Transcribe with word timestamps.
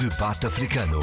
Debate 0.00 0.46
Africano. 0.46 1.00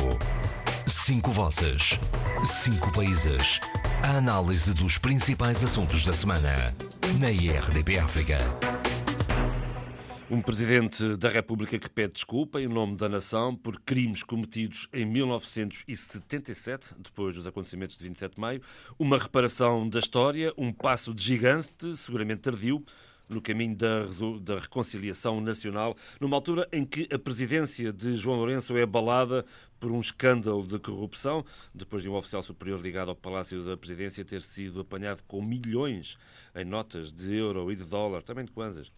Cinco 0.87 1.29
vozes. 1.29 1.99
Cinco 2.41 2.93
países. 2.93 3.59
A 4.01 4.19
análise 4.19 4.73
dos 4.73 4.97
principais 4.97 5.61
assuntos 5.65 6.05
da 6.05 6.13
semana. 6.13 6.73
Na 7.19 7.29
IRDP 7.29 7.99
África. 7.99 8.37
Um 10.31 10.41
presidente 10.41 11.17
da 11.17 11.27
República 11.27 11.77
que 11.77 11.89
pede 11.89 12.13
desculpa 12.13 12.61
em 12.61 12.69
nome 12.69 12.95
da 12.95 13.09
nação 13.09 13.53
por 13.53 13.81
crimes 13.81 14.23
cometidos 14.23 14.87
em 14.93 15.05
1977, 15.05 16.95
depois 16.97 17.35
dos 17.35 17.45
acontecimentos 17.45 17.97
de 17.97 18.03
27 18.05 18.35
de 18.35 18.39
maio. 18.39 18.61
Uma 18.97 19.17
reparação 19.17 19.89
da 19.89 19.99
história, 19.99 20.53
um 20.57 20.71
passo 20.71 21.13
de 21.13 21.21
gigante, 21.21 21.97
seguramente 21.97 22.43
tardio, 22.43 22.81
no 23.27 23.41
caminho 23.41 23.75
da, 23.75 24.05
da, 24.41 24.59
reconciliação 24.59 25.41
nacional, 25.41 25.95
numa 26.19 26.35
altura 26.35 26.67
em 26.71 26.85
que 26.85 27.07
a 27.11 27.17
presidência 27.17 27.91
de 27.91 28.15
João 28.15 28.37
Lourenço 28.37 28.75
é 28.77 28.83
abalada 28.83 29.45
por 29.79 29.91
um 29.91 29.99
escândalo 29.99 30.65
de 30.65 30.79
corrupção, 30.79 31.45
depois 31.73 32.01
de 32.01 32.09
um 32.09 32.15
oficial 32.15 32.41
superior 32.41 32.79
ligado 32.81 33.09
ao 33.09 33.15
Palácio 33.15 33.63
da 33.63 33.75
Presidência 33.75 34.23
ter 34.23 34.41
sido 34.41 34.79
apanhado 34.79 35.21
com 35.27 35.41
milhões 35.41 36.17
em 36.55 36.63
notas 36.63 37.11
de 37.11 37.35
euro 37.35 37.69
e 37.71 37.75
de 37.75 37.83
dólar, 37.83 38.23
também 38.23 38.45
de 38.45 38.51
kwanzas, 38.51 38.91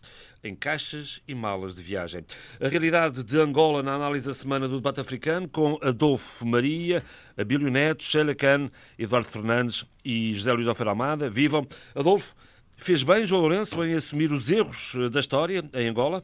em 0.44 0.56
caixas 0.56 1.22
e 1.28 1.34
malas 1.34 1.76
de 1.76 1.82
viagem. 1.82 2.24
A 2.62 2.68
realidade 2.68 3.24
de 3.24 3.40
Angola 3.40 3.82
na 3.82 3.96
análise 3.96 4.28
da 4.28 4.34
semana 4.34 4.68
do 4.68 4.76
debate 4.76 5.02
africano, 5.02 5.50
com 5.50 5.80
Adolfo 5.82 6.46
Maria, 6.46 7.04
Abílio 7.36 7.72
Neto, 7.72 8.04
Sheila 8.04 8.36
Khan, 8.36 8.70
Eduardo 8.98 9.28
Fernandes 9.28 9.86
e 10.06 10.34
José 10.36 10.54
Luís 10.54 10.68
Alfeira 10.68 10.92
Amada. 10.92 11.30
Vivam! 11.30 11.68
Adolfo, 11.96 12.36
Fez 12.78 13.04
bem 13.04 13.26
João 13.26 13.42
Lourenço 13.42 13.84
em 13.84 13.96
assumir 13.96 14.32
os 14.32 14.50
erros 14.50 14.94
eh, 14.96 15.10
da 15.10 15.20
história 15.20 15.68
em 15.74 15.88
Angola? 15.90 16.24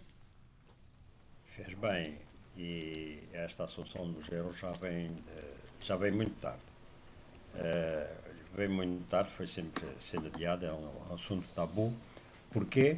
Fez 1.56 1.74
bem 1.74 2.16
e 2.56 3.20
esta 3.34 3.66
assunção 3.66 4.10
dos 4.12 4.32
erros 4.32 4.58
já 4.60 4.72
vem, 4.72 5.12
já 5.84 5.98
vem 5.98 6.12
muito 6.12 6.40
tarde. 6.40 6.62
Uh, 7.56 8.08
vem 8.56 8.70
muito 8.70 9.04
tarde, 9.10 9.32
foi 9.36 9.48
sempre 9.48 9.84
sendo 10.00 10.28
adiado, 10.28 10.66
é 10.66 10.72
um 10.72 11.14
assunto 11.14 11.44
tabu. 11.56 11.92
Porquê? 12.52 12.98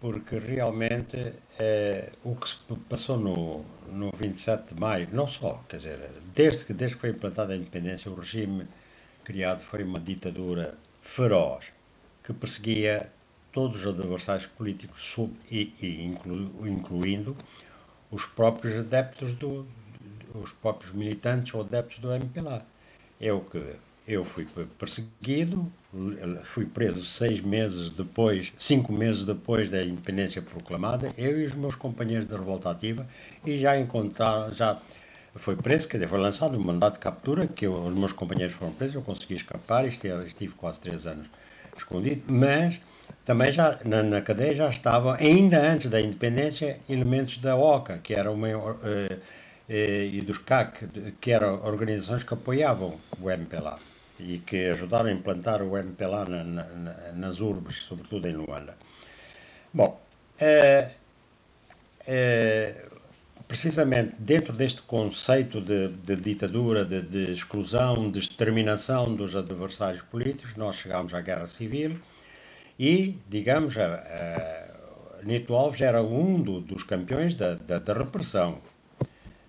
Porque 0.00 0.38
realmente 0.38 1.16
uh, 1.16 2.12
o 2.24 2.36
que 2.36 2.48
se 2.48 2.56
passou 2.88 3.18
no, 3.18 3.64
no 3.88 4.12
27 4.12 4.74
de 4.74 4.80
maio, 4.80 5.08
não 5.12 5.26
só, 5.26 5.62
quer 5.68 5.76
dizer, 5.76 5.98
desde 6.34 6.64
que, 6.64 6.72
desde 6.72 6.94
que 6.94 7.00
foi 7.00 7.10
implantada 7.10 7.52
a 7.52 7.56
independência, 7.56 8.10
o 8.10 8.14
regime 8.14 8.66
criado 9.24 9.60
foi 9.60 9.82
uma 9.82 10.00
ditadura 10.00 10.78
feroz 11.02 11.77
que 12.28 12.34
perseguia 12.34 13.10
todos 13.50 13.86
os 13.86 13.98
adversários 13.98 14.44
políticos, 14.44 15.16
e, 15.50 15.72
e 15.80 16.04
inclu, 16.04 16.68
incluindo 16.68 17.34
os 18.10 18.26
próprios 18.26 18.76
adeptos 18.76 19.32
do, 19.32 19.66
os 20.34 20.52
próprios 20.52 20.92
militantes 20.92 21.54
ou 21.54 21.62
adeptos 21.62 21.98
do 22.00 22.12
MPLA. 22.12 22.66
Eu 23.18 23.40
que 23.40 23.76
eu 24.06 24.26
fui 24.26 24.46
perseguido, 24.78 25.72
fui 26.44 26.66
preso 26.66 27.02
seis 27.02 27.40
meses 27.40 27.88
depois, 27.88 28.52
cinco 28.58 28.92
meses 28.92 29.24
depois 29.24 29.70
da 29.70 29.82
independência 29.82 30.42
proclamada, 30.42 31.10
eu 31.16 31.40
e 31.40 31.46
os 31.46 31.54
meus 31.54 31.74
companheiros 31.74 32.26
da 32.26 32.36
revolta 32.36 32.70
ativa, 32.70 33.08
e 33.42 33.58
já 33.58 33.78
encontraram, 33.80 34.52
já 34.52 34.78
foi 35.34 35.56
preso, 35.56 35.88
quer 35.88 35.96
dizer, 35.96 36.08
foi 36.08 36.18
lançado 36.18 36.58
um 36.58 36.60
mandato 36.60 36.94
de 36.94 37.00
captura, 37.00 37.46
que 37.46 37.66
eu, 37.66 37.72
os 37.72 37.94
meus 37.94 38.12
companheiros 38.12 38.54
foram 38.54 38.72
presos, 38.72 38.96
eu 38.96 39.02
consegui 39.02 39.34
escapar 39.34 39.86
e 39.86 39.88
estive, 39.88 40.26
estive 40.26 40.52
quase 40.52 40.80
três 40.80 41.06
anos 41.06 41.26
escondido, 41.78 42.22
mas 42.32 42.80
também 43.24 43.52
já 43.52 43.78
na, 43.84 44.02
na, 44.02 44.22
cadeia 44.22 44.54
já 44.54 44.70
estavam, 44.70 45.12
ainda 45.12 45.60
antes 45.60 45.90
da 45.90 46.00
independência, 46.00 46.80
elementos 46.88 47.38
da 47.38 47.56
OCA, 47.56 47.98
que 47.98 48.14
era 48.14 48.30
uma, 48.30 48.48
uh, 48.48 48.70
uh, 48.72 49.16
e 49.68 50.20
dos 50.22 50.38
CAC, 50.38 50.86
que 51.20 51.30
eram 51.30 51.62
organizações 51.64 52.22
que 52.22 52.34
apoiavam 52.34 52.98
o 53.20 53.30
MPLA 53.30 53.78
e 54.18 54.38
que 54.38 54.70
ajudaram 54.70 55.10
a 55.10 55.12
implantar 55.12 55.62
o 55.62 55.76
MPLA 55.76 56.24
na, 56.24 56.44
na, 56.44 56.64
nas 57.14 57.40
urbes, 57.40 57.84
sobretudo 57.84 58.26
em 58.26 58.32
Luanda. 58.32 58.74
Bom, 59.72 60.00
uh, 60.40 60.98
precisamente 63.48 64.14
dentro 64.18 64.52
deste 64.52 64.82
conceito 64.82 65.60
de, 65.60 65.88
de 65.88 66.16
ditadura, 66.16 66.84
de, 66.84 67.00
de, 67.00 67.32
exclusão, 67.32 68.10
de 68.10 68.18
exterminação 68.18 69.16
dos 69.16 69.34
adversários 69.34 70.02
políticos, 70.02 70.54
nós 70.54 70.76
chegámos 70.76 71.14
à 71.14 71.22
Guerra 71.22 71.46
Civil 71.46 71.98
e, 72.78 73.16
digamos, 73.26 73.76
a, 73.78 73.94
a 75.18 75.24
Nito 75.24 75.54
Alves 75.54 75.80
era 75.80 76.02
um 76.02 76.40
do, 76.42 76.60
dos 76.60 76.84
campeões 76.84 77.34
da, 77.34 77.54
da, 77.54 77.78
da 77.78 77.94
repressão. 77.94 78.60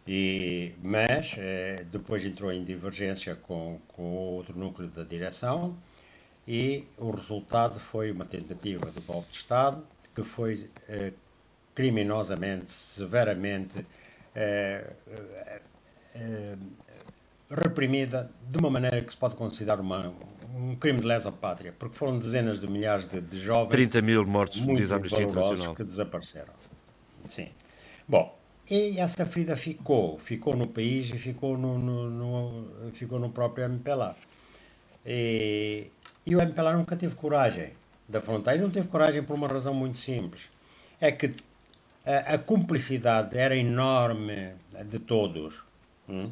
E, 0.08 0.72
mas 0.82 1.36
eh, 1.38 1.86
depois 1.92 2.26
entrou 2.26 2.52
em 2.52 2.64
divergência 2.64 3.36
com, 3.36 3.80
com 3.90 4.02
outro 4.02 4.58
núcleo 4.58 4.88
da 4.88 5.04
direção 5.04 5.78
e 6.48 6.86
o 6.98 7.12
resultado 7.12 7.80
foi 7.80 8.10
uma 8.10 8.26
tentativa 8.26 8.90
de 8.90 9.00
golpe 9.02 9.30
de 9.30 9.38
Estado 9.38 9.84
que 10.16 10.24
foi 10.24 10.68
eh, 10.88 11.14
criminosamente, 11.80 12.70
severamente 12.70 13.86
é, 14.36 14.84
é, 15.08 15.62
é, 16.14 16.56
reprimida 17.50 18.30
de 18.50 18.58
uma 18.58 18.70
maneira 18.70 19.02
que 19.02 19.14
se 19.14 19.18
pode 19.18 19.38
considerar 19.38 19.80
uma, 19.80 20.14
um 20.54 20.76
crime 20.76 21.00
de 21.00 21.06
lesa 21.06 21.32
pátria, 21.32 21.74
porque 21.80 21.96
foram 21.96 22.20
dezenas 22.20 22.60
de 22.60 22.70
milhares 22.70 23.06
de, 23.06 23.22
de 23.22 23.40
jovens. 23.40 23.70
30 23.70 24.02
mil 24.02 24.26
mortos, 24.26 24.60
diz 24.76 24.92
a 24.92 24.98
Amnistia 24.98 25.24
Internacional. 25.24 25.74
que 25.74 25.86
desapareceram. 25.86 26.52
Sim. 27.30 27.48
Bom, 28.06 28.38
e 28.70 29.00
essa 29.00 29.26
ferida 29.26 29.56
ficou, 29.56 30.20
ficou 30.20 30.58
no 30.58 30.68
país 30.68 31.10
e 31.12 31.18
ficou 31.18 31.58
no, 31.58 31.80
no, 31.80 32.10
no 32.10 32.92
ficou 32.92 33.20
no 33.20 33.30
próprio 33.30 33.64
MPLA. 33.64 34.18
E, 35.06 35.88
e 36.26 36.36
o 36.36 36.42
MPLA 36.42 36.74
nunca 36.74 36.98
teve 36.98 37.16
coragem 37.16 37.72
de 38.06 38.18
afrontar, 38.18 38.58
e 38.58 38.60
não 38.60 38.70
teve 38.70 38.90
coragem 38.90 39.24
por 39.24 39.34
uma 39.34 39.48
razão 39.48 39.74
muito 39.74 39.98
simples. 39.98 40.42
É 41.00 41.10
que 41.10 41.34
a, 42.06 42.36
a 42.36 42.38
cumplicidade 42.38 43.38
era 43.38 43.56
enorme 43.56 44.54
de 44.86 45.00
todos. 45.00 45.64
Hum? 46.08 46.32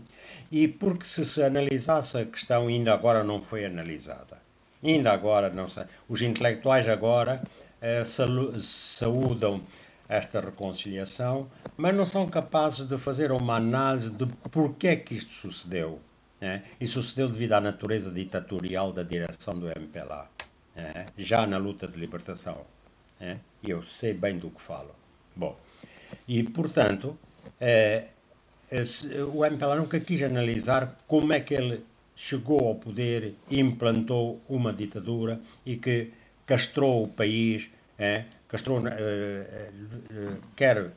E 0.51 0.67
porque 0.67 1.05
se, 1.05 1.25
se 1.25 1.43
analisasse 1.43 2.17
a 2.17 2.25
questão, 2.25 2.67
ainda 2.67 2.93
agora 2.93 3.23
não 3.23 3.41
foi 3.41 3.65
analisada. 3.65 4.37
Ainda 4.83 5.11
agora 5.11 5.49
não 5.49 5.67
sei. 5.69 5.83
Os 6.07 6.21
intelectuais 6.21 6.87
agora 6.87 7.41
eh, 7.81 8.03
saúdam 8.05 9.61
esta 10.09 10.39
reconciliação, 10.39 11.49
mas 11.75 11.95
não 11.95 12.05
são 12.05 12.27
capazes 12.27 12.87
de 12.87 12.97
fazer 12.97 13.31
uma 13.31 13.57
análise 13.57 14.11
de 14.11 14.25
porquê 14.49 14.95
que 14.95 15.15
isto 15.15 15.33
sucedeu. 15.33 15.99
Né? 16.39 16.63
E 16.79 16.87
sucedeu 16.87 17.27
devido 17.27 17.53
à 17.53 17.61
natureza 17.61 18.11
ditatorial 18.11 18.93
da 18.93 19.03
direção 19.03 19.59
do 19.59 19.67
MPLA, 19.67 20.29
né? 20.75 21.07
já 21.17 21.45
na 21.45 21.57
luta 21.57 21.87
de 21.87 21.99
libertação. 21.99 22.61
Né? 23.19 23.39
E 23.63 23.71
eu 23.71 23.83
sei 23.99 24.13
bem 24.13 24.37
do 24.37 24.49
que 24.49 24.61
falo. 24.61 24.95
Bom, 25.37 25.55
e 26.27 26.43
portanto, 26.43 27.17
eh, 27.61 28.07
o 29.33 29.45
MPLA 29.45 29.75
nunca 29.75 29.99
quis 29.99 30.21
analisar 30.23 30.97
como 31.07 31.31
é 31.33 31.39
que 31.39 31.53
ele 31.53 31.83
chegou 32.15 32.67
ao 32.67 32.75
poder 32.75 33.35
implantou 33.51 34.41
uma 34.49 34.73
ditadura 34.73 35.39
e 35.65 35.77
que 35.77 36.11
castrou 36.45 37.03
o 37.03 37.07
país, 37.07 37.69
eh, 37.99 38.23
castrou, 38.47 38.81
eh, 38.87 38.91
eh, 38.95 40.37
quer 40.55 40.91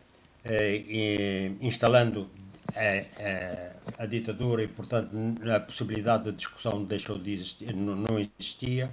eh, 0.44 1.52
instalando 1.60 2.30
a, 2.74 4.02
a, 4.04 4.06
ditadura 4.06 4.62
e, 4.62 4.68
portanto, 4.68 5.10
a 5.54 5.60
possibilidade 5.60 6.24
de 6.24 6.32
discussão 6.32 6.84
deixou 6.84 7.18
de 7.18 7.32
existir, 7.32 7.74
não, 7.74 7.96
não 7.96 8.18
existia, 8.18 8.90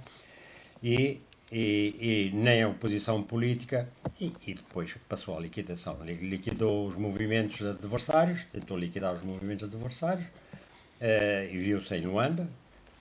e 0.82 1.20
e, 1.50 2.30
e, 2.30 2.36
nem 2.36 2.62
a 2.62 2.68
oposição 2.68 3.22
política, 3.22 3.88
e, 4.20 4.32
e, 4.46 4.54
depois 4.54 4.94
passou 5.08 5.36
à 5.36 5.40
liquidação. 5.40 5.98
Liquidou 6.04 6.86
os 6.86 6.96
movimentos 6.96 7.64
adversários, 7.66 8.44
tentou 8.52 8.76
liquidar 8.76 9.14
os 9.14 9.22
movimentos 9.22 9.64
adversários, 9.64 10.26
uh, 10.26 11.50
e 11.50 11.58
viu-se 11.58 11.94
em 11.94 12.06
Luanda. 12.06 12.48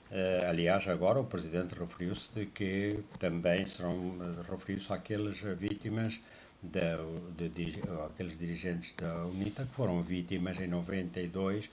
Uh, 0.09 0.49
aliás, 0.49 0.87
agora 0.87 1.19
o 1.19 1.25
Presidente 1.25 1.75
referiu-se 1.77 2.31
de 2.33 2.45
que 2.45 2.99
também 3.19 3.67
serão, 3.67 4.17
referiu-se 4.49 4.91
àquelas 4.91 5.37
vítimas, 5.39 6.17
da, 6.61 6.97
de, 7.37 7.49
de, 7.49 8.37
dirigentes 8.37 8.93
da 8.95 9.25
UNITA 9.25 9.65
que 9.65 9.73
foram 9.73 10.01
vítimas 10.01 10.59
em 10.59 10.67
92, 10.67 11.65
uh, 11.65 11.69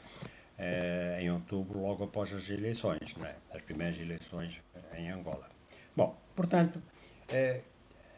eh, 0.58 1.18
em 1.22 1.30
outubro, 1.30 1.80
logo 1.80 2.04
após 2.04 2.32
as 2.32 2.48
eleições, 2.50 3.14
né? 3.16 3.34
as 3.52 3.62
primeiras 3.62 3.98
eleições 3.98 4.60
em 4.94 5.10
Angola. 5.10 5.48
Bom, 5.96 6.16
portanto, 6.34 6.80
eh, 7.28 7.60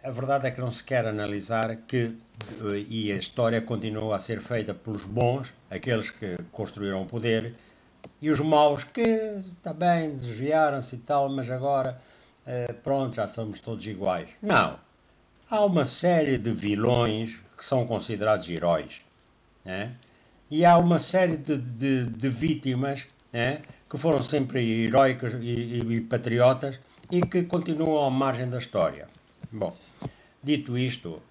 a 0.03 0.11
verdade 0.11 0.47
é 0.47 0.51
que 0.51 0.61
não 0.61 0.71
se 0.71 0.83
quer 0.83 1.07
analisar 1.07 1.77
que, 1.89 2.17
eh, 2.61 2.85
e 2.89 3.13
a 3.13 3.17
história 3.17 3.61
continua 3.61 4.17
a 4.17 4.21
ser 4.21 4.41
feita 4.41 4.75
pelos 4.75 5.05
bons, 5.05 5.53
aqueles 5.71 6.11
que 6.11 6.37
construíram 6.53 7.03
o 7.03 7.07
poder, 7.07 7.55
e 8.21 8.31
os 8.31 8.41
maus 8.41 8.85
que 8.85 9.43
também 9.63 10.17
desviaram-se 10.17 10.97
e 10.97 10.99
tal, 10.99 11.29
mas 11.29 11.51
agora, 11.51 12.01
eh, 12.47 12.73
pronto, 12.85 13.17
já 13.17 13.29
somos 13.29 13.61
todos 13.61 13.87
iguais. 13.87 14.29
Não. 14.41 14.79
Há 15.51 15.65
uma 15.65 15.85
série 15.85 16.39
de 16.39 16.51
vilões 16.53 17.39
que 17.57 17.65
são 17.65 17.87
considerados 17.87 18.49
heróis. 18.49 19.01
Né? 19.65 19.97
e 20.51 20.65
há 20.65 20.79
uma 20.79 20.99
série 20.99 21.37
de, 21.37 21.57
de, 21.57 22.05
de 22.05 22.29
vítimas 22.29 23.07
é, 23.33 23.59
que 23.91 23.99
foram 23.99 24.23
sempre 24.23 24.85
heróicas 24.85 25.35
e, 25.35 25.37
e, 25.37 25.95
e, 25.97 26.01
patriotas 26.01 26.79
e 27.11 27.21
que 27.23 27.45
continuam 27.45 28.05
à 28.05 28.11
margem 28.11 28.49
da 28.49 28.59
história. 28.59 29.09
Bom, 29.51 29.77
dito 30.43 30.77
isto, 30.77 31.23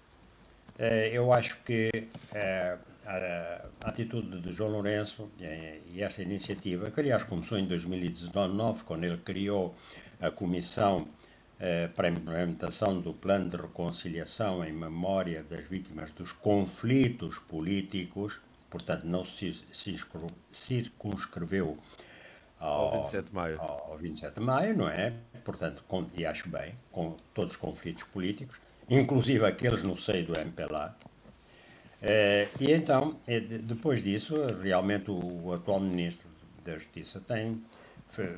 eh, 0.77 1.12
eu 1.13 1.33
acho 1.33 1.57
que 1.63 1.89
eh, 2.33 2.77
a 3.06 3.89
atitude 3.89 4.39
de 4.42 4.51
João 4.51 4.72
Lourenço 4.72 5.30
e 5.39 6.01
essa 6.01 6.22
iniciativa, 6.22 6.89
que 6.89 7.00
aliás 7.00 7.24
começou 7.24 7.57
em 7.57 7.66
2019, 7.66 8.83
quando 8.83 9.04
ele 9.04 9.18
criou 9.18 9.75
a 10.19 10.31
Comissão 10.31 11.07
eh, 11.60 11.88
para 11.95 12.07
a 12.07 12.12
implementação 12.12 13.00
do 13.00 13.13
Plano 13.13 13.50
de 13.50 13.57
Reconciliação 13.57 14.63
em 14.66 14.74
memória 14.74 15.44
das 15.44 15.66
vítimas 15.68 16.12
dos 16.12 16.31
conflitos 16.31 17.38
políticos, 17.38 18.39
portanto 18.69 19.04
não 19.04 19.24
se 19.24 19.63
circunscreveu 20.51 21.78
ao, 22.60 22.95
ao 22.95 23.04
27 23.04 23.28
de 23.28 23.36
maio. 23.36 23.62
Ao 23.62 23.98
27 23.98 24.33
de 24.33 24.42
maio, 24.42 24.78
não 24.78 24.89
é? 24.89 25.13
Portanto, 25.45 25.83
com, 25.88 26.07
e 26.15 26.25
acho 26.25 26.50
bem, 26.50 26.74
com 26.92 27.15
todos 27.33 27.51
os 27.51 27.57
conflitos 27.57 28.03
políticos, 28.03 28.57
inclusive 28.89 29.45
aqueles 29.45 29.83
no 29.83 29.95
seio 29.95 30.25
do 30.25 30.38
MPLA. 30.38 30.97
Eh, 32.01 32.47
e 32.59 32.71
então, 32.71 33.19
eh, 33.27 33.39
depois 33.39 34.03
disso, 34.03 34.36
realmente 34.62 35.09
o, 35.09 35.45
o, 35.45 35.53
atual 35.53 35.80
Ministro 35.80 36.27
da 36.63 36.74
Justiça 36.74 37.19
tem, 37.19 37.63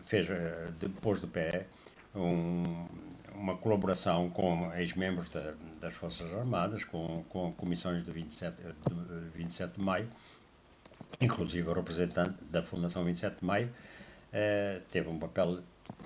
fez, 0.06 0.30
eh, 0.30 0.70
depois 0.80 1.20
do 1.22 1.28
pé, 1.28 1.66
um, 2.14 2.88
uma 3.34 3.56
colaboração 3.58 4.30
com 4.30 4.74
ex-membros 4.76 5.30
da, 5.30 5.54
das 5.80 5.94
Forças 5.94 6.32
Armadas, 6.34 6.84
com, 6.84 7.24
com 7.30 7.54
comissões 7.54 8.06
de 8.06 8.12
27, 8.12 8.56
de 8.56 9.38
27 9.38 9.78
de 9.78 9.84
maio, 9.84 10.10
inclusive 11.22 11.68
o 11.70 11.74
representante 11.74 12.36
da 12.50 12.62
Fundação 12.62 13.04
27 13.06 13.40
de 13.40 13.46
maio, 13.46 13.70
teve 14.92 15.10
um 15.10 15.18
papel 15.18 15.60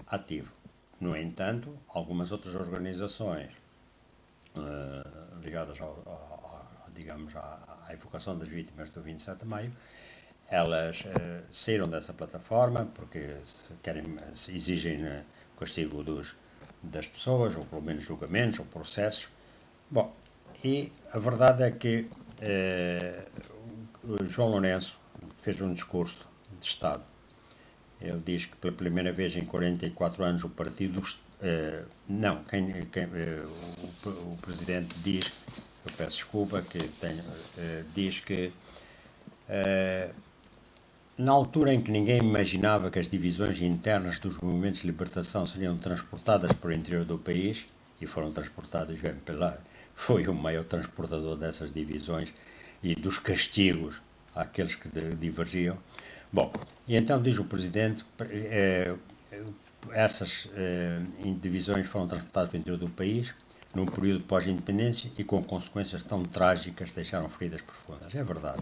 ativo. 0.08 0.61
No 1.02 1.18
entanto, 1.18 1.76
algumas 1.90 2.32
outras 2.32 2.54
organizações 2.54 3.52
eh, 4.56 5.04
ligadas 5.44 5.82
ao, 5.82 6.00
ao, 6.06 6.68
ao, 6.86 6.92
digamos, 6.94 7.36
à, 7.36 7.80
à, 7.88 7.92
evocação 7.92 8.38
das 8.38 8.48
vítimas 8.48 8.92
do 8.92 9.02
27 9.02 9.40
de 9.40 9.46
maio, 9.46 9.74
elas 10.48 11.04
eh, 11.08 11.42
saíram 11.52 11.90
dessa 11.90 12.14
plataforma 12.14 12.88
porque 12.94 13.36
querem, 13.82 14.16
exigem 14.48 15.04
o 15.56 15.60
castigo 15.60 16.04
dos, 16.04 16.36
das 16.84 17.08
pessoas, 17.08 17.56
ou 17.56 17.66
pelo 17.66 17.82
menos 17.82 18.04
julgamentos 18.04 18.60
ou 18.60 18.66
processos. 18.66 19.28
Bom, 19.90 20.16
e 20.64 20.94
a 21.12 21.18
verdade 21.18 21.64
é 21.64 21.72
que 21.72 22.08
o 24.04 24.24
João 24.26 24.50
Lourenço 24.50 25.00
fez 25.42 25.60
um 25.62 25.74
discurso 25.74 26.28
de 26.60 26.66
Estado 26.68 27.04
ele 28.02 28.22
diz 28.26 28.46
que 28.46 28.56
pela 28.58 28.74
primeira 28.74 29.12
vez 29.12 29.36
em 29.36 29.46
44 29.46 30.24
anos 30.24 30.44
o 30.44 30.50
partido. 30.50 31.00
Uh, 31.00 31.86
não, 32.08 32.44
quem, 32.44 32.86
quem 32.92 33.06
uh, 33.06 33.50
o, 34.06 34.10
o, 34.10 34.38
presidente 34.42 34.96
diz, 35.04 35.32
eu 35.86 35.92
peço 35.98 36.18
desculpa, 36.18 36.62
que 36.62 36.80
uh, 36.80 37.86
diz 37.96 38.20
que 38.20 38.52
na 41.18 41.32
altura 41.32 41.74
em 41.74 41.82
que 41.82 41.92
ninguém 41.92 42.20
imaginava 42.20 42.90
que 42.90 42.98
as 42.98 43.08
divisões 43.08 43.62
internas 43.62 44.20
dos 44.20 44.38
movimentos 44.38 44.82
de 44.82 44.88
libertação 44.88 45.46
seriam 45.46 45.78
transportadas 45.78 46.52
para 46.54 46.70
o 46.70 46.74
interior 46.74 47.04
do 47.04 47.18
país, 47.18 47.66
e 48.00 48.08
foram 48.08 48.32
transportadas, 48.32 48.98
o 48.98 49.54
foi 49.96 50.28
o 50.28 50.34
maior 50.34 50.64
transportador 50.64 51.38
dessas 51.38 51.72
divisões 51.72 52.34
e 52.82 52.96
dos 52.96 53.20
castigos 53.20 54.02
àqueles 54.34 54.74
que 54.74 54.90
divergiam, 55.20 55.78
Bom, 56.32 56.52
e 56.88 56.96
então 56.96 57.22
diz 57.22 57.38
o 57.38 57.44
Presidente, 57.44 58.06
eh, 58.20 58.96
essas 59.92 60.48
eh, 60.56 61.00
divisões 61.42 61.88
foram 61.88 62.08
transportadas 62.08 62.50
para 62.50 62.58
o 62.58 62.60
interior 62.62 62.78
do 62.78 62.90
país 62.90 63.34
num 63.74 63.86
período 63.86 64.24
pós-independência 64.24 65.12
e 65.18 65.24
com 65.24 65.42
consequências 65.44 66.04
tão 66.04 66.24
trágicas 66.24 66.92
deixaram 66.92 67.30
feridas 67.30 67.62
profundas. 67.62 68.14
É 68.14 68.24
verdade. 68.24 68.62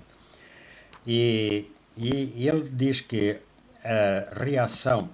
E, 1.06 1.66
e, 1.98 2.34
e 2.36 2.48
ele 2.48 2.70
diz 2.70 3.02
que 3.02 3.40
a 3.84 4.40
reação 4.40 5.10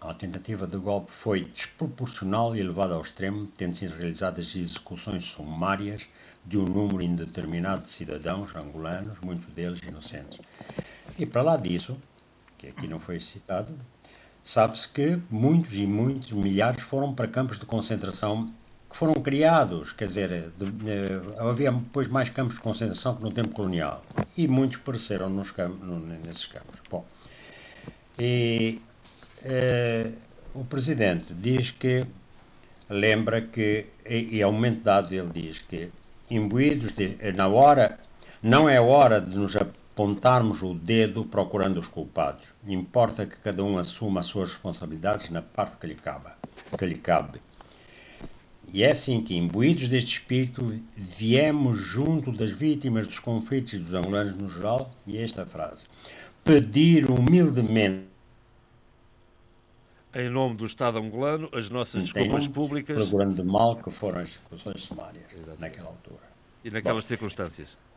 à 0.00 0.14
tentativa 0.14 0.66
de 0.66 0.76
golpe 0.76 1.10
foi 1.10 1.44
desproporcional 1.44 2.54
e 2.54 2.60
elevada 2.60 2.94
ao 2.94 3.00
extremo, 3.00 3.46
tendo 3.56 3.76
sido 3.76 3.96
realizadas 3.96 4.54
execuções 4.54 5.24
sumárias 5.24 6.06
de 6.44 6.56
um 6.56 6.64
número 6.64 7.02
indeterminado 7.02 7.82
de 7.82 7.90
cidadãos 7.90 8.54
angolanos, 8.54 9.18
muitos 9.20 9.52
deles 9.54 9.80
inocentes. 9.82 10.40
E 11.16 11.24
para 11.24 11.42
lá 11.42 11.56
disso, 11.56 11.96
que 12.56 12.66
aqui 12.66 12.88
não 12.88 12.98
foi 12.98 13.20
citado, 13.20 13.74
sabe-se 14.42 14.88
que 14.88 15.18
muitos 15.30 15.74
e 15.74 15.86
muitos 15.86 16.32
milhares 16.32 16.82
foram 16.82 17.14
para 17.14 17.28
campos 17.28 17.58
de 17.58 17.66
concentração 17.66 18.52
que 18.90 18.96
foram 18.96 19.14
criados, 19.14 19.92
quer 19.92 20.08
dizer, 20.08 20.50
de, 20.56 20.70
de, 20.70 21.38
havia 21.38 21.70
depois 21.70 22.08
mais 22.08 22.30
campos 22.30 22.54
de 22.54 22.60
concentração 22.60 23.16
que 23.16 23.22
no 23.22 23.30
tempo 23.30 23.50
colonial 23.50 24.02
e 24.36 24.48
muitos 24.48 24.78
pereceram 24.78 25.28
nos 25.28 25.50
campos, 25.50 25.86
nesses 26.24 26.46
campos. 26.46 26.80
Bom, 26.90 27.04
e 28.18 28.80
eh, 29.44 30.10
o 30.54 30.64
presidente 30.64 31.34
diz 31.34 31.70
que 31.70 32.04
lembra 32.88 33.42
que 33.42 33.86
e, 34.08 34.38
e 34.38 34.44
momento 34.44 34.82
dado 34.82 35.14
ele 35.14 35.30
diz 35.32 35.58
que 35.58 35.90
imbuídos 36.30 36.92
de, 36.92 37.16
na 37.32 37.46
hora 37.46 37.98
não 38.42 38.68
é 38.68 38.80
hora 38.80 39.20
de 39.20 39.36
nos 39.36 39.54
apontarmos 39.98 40.62
o 40.62 40.74
dedo 40.74 41.24
procurando 41.24 41.80
os 41.80 41.88
culpados. 41.88 42.44
Importa 42.64 43.26
que 43.26 43.36
cada 43.38 43.64
um 43.64 43.78
assuma 43.78 44.20
as 44.20 44.26
suas 44.26 44.50
responsabilidades 44.50 45.28
na 45.30 45.42
parte 45.42 45.76
que 45.76 45.88
lhe 45.88 45.96
cabe. 45.96 46.30
Que 46.78 46.86
lhe 46.86 46.94
cabe. 46.94 47.40
E 48.72 48.84
é 48.84 48.92
assim 48.92 49.20
que, 49.20 49.34
imbuídos 49.34 49.88
deste 49.88 50.12
espírito, 50.12 50.80
viemos 50.94 51.78
junto 51.78 52.30
das 52.30 52.52
vítimas 52.52 53.08
dos 53.08 53.18
conflitos 53.18 53.72
e 53.72 53.78
dos 53.78 53.92
angolanos 53.92 54.36
no 54.36 54.48
geral, 54.48 54.90
e 55.04 55.18
esta 55.18 55.44
frase: 55.44 55.86
pedir 56.44 57.10
humildemente. 57.10 58.06
Em 60.14 60.30
nome 60.30 60.56
do 60.56 60.66
Estado 60.66 60.98
angolano, 60.98 61.48
as 61.52 61.68
nossas 61.70 62.04
desculpas 62.04 62.46
públicas. 62.46 62.96
Pelo 62.96 63.18
grande 63.18 63.42
mal 63.42 63.76
que 63.76 63.90
foram 63.90 64.20
as 64.20 64.28
execuções 64.28 64.82
sumárias 64.82 65.24
Exatamente. 65.32 65.60
naquela 65.60 65.88
altura. 65.88 66.28
E 66.64 66.70
naquelas 66.70 67.04
Bom, 67.04 67.08
circunstâncias. 67.08 67.87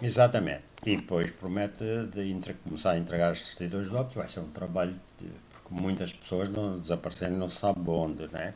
Exatamente. 0.00 0.64
E 0.84 0.96
depois 0.96 1.30
promete 1.30 1.84
de 2.12 2.30
entre, 2.30 2.54
começar 2.54 2.92
a 2.92 2.98
entregar 2.98 3.32
os 3.32 3.42
certidões 3.46 3.88
de 3.88 3.94
óbito. 3.94 4.18
Vai 4.18 4.28
ser 4.28 4.40
um 4.40 4.50
trabalho, 4.50 4.94
de, 5.18 5.28
porque 5.50 5.74
muitas 5.82 6.12
pessoas 6.12 6.48
não 6.50 6.78
desaparecem 6.78 7.30
não 7.30 7.48
se 7.50 7.58
sabe 7.58 7.88
onde, 7.90 8.26
né? 8.28 8.54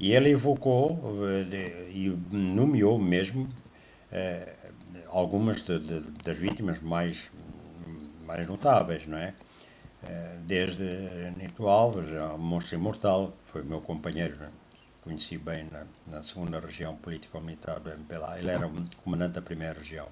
E 0.00 0.12
ele 0.12 0.30
evocou 0.30 0.98
de, 1.50 1.56
e 1.90 2.18
nomeou 2.30 2.98
mesmo 2.98 3.48
eh, 4.12 4.54
algumas 5.08 5.62
de, 5.62 5.78
de, 5.80 6.00
das 6.24 6.38
vítimas 6.38 6.80
mais, 6.82 7.30
mais 8.26 8.46
notáveis, 8.46 9.06
não 9.06 9.18
é? 9.18 9.34
Eh, 10.02 10.38
desde 10.46 10.84
Nito 11.36 11.68
Alves, 11.68 12.12
ao 12.14 12.38
Monstro 12.38 12.76
Imortal, 12.76 13.32
foi 13.44 13.62
meu 13.62 13.80
companheiro, 13.80 14.36
conheci 15.02 15.38
bem 15.38 15.64
na, 15.72 15.86
na 16.06 16.22
segunda 16.22 16.60
região 16.60 16.96
político-militar 16.96 17.80
do 17.80 17.90
MPLA. 17.90 18.38
Ele 18.38 18.50
era 18.50 18.66
um 18.66 18.86
comandante 19.04 19.34
da 19.34 19.42
primeira 19.42 19.78
região 19.78 20.08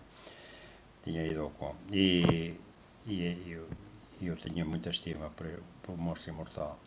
tinha 1.07 1.25
ido 1.25 1.43
ao 1.43 1.51
com. 1.51 1.73
E, 1.93 2.55
e 3.07 3.49
eu, 3.49 3.69
eu 4.21 4.37
tinha 4.37 4.65
muita 4.65 4.91
estima 4.91 5.31
para, 5.31 5.51
para 5.83 5.93
o 5.93 5.97
Monstro 5.97 6.33
Imortal. 6.33 6.79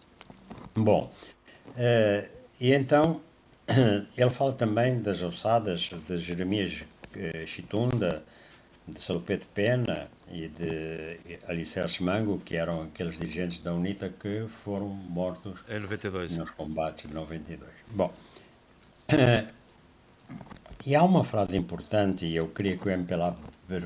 Bom, 0.75 1.11
uh, 1.69 2.29
e 2.59 2.73
então 2.73 3.21
ele 4.17 4.29
fala 4.29 4.51
também 4.53 5.01
das 5.01 5.23
ossadas 5.23 5.89
de 6.05 6.17
Jeremias 6.17 6.83
uh, 7.15 7.47
Chitunda, 7.47 8.21
de 8.85 8.99
Salopete 8.99 9.45
Pena 9.53 10.09
e 10.29 10.49
de 10.49 11.39
Alicerce 11.47 12.03
Mango, 12.03 12.39
que 12.39 12.57
eram 12.57 12.83
aqueles 12.83 13.17
dirigentes 13.17 13.59
da 13.59 13.73
UNITA 13.73 14.09
que 14.09 14.47
foram 14.47 14.87
mortos 14.87 15.63
em 15.69 15.79
92. 15.79 16.31
nos 16.31 16.49
combates 16.49 17.07
de 17.07 17.13
92. 17.13 17.71
Bom, 17.91 18.13
e 20.85 20.95
há 20.95 21.03
uma 21.03 21.23
frase 21.23 21.57
importante, 21.57 22.25
e 22.25 22.35
eu 22.35 22.47
queria 22.47 22.77
que 22.77 22.87
o 22.87 22.91
MPLA 22.91 23.35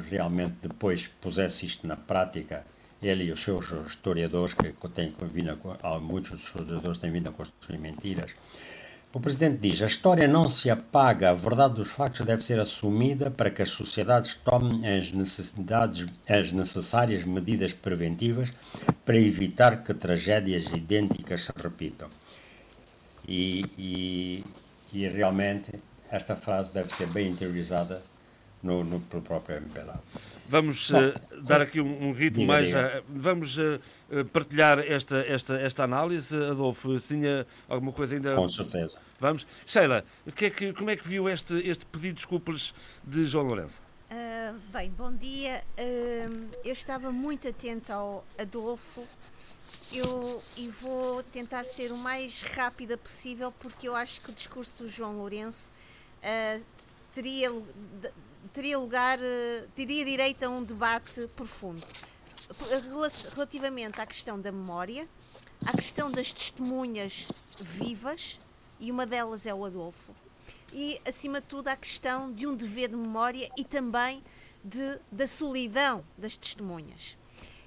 realmente 0.10 0.56
depois 0.62 1.10
pusesse 1.20 1.66
isto 1.66 1.88
na 1.88 1.96
prática, 1.96 2.66
ele 3.02 3.26
e 3.26 3.32
os 3.32 3.42
seus 3.42 3.72
historiadores, 3.88 4.54
que 4.54 4.74
têm 4.90 5.14
vindo 5.34 5.60
a, 5.82 6.00
muitos 6.00 6.32
dos 6.32 6.42
historiadores 6.44 7.00
têm 7.00 7.12
vindo 7.12 7.30
a 7.30 7.32
construir 7.32 7.80
mentiras. 7.80 8.32
O 9.12 9.20
Presidente 9.20 9.58
diz: 9.58 9.82
a 9.82 9.86
história 9.86 10.28
não 10.28 10.50
se 10.50 10.70
apaga, 10.70 11.30
a 11.30 11.34
verdade 11.34 11.76
dos 11.76 11.90
factos 11.90 12.26
deve 12.26 12.44
ser 12.44 12.60
assumida 12.60 13.30
para 13.30 13.52
que 13.52 13.62
as 13.62 13.70
sociedades 13.70 14.36
tomem 14.36 14.88
as, 14.88 15.12
necessidades, 15.12 16.08
as 16.28 16.52
necessárias 16.52 17.24
medidas 17.24 17.74
preventivas 17.74 18.54
para 19.06 19.18
evitar 19.18 19.84
que 19.84 19.94
tragédias 19.94 20.66
idênticas 20.68 21.44
se 21.44 21.52
repitam. 21.56 22.10
E, 23.28 23.66
e, 23.78 24.44
e 24.92 25.08
realmente 25.08 25.72
esta 26.14 26.36
frase 26.36 26.72
deve 26.72 26.94
ser 26.94 27.08
bem 27.08 27.32
interiorizada 27.32 28.04
no, 28.62 28.84
no, 28.84 29.02
pelo 29.02 29.22
próprio 29.24 29.58
MPLA. 29.58 30.02
Vamos 30.48 30.92
Bom, 30.92 31.00
uh, 31.00 31.42
dar 31.42 31.60
aqui 31.60 31.82
um, 31.82 32.10
um 32.10 32.12
ritmo 32.14 32.42
diga, 32.42 32.54
mais. 32.54 32.68
Diga. 32.68 33.00
Uh, 33.00 33.04
vamos 33.10 33.58
uh, 33.58 33.80
partilhar 34.32 34.80
esta, 34.80 35.18
esta, 35.18 35.56
esta 35.56 35.84
análise, 35.84 36.36
Adolfo. 36.36 36.98
Se 37.00 37.16
tinha 37.16 37.48
alguma 37.68 37.92
coisa 37.92 38.16
ainda. 38.16 38.36
Com 38.36 38.48
certeza. 38.48 38.98
Vamos. 39.20 39.48
Sheila, 39.66 40.06
que 40.36 40.46
é 40.46 40.50
que, 40.52 40.72
como 40.72 40.92
é 40.92 40.96
que 40.96 41.08
viu 41.08 41.28
este, 41.28 41.56
este 41.68 41.86
pedido 41.88 42.10
de 42.10 42.16
desculpas 42.16 42.74
de 43.04 43.26
João 43.26 43.48
Lourenço? 43.48 43.82
bem, 44.72 44.92
bom 44.92 45.12
dia. 45.12 45.64
eu 46.64 46.72
estava 46.72 47.12
muito 47.12 47.48
atento 47.48 47.92
ao 47.92 48.24
Adolfo 48.40 49.04
eu, 49.92 50.42
e 50.56 50.68
vou 50.68 51.24
tentar 51.24 51.64
ser 51.64 51.92
o 51.92 51.98
mais 51.98 52.42
rápida 52.42 52.98
possível 52.98 53.52
porque 53.52 53.88
eu 53.88 53.96
acho 53.96 54.22
que 54.22 54.30
o 54.30 54.34
discurso 54.34 54.84
do 54.84 54.90
João 54.90 55.18
Lourenço 55.18 55.72
uh, 56.24 56.66
teria, 57.12 57.50
teria 58.52 58.78
lugar, 58.80 59.20
uh, 59.20 59.68
teria 59.76 60.04
direito 60.06 60.44
a 60.44 60.50
um 60.50 60.64
debate 60.64 61.28
profundo. 61.36 61.86
Relativamente 63.34 64.00
à 64.00 64.06
questão 64.06 64.40
da 64.40 64.52
memória, 64.52 65.08
à 65.66 65.72
questão 65.72 66.12
das 66.12 66.32
testemunhas 66.32 67.28
vivas, 67.60 68.40
e 68.80 68.92
uma 68.92 69.06
delas 69.06 69.46
é 69.46 69.54
o 69.54 69.64
Adolfo, 69.66 70.14
e 70.72 71.00
acima 71.08 71.40
de 71.40 71.48
tudo 71.48 71.68
à 71.70 71.76
questão 71.76 72.32
de 72.32 72.46
um 72.46 72.56
dever 72.56 72.90
de 72.90 72.98
memória 72.98 73.50
e 73.58 73.64
também 73.64 74.24
de, 74.64 75.00
da 75.12 75.28
solidão 75.28 76.04
das 76.18 76.36
testemunhas. 76.36 77.18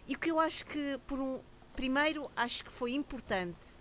E 0.06 0.14
o 0.14 0.18
que 0.18 0.30
eu 0.30 0.38
acho 0.38 0.64
que, 0.66 0.98
por 1.06 1.18
um, 1.18 1.40
primeiro, 1.74 2.30
acho 2.36 2.64
que 2.64 2.72
foi 2.72 2.92
importante, 2.92 3.74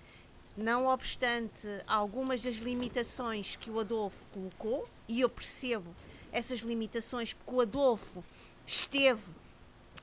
não 0.55 0.87
obstante 0.87 1.67
algumas 1.85 2.41
das 2.41 2.55
limitações 2.55 3.55
que 3.55 3.69
o 3.69 3.79
Adolfo 3.79 4.29
colocou, 4.29 4.87
e 5.07 5.21
eu 5.21 5.29
percebo 5.29 5.95
essas 6.31 6.59
limitações 6.59 7.33
porque 7.33 7.53
o 7.53 7.61
Adolfo 7.61 8.23
esteve 8.65 9.31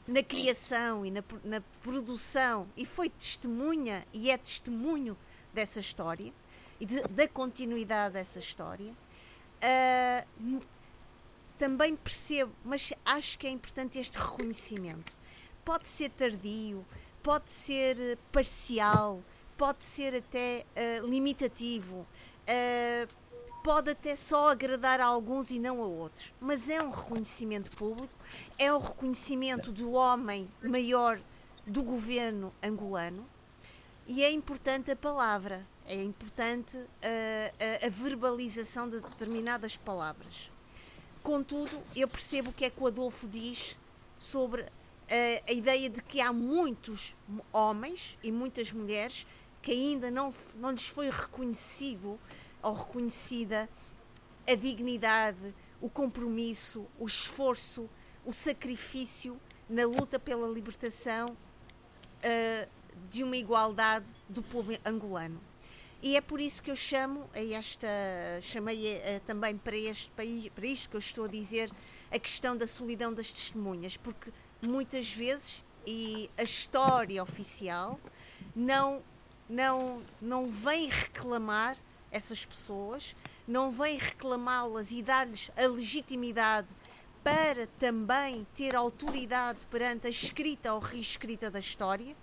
na 0.06 0.22
criação 0.22 1.06
e 1.06 1.10
na, 1.10 1.22
na 1.44 1.60
produção 1.82 2.68
e 2.76 2.84
foi 2.84 3.08
testemunha 3.08 4.06
e 4.12 4.30
é 4.30 4.36
testemunho 4.36 5.16
dessa 5.52 5.80
história 5.80 6.32
e 6.80 6.86
de, 6.86 7.02
da 7.02 7.28
continuidade 7.28 8.14
dessa 8.14 8.38
história. 8.38 8.92
Uh, 9.62 10.60
também 11.56 11.94
percebo, 11.94 12.52
mas 12.64 12.92
acho 13.04 13.38
que 13.38 13.46
é 13.46 13.50
importante 13.50 13.98
este 13.98 14.18
reconhecimento. 14.18 15.12
Pode 15.64 15.86
ser 15.86 16.10
tardio, 16.10 16.84
pode 17.22 17.50
ser 17.50 18.18
parcial, 18.32 19.22
pode 19.56 19.84
ser 19.84 20.14
até 20.14 20.64
uh, 20.76 21.06
limitativo, 21.06 21.98
uh, 21.98 23.08
pode 23.62 23.90
até 23.90 24.16
só 24.16 24.50
agradar 24.50 25.00
a 25.00 25.06
alguns 25.06 25.50
e 25.50 25.58
não 25.58 25.82
a 25.82 25.86
outros, 25.86 26.32
mas 26.40 26.68
é 26.68 26.82
um 26.82 26.90
reconhecimento 26.90 27.70
público, 27.76 28.12
é 28.58 28.72
um 28.72 28.78
reconhecimento 28.78 29.70
do 29.70 29.92
homem 29.92 30.48
maior 30.62 31.18
do 31.66 31.82
governo 31.82 32.52
angolano 32.62 33.24
e 34.06 34.24
é 34.24 34.30
importante 34.30 34.90
a 34.90 34.96
palavra, 34.96 35.64
é 35.86 36.02
importante 36.02 36.76
a, 36.76 37.84
a, 37.84 37.86
a 37.86 37.90
verbalização 37.90 38.88
de 38.88 39.00
determinadas 39.00 39.76
palavras. 39.76 40.50
Contudo, 41.22 41.80
eu 41.94 42.08
percebo 42.08 42.50
o 42.50 42.52
que 42.52 42.64
é 42.64 42.70
que 42.70 42.82
o 42.82 42.86
Adolfo 42.88 43.28
diz 43.28 43.78
sobre 44.18 44.66
a 45.46 45.52
ideia 45.52 45.90
de 45.90 46.02
que 46.02 46.20
há 46.20 46.32
muitos 46.32 47.14
homens 47.52 48.18
e 48.22 48.32
muitas 48.32 48.72
mulheres 48.72 49.26
que 49.62 49.70
ainda 49.70 50.10
não, 50.10 50.34
não 50.56 50.72
lhes 50.72 50.88
foi 50.88 51.08
reconhecido 51.08 52.18
ou 52.60 52.74
reconhecida 52.74 53.68
a 54.46 54.54
dignidade, 54.54 55.54
o 55.80 55.88
compromisso, 55.88 56.86
o 56.98 57.06
esforço, 57.06 57.88
o 58.24 58.32
sacrifício 58.32 59.40
na 59.68 59.84
luta 59.84 60.18
pela 60.18 60.48
libertação 60.48 61.26
uh, 61.28 62.68
de 63.08 63.22
uma 63.22 63.36
igualdade 63.36 64.12
do 64.28 64.42
povo 64.42 64.72
angolano. 64.84 65.40
E 66.02 66.16
é 66.16 66.20
por 66.20 66.40
isso 66.40 66.60
que 66.62 66.70
eu 66.70 66.76
chamo 66.76 67.30
a 67.32 67.40
esta, 67.40 67.88
chamei 68.40 68.96
uh, 68.96 69.20
também 69.24 69.56
para 69.56 69.76
este 69.76 70.10
país, 70.10 70.48
para 70.48 70.66
isto 70.66 70.90
que 70.90 70.96
eu 70.96 71.00
estou 71.00 71.24
a 71.24 71.28
dizer, 71.28 71.70
a 72.10 72.18
questão 72.18 72.56
da 72.56 72.66
solidão 72.66 73.14
das 73.14 73.32
testemunhas, 73.32 73.96
porque 73.96 74.32
muitas 74.60 75.10
vezes, 75.12 75.64
e 75.86 76.28
a 76.36 76.42
história 76.42 77.22
oficial 77.22 77.98
não, 78.54 79.02
não, 79.48 80.02
não 80.20 80.50
vem 80.50 80.88
reclamar 80.88 81.76
essas 82.10 82.44
pessoas, 82.44 83.14
não 83.46 83.70
vem 83.70 83.98
reclamá-las 83.98 84.90
e 84.90 85.02
dar-lhes 85.02 85.50
a 85.56 85.66
legitimidade 85.66 86.68
para 87.22 87.66
também 87.78 88.46
ter 88.54 88.74
autoridade 88.74 89.58
perante 89.70 90.06
a 90.06 90.10
escrita 90.10 90.74
ou 90.74 90.80
reescrita 90.80 91.50
da 91.50 91.60
história 91.60 92.16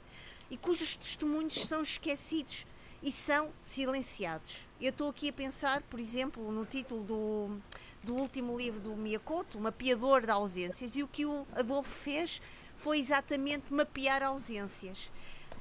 e 0.49 0.57
cujos 0.57 0.95
testemunhos 0.95 1.53
são 1.65 1.81
esquecidos 1.81 2.65
e 3.01 3.11
são 3.11 3.51
silenciados. 3.61 4.67
Eu 4.79 4.89
estou 4.89 5.09
aqui 5.09 5.29
a 5.29 5.33
pensar, 5.33 5.81
por 5.83 5.99
exemplo, 5.99 6.51
no 6.51 6.65
título 6.65 7.03
do, 7.03 7.57
do 8.03 8.15
último 8.15 8.57
livro 8.57 8.79
do 8.79 8.95
Miyakoto, 8.95 9.59
Mapeador 9.59 10.21
de 10.21 10.31
Ausências, 10.31 10.95
e 10.95 11.03
o 11.03 11.07
que 11.07 11.25
o 11.25 11.45
Adolfo 11.53 11.89
fez 11.89 12.41
foi 12.75 12.99
exatamente 12.99 13.73
mapear 13.73 14.23
ausências. 14.23 15.11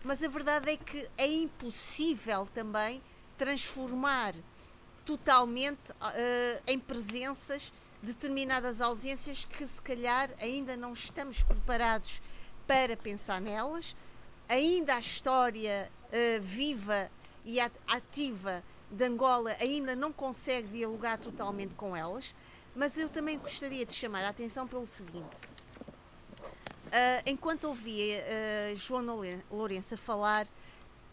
Mas 0.05 0.23
a 0.23 0.29
verdade 0.29 0.71
é 0.71 0.77
que 0.77 1.09
é 1.17 1.27
impossível 1.27 2.49
também 2.55 3.03
transformar 3.37 4.35
totalmente 5.05 5.91
uh, 5.93 6.63
em 6.67 6.79
presenças 6.79 7.73
determinadas 8.03 8.81
ausências 8.81 9.45
que 9.45 9.67
se 9.67 9.81
calhar 9.81 10.31
ainda 10.41 10.77
não 10.77 10.93
estamos 10.93 11.43
preparados 11.43 12.23
para 12.67 12.97
pensar 12.97 13.41
nelas. 13.41 13.97
Ainda 14.49 14.95
a 14.95 14.99
história 14.99 15.91
uh, 16.07 16.43
viva 16.43 17.11
e 17.45 17.59
ativa 17.87 18.63
de 18.91 19.05
Angola 19.05 19.57
ainda 19.61 19.95
não 19.95 20.13
consegue 20.13 20.69
dialogar 20.69 21.19
totalmente 21.19 21.75
com 21.75 21.97
elas, 21.97 22.35
mas 22.75 22.97
eu 22.97 23.09
também 23.09 23.39
gostaria 23.39 23.85
de 23.85 23.95
chamar 23.95 24.25
a 24.25 24.29
atenção 24.29 24.67
pelo 24.67 24.87
seguinte. 24.87 25.41
Uh, 26.89 27.23
enquanto 27.27 27.65
ouvia 27.65 28.25
uh, 28.25 28.77
João 28.77 29.05
Lourenço 29.51 29.97
falar, 29.99 30.49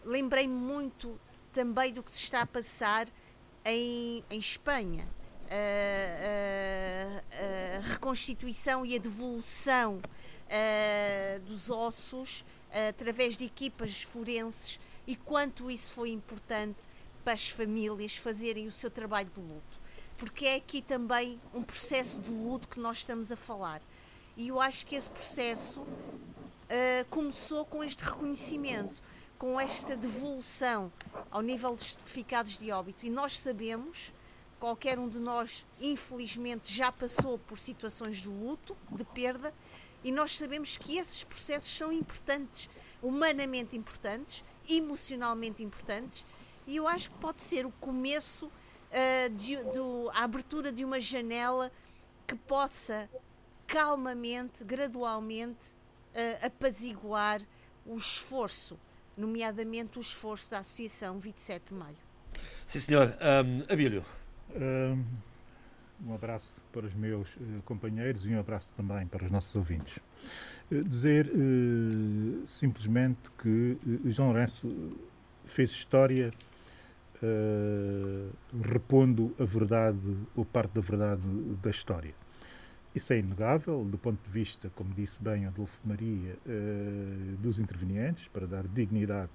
lembrei-me 0.02 0.54
muito 0.54 1.20
também 1.52 1.92
do 1.92 2.02
que 2.02 2.10
se 2.10 2.22
está 2.22 2.40
a 2.42 2.46
passar 2.46 3.06
em, 3.64 4.24
em 4.30 4.38
Espanha. 4.38 5.06
A, 5.48 7.22
a, 7.76 7.80
reconstituição 7.88 8.84
e 8.84 8.96
a 8.96 8.98
devolução 8.98 9.98
uh, 9.98 11.40
dos 11.40 11.70
ossos 11.70 12.40
uh, 12.40 12.88
através 12.88 13.36
de 13.36 13.44
equipas 13.44 14.02
forenses 14.02 14.80
e 15.06 15.14
quanto 15.14 15.70
isso 15.70 15.92
foi 15.92 16.10
importante 16.10 16.84
para 17.22 17.34
as 17.34 17.48
famílias 17.48 18.16
fazerem 18.16 18.66
o 18.66 18.72
seu 18.72 18.90
trabalho 18.90 19.30
de 19.34 19.40
luto. 19.40 19.80
Porque 20.16 20.46
é 20.46 20.56
aqui 20.56 20.80
também 20.80 21.40
um 21.52 21.62
processo 21.62 22.20
de 22.20 22.30
luto 22.30 22.66
que 22.66 22.80
nós 22.80 22.98
estamos 22.98 23.30
a 23.30 23.36
falar. 23.36 23.82
E 24.36 24.48
eu 24.48 24.60
acho 24.60 24.84
que 24.84 24.94
esse 24.94 25.08
processo 25.08 25.80
uh, 25.80 27.04
começou 27.08 27.64
com 27.64 27.82
este 27.82 28.04
reconhecimento, 28.04 29.02
com 29.38 29.58
esta 29.58 29.96
devolução 29.96 30.92
ao 31.30 31.40
nível 31.40 31.74
dos 31.74 31.92
certificados 31.92 32.58
de 32.58 32.70
óbito. 32.70 33.06
E 33.06 33.10
nós 33.10 33.38
sabemos, 33.40 34.12
qualquer 34.60 34.98
um 34.98 35.08
de 35.08 35.18
nós, 35.18 35.64
infelizmente, 35.80 36.70
já 36.70 36.92
passou 36.92 37.38
por 37.38 37.58
situações 37.58 38.18
de 38.18 38.28
luto, 38.28 38.76
de 38.90 39.04
perda, 39.04 39.54
e 40.04 40.12
nós 40.12 40.36
sabemos 40.36 40.76
que 40.76 40.98
esses 40.98 41.24
processos 41.24 41.74
são 41.74 41.90
importantes, 41.90 42.68
humanamente 43.02 43.74
importantes, 43.74 44.44
emocionalmente 44.68 45.62
importantes, 45.62 46.26
e 46.66 46.76
eu 46.76 46.86
acho 46.86 47.10
que 47.10 47.16
pode 47.18 47.40
ser 47.42 47.64
o 47.64 47.72
começo 47.72 48.46
uh, 48.46 49.30
de, 49.34 49.56
do, 49.64 50.10
a 50.12 50.24
abertura 50.24 50.70
de 50.70 50.84
uma 50.84 51.00
janela 51.00 51.72
que 52.26 52.34
possa 52.34 53.08
calmamente, 53.66 54.64
gradualmente, 54.64 55.70
uh, 56.14 56.46
apaziguar 56.46 57.40
o 57.84 57.96
esforço, 57.96 58.78
nomeadamente 59.16 59.98
o 59.98 60.00
esforço 60.00 60.50
da 60.50 60.58
Associação 60.58 61.18
27 61.18 61.68
de 61.68 61.74
Maio. 61.74 61.96
Sim, 62.66 62.80
senhor. 62.80 63.16
Um, 63.20 63.72
Abílio. 63.72 64.04
Um, 64.54 65.04
um 66.04 66.14
abraço 66.14 66.60
para 66.72 66.86
os 66.86 66.94
meus 66.94 67.28
uh, 67.36 67.62
companheiros 67.64 68.26
e 68.26 68.30
um 68.30 68.40
abraço 68.40 68.72
também 68.76 69.06
para 69.06 69.24
os 69.24 69.30
nossos 69.30 69.54
ouvintes. 69.54 69.98
Uh, 70.70 70.84
dizer 70.84 71.26
uh, 71.26 72.46
simplesmente 72.46 73.30
que 73.42 73.78
João 74.06 74.28
Lourenço 74.28 74.90
fez 75.44 75.70
história 75.70 76.30
repondo 78.62 79.34
a 79.40 79.44
verdade 79.44 79.98
ou 80.36 80.44
parte 80.44 80.72
da 80.72 80.82
verdade 80.82 81.22
da 81.62 81.70
história. 81.70 82.14
Isso 82.96 83.12
é 83.12 83.18
inegável 83.18 83.84
do 83.84 83.98
ponto 83.98 84.18
de 84.24 84.30
vista, 84.30 84.70
como 84.74 84.94
disse 84.94 85.22
bem 85.22 85.44
Adolfo 85.44 85.78
Maria, 85.84 86.34
uh, 86.46 87.36
dos 87.42 87.58
intervenientes, 87.58 88.26
para 88.28 88.46
dar 88.46 88.66
dignidade 88.66 89.30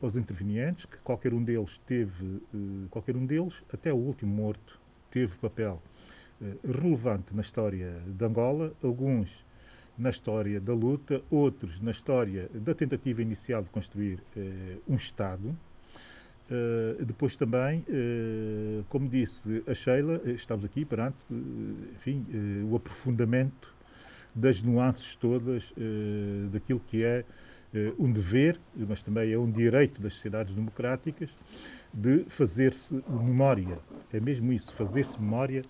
aos 0.00 0.16
intervenientes, 0.16 0.84
que 0.84 0.98
qualquer 0.98 1.34
um 1.34 1.42
deles 1.42 1.80
teve, 1.88 2.24
uh, 2.24 2.86
qualquer 2.90 3.16
um 3.16 3.26
deles, 3.26 3.54
até 3.72 3.92
o 3.92 3.96
último 3.96 4.32
morto, 4.32 4.80
teve 5.10 5.36
papel 5.38 5.82
relevante 6.64 7.34
na 7.34 7.40
história 7.40 8.00
de 8.06 8.24
Angola, 8.24 8.72
alguns 8.80 9.28
na 9.98 10.10
história 10.10 10.60
da 10.60 10.72
luta, 10.72 11.20
outros 11.28 11.80
na 11.80 11.90
história 11.90 12.48
da 12.54 12.74
tentativa 12.74 13.22
inicial 13.22 13.62
de 13.62 13.70
construir 13.70 14.20
um 14.86 14.96
Estado. 14.96 15.56
Depois 17.06 17.36
também, 17.36 17.84
como 18.88 19.08
disse 19.08 19.62
a 19.66 19.74
Sheila, 19.74 20.20
estamos 20.26 20.64
aqui 20.64 20.84
perante 20.84 21.16
enfim, 21.94 22.24
o 22.70 22.76
aprofundamento 22.76 23.74
das 24.34 24.60
nuances 24.60 25.16
todas 25.16 25.72
daquilo 26.52 26.80
que 26.80 27.02
é 27.02 27.24
um 27.98 28.12
dever, 28.12 28.60
mas 28.76 29.02
também 29.02 29.32
é 29.32 29.38
um 29.38 29.50
direito 29.50 30.02
das 30.02 30.12
sociedades 30.12 30.54
democráticas, 30.54 31.30
de 31.92 32.24
fazer-se 32.28 33.02
memória. 33.08 33.78
É 34.12 34.20
mesmo 34.20 34.52
isso, 34.52 34.74
fazer-se 34.74 35.20
memória 35.20 35.62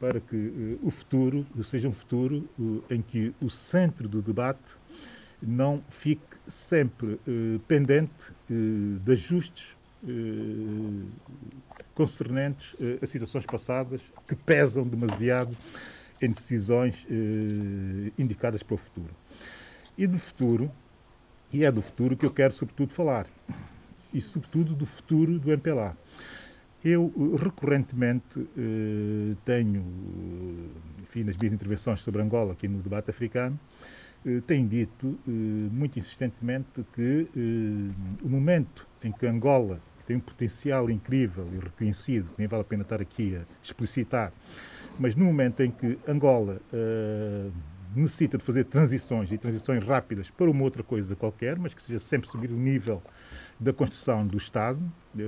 para 0.00 0.20
que 0.20 0.36
uh, 0.36 0.78
o 0.82 0.90
futuro 0.90 1.46
seja 1.64 1.88
um 1.88 1.92
futuro 1.92 2.48
uh, 2.58 2.82
em 2.90 3.02
que 3.02 3.34
o 3.40 3.50
centro 3.50 4.08
do 4.08 4.22
debate 4.22 4.76
não 5.42 5.82
fique 5.88 6.36
sempre 6.46 7.14
uh, 7.14 7.58
pendente 7.66 8.12
de 8.48 9.12
ajustes 9.12 9.76
concernentes 11.94 12.76
a 13.02 13.06
situações 13.06 13.44
passadas 13.44 14.00
que 14.26 14.34
pesam 14.34 14.86
demasiado 14.86 15.56
em 16.20 16.30
decisões 16.30 17.06
indicadas 18.16 18.62
para 18.62 18.74
o 18.74 18.78
futuro. 18.78 19.10
E 19.96 20.06
do 20.06 20.18
futuro, 20.18 20.70
e 21.52 21.64
é 21.64 21.72
do 21.72 21.82
futuro 21.82 22.16
que 22.16 22.24
eu 22.24 22.30
quero 22.30 22.52
sobretudo 22.52 22.92
falar 22.92 23.26
e, 24.12 24.20
sobretudo, 24.20 24.74
do 24.74 24.86
futuro 24.86 25.38
do 25.38 25.50
MPLA. 25.52 25.96
Eu, 26.84 27.12
eh, 27.16 27.44
recorrentemente, 27.44 28.38
eh, 28.56 29.34
tenho, 29.44 29.80
eh, 29.80 31.02
enfim, 31.02 31.24
nas 31.24 31.36
minhas 31.36 31.52
intervenções 31.52 32.00
sobre 32.00 32.22
Angola, 32.22 32.52
aqui 32.52 32.68
no 32.68 32.80
debate 32.80 33.10
africano, 33.10 33.58
tenho 34.46 34.68
dito 34.68 35.16
muito 35.24 35.96
insistentemente 35.96 36.84
que 36.92 37.28
o 38.20 38.28
momento 38.28 38.86
em 39.02 39.12
que 39.12 39.24
Angola 39.24 39.80
tem 40.08 40.16
um 40.16 40.20
potencial 40.20 40.90
incrível 40.90 41.46
e 41.52 41.58
reconhecido, 41.58 42.30
nem 42.38 42.48
vale 42.48 42.62
a 42.62 42.64
pena 42.64 42.82
estar 42.82 43.00
aqui 43.00 43.36
a 43.36 43.42
explicitar, 43.62 44.32
mas 44.98 45.14
no 45.14 45.26
momento 45.26 45.62
em 45.62 45.70
que 45.70 45.98
Angola 46.08 46.60
necessita 47.94 48.38
de 48.38 48.44
fazer 48.44 48.64
transições 48.64 49.30
e 49.32 49.38
transições 49.38 49.84
rápidas 49.84 50.30
para 50.30 50.50
uma 50.50 50.62
outra 50.62 50.82
coisa 50.82 51.14
qualquer, 51.16 51.58
mas 51.58 51.74
que 51.74 51.82
seja 51.82 51.98
sempre 51.98 52.28
subir 52.28 52.50
o 52.50 52.56
nível 52.56 53.02
da 53.58 53.72
construção 53.72 54.26
do 54.26 54.36
Estado, 54.36 54.80
eh, 55.18 55.22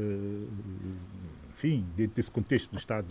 enfim, 1.51 1.85
dentro 1.97 2.15
desse 2.17 2.31
contexto 2.31 2.71
do 2.71 2.79
Estado 2.79 3.09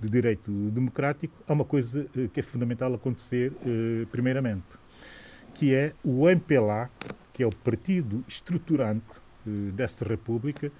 de 0.00 0.08
Direito 0.08 0.50
Democrático, 0.70 1.34
há 1.46 1.52
uma 1.52 1.64
coisa 1.64 2.06
eh, 2.16 2.28
que 2.32 2.40
é 2.40 2.42
fundamental 2.42 2.94
acontecer, 2.94 3.52
eh, 3.64 4.06
primeiramente, 4.10 4.64
que 5.54 5.74
é 5.74 5.92
o 6.02 6.28
MPLA, 6.28 6.90
que 7.32 7.42
é 7.42 7.46
o 7.46 7.54
partido 7.54 8.24
estruturante 8.26 9.21
dessa 9.44 10.04
República, 10.04 10.70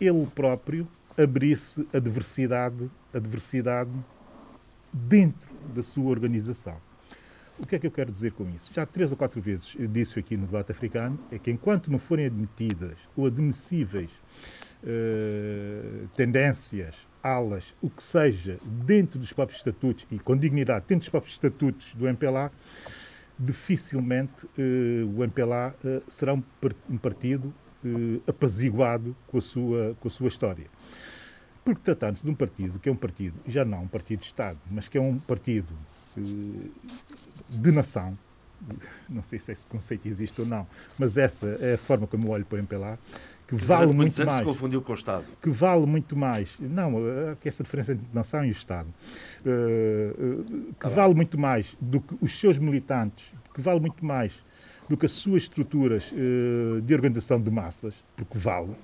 ele 0.00 0.26
próprio 0.26 0.86
abrir-se 1.16 1.86
a 1.92 1.98
diversidade, 1.98 2.90
a 3.12 3.18
diversidade 3.18 3.90
dentro 4.92 5.48
da 5.74 5.82
sua 5.82 6.10
organização. 6.10 6.76
O 7.58 7.66
que 7.66 7.76
é 7.76 7.78
que 7.78 7.86
eu 7.86 7.90
quero 7.90 8.10
dizer 8.10 8.32
com 8.32 8.48
isso? 8.50 8.72
Já 8.74 8.84
três 8.84 9.10
ou 9.12 9.16
quatro 9.16 9.40
vezes 9.40 9.74
eu 9.78 9.86
disse 9.86 10.18
aqui 10.18 10.36
no 10.36 10.46
debate 10.46 10.72
africano 10.72 11.18
é 11.30 11.38
que 11.38 11.50
enquanto 11.50 11.90
não 11.90 12.00
forem 12.00 12.26
admitidas 12.26 12.96
ou 13.16 13.26
admissíveis 13.26 14.10
uh, 14.82 16.08
tendências, 16.16 16.96
alas, 17.22 17.74
o 17.80 17.88
que 17.88 18.02
seja, 18.02 18.58
dentro 18.62 19.20
dos 19.20 19.32
próprios 19.32 19.60
estatutos 19.60 20.04
e 20.10 20.18
com 20.18 20.36
dignidade 20.36 20.84
dentro 20.88 21.02
dos 21.02 21.08
próprios 21.08 21.34
estatutos 21.34 21.94
do 21.94 22.08
MPLA, 22.08 22.50
dificilmente 23.38 24.46
uh, 24.46 25.16
o 25.16 25.22
MPLA 25.22 25.74
eh, 25.84 26.02
será 26.08 26.34
um, 26.34 26.42
um 26.90 26.98
partido 27.84 28.22
apaziguado 28.26 29.16
com 29.26 29.38
a, 29.38 29.42
sua, 29.42 29.96
com 30.00 30.08
a 30.08 30.10
sua 30.10 30.28
história. 30.28 30.66
Porque 31.64 31.80
tratando-se 31.82 32.24
de 32.24 32.30
um 32.30 32.34
partido 32.34 32.78
que 32.78 32.88
é 32.88 32.92
um 32.92 32.96
partido, 32.96 33.34
já 33.46 33.64
não 33.64 33.84
um 33.84 33.88
partido 33.88 34.20
de 34.20 34.26
Estado, 34.26 34.58
mas 34.70 34.88
que 34.88 34.98
é 34.98 35.00
um 35.00 35.18
partido 35.18 35.68
de 37.48 37.72
nação, 37.72 38.16
não 39.08 39.22
sei 39.22 39.38
se 39.38 39.52
esse 39.52 39.66
conceito 39.66 40.06
existe 40.06 40.40
ou 40.40 40.46
não, 40.46 40.66
mas 40.98 41.16
essa 41.16 41.46
é 41.60 41.74
a 41.74 41.78
forma 41.78 42.06
como 42.06 42.28
eu 42.28 42.30
olho 42.30 42.44
para 42.44 42.56
o 42.56 42.58
MPLA, 42.58 42.98
que 43.46 43.56
vale 43.56 43.92
muito 43.92 44.24
mais. 44.24 44.38
Se 44.38 44.44
confundiu 44.44 44.80
com 44.80 44.92
o 44.92 44.94
Estado. 44.94 45.24
Que 45.42 45.50
vale 45.50 45.84
muito 45.84 46.16
mais. 46.16 46.56
Não, 46.58 46.92
que 47.40 47.48
essa 47.48 47.62
diferença 47.62 47.92
entre 47.92 48.06
nação 48.12 48.42
e 48.42 48.50
Estado. 48.50 48.88
Uh, 49.40 50.72
que 50.72 50.80
tá 50.80 50.88
vale 50.88 51.08
bem. 51.08 51.16
muito 51.16 51.38
mais 51.38 51.76
do 51.78 52.00
que 52.00 52.16
os 52.22 52.38
seus 52.38 52.56
militantes, 52.56 53.26
que 53.52 53.60
vale 53.60 53.80
muito 53.80 54.02
mais 54.02 54.32
do 54.88 54.96
que 54.96 55.06
as 55.06 55.12
suas 55.12 55.44
estruturas 55.44 56.10
uh, 56.12 56.80
de 56.80 56.94
organização 56.94 57.40
de 57.40 57.50
massas, 57.50 57.94
porque 58.16 58.36
vale. 58.36 58.74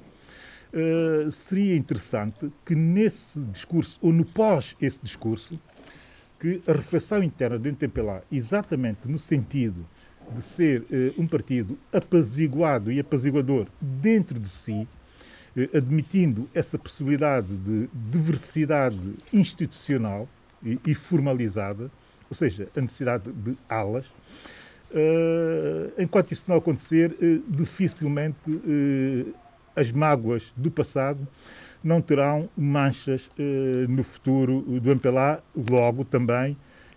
Uh, 0.72 1.30
seria 1.30 1.76
interessante 1.76 2.50
que 2.64 2.74
nesse 2.74 3.40
discurso, 3.40 3.98
ou 4.00 4.12
no 4.12 4.24
pós 4.24 4.76
esse 4.80 5.00
discurso, 5.02 5.58
que 6.40 6.62
a 6.66 6.72
reflexão 6.72 7.22
interna 7.22 7.58
do 7.58 7.68
MPLA, 7.68 8.22
exatamente 8.32 9.00
no 9.06 9.18
sentido 9.18 9.86
de 10.34 10.42
ser 10.42 10.84
eh, 10.90 11.12
um 11.18 11.26
partido 11.26 11.78
apaziguado 11.92 12.90
e 12.90 12.98
apaziguador 12.98 13.66
dentro 13.80 14.38
de 14.38 14.48
si, 14.48 14.88
eh, 15.56 15.68
admitindo 15.74 16.48
essa 16.54 16.78
possibilidade 16.78 17.48
de 17.48 17.88
diversidade 18.10 19.14
institucional 19.32 20.28
e 20.86 20.94
formalizada, 20.94 21.90
ou 22.28 22.36
seja, 22.36 22.68
a 22.76 22.80
necessidade 22.80 23.32
de 23.32 23.56
alas, 23.68 24.06
uh, 24.90 25.92
enquanto 26.02 26.32
isso 26.32 26.44
não 26.48 26.56
acontecer, 26.56 27.12
uh, 27.12 27.42
dificilmente 27.48 28.38
uh, 28.50 29.34
as 29.74 29.90
mágoas 29.90 30.52
do 30.56 30.70
passado 30.70 31.26
não 31.82 32.00
terão 32.00 32.48
manchas 32.56 33.30
eh, 33.38 33.86
no 33.88 34.02
futuro 34.02 34.60
do 34.80 34.90
MPLA, 34.90 35.42
logo 35.70 36.04
também 36.04 36.56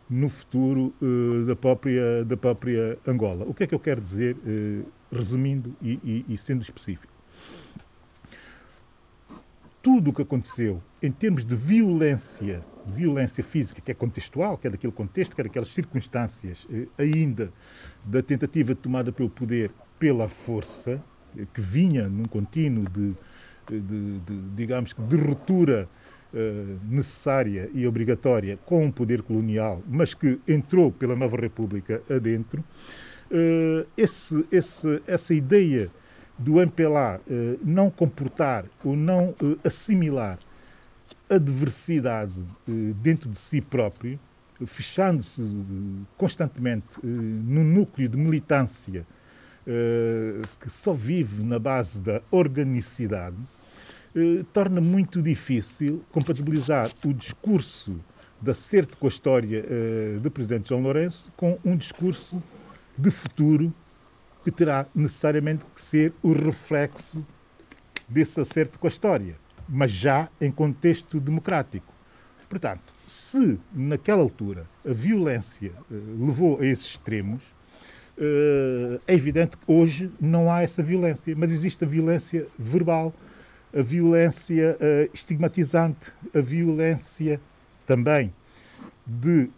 no 0.09 0.29
futuro 0.29 0.93
eh, 1.01 1.45
da, 1.45 1.55
própria, 1.55 2.25
da 2.25 2.35
própria 2.35 2.97
Angola. 3.07 3.45
O 3.45 3.53
que 3.53 3.63
é 3.63 3.67
que 3.67 3.73
eu 3.73 3.79
quero 3.79 4.01
dizer, 4.01 4.35
eh, 4.45 4.81
resumindo 5.11 5.75
e, 5.81 5.99
e, 6.03 6.33
e 6.33 6.37
sendo 6.37 6.61
específico? 6.61 7.12
Tudo 9.83 10.09
o 10.09 10.13
que 10.13 10.23
aconteceu 10.23 10.81
em 11.01 11.11
termos 11.11 11.45
de 11.45 11.55
violência, 11.55 12.63
violência 12.87 13.43
física, 13.43 13.79
que 13.81 13.91
é 13.91 13.93
contextual, 13.93 14.57
que 14.57 14.65
é 14.65 14.71
daquele 14.71 14.93
contexto, 14.93 15.35
que 15.35 15.41
é 15.41 15.43
daquelas 15.43 15.67
circunstâncias 15.67 16.65
ainda 16.97 17.53
da 18.03 18.23
tentativa 18.23 18.73
de 18.73 18.81
tomada 18.81 19.11
pelo 19.11 19.29
poder 19.29 19.69
pela 19.99 20.27
força, 20.27 21.03
que 21.53 21.61
vinha 21.61 22.09
num 22.09 22.25
contínuo 22.25 22.89
de 22.89 23.13
de, 23.69 24.19
de 24.19 24.41
digamos 24.55 24.93
que, 24.93 25.01
de 25.01 25.15
ruptura 25.15 25.87
necessária 26.89 27.69
e 27.73 27.85
obrigatória 27.85 28.57
com 28.65 28.87
o 28.87 28.91
poder 28.91 29.21
colonial, 29.21 29.83
mas 29.87 30.15
que 30.15 30.39
entrou 30.47 30.91
pela 30.91 31.15
nova 31.15 31.37
República 31.37 32.01
adentro, 32.09 32.63
esse, 33.95 34.43
esse, 34.51 35.01
essa 35.05 35.33
ideia 35.33 35.91
do 36.43 36.59
MPLA 36.59 37.21
eh, 37.29 37.57
não 37.63 37.89
comportar 37.89 38.65
ou 38.83 38.95
não 38.95 39.33
assimilar 39.63 40.37
a 41.29 41.37
diversidade 41.37 42.33
dentro 43.01 43.29
de 43.29 43.39
si 43.39 43.61
próprio, 43.61 44.19
fechando-se 44.67 45.41
constantemente 46.17 46.85
no 47.01 47.63
núcleo 47.63 48.07
de 48.07 48.17
militância 48.17 49.05
que 50.59 50.69
só 50.69 50.93
vive 50.93 51.41
na 51.41 51.57
base 51.57 52.01
da 52.01 52.21
organicidade, 52.29 53.37
torna 54.51 54.79
muito 54.81 55.21
difícil 55.21 56.03
compatibilizar 56.11 56.89
o 57.03 57.13
discurso 57.13 57.99
de 58.41 58.51
acerto 58.51 58.97
com 58.97 59.07
a 59.07 59.09
história 59.09 59.65
do 60.21 60.29
Presidente 60.29 60.69
João 60.69 60.81
Lourenço 60.81 61.31
com 61.35 61.57
um 61.65 61.75
discurso 61.75 62.43
de 62.97 63.09
futuro 63.09 63.73
que 64.43 64.51
terá 64.51 64.85
necessariamente 64.93 65.65
que 65.73 65.81
ser 65.81 66.13
o 66.21 66.33
reflexo 66.33 67.25
desse 68.07 68.39
acerto 68.39 68.77
com 68.77 68.87
a 68.87 68.89
história, 68.89 69.35
mas 69.67 69.91
já 69.91 70.29
em 70.39 70.51
contexto 70.51 71.19
democrático. 71.19 71.93
Portanto, 72.49 72.93
se 73.07 73.59
naquela 73.73 74.21
altura 74.21 74.67
a 74.87 74.93
violência 74.93 75.71
levou 75.89 76.59
a 76.59 76.65
esses 76.65 76.85
extremos, 76.85 77.41
eh, 78.17 78.99
é 79.07 79.13
evidente 79.13 79.57
que 79.57 79.63
hoje 79.71 80.11
não 80.19 80.51
há 80.51 80.61
essa 80.61 80.83
violência, 80.83 81.35
mas 81.35 81.51
existe 81.51 81.83
a 81.83 81.87
violência 81.87 82.47
verbal, 82.57 83.13
a 83.75 83.81
violência 83.81 84.77
uh, 84.79 85.09
estigmatizante, 85.11 86.13
a 86.31 86.41
violência 86.41 87.41
também 87.87 88.31
de 89.05 89.49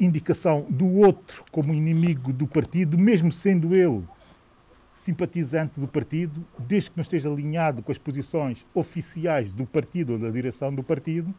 indicação 0.00 0.66
do 0.68 0.86
outro 0.96 1.44
como 1.52 1.74
inimigo 1.74 2.32
do 2.32 2.46
partido, 2.46 2.98
mesmo 2.98 3.30
sendo 3.30 3.76
ele 3.76 4.02
simpatizante 5.00 5.80
do 5.80 5.88
partido, 5.88 6.46
desde 6.58 6.90
que 6.90 6.98
não 6.98 7.02
esteja 7.02 7.26
alinhado 7.26 7.82
com 7.82 7.90
as 7.90 7.96
posições 7.96 8.66
oficiais 8.74 9.50
do 9.50 9.64
partido 9.64 10.12
ou 10.12 10.18
da 10.18 10.28
direção 10.28 10.74
do 10.74 10.82
partido, 10.82 11.34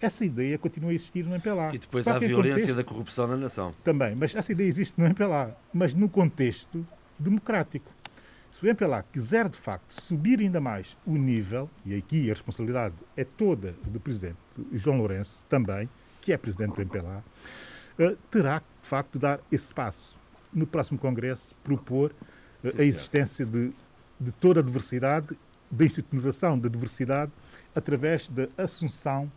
essa 0.00 0.24
ideia 0.24 0.56
continua 0.56 0.92
a 0.92 0.94
existir 0.94 1.24
no 1.24 1.34
MPLA. 1.34 1.74
E 1.74 1.78
depois 1.78 2.06
há 2.06 2.14
a 2.14 2.18
violência 2.20 2.52
contexto, 2.52 2.76
da 2.76 2.84
corrupção 2.84 3.26
na 3.26 3.36
nação. 3.36 3.74
Também, 3.82 4.14
mas 4.14 4.32
essa 4.32 4.52
ideia 4.52 4.68
existe 4.68 4.94
no 4.96 5.04
MPLA, 5.06 5.56
mas 5.72 5.92
no 5.92 6.08
contexto 6.08 6.86
democrático. 7.18 7.90
Se 8.52 8.64
o 8.64 8.68
MPLA 8.68 9.04
quiser, 9.12 9.48
de 9.48 9.58
facto, 9.58 9.90
subir 9.90 10.38
ainda 10.38 10.60
mais 10.60 10.96
o 11.04 11.16
nível, 11.16 11.68
e 11.84 11.96
aqui 11.96 12.30
a 12.30 12.34
responsabilidade 12.34 12.94
é 13.16 13.24
toda 13.24 13.74
do 13.86 13.98
Presidente 13.98 14.36
João 14.72 14.98
Lourenço, 14.98 15.42
também, 15.48 15.88
que 16.20 16.32
é 16.32 16.36
Presidente 16.36 16.76
do 16.76 16.82
MPLA, 16.82 17.24
eh, 17.98 18.14
terá, 18.30 18.60
de 18.60 18.88
facto, 18.88 19.18
dar 19.18 19.40
esse 19.50 19.74
passo. 19.74 20.14
No 20.52 20.64
próximo 20.64 20.96
Congresso, 20.96 21.56
propor 21.64 22.12
Sim, 22.70 22.80
a 22.80 22.84
existência 22.84 23.44
de, 23.44 23.72
de 24.18 24.32
toda 24.32 24.60
a 24.60 24.62
diversidade, 24.62 25.36
da 25.70 25.84
institucionalização 25.84 26.58
da 26.58 26.68
diversidade, 26.68 27.32
através 27.74 28.28
da 28.28 28.48
assunção 28.56 29.30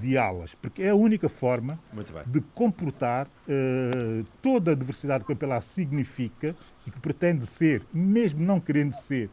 de 0.00 0.16
alas, 0.16 0.54
porque 0.54 0.82
é 0.82 0.90
a 0.90 0.94
única 0.94 1.28
forma 1.28 1.78
de 2.26 2.40
comportar 2.54 3.26
uh, 3.26 4.26
toda 4.42 4.72
a 4.72 4.74
diversidade 4.74 5.24
que 5.24 5.30
o 5.30 5.34
MPLA 5.34 5.60
significa 5.60 6.54
e 6.86 6.90
que 6.90 7.00
pretende 7.00 7.46
ser, 7.46 7.82
mesmo 7.92 8.44
não 8.44 8.60
querendo 8.60 8.92
ser 8.92 9.30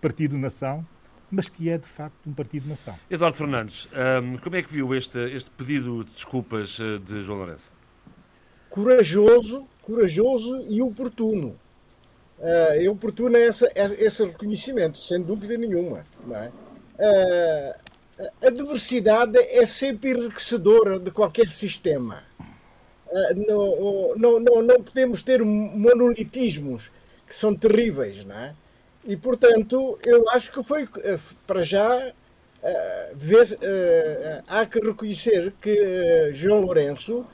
partido-nação, 0.00 0.86
mas 1.30 1.48
que 1.48 1.68
é 1.68 1.78
de 1.78 1.86
facto 1.86 2.26
um 2.26 2.32
partido-nação. 2.32 2.98
Eduardo 3.10 3.36
Fernandes, 3.36 3.88
um, 4.22 4.36
como 4.38 4.56
é 4.56 4.62
que 4.62 4.72
viu 4.72 4.94
este, 4.94 5.18
este 5.18 5.50
pedido 5.50 6.04
de 6.04 6.10
desculpas 6.10 6.78
eh, 6.80 6.98
de 6.98 7.22
João 7.22 7.38
Lourenço? 7.38 7.70
Corajoso, 8.68 9.66
corajoso 9.82 10.62
e 10.68 10.82
oportuno. 10.82 11.56
Uh, 12.40 12.82
é 12.82 12.88
oportuno 12.88 13.36
essa, 13.36 13.70
esse 13.74 14.24
reconhecimento, 14.24 14.96
sem 14.98 15.20
dúvida 15.22 15.58
nenhuma. 15.58 16.06
Não 16.26 16.36
é? 16.36 16.48
Uh, 16.98 17.90
a 18.42 18.50
diversidade 18.50 19.38
é 19.38 19.64
sempre 19.64 20.10
enriquecedora 20.10 20.98
de 20.98 21.10
qualquer 21.10 21.48
sistema. 21.48 22.22
Ah, 23.12 23.34
não, 23.34 24.14
não, 24.16 24.40
não, 24.40 24.62
não 24.62 24.82
podemos 24.82 25.22
ter 25.22 25.42
monolitismos 25.42 26.90
que 27.26 27.34
são 27.34 27.54
terríveis, 27.54 28.24
não 28.24 28.36
é? 28.36 28.54
E, 29.04 29.16
portanto, 29.16 29.98
eu 30.04 30.28
acho 30.30 30.52
que 30.52 30.62
foi, 30.62 30.84
ah, 30.84 31.18
para 31.46 31.62
já, 31.62 32.12
ah, 32.62 34.42
há 34.46 34.66
que 34.66 34.78
reconhecer 34.80 35.52
que 35.60 36.30
João 36.34 36.60
Lourenço 36.60 37.26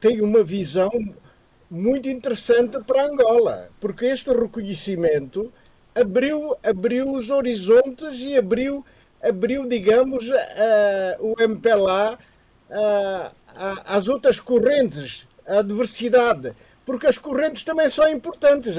tem 0.00 0.20
uma 0.20 0.42
visão 0.44 0.90
muito 1.74 2.08
interessante 2.08 2.80
para 2.84 3.06
Angola, 3.06 3.68
porque 3.80 4.06
este 4.06 4.30
reconhecimento 4.32 5.52
abriu, 5.94 6.56
abriu 6.62 7.12
os 7.12 7.30
horizontes 7.30 8.20
e 8.20 8.36
abriu 8.36 8.84
abriu, 9.24 9.66
digamos, 9.66 10.28
uh, 10.28 10.34
o 11.18 11.34
MPLA 11.42 12.18
uh, 12.70 13.30
às 13.86 14.06
outras 14.06 14.38
correntes, 14.38 15.26
à 15.46 15.62
diversidade, 15.62 16.54
porque 16.84 17.06
as 17.06 17.16
correntes 17.16 17.64
também 17.64 17.88
são 17.88 18.06
importantes. 18.08 18.76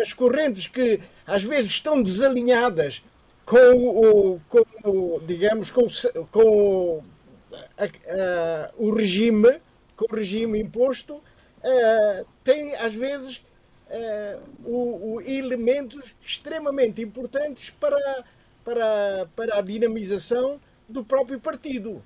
As 0.00 0.12
correntes 0.12 0.68
que 0.68 1.00
às 1.26 1.42
vezes 1.42 1.72
estão 1.72 2.00
desalinhadas 2.00 3.02
com 3.44 3.56
o, 3.56 4.40
com 4.48 4.62
o 4.84 5.20
digamos, 5.26 5.72
com, 5.72 5.86
com 6.30 7.02
a, 7.76 7.84
a, 7.84 8.70
o 8.76 8.94
regime, 8.94 9.60
com 9.96 10.06
o 10.08 10.16
regime 10.16 10.60
imposto, 10.60 11.20
uh, 11.62 12.26
têm 12.44 12.74
às 12.76 12.94
vezes 12.94 13.44
uh, 13.88 14.42
o, 14.64 15.14
o 15.14 15.20
elementos 15.20 16.14
extremamente 16.20 17.02
importantes 17.02 17.70
para 17.70 18.24
para, 18.64 19.28
para 19.34 19.58
a 19.58 19.60
dinamização 19.62 20.60
do 20.88 21.04
próprio 21.04 21.40
partido. 21.40 22.02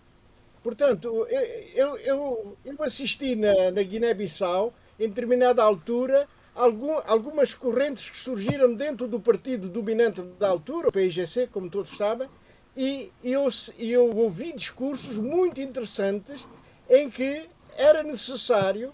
Portanto, 0.63 1.27
eu, 1.75 1.97
eu, 1.99 2.57
eu 2.65 2.77
assisti 2.81 3.35
na, 3.35 3.71
na 3.71 3.83
Guiné-Bissau, 3.83 4.73
em 4.99 5.09
determinada 5.09 5.63
altura, 5.63 6.27
algum, 6.55 6.93
algumas 7.07 7.55
correntes 7.55 8.09
que 8.09 8.19
surgiram 8.19 8.73
dentro 8.73 9.07
do 9.07 9.21
partido 9.21 9.69
dominante 9.69 10.23
da 10.39 10.49
altura, 10.49 10.89
o 10.89 10.93
PIGC, 10.93 11.49
como 11.49 11.69
todos 11.69 11.97
sabem, 11.97 12.29
e 12.77 13.13
eu, 13.23 13.49
eu 13.79 14.17
ouvi 14.17 14.53
discursos 14.53 15.19
muito 15.19 15.61
interessantes 15.61 16.47
em 16.89 17.11
que 17.11 17.47
era 17.77 18.03
necessário 18.03 18.93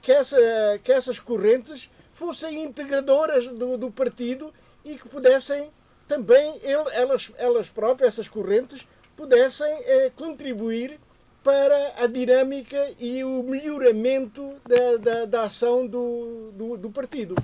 que, 0.00 0.12
essa, 0.12 0.36
que 0.82 0.92
essas 0.92 1.18
correntes 1.18 1.90
fossem 2.12 2.64
integradoras 2.64 3.48
do, 3.48 3.76
do 3.76 3.90
partido 3.90 4.52
e 4.84 4.96
que 4.96 5.08
pudessem 5.08 5.70
também 6.08 6.58
ele, 6.62 6.90
elas, 6.92 7.32
elas 7.38 7.68
próprias, 7.68 8.14
essas 8.14 8.28
correntes, 8.28 8.86
pudessem 9.16 9.72
eh, 9.84 10.10
contribuir 10.16 10.98
para 11.42 11.94
a 12.02 12.06
dinâmica 12.06 12.90
e 12.98 13.22
o 13.22 13.42
melhoramento 13.42 14.56
da, 14.66 14.96
da, 14.96 15.24
da 15.24 15.42
ação 15.42 15.86
do, 15.86 16.50
do, 16.52 16.76
do, 16.76 16.90
partido. 16.90 17.34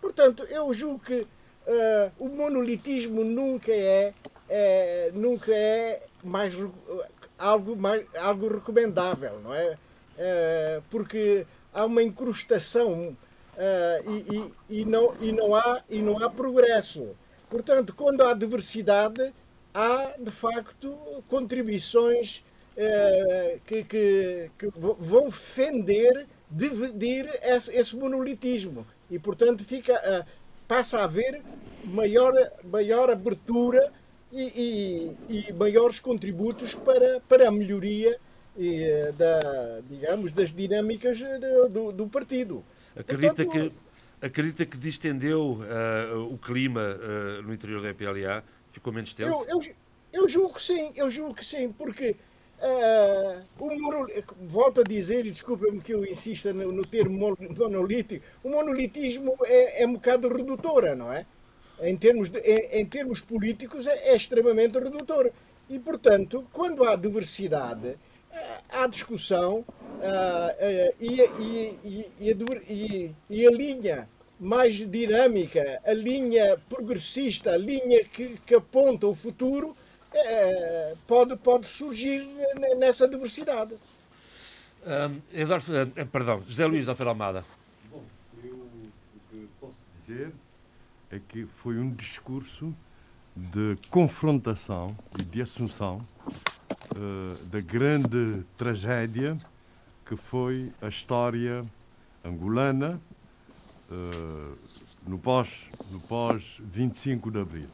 Portanto, 0.00 0.44
eu 0.44 0.72
julgo 0.72 1.00
que 1.00 1.20
uh, 1.20 2.12
o 2.18 2.28
monolitismo 2.28 3.24
nunca 3.24 3.72
é, 3.72 4.14
é, 4.48 5.10
nunca 5.14 5.52
é 5.52 6.02
mais, 6.22 6.54
algo, 7.38 7.74
mais, 7.74 8.06
algo 8.16 8.48
recomendável, 8.48 9.40
não 9.40 9.54
é? 9.54 9.76
Uh, 10.16 10.82
porque 10.90 11.46
há 11.72 11.84
uma 11.84 12.02
incrustação 12.02 13.16
uh, 13.56 14.10
e, 14.10 14.36
e, 14.36 14.80
e, 14.80 14.84
não, 14.84 15.14
e, 15.20 15.32
não 15.32 15.54
há, 15.54 15.82
e 15.88 16.00
não 16.00 16.22
há 16.22 16.28
progresso. 16.30 17.08
Portanto, 17.48 17.94
quando 17.94 18.22
há 18.22 18.34
diversidade, 18.34 19.32
há 19.74 20.14
de 20.18 20.30
facto 20.30 20.96
contribuições 21.28 22.44
eh, 22.76 23.58
que, 23.66 23.84
que, 23.84 24.50
que, 24.56 24.68
vão 24.78 25.26
defender, 25.26 26.26
dividir 26.50 27.28
esse, 27.42 27.74
esse, 27.76 27.96
monolitismo. 27.96 28.86
E, 29.10 29.18
portanto, 29.18 29.64
fica, 29.64 29.92
eh, 29.92 30.24
passa 30.66 31.00
a 31.00 31.04
haver 31.04 31.42
maior, 31.84 32.32
maior 32.64 33.10
abertura 33.10 33.92
e, 34.32 35.16
e, 35.28 35.48
e 35.48 35.52
maiores 35.52 35.98
contributos 35.98 36.74
para, 36.74 37.20
para 37.28 37.48
a 37.48 37.50
melhoria 37.50 38.18
eh, 38.60 39.12
da, 39.12 39.80
digamos, 39.88 40.32
das 40.32 40.52
dinâmicas 40.52 41.20
do, 41.70 41.92
do 41.92 42.06
partido. 42.08 42.64
Acredita 42.96 43.44
Portanto, 43.44 43.70
que 43.70 43.90
Acredita 44.22 44.66
que 44.66 44.76
distendeu 44.76 45.60
uh, 45.62 46.30
o 46.30 46.36
clima 46.36 46.82
uh, 46.82 47.42
no 47.42 47.54
interior 47.54 47.80
da 47.80 47.88
MPLA? 47.88 48.44
Ficou 48.70 48.92
menos 48.92 49.14
tenso? 49.14 49.30
Eu, 49.30 49.46
eu, 49.48 49.74
eu, 50.12 50.28
julgo 50.28 50.54
que 50.54 50.62
sim, 50.62 50.92
eu 50.94 51.10
julgo 51.10 51.34
que 51.34 51.44
sim, 51.44 51.72
porque 51.72 52.14
uh, 52.58 53.42
o 53.58 54.46
volto 54.46 54.82
a 54.82 54.84
dizer, 54.84 55.24
e 55.24 55.30
desculpa-me 55.30 55.80
que 55.80 55.94
eu 55.94 56.04
insista 56.04 56.52
no, 56.52 56.70
no, 56.70 56.82
termo 56.82 57.34
monolítico, 57.58 58.22
o 58.44 58.50
monolitismo 58.50 59.34
é, 59.44 59.84
é 59.84 59.86
um 59.86 59.94
bocado 59.94 60.28
redutora, 60.28 60.94
não 60.94 61.10
é? 61.10 61.24
Em 61.80 61.96
termos, 61.96 62.28
de, 62.28 62.40
em, 62.40 62.80
em 62.80 62.84
termos 62.84 63.22
políticos 63.22 63.86
é, 63.86 64.10
é 64.10 64.16
extremamente 64.16 64.78
redutor. 64.78 65.30
E, 65.70 65.78
portanto, 65.78 66.46
quando 66.52 66.84
há 66.84 66.94
diversidade, 66.94 67.96
há 68.68 68.86
discussão 68.86 69.58
uh, 69.58 69.62
uh, 69.62 70.94
e, 71.00 71.20
e, 71.20 72.08
e, 72.68 73.14
e, 73.28 73.46
a 73.46 73.50
linha 73.50 74.08
mais 74.38 74.76
dinâmica, 74.76 75.80
a 75.84 75.92
linha 75.92 76.58
progressista, 76.68 77.52
a 77.52 77.58
linha 77.58 78.04
que, 78.04 78.38
que 78.46 78.54
aponta 78.54 79.06
o 79.06 79.14
futuro, 79.14 79.76
pode, 81.06 81.36
pode 81.36 81.66
surgir 81.66 82.26
nessa 82.78 83.06
diversidade. 83.06 83.74
Um, 84.84 85.20
Eduardo, 85.38 85.66
perdão, 86.10 86.42
José 86.48 86.66
Luís 86.66 86.88
Alfredo 86.88 87.10
Almada. 87.10 87.44
Bom, 87.90 88.02
eu 88.42 88.54
o 88.54 88.90
que 89.30 89.48
posso 89.60 89.74
dizer 89.94 90.32
é 91.10 91.20
que 91.28 91.44
foi 91.44 91.76
um 91.78 91.90
discurso 91.90 92.74
de 93.36 93.76
confrontação 93.90 94.96
e 95.18 95.22
de 95.22 95.42
assunção 95.42 96.06
uh, 97.00 97.44
da 97.46 97.60
grande 97.60 98.44
tragédia 98.56 99.38
que 100.04 100.16
foi 100.16 100.70
a 100.82 100.88
história 100.88 101.64
angolana 102.24 103.00
uh, 103.90 104.58
no 105.06 105.18
pós 105.18 105.70
no 105.90 106.00
pós 106.00 106.60
25 106.60 107.30
de 107.30 107.40
abril. 107.40 107.68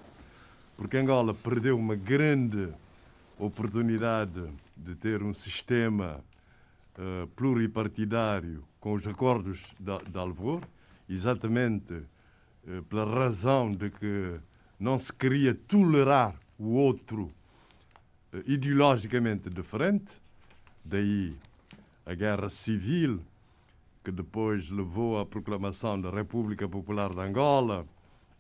Porque 0.77 0.97
Angola 0.97 1.35
perdeu 1.35 1.77
uma 1.77 1.97
grande 1.97 2.69
oportunidade 3.39 4.43
de 4.77 4.95
ter 4.95 5.23
um 5.23 5.35
sistema 5.35 6.21
uh, 6.99 7.27
pluripartidário 7.29 8.62
com 8.79 8.93
os 8.93 9.07
acordos 9.07 9.65
de, 9.81 10.11
de 10.11 10.19
Alvor 10.19 10.62
exatamente 11.09 12.03
pela 12.89 13.05
razão 13.05 13.71
de 13.71 13.91
que 13.91 14.41
não 14.79 14.99
se 14.99 15.12
queria 15.12 15.55
tolerar 15.55 16.35
o 16.59 16.71
outro 16.71 17.31
ideologicamente 18.47 19.49
diferente, 19.49 20.12
daí 20.85 21.35
a 22.05 22.15
guerra 22.15 22.51
civil 22.51 23.21
que 24.05 24.12
depois 24.12 24.71
levou 24.71 25.19
à 25.19 25.27
proclamação 25.27 26.01
da 26.01 26.11
República 26.11 26.69
Popular 26.69 27.12
de 27.12 27.21
Angola, 27.21 27.85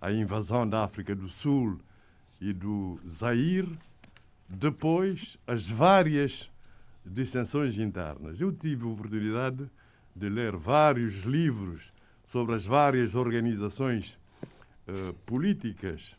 à 0.00 0.12
invasão 0.12 0.68
da 0.68 0.84
África 0.84 1.14
do 1.14 1.28
Sul 1.28 1.78
e 2.40 2.52
do 2.52 3.00
Zaire, 3.08 3.76
depois 4.48 5.36
as 5.46 5.68
várias 5.68 6.48
dissensões 7.04 7.78
internas. 7.78 8.40
Eu 8.40 8.52
tive 8.52 8.84
a 8.84 8.88
oportunidade 8.88 9.68
de 10.14 10.28
ler 10.28 10.56
vários 10.56 11.24
livros 11.24 11.92
sobre 12.26 12.54
as 12.54 12.64
várias 12.64 13.14
organizações 13.14 14.16
uh, 14.88 15.12
políticas 15.24 16.16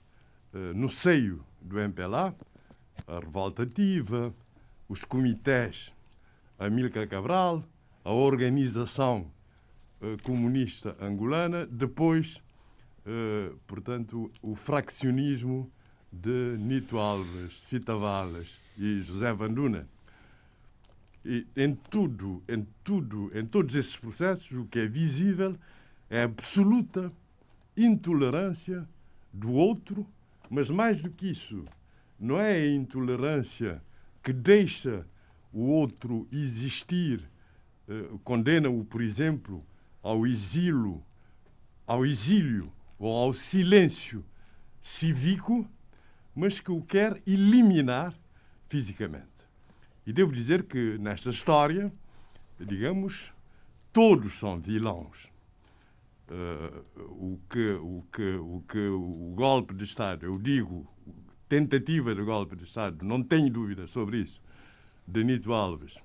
uh, 0.53 0.73
no 0.75 0.89
seio 0.89 1.41
do 1.61 1.79
MPLA, 1.79 2.35
a 3.05 3.19
Revolta 3.19 3.63
Ativa, 3.63 4.33
os 4.87 5.03
comitês 5.03 5.91
Amílcar 6.57 7.07
Cabral, 7.07 7.63
a 8.03 8.11
organização 8.11 9.31
uh, 10.01 10.21
comunista 10.23 10.95
angolana, 10.99 11.65
depois, 11.65 12.41
portanto, 13.67 14.29
o 14.41 14.53
fraccionismo 14.53 15.71
de 16.11 16.57
Nito 16.57 16.97
Alves, 16.97 17.59
Cita 17.61 17.95
Valas 17.95 18.59
e 18.77 19.01
José 19.01 19.33
Vanduna. 19.33 19.87
E 21.23 21.45
em 21.55 21.75
tudo, 21.75 22.41
em 22.47 22.65
tudo, 22.83 23.31
em 23.37 23.45
todos 23.45 23.75
esses 23.75 23.95
processos, 23.95 24.51
o 24.51 24.65
que 24.65 24.79
é 24.79 24.87
visível 24.87 25.55
é 26.09 26.21
a 26.21 26.25
absoluta 26.25 27.11
intolerância 27.75 28.87
do 29.31 29.51
outro, 29.51 30.07
mas 30.49 30.69
mais 30.69 31.01
do 31.01 31.09
que 31.09 31.29
isso, 31.29 31.63
não 32.19 32.39
é 32.39 32.53
a 32.53 32.67
intolerância 32.67 33.81
que 34.23 34.33
deixa 34.33 35.05
o 35.51 35.61
outro 35.61 36.27
existir, 36.31 37.29
eh, 37.87 38.09
condena-o, 38.23 38.83
por 38.83 39.01
exemplo, 39.01 39.65
ao 40.01 40.25
exílio, 40.25 41.03
ao 41.85 42.05
exílio 42.05 42.71
ou 42.99 43.15
ao 43.15 43.33
silêncio 43.33 44.25
cívico, 44.81 45.69
mas 46.35 46.59
que 46.59 46.71
o 46.71 46.81
quer 46.81 47.21
eliminar 47.25 48.13
fisicamente. 48.67 49.25
E 50.05 50.13
devo 50.13 50.31
dizer 50.31 50.63
que 50.63 50.97
nesta 50.97 51.29
história, 51.29 51.91
digamos, 52.59 53.33
todos 53.91 54.33
são 54.33 54.59
vilões. 54.59 55.27
Uh, 56.29 56.83
o, 57.09 57.39
que, 57.49 57.71
o, 57.71 58.03
que, 58.11 58.35
o 58.35 58.63
que 58.67 58.87
o 58.89 59.33
golpe 59.35 59.73
de 59.73 59.85
Estado, 59.85 60.25
eu 60.25 60.37
digo, 60.37 60.85
tentativa 61.47 62.13
de 62.13 62.23
golpe 62.23 62.55
de 62.55 62.63
Estado, 62.63 63.05
não 63.05 63.23
tenho 63.23 63.51
dúvida 63.51 63.87
sobre 63.87 64.19
isso, 64.19 64.41
de 65.07 65.23
Nito 65.23 65.53
Alves, 65.53 65.97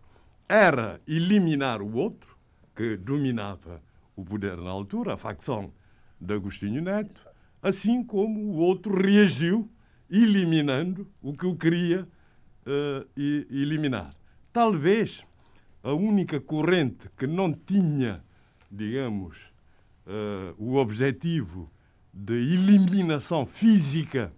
era 0.48 1.00
eliminar 1.06 1.82
o 1.82 1.94
outro, 1.96 2.36
que 2.74 2.96
dominava 2.96 3.82
o 4.16 4.24
poder 4.24 4.56
na 4.56 4.70
altura, 4.70 5.14
a 5.14 5.16
facção 5.16 5.72
de 6.20 6.34
Agostinho 6.34 6.82
Neto, 6.82 7.22
assim 7.62 8.02
como 8.02 8.40
o 8.40 8.56
outro 8.56 8.94
reagiu, 8.94 9.70
eliminando 10.10 11.10
o 11.20 11.32
que 11.32 11.46
o 11.46 11.56
queria 11.56 12.06
uh, 12.66 13.08
eliminar. 13.16 14.14
Talvez 14.52 15.24
a 15.82 15.92
única 15.92 16.40
corrente 16.40 17.08
que 17.16 17.26
não 17.26 17.52
tinha, 17.52 18.22
digamos, 18.70 19.38
uh, 20.06 20.54
o 20.58 20.76
objetivo 20.76 21.70
de 22.12 22.34
eliminação 22.34 23.46
física 23.46 24.32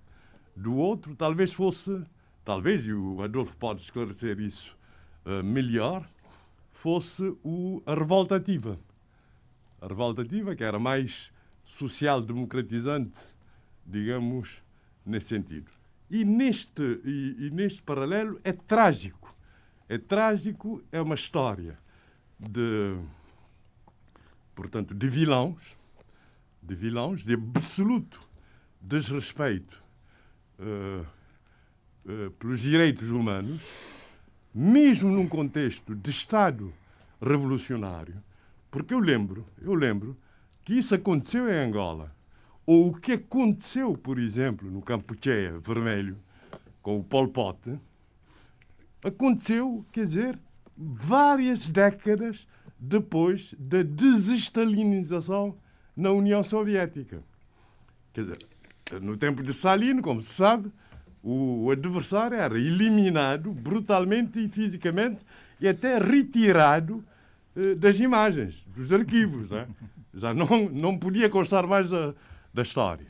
do 0.56 0.74
outro, 0.76 1.14
talvez 1.16 1.52
fosse, 1.52 2.02
talvez, 2.44 2.86
e 2.86 2.92
o 2.92 3.22
Adolfo 3.22 3.56
pode 3.56 3.82
esclarecer 3.82 4.38
isso 4.40 4.76
uh, 5.24 5.42
melhor, 5.42 6.08
fosse 6.72 7.22
o, 7.42 7.82
a 7.86 7.94
revolta 7.94 8.36
ativa. 8.36 8.78
A 9.80 9.86
revolta 9.86 10.22
ativa, 10.22 10.54
que 10.54 10.62
era 10.62 10.78
mais 10.78 11.30
social-democratizante, 11.64 13.20
digamos, 13.84 14.62
nesse 15.04 15.28
sentido. 15.28 15.70
E 16.10 16.24
neste, 16.24 17.00
e, 17.04 17.46
e 17.46 17.50
neste 17.50 17.82
paralelo 17.82 18.40
é 18.44 18.52
trágico. 18.52 19.34
É 19.88 19.98
trágico, 19.98 20.82
é 20.92 21.00
uma 21.00 21.14
história 21.14 21.78
de, 22.38 22.96
portanto, 24.54 24.94
de 24.94 25.08
vilões, 25.08 25.76
de 26.62 26.74
vilões, 26.74 27.24
de 27.24 27.34
absoluto 27.34 28.20
desrespeito 28.80 29.83
uh, 30.58 31.06
uh, 32.04 32.30
pelos 32.32 32.60
direitos 32.60 33.10
humanos, 33.10 33.62
mesmo 34.54 35.10
num 35.10 35.28
contexto 35.28 35.94
de 35.94 36.10
Estado 36.10 36.72
revolucionário, 37.20 38.22
porque 38.70 38.94
eu 38.94 39.00
lembro, 39.00 39.46
eu 39.60 39.74
lembro 39.74 40.16
que 40.64 40.74
isso 40.78 40.94
aconteceu 40.94 41.48
em 41.48 41.56
Angola 41.56 42.14
ou 42.66 42.88
o 42.88 43.00
que 43.00 43.12
aconteceu, 43.12 43.96
por 43.96 44.18
exemplo, 44.18 44.70
no 44.70 44.80
Campucheia 44.80 45.58
Vermelho, 45.58 46.16
com 46.82 46.98
o 46.98 47.04
Pol 47.04 47.28
Pot, 47.28 47.78
aconteceu, 49.02 49.84
quer 49.92 50.06
dizer, 50.06 50.38
várias 50.76 51.68
décadas 51.68 52.46
depois 52.78 53.54
da 53.58 53.82
desestalinização 53.82 55.56
na 55.96 56.10
União 56.10 56.42
Soviética. 56.42 57.22
Quer 58.12 58.22
dizer, 58.22 58.46
no 59.00 59.16
tempo 59.16 59.42
de 59.42 59.50
Stalin, 59.52 60.00
como 60.00 60.22
se 60.22 60.34
sabe, 60.34 60.70
o 61.22 61.70
adversário 61.70 62.36
era 62.36 62.58
eliminado 62.58 63.50
brutalmente 63.50 64.38
e 64.38 64.48
fisicamente 64.48 65.24
e 65.58 65.66
até 65.66 65.98
retirado 65.98 67.02
eh, 67.56 67.74
das 67.74 67.98
imagens, 67.98 68.66
dos 68.74 68.92
arquivos. 68.92 69.50
Né? 69.50 69.66
Já 70.12 70.34
não, 70.34 70.68
não 70.68 70.98
podia 70.98 71.30
constar 71.30 71.66
mais 71.66 71.92
a, 71.92 72.14
da 72.52 72.62
história. 72.62 73.06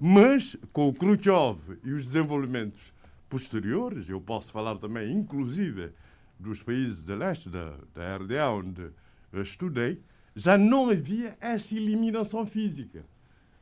Mas, 0.00 0.56
com 0.72 0.88
o 0.88 0.92
Khrushchev 0.92 1.78
e 1.84 1.92
os 1.92 2.06
desenvolvimentos 2.06 2.92
posteriores, 3.28 4.08
eu 4.08 4.20
posso 4.20 4.50
falar 4.50 4.76
também, 4.76 5.12
inclusive, 5.12 5.90
dos 6.38 6.62
países 6.62 7.02
de 7.02 7.14
leste, 7.14 7.48
da, 7.48 7.74
da 7.94 8.16
RDA, 8.16 8.50
onde 8.50 8.90
estudei, 9.34 10.00
já 10.34 10.58
não 10.58 10.90
havia 10.90 11.36
essa 11.40 11.76
eliminação 11.76 12.44
física. 12.46 13.04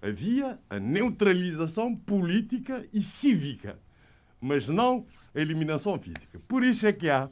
Havia 0.03 0.59
a 0.69 0.81
neutralização 0.81 1.95
política 1.95 2.85
e 2.93 3.01
cívica, 3.01 3.79
mas 4.41 4.69
não 4.69 5.07
a 5.35 5.41
eliminação 5.41 5.99
física. 5.99 6.41
Por 6.49 6.65
isso 6.65 6.87
é 6.87 6.93
que 6.93 7.09
há, 7.09 7.31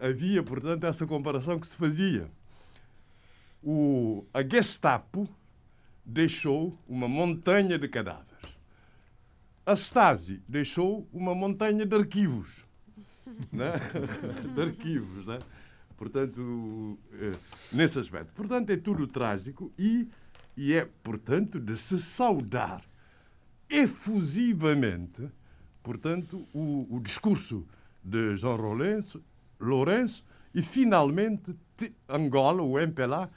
havia, 0.00 0.42
portanto, 0.42 0.84
essa 0.84 1.06
comparação 1.06 1.58
que 1.58 1.66
se 1.66 1.74
fazia. 1.74 2.30
O, 3.62 4.24
a 4.32 4.42
Gestapo, 4.42 5.28
deixou 6.04 6.76
uma 6.86 7.08
montanha 7.08 7.78
de 7.78 7.88
cadáveres. 7.88 8.28
A 9.64 9.74
Stasi 9.74 10.42
deixou 10.46 11.08
uma 11.12 11.34
montanha 11.34 11.86
de 11.86 11.96
arquivos. 11.96 12.62
Né? 13.50 13.72
de 14.54 14.60
arquivos, 14.60 15.26
né? 15.26 15.38
Portanto, 15.96 16.98
eh, 17.14 17.32
nesse 17.72 17.98
aspecto. 17.98 18.32
Portanto, 18.32 18.70
é 18.70 18.76
tudo 18.76 19.08
trágico 19.08 19.72
e, 19.76 20.06
e 20.56 20.72
é, 20.74 20.88
portanto, 21.02 21.58
de 21.58 21.76
se 21.76 22.00
saudar 22.00 22.82
efusivamente, 23.68 25.28
portanto, 25.82 26.46
o, 26.52 26.96
o 26.96 27.00
discurso 27.00 27.66
de 28.02 28.36
João 28.36 28.56
Lourenço, 28.56 29.22
Lourenço 29.58 30.24
e, 30.54 30.62
finalmente, 30.62 31.56
Angola, 32.08 32.62
o 32.62 32.78
MPLA, 32.78 33.30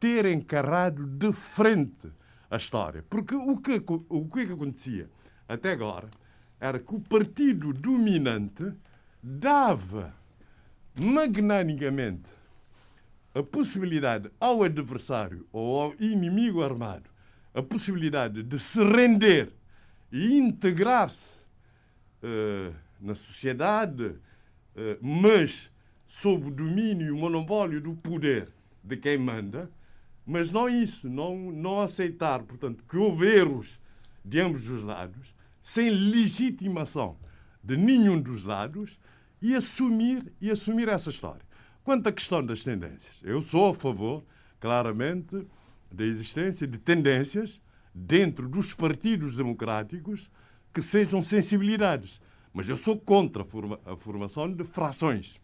ter 0.00 0.26
encarado 0.26 1.06
de 1.06 1.32
frente 1.32 2.10
a 2.50 2.56
história. 2.56 3.04
Porque 3.08 3.34
o 3.34 3.56
que, 3.60 3.82
o 4.08 4.28
que 4.28 4.40
acontecia 4.40 5.08
até 5.48 5.72
agora 5.72 6.08
era 6.58 6.78
que 6.78 6.94
o 6.94 7.00
partido 7.00 7.72
dominante 7.72 8.72
dava 9.22 10.14
magnanimamente 10.98 12.30
a 13.34 13.42
possibilidade 13.42 14.30
ao 14.40 14.62
adversário 14.62 15.46
ou 15.52 15.80
ao 15.80 15.94
inimigo 15.98 16.62
armado 16.62 17.14
a 17.54 17.62
possibilidade 17.62 18.42
de 18.42 18.58
se 18.58 18.82
render 18.82 19.52
e 20.10 20.36
integrar-se 20.36 21.36
uh, 22.22 22.74
na 23.00 23.14
sociedade, 23.14 24.04
uh, 24.04 24.18
mas 25.00 25.70
sob 26.08 26.48
o 26.48 26.50
domínio 26.50 27.06
e 27.06 27.10
o 27.12 27.16
monopólio 27.16 27.80
do 27.80 27.94
poder 27.94 28.48
de 28.82 28.96
quem 28.96 29.16
manda, 29.16 29.70
mas 30.26 30.50
não 30.50 30.68
isso, 30.68 31.08
não, 31.08 31.52
não 31.52 31.80
aceitar, 31.80 32.42
portanto, 32.42 32.84
que 32.88 32.96
houve 32.96 33.26
erros 33.26 33.80
de 34.24 34.40
ambos 34.40 34.68
os 34.68 34.82
lados, 34.82 35.34
sem 35.62 35.90
legitimação 35.90 37.16
de 37.62 37.76
nenhum 37.76 38.20
dos 38.20 38.42
lados 38.42 38.98
e 39.40 39.54
assumir, 39.54 40.32
e 40.40 40.50
assumir 40.50 40.88
essa 40.88 41.10
história. 41.10 41.42
Quanto 41.84 42.06
à 42.08 42.12
questão 42.12 42.44
das 42.44 42.64
tendências, 42.64 43.14
eu 43.22 43.42
sou 43.42 43.68
a 43.70 43.74
favor, 43.74 44.24
claramente, 44.58 45.46
da 45.92 46.04
existência 46.04 46.66
de 46.66 46.78
tendências 46.78 47.60
dentro 47.94 48.48
dos 48.48 48.72
partidos 48.72 49.36
democráticos 49.36 50.30
que 50.72 50.80
sejam 50.82 51.22
sensibilidades. 51.22 52.20
Mas 52.52 52.68
eu 52.68 52.76
sou 52.76 52.98
contra 52.98 53.42
a, 53.42 53.44
forma, 53.44 53.78
a 53.84 53.96
formação 53.96 54.50
de 54.50 54.64
frações, 54.64 55.40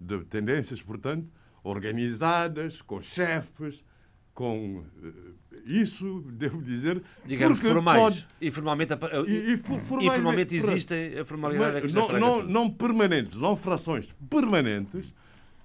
de 0.00 0.18
tendências, 0.24 0.82
portanto, 0.82 1.26
organizadas, 1.62 2.82
com 2.82 3.00
chefes, 3.00 3.82
com 4.34 4.84
eh, 5.02 5.10
isso, 5.64 6.20
devo 6.32 6.60
dizer. 6.60 7.02
Digamos 7.24 7.58
formais. 7.60 7.98
pode- 8.00 8.26
E 8.40 8.50
formalmente, 8.50 8.92
E- 9.26 9.54
e 9.54 9.56
for- 9.58 9.80
formais- 9.82 10.12
informalmente 10.12 10.58
pronto. 10.58 10.72
existem 10.72 11.18
a 11.18 11.24
formalidade 11.24 11.92
não, 11.94 12.08
não, 12.20 12.42
não 12.42 12.70
permanentes, 12.70 13.40
não 13.40 13.56
frações 13.56 14.12
permanentes. 14.28 15.12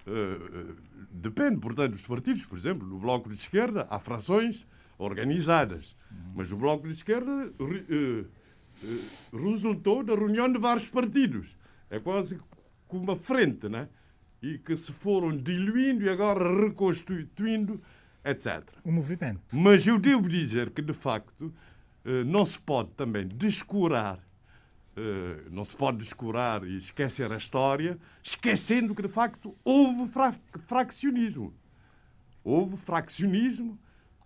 Eh, 0.10 0.40
eh, 0.54 0.76
depende, 1.12 1.60
portanto, 1.60 1.92
dos 1.92 2.06
partidos. 2.06 2.46
Por 2.46 2.58
exemplo, 2.58 2.88
no 2.88 2.98
Bloco 2.98 3.30
de 3.30 3.36
Esquerda 3.36 3.88
há 3.90 4.00
frações 4.00 4.66
organizadas. 4.98 5.96
Mas 6.36 6.52
o 6.52 6.58
Bloco 6.58 6.88
de 6.88 6.94
Esquerda 6.94 7.54
eh, 7.60 8.26
resultou 9.32 10.04
da 10.04 10.16
reunião 10.16 10.52
de 10.52 10.58
vários 10.58 10.88
partidos. 10.90 11.56
É 11.90 12.00
quase 12.00 12.40
como 12.88 13.04
uma 13.04 13.16
frente, 13.16 13.70
né? 13.70 13.88
E 14.42 14.58
que 14.58 14.76
se 14.76 14.92
foram 14.92 15.36
diluindo 15.36 16.04
e 16.04 16.10
agora 16.10 16.66
reconstituindo, 16.66 17.82
etc. 18.24 18.64
Um 18.84 18.94
movimento. 18.94 19.42
Mas 19.52 19.86
eu 19.86 20.00
devo 20.00 20.28
dizer 20.28 20.72
que, 20.72 20.82
de 20.82 20.94
facto, 20.94 21.54
não 22.26 22.46
se 22.46 22.58
pode 22.58 22.92
também 22.92 23.28
descurar, 23.28 24.20
não 25.52 25.64
se 25.64 25.76
pode 25.76 25.98
descurar 25.98 26.64
e 26.66 26.78
esquecer 26.78 27.32
a 27.32 27.38
história, 27.38 27.98
esquecendo 28.24 28.94
que, 28.94 29.02
de 29.02 29.08
facto, 29.08 29.56
houve 29.64 30.08
fra 30.12 30.34
fraccionismo. 30.68 31.54
Houve 32.44 32.78
fraccionismo 32.78 33.78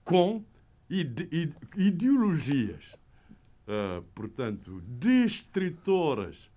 com 0.03 0.43
ide 0.89 1.27
ide- 1.31 1.55
ideologias, 1.77 2.95
eh, 3.67 4.01
portanto, 4.13 4.81
destritoras 4.87 6.49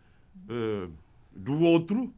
eh, 0.49 0.88
do 1.35 1.59
outro, 1.61 2.12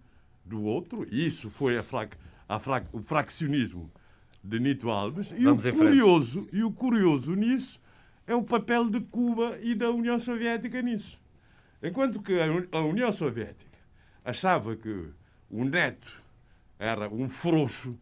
do 0.44 0.62
outro, 0.62 1.07
e 1.11 1.27
isso 1.27 1.51
foi 1.51 1.79
a 1.79 1.83
frac 1.83 2.16
a 2.48 2.59
frac 2.59 2.87
o 2.92 3.03
fraccionismo 3.03 3.90
de 4.42 4.59
Nito 4.59 4.88
Alves. 4.90 5.31
E 5.37 5.46
o, 5.46 5.55
Vamos 5.57 5.66
curioso, 5.77 6.48
e 6.53 6.62
o 6.62 6.70
curioso 6.72 7.35
nisso 7.35 7.81
é 8.27 8.35
o 8.35 8.42
papel 8.42 8.88
de 8.88 9.01
Cuba 9.01 9.59
e 9.61 9.74
da 9.74 9.90
União 9.90 10.18
Soviética 10.18 10.81
nisso. 10.81 11.18
Enquanto 11.82 12.20
que 12.20 12.40
a 12.40 12.46
Uni- 12.46 12.68
a 12.72 12.78
União 12.80 13.12
Soviética 13.12 13.78
achava 14.24 14.74
que 14.76 15.10
o 15.50 15.64
neto 15.64 16.12
era 16.78 17.08
um 17.08 17.28
frouxo, 17.28 17.98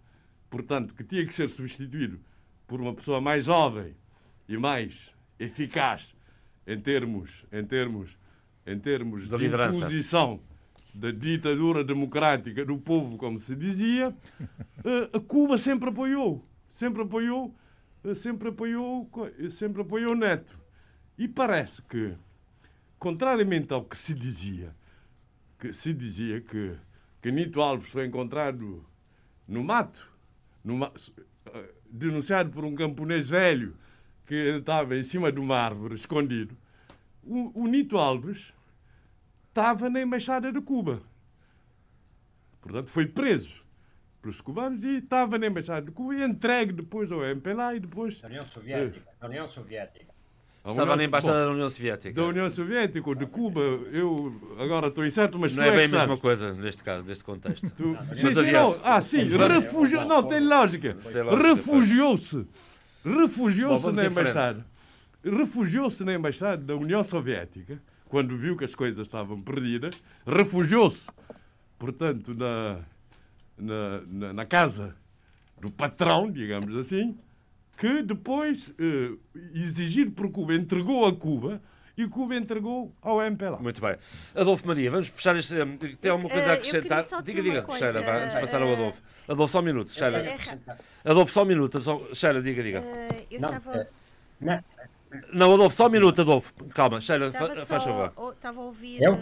portanto, 0.50 0.94
que 0.94 1.04
tinha 1.04 1.24
que 1.26 1.34
ser 1.34 1.48
substituído 1.48 2.20
por 2.66 2.80
uma 2.80 2.94
pessoa 2.94 3.20
mais 3.20 3.44
jovem 3.44 3.94
e 4.48 4.56
mais 4.56 5.10
eficaz 5.38 6.14
em 6.66 6.80
termos, 6.80 7.44
em 7.52 7.64
termos, 7.64 8.18
em 8.66 8.78
termos 8.78 9.28
Da 9.28 9.36
de 9.36 9.44
liderança. 9.44 9.76
imposição 9.78 10.40
da 10.92 11.10
ditadura 11.10 11.84
democrática 11.84 12.64
do 12.64 12.78
povo, 12.78 13.18
como 13.18 13.38
se 13.38 13.54
dizia, 13.54 14.16
eh, 14.84 15.10
a 15.16 15.20
Cuba 15.20 15.58
sempre 15.58 15.90
apoiou, 15.90 16.42
sempre 16.70 17.02
apoiou, 17.02 17.54
eh, 18.02 18.14
sempre 18.14 18.48
apoiou, 18.48 19.08
eh, 19.38 19.50
sempre 19.50 19.82
apoiou 19.82 20.12
o 20.12 20.16
Neto. 20.16 20.58
E 21.18 21.28
parece 21.28 21.82
que, 21.82 22.14
contrariamente 22.98 23.72
ao 23.72 23.85
que 23.85 23.96
se 23.96 24.14
dizia, 24.14 24.74
que 25.59 25.72
se 25.72 25.92
dizia 25.92 26.40
que, 26.40 26.76
que 27.20 27.30
Nito 27.30 27.61
Alves 27.61 27.88
foi 27.88 28.06
encontrado 28.06 28.85
no 29.46 29.62
mato, 29.62 30.09
eh, 30.66 31.74
denunciado 31.90 32.50
por 32.50 32.64
um 32.64 32.74
camponês 32.74 33.28
velho 33.28 33.76
que 34.26 34.35
estava 34.35 34.96
em 34.96 35.04
cima 35.04 35.30
de 35.30 35.40
uma 35.40 35.56
árvore, 35.56 35.94
escondido. 35.94 36.56
O, 37.22 37.62
o 37.62 37.66
Nito 37.66 37.96
Alves 37.96 38.52
estava 39.48 39.88
na 39.88 40.00
Embaixada 40.00 40.52
de 40.52 40.61
Cuba. 40.61 41.02
Portanto, 42.61 42.90
foi 42.90 43.06
preso 43.06 43.64
pelos 44.20 44.40
cubanos 44.40 44.82
e 44.82 44.96
estava 44.96 45.38
na 45.38 45.46
Embaixada 45.46 45.87
de 45.87 45.92
Cuba 45.92 46.16
e 46.16 46.22
entregue 46.22 46.72
depois 46.72 47.12
ao 47.12 47.24
MPLA 47.24 47.76
e 47.76 47.80
depois 47.80 48.22
União 48.22 48.46
Soviética. 48.46 49.11
União 49.22 49.48
Soviética. 49.48 50.15
Estava 50.70 50.83
União- 50.83 50.96
na 50.96 51.05
Embaixada 51.05 51.38
Bom, 51.38 51.44
da 51.46 51.50
União 51.52 51.70
Soviética. 51.70 52.12
da 52.20 52.26
União 52.29 52.50
Soviética 52.50 53.09
ou 53.09 53.14
de 53.14 53.26
Cuba. 53.26 53.61
Eu 53.61 54.35
agora 54.59 54.88
estou 54.88 55.07
incerto, 55.07 55.38
mas 55.38 55.55
Não 55.55 55.62
tu 55.62 55.68
é 55.68 55.76
bem 55.76 55.85
a 55.87 55.88
mesma 55.88 56.18
coisa 56.18 56.52
neste 56.52 56.83
caso, 56.83 57.05
neste 57.05 57.22
contexto. 57.24 57.70
Tu... 57.70 57.96
Sim, 58.14 58.31
sim, 58.33 58.50
não. 58.52 58.81
Ah, 58.83 59.00
sim, 59.00 59.24
refugiou. 59.29 60.05
Não, 60.05 60.22
tem 60.22 60.40
lógica. 60.40 60.96
Refugiou-se. 61.42 62.46
Refugiou-se 63.05 63.92
na 63.92 64.07
embaixada. 64.07 64.66
Refugiou-se 65.24 66.05
na 66.05 66.14
embaixada 66.14 66.57
da 66.62 66.76
União 66.76 67.02
Soviética, 67.02 67.81
quando 68.09 68.37
viu 68.37 68.57
que 68.57 68.64
as 68.64 68.74
coisas 68.74 69.07
estavam 69.07 69.40
perdidas. 69.40 70.00
Refugiou-se, 70.26 71.07
portanto, 71.79 72.35
na, 72.35 72.79
na, 73.59 74.00
na, 74.07 74.33
na 74.33 74.44
casa 74.44 74.94
do 75.61 75.70
patrão, 75.70 76.31
digamos 76.31 76.76
assim, 76.79 77.16
que 77.76 78.02
depois, 78.02 78.72
eh, 78.78 79.12
exigido 79.54 80.10
por 80.12 80.30
Cuba, 80.30 80.54
entregou 80.54 81.06
a 81.06 81.14
Cuba 81.14 81.60
e 81.96 82.06
Cuba 82.08 82.34
entregou 82.34 82.94
ao 83.02 83.22
MPLA. 83.22 83.58
Muito 83.58 83.80
bem. 83.80 83.96
Adolfo 84.34 84.66
Maria, 84.66 84.90
vamos 84.90 85.08
fechar 85.08 85.36
este. 85.36 85.54
hum, 85.62 85.76
Tem 86.00 86.10
alguma 86.10 86.28
coisa 86.30 86.46
a 86.46 86.48
Eh, 86.48 86.52
eu 86.52 86.54
acrescentar? 86.58 87.04
queria 87.04 87.08
só 87.08 87.20
dizer 87.20 87.42
Diga, 87.42 87.54
diga, 87.54 87.62
coisa, 87.62 87.92
Sheila, 87.92 88.00
vamos 88.06 88.22
eh, 88.34 88.40
passar 88.40 88.62
ao 88.62 88.72
Adolfo. 88.72 88.98
Adolfo, 89.28 89.52
só 89.52 89.58
um 89.60 89.62
minuto. 89.62 89.90
Sheila. 89.92 90.18
É, 90.18 90.38
Adolfo, 91.04 91.32
só 91.32 91.42
um 91.42 91.46
minuto. 91.46 91.82
Só... 91.82 92.00
Sheila, 92.14 92.40
diga, 92.42 92.62
diga. 92.62 92.78
eh, 92.78 93.26
eu 93.30 93.40
Não, 93.40 93.48
estava. 93.50 93.88
não, 94.40 94.64
Não, 95.32 95.54
Adolfo, 95.54 95.76
só 95.76 95.86
um 95.86 95.90
minuto, 95.90 96.20
Adolfo. 96.20 96.52
Calma, 96.74 96.98
Estava 96.98 97.30
faz 97.30 97.68
favor. 97.68 98.32
estava 98.34 98.60
a 98.60 98.64
ouvir 98.64 99.02
Eu? 99.02 99.14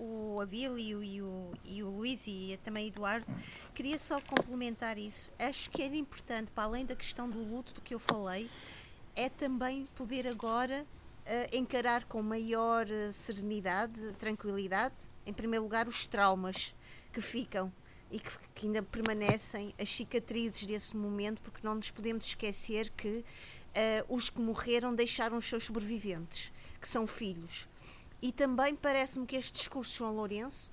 O 0.00 0.40
Abílio 0.40 1.04
e 1.04 1.20
o, 1.20 1.52
e 1.62 1.82
o 1.82 1.90
Luís 1.90 2.26
e 2.26 2.58
também 2.64 2.88
Eduardo. 2.88 3.26
Queria 3.74 3.98
só 3.98 4.18
complementar 4.20 4.96
isso. 4.96 5.30
Acho 5.38 5.70
que 5.70 5.82
era 5.82 5.94
importante, 5.94 6.50
para 6.50 6.64
além 6.64 6.86
da 6.86 6.96
questão 6.96 7.28
do 7.28 7.38
luto 7.38 7.74
do 7.74 7.82
que 7.82 7.94
eu 7.94 7.98
falei, 7.98 8.48
é 9.14 9.28
também 9.28 9.86
poder 9.94 10.26
agora 10.26 10.86
eh, 11.26 11.50
encarar 11.52 12.04
com 12.04 12.22
maior 12.22 12.90
eh, 12.90 13.12
serenidade, 13.12 14.12
tranquilidade, 14.18 15.02
em 15.26 15.32
primeiro 15.32 15.64
lugar, 15.64 15.86
os 15.86 16.06
traumas 16.06 16.74
que 17.12 17.20
ficam 17.20 17.70
e 18.10 18.18
que, 18.18 18.30
que 18.54 18.66
ainda 18.66 18.82
permanecem, 18.82 19.74
as 19.78 19.88
cicatrizes 19.90 20.64
desse 20.64 20.96
momento, 20.96 21.40
porque 21.42 21.60
não 21.62 21.74
nos 21.74 21.90
podemos 21.90 22.24
esquecer 22.24 22.88
que 22.90 23.22
eh, 23.74 24.04
os 24.08 24.30
que 24.30 24.40
morreram 24.40 24.94
deixaram 24.94 25.36
os 25.36 25.44
seus 25.46 25.64
sobreviventes, 25.64 26.50
que 26.80 26.88
são 26.88 27.06
filhos. 27.06 27.68
E 28.22 28.32
também 28.32 28.74
parece-me 28.76 29.26
que 29.26 29.36
este 29.36 29.52
discurso 29.52 29.92
de 29.92 29.98
João 29.98 30.14
Lourenço 30.14 30.70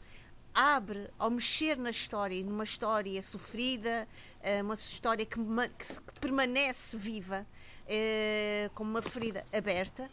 abre, 0.53 1.09
ao 1.19 1.29
mexer 1.29 1.77
na 1.77 1.89
história, 1.91 2.43
numa 2.43 2.63
história 2.63 3.21
sofrida, 3.21 4.07
eh, 4.41 4.61
uma 4.61 4.73
história 4.73 5.25
que, 5.25 5.39
que 5.39 6.19
permanece 6.19 6.97
viva, 6.97 7.45
eh, 7.87 8.69
com 8.73 8.83
uma 8.83 9.01
ferida 9.01 9.45
aberta, 9.53 10.09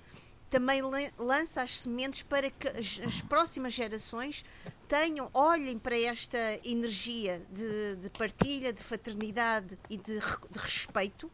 também 0.50 0.82
lan- 0.82 1.10
lança 1.18 1.62
as 1.62 1.80
sementes 1.80 2.22
para 2.22 2.50
que 2.50 2.68
as, 2.68 3.00
as 3.04 3.20
próximas 3.22 3.72
gerações 3.72 4.44
tenham, 4.86 5.28
olhem 5.32 5.78
para 5.78 5.98
esta 5.98 6.38
energia 6.62 7.42
de, 7.50 7.96
de 7.96 8.10
partilha, 8.10 8.72
de 8.72 8.82
fraternidade 8.82 9.76
e 9.90 9.96
de, 9.96 10.20
de 10.20 10.58
respeito 10.58 11.28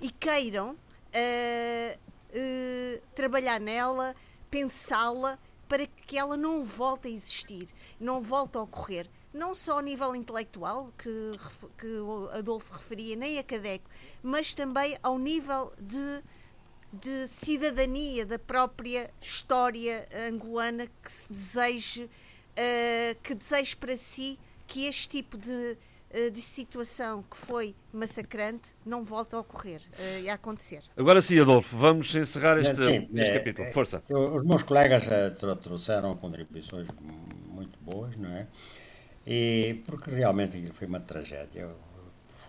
e 0.00 0.10
queiram 0.10 0.76
eh, 1.12 1.98
eh, 2.32 3.00
trabalhar 3.14 3.58
nela, 3.58 4.14
pensá-la 4.50 5.38
para 5.68 5.86
que 5.86 6.18
ela 6.18 6.36
não 6.36 6.64
volte 6.64 7.06
a 7.06 7.10
existir, 7.10 7.68
não 7.98 8.20
volte 8.20 8.58
a 8.58 8.62
ocorrer. 8.62 9.08
Não 9.32 9.54
só 9.54 9.74
ao 9.74 9.80
nível 9.80 10.16
intelectual, 10.16 10.92
que, 10.98 11.08
que 11.78 11.86
Adolfo 12.36 12.72
referia, 12.72 13.14
nem 13.14 13.38
académico, 13.38 13.88
mas 14.20 14.52
também 14.52 14.98
ao 15.00 15.16
nível 15.16 15.72
de, 15.80 16.22
de 16.92 17.28
cidadania 17.28 18.26
da 18.26 18.40
própria 18.40 19.08
história 19.20 20.08
angolana 20.28 20.88
que 21.00 21.12
se 21.12 21.32
deseje, 21.32 22.10
eh, 22.56 23.16
que 23.22 23.36
deseje 23.36 23.76
para 23.76 23.96
si 23.96 24.36
que 24.66 24.86
este 24.86 25.08
tipo 25.08 25.38
de, 25.38 25.78
de 26.12 26.40
situação 26.40 27.22
que 27.22 27.36
foi 27.36 27.74
massacrante 27.92 28.70
não 28.84 29.04
volte 29.04 29.34
a 29.36 29.38
ocorrer 29.40 29.80
eh, 29.98 30.22
e 30.22 30.28
a 30.30 30.34
acontecer. 30.34 30.82
Agora 30.96 31.20
sim, 31.22 31.38
Adolfo, 31.38 31.76
vamos 31.76 32.14
encerrar 32.14 32.58
este, 32.58 32.76
Sim, 32.82 33.08
este 33.14 33.30
é, 33.30 33.38
capítulo. 33.38 33.68
é, 33.68 33.72
Força. 33.72 34.02
Os 34.08 34.42
meus 34.42 34.62
colegas 34.62 35.06
eh, 35.06 35.30
tro- 35.30 35.54
trouxeram 35.56 36.16
contribuições 36.16 36.88
muito 37.46 37.78
boas, 37.80 38.16
não 38.16 38.30
é? 38.30 38.46
E 39.26 39.82
porque 39.86 40.10
realmente 40.10 40.56
aquilo 40.56 40.74
foi 40.74 40.86
uma 40.88 41.00
tragédia. 41.00 41.68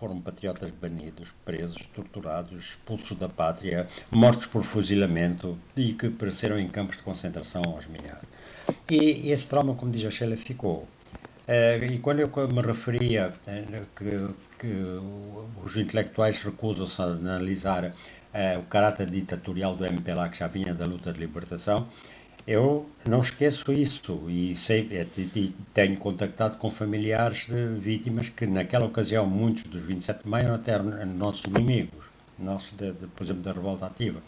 Foram 0.00 0.20
patriotas 0.20 0.70
banidos, 0.72 1.28
presos, 1.44 1.86
torturados, 1.94 2.70
expulsos 2.70 3.16
da 3.16 3.28
pátria, 3.28 3.86
mortos 4.10 4.46
por 4.46 4.64
fuzilamento 4.64 5.56
e 5.76 5.92
que 5.92 6.10
pereceram 6.10 6.58
em 6.58 6.66
campos 6.66 6.96
de 6.96 7.04
concentração 7.04 7.62
aos 7.66 7.86
milhares. 7.86 8.24
E 8.90 9.30
esse 9.30 9.46
trauma, 9.46 9.74
como 9.76 9.92
diz 9.92 10.04
a 10.04 10.10
Sheila, 10.10 10.36
ficou. 10.36 10.88
Eh, 11.54 11.86
e 11.94 11.98
quando 11.98 12.20
eu 12.20 12.30
me 12.56 12.62
referia 12.62 13.24
eh, 13.46 13.82
que, 13.96 14.10
que 14.58 14.72
os 15.62 15.76
intelectuais 15.76 16.42
recusam-se 16.42 16.98
a 17.02 17.04
analisar 17.04 17.82
eh, 18.32 18.56
o 18.56 18.62
caráter 18.74 19.06
ditatorial 19.10 19.76
do 19.76 19.84
MPLA 19.84 20.30
que 20.30 20.38
já 20.38 20.46
vinha 20.46 20.72
da 20.72 20.86
luta 20.86 21.12
de 21.12 21.20
libertação, 21.20 21.88
eu 22.46 22.88
não 23.06 23.20
esqueço 23.20 23.70
isso 23.70 24.30
e, 24.30 24.56
sei, 24.56 24.88
tenho 25.74 25.96
contactado 25.98 26.56
com 26.56 26.70
familiares 26.70 27.46
de 27.46 27.62
vítimas 27.78 28.30
que 28.30 28.46
naquela 28.46 28.86
ocasião 28.86 29.26
muitos 29.26 29.64
dos 29.64 29.82
27 29.82 30.22
de 30.22 30.28
maio 30.30 30.54
até 30.54 30.72
eram 30.72 31.04
nossos 31.06 31.44
inimigos. 31.44 32.04
nosso, 32.38 32.74
de, 32.76 32.92
de, 32.92 33.06
por 33.08 33.24
exemplo, 33.24 33.42
da 33.42 33.52
revolta 33.52 33.84
ativa. 33.86 34.20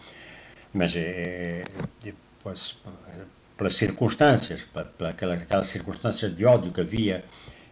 Mas 0.75 0.93
é, 0.95 1.65
depois, 2.03 2.77
pelas 3.57 3.75
circunstâncias, 3.75 4.65
pelas 4.99 5.43
aquelas 5.43 5.69
circunstâncias 5.69 6.35
de 6.37 6.45
ódio 6.45 6.73
que 6.73 6.81
havia 6.81 7.25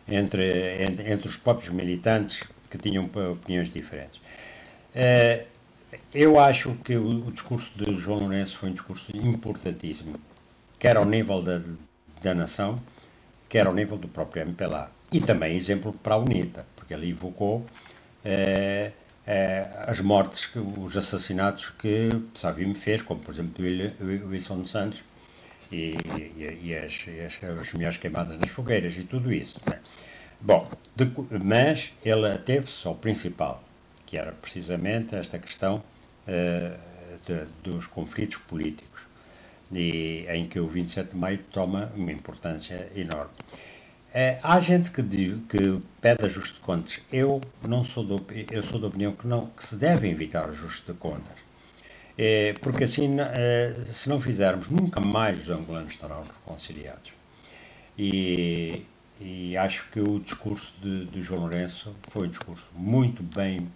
entre, 0.07 0.83
entre, 0.83 1.11
entre 1.11 1.29
os 1.29 1.37
próprios 1.37 1.73
militantes 1.73 2.45
que 2.71 2.79
tinham 2.79 3.05
opiniões 3.05 3.73
diferentes. 3.73 4.21
É, 4.95 5.47
eu 6.15 6.39
acho 6.39 6.75
que 6.85 6.97
o, 6.97 7.31
discurso 7.31 7.71
de 7.77 7.95
João 7.95 8.21
Lourenço 8.21 8.57
foi 8.57 8.71
um 8.71 8.73
discurso 8.73 9.15
importantíssimo, 9.17 10.19
quer 10.79 10.97
ao 10.97 11.05
nível 11.05 11.43
da, 11.43 11.61
da 12.23 12.35
nação, 12.35 12.81
quer 13.49 13.67
ao 13.67 13.75
nível 13.75 13.97
do 13.97 14.09
próprio 14.09 14.43
MPLA. 14.43 14.91
E 15.13 15.21
também 15.21 15.55
exemplo 15.55 15.93
para 15.93 16.15
a 16.15 16.19
UNITA, 16.19 16.65
porque 16.75 16.95
ele 16.95 17.11
evocou 17.11 17.67
é, 18.25 18.93
é, 19.27 19.69
as 19.87 20.01
mortes, 20.01 20.49
os 20.55 20.97
assassinatos 20.97 21.71
que 21.71 22.09
Savim 22.35 22.73
fez, 22.75 23.03
como 23.03 23.21
por 23.21 23.33
exemplo 23.33 23.65
o 24.01 24.29
Wilson 24.29 24.65
Santos, 24.65 25.03
e, 25.73 25.97
e, 26.17 26.61
e, 26.63 26.77
as, 26.77 27.07
as, 27.27 27.43
as 27.43 27.73
mulheres 27.73 27.97
queimadas 27.97 28.39
nas 28.39 28.51
fogueiras 28.51 28.97
e 28.97 29.05
tudo 29.05 29.33
isso. 29.33 29.59
Né? 29.67 29.81
Bom, 30.41 30.71
de, 30.95 31.11
mas 31.43 31.93
ele 32.05 32.29
ateve-se 32.29 32.87
ao 32.87 32.95
principal, 32.95 33.65
que 34.05 34.19
era 34.19 34.33
precisamente 34.33 35.15
esta 35.15 35.39
questão 35.39 35.83
uh, 36.29 36.79
de, 37.27 37.47
dos 37.63 37.87
conflitos 37.87 38.37
políticos, 38.39 39.01
e, 39.73 40.27
em 40.29 40.47
que 40.47 40.61
o 40.61 40.69
27 40.69 41.11
de 41.11 41.17
maio 41.17 41.39
toma 41.51 41.91
uma 41.97 42.13
importância 42.13 42.91
enorme. 42.95 43.33
Uh, 44.15 44.39
há 44.43 44.61
gente 44.61 44.91
que, 44.91 45.03
que 45.03 45.81
pede 46.01 46.27
ajuste 46.27 46.55
de 46.55 46.61
contas. 46.61 47.01
Eu 47.11 47.41
não 47.63 47.83
sou 47.83 48.05
do, 48.05 48.23
eu 48.51 48.63
sou 48.63 48.79
da 48.79 48.89
opinião 48.89 49.13
que 49.13 49.27
não 49.27 49.47
que 49.47 49.65
se 49.65 49.77
deve 49.77 50.11
evitar 50.11 50.51
ajuste 50.51 50.93
de 50.93 50.99
contas, 50.99 51.39
uh, 52.19 52.61
porque 52.61 52.85
assim, 52.85 53.17
se 53.93 54.09
não 54.09 54.21
fizermos, 54.21 54.69
nunca 54.69 55.01
mais 55.01 55.43
os 55.43 55.51
angolanos 55.51 55.93
estarão 55.93 56.23
reconciliados. 56.23 57.13
E, 57.99 58.83
e 59.21 59.57
acho 59.57 59.89
que 59.91 60.01
o 60.01 60.19
discurso 60.19 60.73
de, 60.81 61.05
de 61.07 61.23
João 61.23 61.41
Lourenço 61.41 61.95
foi 62.09 62.27
um 62.27 62.31
discurso 62.31 62.67
muito 62.75 63.23
bem 63.23 63.69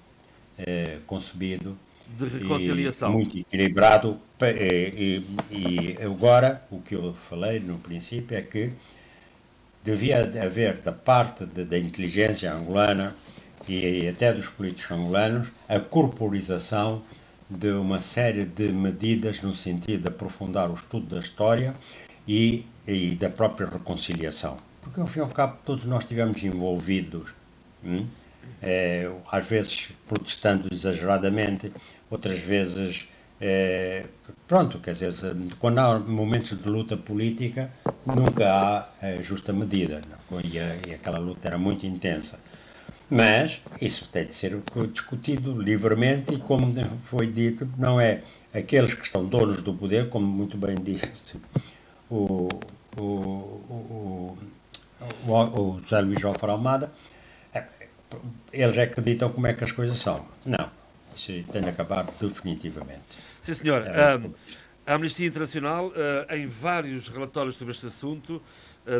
eh, 0.59 0.99
concebido. 1.07 1.77
De 2.19 2.25
reconciliação. 2.27 3.13
muito 3.13 3.37
equilibrado. 3.39 4.19
E, 4.41 5.23
e, 5.51 5.99
agora, 6.03 6.63
o 6.71 6.81
que 6.81 6.95
eu 6.95 7.13
falei 7.13 7.61
no 7.61 7.79
princípio 7.79 8.37
é 8.37 8.43
que 8.43 8.73
devia 9.85 10.21
haver 10.43 10.77
da 10.79 10.93
parte 10.93 11.45
de, 11.45 11.65
da 11.65 11.79
inteligência 11.79 12.53
angolana 12.53 13.15
e 13.69 14.09
até 14.09 14.33
dos 14.33 14.49
políticos 14.49 14.91
angolanos 14.91 15.49
a 15.69 15.79
corporização 15.79 17.03
de 17.49 17.71
uma 17.71 18.01
série 18.01 18.45
de 18.45 18.73
medidas 18.73 19.43
no 19.43 19.55
sentido 19.55 20.03
de 20.03 20.09
aprofundar 20.09 20.71
o 20.71 20.75
estudo 20.75 21.15
da 21.15 21.21
história 21.21 21.73
e, 22.27 22.65
e 22.87 23.15
da 23.15 23.31
própria 23.31 23.69
reconciliação 23.69 24.57
porque 24.87 25.01
ao 25.01 25.07
fim 25.09 25.19
e 25.19 25.23
ao 25.23 25.29
cabo 25.29 25.59
todos 25.65 25.85
nós 25.85 26.05
estivemos 26.05 26.43
envolvidos, 26.45 27.35
hum? 27.85 28.07
é, 28.63 29.11
às 29.31 29.47
vezes 29.49 29.89
protestando 30.07 30.69
exageradamente, 30.73 31.73
outras 32.09 32.39
vezes. 32.39 33.09
É, 33.41 34.05
pronto, 34.47 34.79
quer 34.79 34.93
dizer, 34.93 35.13
quando 35.59 35.79
há 35.79 35.99
momentos 35.99 36.57
de 36.57 36.69
luta 36.69 36.97
política, 36.97 37.71
nunca 38.07 38.47
há 38.49 38.89
é, 39.03 39.23
justa 39.23 39.53
medida, 39.53 40.01
e, 40.45 40.59
a, 40.59 40.77
e 40.89 40.95
aquela 40.95 41.19
luta 41.19 41.49
era 41.49 41.59
muito 41.59 41.85
intensa. 41.85 42.39
Mas 43.09 43.61
isso 43.81 44.09
tem 44.11 44.27
de 44.27 44.35
ser 44.35 44.61
discutido 44.93 45.61
livremente 45.61 46.35
e, 46.35 46.39
como 46.39 46.73
foi 47.05 47.27
dito, 47.29 47.69
não 47.79 48.01
é 48.01 48.23
aqueles 48.53 48.95
que 48.95 49.05
estão 49.05 49.25
donos 49.25 49.63
do 49.63 49.73
poder, 49.73 50.09
como 50.09 50.27
muito 50.27 50.57
bem 50.57 50.75
disse 50.75 51.39
o, 52.11 52.49
o, 52.97 53.03
o, 53.03 54.39
o, 55.27 55.33
o 55.33 55.81
José 55.83 56.01
Luís 56.01 56.25
Alfaro 56.25 56.53
Almada, 56.53 56.93
é, 57.55 57.65
eles 58.53 58.79
acreditam 58.79 59.31
como 59.31 59.47
é 59.47 59.55
que 59.55 59.65
as 59.65 59.73
coisas 59.73 59.99
são. 59.99 60.27
Não, 60.45 60.71
isso 61.15 61.33
tem 61.53 61.63
de 61.63 61.69
acabar 61.69 62.07
definitivamente. 62.21 63.03
Sim, 63.43 63.55
senhor. 63.55 63.87
É, 63.87 64.17
um, 64.17 64.33
a 64.87 64.95
Amnistia 64.95 65.27
Internacional, 65.27 65.89
uh, 65.89 66.35
em 66.35 66.47
vários 66.47 67.09
relatórios 67.09 67.57
sobre 67.57 67.73
este 67.73 67.87
assunto, 67.87 68.41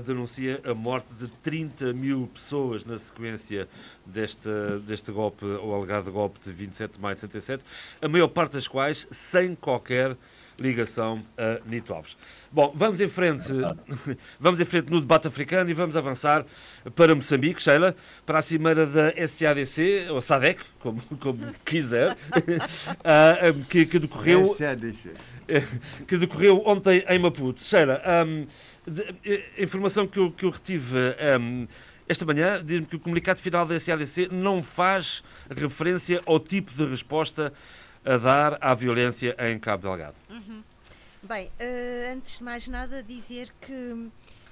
denuncia 0.05 0.61
a 0.65 0.75
morte 0.75 1.13
de 1.15 1.29
30 1.29 1.93
mil 1.93 2.29
pessoas 2.33 2.85
na 2.85 2.99
sequência 2.99 3.69
deste, 4.05 4.49
deste 4.87 5.13
golpe, 5.13 5.45
ou 5.45 5.75
alegado 5.75 6.11
golpe 6.11 6.41
de 6.43 6.53
27 6.53 6.95
de 6.95 7.01
maio 7.01 7.15
de 7.15 7.21
67, 7.21 7.65
a 8.03 8.09
maior 8.09 8.29
parte 8.29 8.53
das 8.53 8.67
quais 8.67 9.07
sem 9.11 9.55
qualquer 9.55 10.17
ligação 10.59 11.23
a 11.37 11.61
Nito 11.69 11.93
Alves. 11.93 12.17
Bom, 12.51 12.73
vamos 12.75 13.01
em 13.01 13.09
frente, 13.09 13.49
vamos 14.41 14.59
em 14.61 14.65
frente 14.65 14.91
no 14.91 15.01
debate 15.01 15.29
africano 15.29 15.69
e 15.69 15.75
vamos 15.75 15.97
avançar 15.97 16.45
para 16.95 17.15
Moçambique, 17.15 17.63
Sheila, 17.63 17.95
para 18.25 18.39
a 18.39 18.43
cimeira 18.43 18.87
da 18.87 19.11
SADC, 19.27 20.09
ou 20.11 20.23
SADEC, 20.23 20.61
como, 20.79 21.03
como 21.21 21.39
quiser, 21.65 22.17
ah, 23.05 23.37
que, 23.69 23.85
que, 23.87 23.99
decorreu 23.99 24.57
que 26.09 26.17
decorreu 26.17 26.63
ontem 26.67 27.05
em 27.09 27.19
Maputo. 27.19 27.63
Sheila, 27.63 28.03
um, 28.27 28.47
de, 28.87 29.45
a 29.59 29.63
informação 29.63 30.07
que 30.07 30.19
eu, 30.19 30.31
que 30.31 30.45
eu 30.45 30.51
retive 30.51 30.97
um, 31.41 31.67
esta 32.09 32.25
manhã 32.25 32.65
diz-me 32.65 32.87
que 32.87 32.97
o 32.97 33.01
comunicado 33.01 33.41
final 33.41 33.67
da 33.67 33.79
SADC 33.79 34.29
não 34.31 34.63
faz 34.63 35.25
referência 35.51 36.23
ao 36.25 36.39
tipo 36.39 36.73
de 36.73 36.87
resposta 36.87 37.53
a 38.05 38.17
dar 38.17 38.59
à 38.61 38.75
violência 38.75 39.35
em 39.39 39.59
Cabo 39.59 39.83
Delgado. 39.83 40.15
Uhum. 40.31 40.63
Bem, 41.23 41.47
uh, 41.47 42.13
antes 42.13 42.39
de 42.39 42.45
mais 42.45 42.69
nada, 42.69 43.03
dizer 43.03 43.53
que 43.61 44.09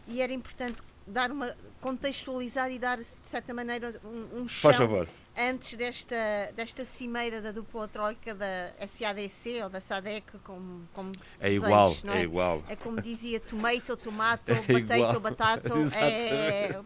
e 0.09 0.21
era 0.21 0.33
importante 0.33 0.77
dar 1.07 1.31
uma 1.31 1.55
contextualizar 1.81 2.71
e 2.71 2.79
dar 2.79 2.99
de 2.99 3.07
certa 3.23 3.55
maneira 3.55 3.93
um, 4.05 4.41
um 4.41 4.49
chão 4.49 4.73
Faz 4.73 4.77
favor. 4.77 5.09
Antes 5.37 5.77
desta 5.77 6.17
desta 6.55 6.85
cimeira 6.85 7.41
da 7.41 7.51
dupla 7.51 7.89
troika 7.89 8.35
da 8.35 8.73
SADC 8.87 9.63
ou 9.63 9.69
da 9.69 9.81
SADEC 9.81 10.39
como 10.45 10.89
como 10.93 11.13
se 11.19 11.37
é 11.41 11.53
igual 11.53 11.97
é? 12.05 12.19
é? 12.19 12.23
igual 12.23 12.63
é 12.69 12.77
como 12.77 13.01
dizia 13.01 13.41
tomato 13.41 13.97
tomato 13.97 14.51
é 14.53 14.63
potato 14.63 15.19
batato 15.21 15.73
é, 15.97 16.81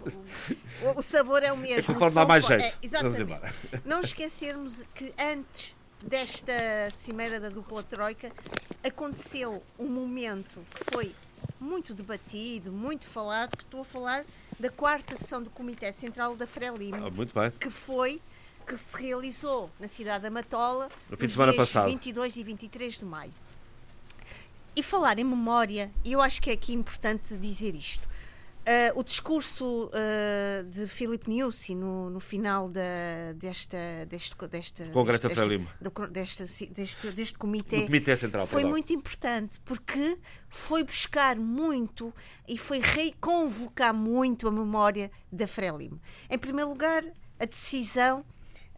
o, 0.83 0.99
o, 0.99 1.03
sabor 1.03 1.43
é 1.43 1.53
o 1.53 1.57
mesmo 1.57 1.81
é 1.81 1.83
conforme 1.83 2.15
dá 2.15 2.27
mais 2.27 2.47
jeito 2.47 2.65
é, 2.65 2.75
exatamente 2.83 3.41
não 3.85 4.01
esquecermos 4.01 4.85
que 4.95 5.13
antes 5.19 5.77
desta 6.03 6.53
cimeira 6.93 7.41
da 7.41 7.49
dupla 7.49 7.83
troika, 7.83 8.31
aconteceu 8.85 9.63
um 9.79 9.89
momento 9.89 10.65
que 10.71 10.85
foi 10.93 11.15
muito 11.61 11.95
debatido, 11.95 12.73
muito 12.73 13.05
falado, 13.05 13.57
que 13.57 13.65
estou 13.65 13.81
a 13.81 13.85
falar 13.85 14.25
da 14.59 14.71
quarta 14.71 15.17
sessão 15.17 15.43
do 15.43 15.51
Comitê 15.51 15.93
Central 15.93 16.37
da 16.37 16.47
Frelimo, 16.47 17.07
ah, 17.07 17.11
muito 17.11 17.35
bem. 17.35 17.51
que 17.51 17.71
foi 17.71 18.21
que 18.69 18.77
se 18.77 19.03
realizou 19.03 19.71
na 19.81 19.89
cidade 19.89 20.25
da 20.25 20.31
Matola 20.31 20.91
no 21.09 21.17
fim 21.17 21.27
de 21.27 21.33
semana 21.33 21.55
passado. 21.55 21.89
22 21.89 22.37
e 22.37 22.45
23 22.45 22.99
de 22.99 23.05
maio. 23.07 23.33
E 24.77 24.83
falar 24.83 25.19
em 25.19 25.25
memória, 25.25 25.91
eu 26.05 26.21
acho 26.21 26.41
que 26.41 26.51
é 26.51 26.53
aqui 26.53 26.75
importante 26.75 27.37
dizer 27.39 27.75
isto. 27.75 28.07
Uh, 28.07 29.01
o 29.01 29.03
discurso 29.03 29.87
uh, 29.87 30.65
de 30.65 30.87
Filipe 30.87 31.31
Niusi 31.31 31.75
no, 31.75 32.11
no 32.11 32.21
final 32.21 32.69
da, 32.69 33.33
desta, 33.35 33.79
deste, 34.07 34.37
deste, 34.47 34.85
Congresso 34.91 35.27
deste, 35.27 35.49
deste, 36.11 36.43
deste, 36.43 36.67
deste, 36.67 37.11
deste 37.13 37.39
comitê, 37.39 37.87
comitê 37.87 38.15
Central, 38.15 38.47
foi 38.47 38.61
perdão. 38.61 38.71
muito 38.71 38.93
importante 38.93 39.59
porque 39.65 40.19
foi 40.51 40.85
buscar 40.85 41.37
muito 41.37 42.13
e 42.47 42.59
foi 42.59 42.81
reconvocar 42.81 43.95
muito 43.95 44.47
a 44.47 44.53
memória 44.53 45.11
da 45.33 45.47
Frelimo. 45.47 45.99
Em 46.29 46.37
primeiro 46.37 46.69
lugar, 46.69 47.03
a 47.41 47.47
decisão 47.47 48.23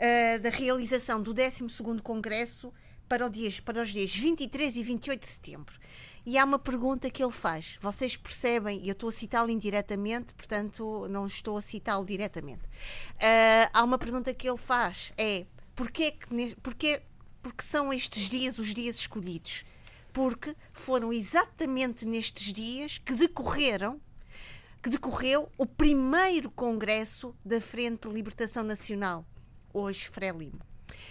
uh, 0.01 0.41
da 0.41 0.51
realização 0.51 1.23
do 1.23 1.35
12º 1.35 2.01
Congresso 2.01 2.73
para, 3.09 3.29
dias, 3.29 3.61
para 3.61 3.83
os 3.83 3.91
dias 3.91 4.15
23 4.15 4.77
e 4.77 4.83
28 4.83 5.21
de 5.21 5.27
setembro 5.27 5.81
e 6.25 6.37
há 6.37 6.45
uma 6.45 6.59
pergunta 6.59 7.11
que 7.11 7.23
ele 7.23 7.33
faz. 7.33 7.79
Vocês 7.81 8.17
percebem, 8.17 8.81
e 8.83 8.89
eu 8.89 8.93
estou 8.93 9.09
a 9.09 9.13
citá-lo 9.13 9.51
indiretamente, 9.51 10.35
portanto 10.35 11.07
não 11.09 11.27
estou 11.27 11.57
a 11.57 11.63
citá-lo 11.63 12.05
diretamente. 12.05 12.63
Uh, 12.63 13.71
há 13.73 13.83
uma 13.83 13.99
pergunta 13.99 14.33
que 14.35 14.49
ele 14.49 14.59
faz: 14.59 15.13
é 15.17 15.47
porquê, 15.75 16.15
porquê, 16.63 17.03
porque 17.43 17.63
são 17.63 17.93
estes 17.93 18.29
dias 18.29 18.59
os 18.59 18.75
dias 18.75 18.97
escolhidos? 18.97 19.65
Porque 20.13 20.55
foram 20.73 21.13
exatamente 21.13 22.07
nestes 22.07 22.53
dias 22.53 22.99
que 22.99 23.15
decorreram 23.15 24.01
que 24.83 24.89
decorreu 24.89 25.51
o 25.59 25.67
primeiro 25.67 26.51
congresso 26.51 27.37
da 27.45 27.61
Frente 27.61 28.09
de 28.09 28.15
Libertação 28.15 28.65
Nacional, 28.65 29.27
hoje 29.73 30.09
Frelimo. 30.09 30.61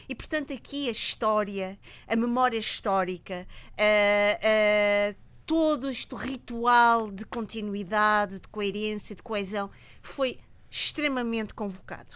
E, 0.07 0.15
portanto, 0.15 0.53
aqui 0.53 0.87
a 0.87 0.91
história, 0.91 1.79
a 2.07 2.15
memória 2.15 2.57
histórica, 2.57 3.47
uh, 3.73 5.13
uh, 5.13 5.15
todo 5.45 5.89
este 5.89 6.13
ritual 6.15 7.09
de 7.09 7.25
continuidade, 7.25 8.39
de 8.39 8.47
coerência, 8.47 9.15
de 9.15 9.23
coesão, 9.23 9.69
foi 10.01 10.37
extremamente 10.69 11.53
convocado. 11.53 12.15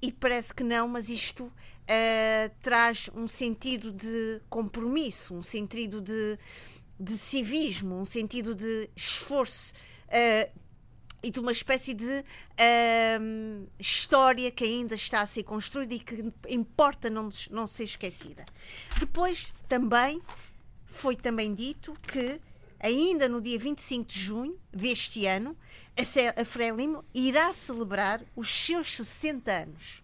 E 0.00 0.12
parece 0.12 0.54
que 0.54 0.62
não, 0.62 0.88
mas 0.88 1.08
isto 1.08 1.44
uh, 1.44 2.54
traz 2.62 3.10
um 3.14 3.26
sentido 3.26 3.92
de 3.92 4.40
compromisso, 4.48 5.34
um 5.34 5.42
sentido 5.42 6.00
de, 6.00 6.38
de 6.98 7.16
civismo, 7.16 7.96
um 7.96 8.04
sentido 8.04 8.54
de 8.54 8.88
esforço. 8.96 9.72
Uh, 10.08 10.63
e 11.24 11.30
de 11.30 11.40
uma 11.40 11.52
espécie 11.52 11.94
de 11.94 12.24
história 13.78 14.50
que 14.50 14.62
ainda 14.62 14.94
está 14.94 15.22
a 15.22 15.26
ser 15.26 15.42
construída 15.42 15.94
e 15.94 15.98
que 15.98 16.32
importa 16.48 17.08
não, 17.08 17.30
não 17.50 17.66
ser 17.66 17.84
esquecida. 17.84 18.44
Depois, 19.00 19.54
também, 19.66 20.20
foi 20.86 21.16
também 21.16 21.54
dito 21.54 21.96
que, 22.06 22.38
ainda 22.78 23.26
no 23.26 23.40
dia 23.40 23.58
25 23.58 24.06
de 24.06 24.20
junho 24.20 24.60
deste 24.70 25.26
ano, 25.26 25.56
a 26.36 26.44
Frelimo 26.44 27.02
irá 27.14 27.52
celebrar 27.52 28.20
os 28.36 28.48
seus 28.50 28.94
60 28.94 29.50
anos. 29.50 30.02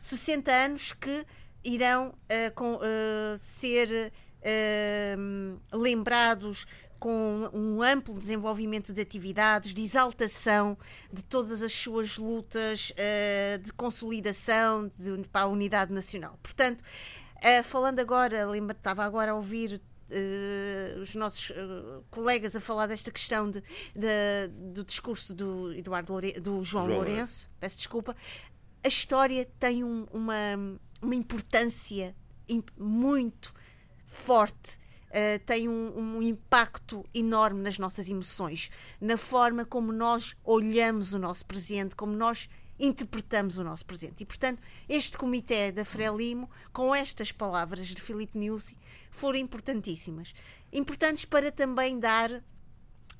60 0.00 0.52
anos 0.52 0.92
que 0.92 1.26
irão 1.64 2.08
uh, 2.08 2.54
com, 2.54 2.74
uh, 2.74 3.38
ser 3.38 4.12
uh, 4.42 5.76
lembrados 5.76 6.66
com 7.02 7.50
um 7.52 7.82
amplo 7.82 8.16
desenvolvimento 8.16 8.92
de 8.92 9.00
atividades, 9.00 9.74
de 9.74 9.82
exaltação 9.82 10.78
de 11.12 11.24
todas 11.24 11.60
as 11.60 11.72
suas 11.72 12.16
lutas 12.16 12.92
uh, 12.92 13.58
de 13.58 13.72
consolidação 13.72 14.88
de, 14.96 15.26
para 15.26 15.46
a 15.46 15.48
unidade 15.48 15.92
nacional. 15.92 16.38
Portanto, 16.40 16.80
uh, 16.80 17.64
falando 17.64 17.98
agora, 17.98 18.46
lembra, 18.46 18.76
estava 18.76 19.04
agora 19.04 19.32
a 19.32 19.34
ouvir 19.34 19.82
Uh, 20.14 21.00
os 21.00 21.14
nossos 21.14 21.48
uh, 21.48 22.04
colegas 22.10 22.54
a 22.54 22.60
falar 22.60 22.86
desta 22.86 23.10
questão 23.10 23.50
de, 23.50 23.62
de, 23.94 24.48
do 24.74 24.84
discurso 24.84 25.32
do, 25.32 25.72
Eduardo 25.72 26.12
Loure, 26.12 26.32
do 26.32 26.62
João, 26.62 26.84
João 26.84 26.98
Lourenço, 26.98 27.50
peço 27.58 27.78
desculpa, 27.78 28.14
a 28.84 28.88
história 28.88 29.48
tem 29.58 29.82
um, 29.82 30.06
uma, 30.12 30.78
uma 31.00 31.14
importância 31.14 32.14
muito 32.76 33.54
forte 34.04 34.78
uh, 35.12 35.38
tem 35.44 35.68
um, 35.68 35.98
um, 35.98 36.22
impacto 36.22 37.04
enorme 37.14 37.62
nas 37.62 37.78
nossas 37.78 38.08
emoções, 38.08 38.70
na 39.00 39.16
forma 39.16 39.64
como 39.64 39.92
nós 39.92 40.34
olhamos 40.42 41.12
o 41.12 41.18
nosso 41.18 41.44
presente, 41.46 41.94
como 41.94 42.12
nós 42.12 42.48
interpretamos 42.80 43.58
o 43.58 43.64
nosso 43.64 43.84
presente. 43.84 44.22
E, 44.22 44.26
portanto, 44.26 44.60
este 44.88 45.16
comitê 45.16 45.70
da 45.70 45.84
Frelimo, 45.84 46.50
com 46.72 46.94
estas 46.94 47.30
palavras 47.30 47.86
de 47.88 48.00
Filipe 48.00 48.38
Nussi, 48.38 48.76
foram 49.10 49.38
importantíssimas. 49.38 50.34
Importantes 50.72 51.24
para 51.24 51.52
também 51.52 51.98
dar 52.00 52.42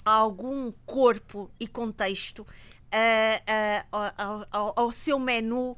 algum 0.04 0.72
corpo 0.84 1.50
e 1.60 1.68
contexto 1.68 2.40
uh, 2.40 2.44
uh, 2.44 4.12
ao, 4.16 4.46
ao, 4.50 4.72
ao, 4.76 4.90
seu 4.90 5.18
menu 5.18 5.76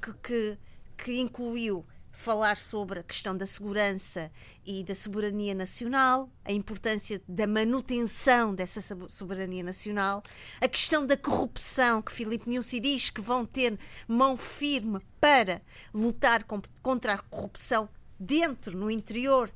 que, 0.00 0.12
que, 0.14 0.58
que 0.96 1.20
incluiu 1.20 1.84
falar 2.12 2.56
sobre 2.56 3.00
a 3.00 3.02
questão 3.02 3.36
da 3.36 3.46
segurança 3.46 4.30
e 4.64 4.84
da 4.84 4.94
soberania 4.94 5.54
nacional, 5.54 6.30
a 6.44 6.52
importância 6.52 7.20
da 7.26 7.46
manutenção 7.46 8.54
dessa 8.54 8.80
soberania 9.08 9.64
nacional, 9.64 10.22
a 10.60 10.68
questão 10.68 11.06
da 11.06 11.16
corrupção, 11.16 12.02
que 12.02 12.12
Filipe 12.12 12.48
Nussi 12.48 12.78
diz 12.78 13.10
que 13.10 13.20
vão 13.20 13.44
ter 13.44 13.78
mão 14.06 14.36
firme 14.36 15.00
para 15.20 15.62
lutar 15.92 16.44
contra 16.82 17.14
a 17.14 17.18
corrupção 17.18 17.88
dentro, 18.20 18.76
no 18.76 18.90
interior 18.90 19.50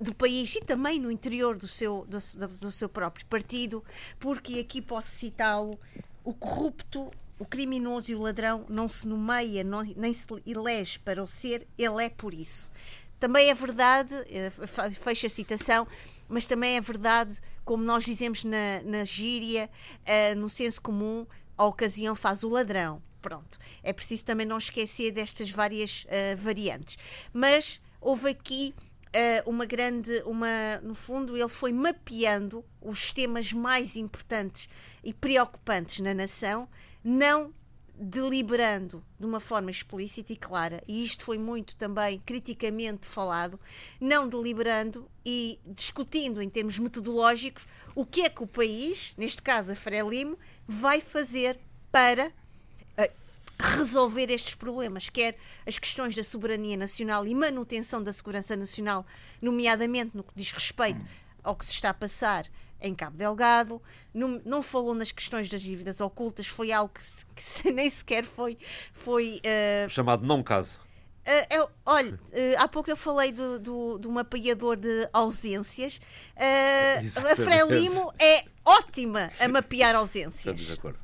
do 0.00 0.14
país 0.14 0.54
e 0.56 0.60
também 0.60 1.00
no 1.00 1.10
interior 1.10 1.56
do 1.56 1.68
seu, 1.68 2.04
do, 2.06 2.18
do 2.58 2.72
seu 2.72 2.88
próprio 2.88 3.24
partido, 3.26 3.84
porque 4.18 4.58
aqui 4.58 4.82
posso 4.82 5.10
citá-lo, 5.10 5.78
o 6.24 6.34
corrupto 6.34 7.10
o 7.38 7.44
criminoso 7.44 8.12
e 8.12 8.14
o 8.14 8.20
ladrão 8.20 8.64
não 8.68 8.88
se 8.88 9.06
nomeia, 9.06 9.64
não, 9.64 9.82
nem 9.96 10.12
se 10.12 10.26
elege 10.46 10.98
para 10.98 11.22
o 11.22 11.26
ser, 11.26 11.66
ele 11.76 12.04
é 12.04 12.08
por 12.08 12.32
isso. 12.32 12.70
Também 13.18 13.50
é 13.50 13.54
verdade, 13.54 14.14
eh, 14.30 14.50
fecha 14.92 15.26
a 15.26 15.30
citação, 15.30 15.86
mas 16.28 16.46
também 16.46 16.76
é 16.76 16.80
verdade, 16.80 17.40
como 17.64 17.84
nós 17.84 18.04
dizemos 18.04 18.42
na, 18.42 18.82
na 18.84 19.04
gíria, 19.04 19.70
uh, 20.00 20.38
no 20.38 20.48
senso 20.48 20.80
comum, 20.80 21.26
a 21.56 21.66
ocasião 21.66 22.14
faz 22.14 22.42
o 22.42 22.48
ladrão. 22.48 23.02
Pronto. 23.20 23.58
É 23.82 23.92
preciso 23.92 24.24
também 24.24 24.46
não 24.46 24.58
esquecer 24.58 25.12
destas 25.12 25.50
várias 25.50 26.04
uh, 26.04 26.36
variantes. 26.36 26.96
Mas 27.32 27.80
houve 28.00 28.30
aqui 28.30 28.74
uh, 29.08 29.48
uma 29.48 29.64
grande, 29.64 30.22
uma, 30.24 30.80
no 30.82 30.94
fundo, 30.94 31.36
ele 31.36 31.48
foi 31.48 31.72
mapeando 31.72 32.64
os 32.80 33.12
temas 33.12 33.52
mais 33.52 33.94
importantes 33.94 34.68
e 35.04 35.12
preocupantes 35.12 36.00
na 36.00 36.14
nação 36.14 36.68
não 37.04 37.52
deliberando 37.94 39.04
de 39.18 39.26
uma 39.26 39.38
forma 39.38 39.70
explícita 39.70 40.32
e 40.32 40.36
clara, 40.36 40.82
e 40.88 41.04
isto 41.04 41.24
foi 41.24 41.38
muito 41.38 41.76
também 41.76 42.20
criticamente 42.24 43.06
falado, 43.06 43.60
não 44.00 44.28
deliberando 44.28 45.08
e 45.24 45.58
discutindo 45.66 46.42
em 46.42 46.48
termos 46.48 46.78
metodológicos 46.78 47.66
o 47.94 48.04
que 48.04 48.22
é 48.22 48.28
que 48.28 48.42
o 48.42 48.46
país, 48.46 49.12
neste 49.16 49.42
caso 49.42 49.72
a 49.72 49.76
Frelimo, 49.76 50.38
vai 50.66 51.00
fazer 51.00 51.60
para 51.92 52.28
uh, 52.28 53.12
resolver 53.58 54.30
estes 54.30 54.54
problemas, 54.54 55.08
quer 55.08 55.36
as 55.66 55.78
questões 55.78 56.16
da 56.16 56.24
soberania 56.24 56.76
nacional 56.76 57.26
e 57.26 57.34
manutenção 57.34 58.02
da 58.02 58.12
segurança 58.12 58.56
nacional, 58.56 59.06
nomeadamente 59.40 60.16
no 60.16 60.24
que 60.24 60.32
diz 60.34 60.50
respeito 60.50 61.04
ao 61.42 61.54
que 61.54 61.64
se 61.64 61.72
está 61.72 61.90
a 61.90 61.94
passar 61.94 62.46
em 62.82 62.94
Cabo 62.94 63.16
Delgado, 63.16 63.80
não, 64.12 64.40
não, 64.44 64.62
falou 64.62 64.94
nas 64.94 65.12
questões 65.12 65.48
das 65.48 65.62
dívidas 65.62 66.00
ocultas, 66.00 66.46
foi 66.46 66.72
algo 66.72 66.92
que, 66.92 67.04
se, 67.04 67.26
que 67.26 67.70
nem 67.72 67.88
sequer 67.88 68.24
foi. 68.24 68.58
foi 68.92 69.40
uh... 69.86 69.90
Chamado 69.90 70.26
não 70.26 70.42
caso. 70.42 70.78
Uh, 71.24 71.54
eu, 71.54 71.70
olha, 71.86 72.14
uh, 72.14 72.18
há 72.58 72.66
pouco 72.66 72.90
eu 72.90 72.96
falei 72.96 73.30
do, 73.30 73.58
do, 73.58 73.98
do 73.98 74.10
mapeador 74.10 74.76
de 74.76 75.08
ausências. 75.12 75.98
Uh, 76.36 77.30
a 77.30 77.36
Frelimo 77.36 78.12
é 78.18 78.44
ótima 78.64 79.30
a 79.38 79.46
mapear 79.48 79.94
ausências. 79.94 80.38
Estamos 80.38 80.62
de 80.62 80.72
acordo. 80.72 80.98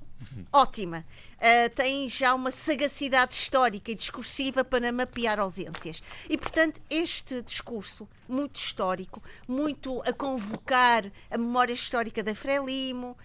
Ótima 0.52 1.04
uh, 1.38 1.70
tem 1.74 2.08
já 2.08 2.34
uma 2.34 2.50
sagacidade 2.50 3.34
histórica 3.34 3.90
e 3.90 3.94
discursiva 3.94 4.64
para 4.64 4.92
mapear 4.92 5.38
ausências. 5.38 6.02
E, 6.28 6.36
portanto, 6.36 6.80
este 6.90 7.42
discurso 7.42 8.08
muito 8.28 8.56
histórico, 8.56 9.22
muito 9.46 10.02
a 10.02 10.12
convocar 10.12 11.10
a 11.30 11.38
memória 11.38 11.72
histórica 11.72 12.22
da 12.22 12.34
Frelimo, 12.34 13.16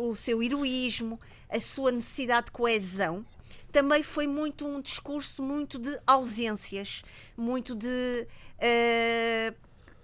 o 0.00 0.16
seu 0.16 0.42
heroísmo, 0.42 1.20
a 1.48 1.60
sua 1.60 1.92
necessidade 1.92 2.46
de 2.46 2.52
coesão, 2.52 3.24
também 3.72 4.02
foi 4.02 4.26
muito 4.26 4.66
um 4.66 4.80
discurso 4.80 5.42
muito 5.42 5.78
de 5.78 5.98
ausências, 6.06 7.02
muito 7.36 7.74
de 7.74 8.26
uh, 8.58 9.54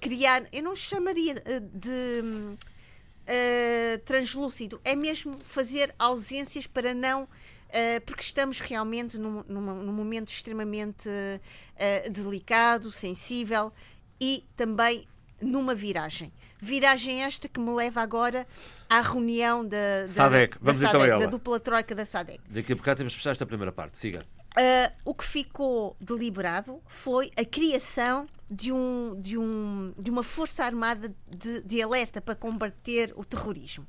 criar, 0.01 0.47
eu 0.53 0.63
não 0.63 0.77
chamaria 0.77 1.35
eh, 1.47 1.61
de 1.61 2.21
uh, 2.23 3.99
translúcido, 4.05 4.79
é 4.85 4.95
mesmo 4.95 5.39
fazer 5.41 5.95
ausências 5.99 6.67
para 6.67 6.93
não 6.93 7.27
Uh, 7.75 8.01
porque 8.07 8.23
estamos 8.23 8.61
realmente 8.61 9.19
num, 9.19 9.43
num, 9.49 9.83
num 9.83 9.93
momento 9.93 10.29
extremamente 10.29 11.09
uh, 11.09 12.11
delicado, 12.13 12.93
sensível 12.93 13.73
e 14.21 14.45
também 14.55 15.09
numa 15.43 15.75
viragem. 15.75 16.33
Viragem 16.61 17.25
esta 17.25 17.49
que 17.49 17.59
me 17.59 17.75
leva 17.75 18.01
agora 18.01 18.47
à 18.89 19.01
reunião 19.01 19.67
da, 19.67 20.03
da, 20.03 20.09
SADEC. 20.09 20.57
Vamos 20.61 20.81
da, 20.81 20.89
então 20.89 21.01
SADEC, 21.01 21.19
da 21.19 21.27
dupla 21.27 21.59
troika 21.59 21.95
da 21.97 22.07
SADEC. 22.07 22.41
Daqui 22.49 22.73
a 22.73 22.77
bocado 22.77 22.99
temos 22.99 23.13
de 23.13 23.19
fechar 23.19 23.33
esta 23.33 23.45
primeira 23.45 23.73
parte. 23.73 23.99
Siga. 23.99 24.25
Uh, 24.57 24.93
o 25.05 25.15
que 25.15 25.25
ficou 25.25 25.97
deliberado 26.01 26.81
foi 26.87 27.29
a 27.37 27.45
criação 27.45 28.29
de, 28.49 28.71
um, 28.71 29.21
de, 29.21 29.37
um, 29.37 29.93
de 29.99 30.11
uma 30.11 30.23
força 30.23 30.65
armada 30.65 31.13
de, 31.29 31.61
de 31.63 31.83
alerta 31.83 32.21
para 32.21 32.37
combater 32.37 33.13
o 33.17 33.25
terrorismo. 33.25 33.85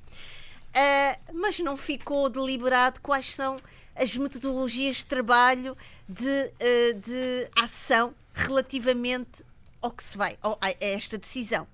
Uh, 0.76 1.34
mas 1.34 1.60
não 1.60 1.78
ficou 1.78 2.30
deliberado 2.30 3.00
quais 3.00 3.34
são 3.34 3.62
as 3.96 4.18
metodologias 4.18 4.98
de 4.98 5.06
trabalho 5.06 5.78
de, 6.08 6.30
uh, 6.30 7.00
de 7.00 7.50
ação 7.56 8.14
relativamente 8.34 9.46
ao 9.82 9.92
que 9.92 10.04
se 10.04 10.18
vai, 10.18 10.38
a 10.42 10.76
esta 10.82 11.18
decisão. 11.18 11.66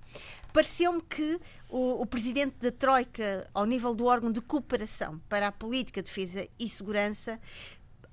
Pareceu-me 0.52 1.00
que 1.00 1.40
o, 1.68 2.02
o, 2.02 2.06
presidente 2.06 2.56
da 2.60 2.70
Troika, 2.70 3.48
ao 3.54 3.64
nível 3.64 3.94
do 3.94 4.04
órgão 4.04 4.30
de 4.30 4.40
cooperação 4.40 5.20
para 5.28 5.48
a 5.48 5.52
política, 5.52 6.02
defesa 6.02 6.46
e 6.58 6.68
segurança, 6.68 7.40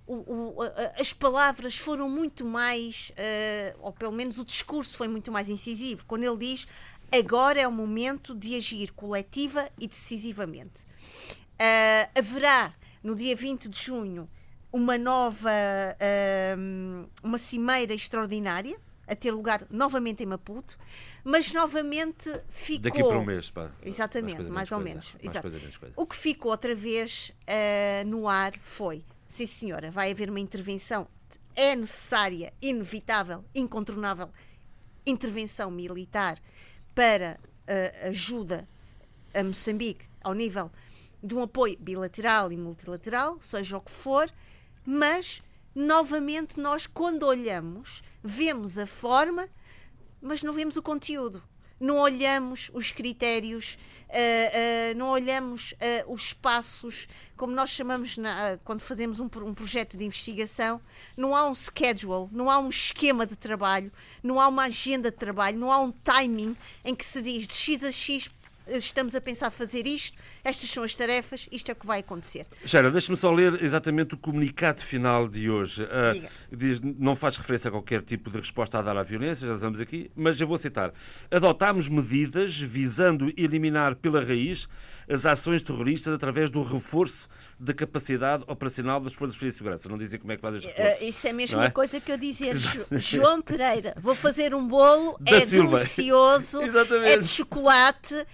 o, 0.07 0.15
o, 0.15 0.55
as 0.97 1.13
palavras 1.13 1.77
foram 1.77 2.09
muito 2.09 2.43
mais, 2.43 3.11
uh, 3.11 3.77
ou 3.81 3.93
pelo 3.93 4.13
menos 4.13 4.39
o 4.39 4.45
discurso 4.45 4.97
foi 4.97 5.07
muito 5.07 5.31
mais 5.31 5.49
incisivo, 5.49 6.05
quando 6.05 6.23
ele 6.23 6.37
diz 6.37 6.65
agora 7.11 7.59
é 7.59 7.67
o 7.67 7.71
momento 7.71 8.35
de 8.35 8.55
agir 8.55 8.91
coletiva 8.91 9.69
e 9.79 9.87
decisivamente. 9.87 10.83
Uh, 10.83 12.19
haverá 12.19 12.73
no 13.03 13.15
dia 13.15 13.35
20 13.35 13.69
de 13.69 13.77
junho 13.77 14.29
uma 14.71 14.97
nova 14.97 15.49
uh, 15.49 17.09
uma 17.23 17.37
cimeira 17.37 17.93
extraordinária 17.93 18.79
a 19.07 19.15
ter 19.15 19.31
lugar 19.31 19.65
novamente 19.71 20.21
em 20.21 20.25
Maputo, 20.27 20.77
mas 21.23 21.51
novamente 21.51 22.29
ficou. 22.49 22.83
Daqui 22.83 23.03
para 23.03 23.17
um 23.17 23.25
mês, 23.25 23.49
pá. 23.49 23.71
Exatamente, 23.81 24.43
mais, 24.43 24.53
mais 24.53 24.71
ou 24.71 24.79
menos. 24.79 25.15
Exato. 25.21 25.51
O 25.95 26.05
que 26.05 26.15
ficou 26.15 26.51
outra 26.51 26.75
vez 26.75 27.33
uh, 27.41 28.07
no 28.07 28.27
ar 28.27 28.53
foi: 28.61 29.03
sim, 29.27 29.47
senhora, 29.47 29.89
vai 29.89 30.11
haver 30.11 30.29
uma 30.29 30.39
intervenção 30.39 31.07
é 31.55 31.75
necessária, 31.75 32.53
inevitável, 32.61 33.43
incontornável 33.53 34.29
intervenção 35.05 35.71
militar 35.71 36.39
para 36.99 37.39
ajuda 38.09 38.67
a 39.33 39.41
Moçambique 39.41 40.05
ao 40.21 40.33
nível 40.33 40.69
de 41.23 41.33
um 41.33 41.41
apoio 41.41 41.77
bilateral 41.79 42.51
e 42.51 42.57
multilateral, 42.57 43.37
seja 43.39 43.77
o 43.77 43.81
que 43.81 43.89
for, 43.89 44.29
mas 44.85 45.41
novamente 45.73 46.59
nós, 46.59 46.85
quando 46.85 47.23
olhamos, 47.23 48.03
vemos 48.21 48.77
a 48.77 48.85
forma, 48.85 49.47
mas 50.21 50.43
não 50.43 50.51
vemos 50.51 50.75
o 50.75 50.81
conteúdo 50.81 51.41
não 51.79 51.97
olhamos 51.97 52.69
os 52.73 52.91
critérios, 52.91 53.77
uh, 54.09 54.11
uh, 54.11 54.97
não 54.97 55.09
olhamos 55.09 55.71
uh, 55.73 56.11
os 56.11 56.33
passos, 56.33 57.07
como 57.37 57.53
nós 57.53 57.69
chamamos 57.69 58.17
na, 58.17 58.57
quando 58.63 58.81
fazemos 58.81 59.19
um, 59.19 59.25
um, 59.25 59.53
projeto 59.53 59.97
de 59.97 60.05
investigação, 60.05 60.81
não 61.15 61.35
há 61.35 61.47
um 61.47 61.55
schedule, 61.55 62.27
não 62.31 62.49
há 62.49 62.59
um 62.59 62.69
esquema 62.69 63.25
de 63.25 63.37
trabalho, 63.37 63.91
não 64.21 64.39
há 64.39 64.47
uma 64.47 64.65
agenda 64.65 65.09
de 65.09 65.17
trabalho, 65.17 65.57
não 65.57 65.71
há 65.71 65.79
um 65.79 65.91
timing 65.91 66.55
em 66.83 66.93
que 66.93 67.05
se 67.05 67.21
diz 67.21 67.47
de 67.47 67.53
X 67.53 67.83
a 67.83 67.91
X 67.91 68.29
estamos 68.77 69.15
a 69.15 69.21
pensar 69.21 69.49
fazer 69.51 69.85
isto, 69.87 70.17
estas 70.43 70.69
são 70.69 70.83
as 70.83 70.95
tarefas, 70.95 71.47
isto 71.51 71.69
é 71.69 71.73
o 71.73 71.75
que 71.75 71.85
vai 71.85 71.99
acontecer. 71.99 72.47
Gera, 72.65 72.91
deixa-me 72.91 73.17
só 73.17 73.31
ler 73.31 73.63
exatamente 73.63 74.15
o 74.15 74.17
comunicado 74.17 74.81
final 74.81 75.27
de 75.27 75.49
hoje. 75.49 75.83
Uh, 75.83 76.27
diz, 76.55 76.79
não 76.81 77.15
faz 77.15 77.37
referência 77.37 77.69
a 77.69 77.71
qualquer 77.71 78.01
tipo 78.01 78.29
de 78.29 78.37
resposta 78.37 78.79
a 78.79 78.81
dar 78.81 78.97
à 78.97 79.03
violência, 79.03 79.47
já 79.47 79.55
estamos 79.55 79.79
aqui, 79.79 80.11
mas 80.15 80.39
eu 80.39 80.47
vou 80.47 80.57
citar. 80.57 80.93
Adotámos 81.31 81.89
medidas 81.89 82.59
visando 82.59 83.33
eliminar 83.37 83.95
pela 83.95 84.23
raiz 84.23 84.67
as 85.09 85.25
ações 85.25 85.63
terroristas 85.63 86.13
através 86.13 86.49
do 86.49 86.61
reforço 86.61 87.27
da 87.59 87.73
capacidade 87.73 88.43
operacional 88.47 89.01
das 89.01 89.13
Forças 89.13 89.37
de 89.37 89.51
Segurança. 89.51 89.89
Não 89.89 89.97
dizem 89.97 90.19
como 90.19 90.31
é 90.31 90.35
que 90.35 90.41
faz 90.41 90.55
este 90.55 90.67
reforço. 90.67 91.03
Uh, 91.03 91.09
isso 91.09 91.27
é 91.27 91.29
a 91.29 91.33
mesma 91.33 91.65
é? 91.65 91.69
coisa 91.69 91.99
que 91.99 92.11
eu 92.11 92.17
dizer. 92.17 92.55
João 92.91 93.41
Pereira, 93.41 93.93
vou 93.99 94.15
fazer 94.15 94.53
um 94.53 94.65
bolo, 94.65 95.17
da 95.19 95.37
é 95.37 95.45
Silva. 95.45 95.77
delicioso, 95.77 96.61
é 97.03 97.17
de 97.17 97.27
chocolate, 97.27 98.25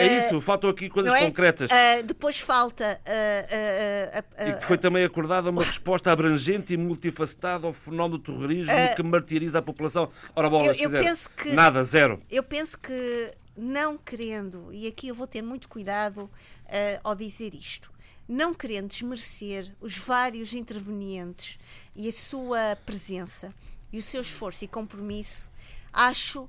é 0.00 0.06
uh, 0.06 0.18
isso, 0.18 0.40
faltam 0.40 0.70
aqui 0.70 0.88
coisas 0.88 1.12
é? 1.12 1.26
concretas. 1.26 1.70
Uh, 1.70 2.02
depois 2.04 2.38
falta. 2.38 3.00
Uh, 3.06 4.48
e 4.48 4.52
que 4.54 4.64
foi 4.64 4.78
também 4.78 5.04
acordada 5.04 5.50
uma 5.50 5.62
resposta 5.62 6.10
abrangente 6.10 6.74
e 6.74 6.76
multifacetada 6.76 7.66
ao 7.66 7.72
fenómeno 7.72 8.18
do 8.18 8.24
terrorismo 8.24 8.72
que 8.96 9.02
martiriza 9.02 9.58
a 9.58 9.62
população. 9.62 10.10
Ora, 10.34 10.48
bolas, 10.48 10.78
eu, 10.78 10.90
eu 10.90 11.02
penso 11.02 11.30
que, 11.30 11.52
nada, 11.52 11.82
zero. 11.82 12.22
Eu 12.30 12.42
penso 12.42 12.78
que, 12.78 13.34
não 13.56 13.96
querendo, 13.96 14.68
e 14.72 14.86
aqui 14.86 15.08
eu 15.08 15.14
vou 15.14 15.26
ter 15.26 15.42
muito 15.42 15.68
cuidado 15.68 16.30
ao 17.02 17.14
dizer 17.14 17.54
isto, 17.54 17.90
não 18.28 18.54
querendo 18.54 18.88
desmerecer 18.88 19.74
os 19.80 19.96
vários 19.96 20.54
intervenientes 20.54 21.58
e 21.96 22.08
a 22.08 22.12
sua 22.12 22.78
presença 22.86 23.52
e 23.92 23.98
o 23.98 24.02
seu 24.02 24.20
esforço 24.20 24.64
e 24.64 24.68
compromisso, 24.68 25.50
acho 25.92 26.48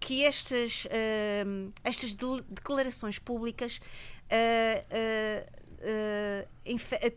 que 0.00 0.24
estas, 0.24 0.84
uh, 0.84 1.72
estas 1.84 2.14
declarações 2.48 3.18
públicas 3.18 3.80
uh, 4.28 5.48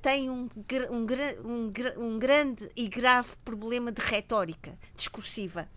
têm 0.01 0.29
um, 0.29 0.47
um, 0.89 1.05
um, 1.43 1.73
um, 1.97 2.19
grande 2.19 2.69
e 2.75 2.87
grave 2.87 3.29
problema 3.43 3.91
de 3.91 4.01
retórica 4.01 4.77
discursiva. 4.95 5.67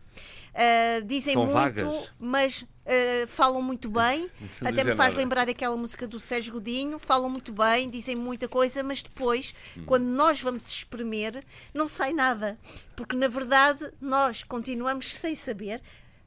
Uh, 0.54 1.04
dizem 1.04 1.34
São 1.34 1.46
muito, 1.46 1.54
vagas. 1.54 2.12
mas 2.18 2.62
uh, 2.62 3.26
falam 3.26 3.60
muito 3.60 3.90
bem. 3.90 4.30
Até 4.62 4.84
me 4.84 4.94
faz 4.94 5.12
nada. 5.12 5.16
lembrar 5.16 5.48
aquela 5.48 5.76
música 5.76 6.06
do 6.06 6.20
Sérgio 6.20 6.52
Godinho. 6.52 6.98
Falam 6.98 7.28
muito 7.28 7.52
bem, 7.52 7.90
dizem 7.90 8.14
muita 8.14 8.46
coisa, 8.46 8.82
mas 8.82 9.02
depois, 9.02 9.52
hum. 9.76 9.84
quando 9.84 10.04
nós 10.04 10.40
vamos 10.40 10.68
espremer, 10.70 11.44
não 11.72 11.88
sai 11.88 12.12
nada. 12.12 12.56
Porque 12.94 13.16
na 13.16 13.26
verdade 13.26 13.90
nós 14.00 14.44
continuamos 14.44 15.12
sem 15.12 15.34
saber 15.34 15.82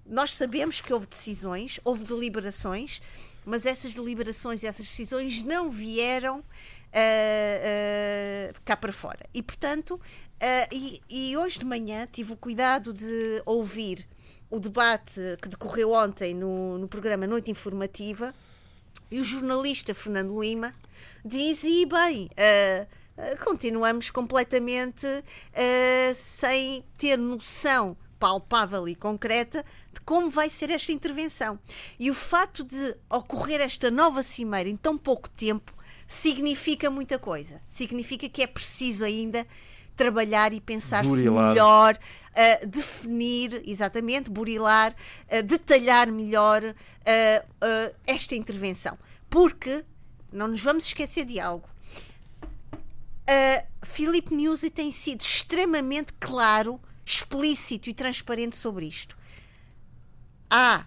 nós 0.09 0.33
sabemos 0.33 0.81
que 0.81 0.93
houve 0.93 1.05
decisões, 1.05 1.79
houve 1.83 2.03
deliberações, 2.03 3.01
mas 3.45 3.65
essas 3.65 3.95
deliberações 3.95 4.63
essas 4.63 4.85
decisões 4.85 5.43
não 5.43 5.69
vieram 5.69 6.39
uh, 6.39 6.41
uh, 6.41 8.61
cá 8.65 8.75
para 8.75 8.91
fora. 8.91 9.19
E, 9.33 9.41
portanto, 9.41 9.95
uh, 9.95 10.67
e, 10.71 11.01
e, 11.09 11.37
hoje 11.37 11.59
de 11.59 11.65
manhã 11.65 12.07
tive 12.11 12.33
o 12.33 12.37
cuidado 12.37 12.93
de 12.93 13.41
ouvir 13.45 14.07
o 14.49 14.59
debate 14.59 15.19
que 15.41 15.49
decorreu 15.49 15.91
ontem 15.91 16.33
no, 16.33 16.77
no 16.77 16.87
programa 16.87 17.27
Noite 17.27 17.51
Informativa 17.51 18.33
e 19.11 19.19
o 19.19 19.23
jornalista 19.23 19.93
Fernando 19.93 20.41
Lima 20.41 20.73
diz, 21.23 21.63
e 21.63 21.85
bem, 21.85 22.29
continuamos 23.43 24.09
completamente 24.09 25.05
sem 26.15 26.83
ter 26.97 27.17
noção 27.17 27.97
palpável 28.17 28.87
e 28.87 28.95
concreta 28.95 29.65
de 29.97 30.01
como 30.01 30.29
vai 30.29 30.49
ser 30.49 30.69
esta 30.69 30.91
intervenção. 30.91 31.59
E 31.99 32.09
o 32.11 32.13
facto 32.13 32.63
de 32.63 32.95
ocorrer 33.09 33.61
esta 33.61 33.89
nova 33.89 34.21
cimeira 34.21 34.69
em 34.69 34.77
tão 34.77 34.97
pouco 34.97 35.27
tempo 35.29 35.73
significa 36.07 36.89
muita 36.89 37.17
coisa. 37.17 37.61
Significa 37.67 38.29
que 38.29 38.43
é 38.43 38.47
preciso 38.47 39.03
ainda 39.03 39.45
trabalhar 39.95 40.53
e 40.53 40.61
pensar-se 40.61 41.23
melhor, 41.23 41.97
uh, 41.97 42.67
definir, 42.67 43.63
exatamente, 43.65 44.29
burilar, 44.29 44.95
uh, 45.31 45.41
detalhar 45.41 46.11
melhor 46.11 46.63
uh, 46.63 47.95
esta 48.05 48.35
intervenção. 48.35 48.95
Porque 49.27 49.83
não 50.31 50.47
nos 50.47 50.61
vamos 50.61 50.85
esquecer 50.85 51.25
de 51.25 51.39
algo. 51.39 51.67
Filipe 53.83 54.33
Nuzzi 54.33 54.69
tem 54.69 54.89
sido 54.89 55.19
extremamente 55.19 56.13
claro, 56.13 56.79
explícito 57.03 57.89
e 57.89 57.93
transparente 57.93 58.55
sobre 58.55 58.85
isto 58.85 59.17
há 60.49 60.85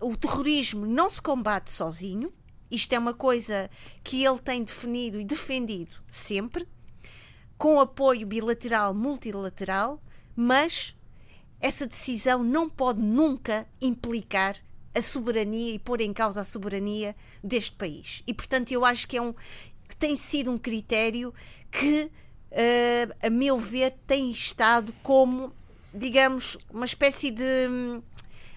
o 0.00 0.16
terrorismo 0.16 0.86
não 0.86 1.10
se 1.10 1.20
combate 1.20 1.70
sozinho. 1.70 2.32
Isto 2.70 2.92
é 2.92 2.98
uma 2.98 3.14
coisa 3.14 3.70
que 4.04 4.24
ele 4.24 4.38
tem 4.38 4.62
definido 4.62 5.18
e 5.18 5.24
defendido 5.24 5.96
sempre, 6.08 6.68
com 7.56 7.80
apoio 7.80 8.26
bilateral, 8.26 8.94
multilateral, 8.94 10.00
mas 10.36 10.94
essa 11.60 11.86
decisão 11.86 12.44
não 12.44 12.68
pode 12.68 13.00
nunca 13.00 13.66
implicar 13.80 14.56
a 14.94 15.02
soberania 15.02 15.74
e 15.74 15.78
pôr 15.78 16.00
em 16.00 16.12
causa 16.12 16.42
a 16.42 16.44
soberania 16.44 17.16
deste 17.42 17.72
país. 17.72 18.22
E 18.26 18.34
portanto 18.34 18.70
eu 18.70 18.84
acho 18.84 19.08
que 19.08 19.16
é 19.16 19.22
um 19.22 19.34
tem 19.98 20.16
sido 20.16 20.50
um 20.50 20.58
critério 20.58 21.34
que, 21.70 22.10
uh, 22.52 23.16
a 23.22 23.30
meu 23.30 23.58
ver, 23.58 23.94
tem 24.06 24.30
estado 24.30 24.92
como, 25.02 25.52
digamos, 25.92 26.56
uma 26.70 26.86
espécie 26.86 27.30
de 27.30 27.68
hum, 27.68 28.02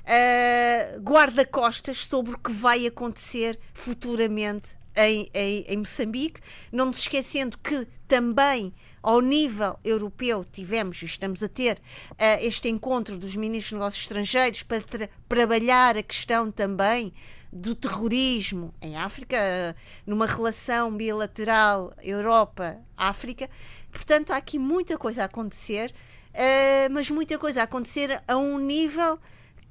uh, 0.06 0.99
guarda-costas 1.02 2.06
sobre 2.06 2.34
o 2.34 2.38
que 2.38 2.52
vai 2.52 2.86
acontecer 2.86 3.60
futuramente 3.74 4.78
em, 4.95 5.30
em, 5.34 5.66
em 5.68 5.78
Moçambique, 5.78 6.41
não 6.72 6.88
nos 6.88 6.99
esquecendo 6.99 7.58
que 7.58 7.88
também 8.08 8.74
ao 9.02 9.20
nível 9.20 9.80
europeu 9.84 10.45
tivemos 10.45 11.02
e 11.02 11.06
estamos 11.06 11.41
a 11.41 11.47
ter 11.47 11.78
uh, 12.12 12.18
este 12.39 12.70
encontro 12.70 13.18
dos 13.18 13.36
ministros 13.36 13.70
de 13.70 13.76
negócios 13.76 14.04
estrangeiros 14.04 14.64
para 14.64 14.82
tra 14.82 15.10
trabalhar 15.28 15.97
a 15.97 16.04
questão 16.04 16.52
também 16.52 17.14
do 17.52 17.76
terrorismo 17.76 18.74
em 18.82 18.95
África, 18.95 19.38
uh, 19.38 19.80
numa 20.06 20.26
relação 20.26 20.95
bilateral 20.95 21.91
Europa-África. 22.02 23.49
Portanto, 23.91 24.32
há 24.32 24.38
aqui 24.38 24.60
muita 24.60 24.97
coisa 24.97 25.24
a 25.24 25.26
acontecer, 25.26 25.93
uh, 26.34 26.91
mas 26.91 27.10
muita 27.10 27.38
coisa 27.38 27.62
a 27.62 27.64
acontecer 27.64 28.22
a 28.28 28.38
um 28.38 28.58
nível 28.60 29.20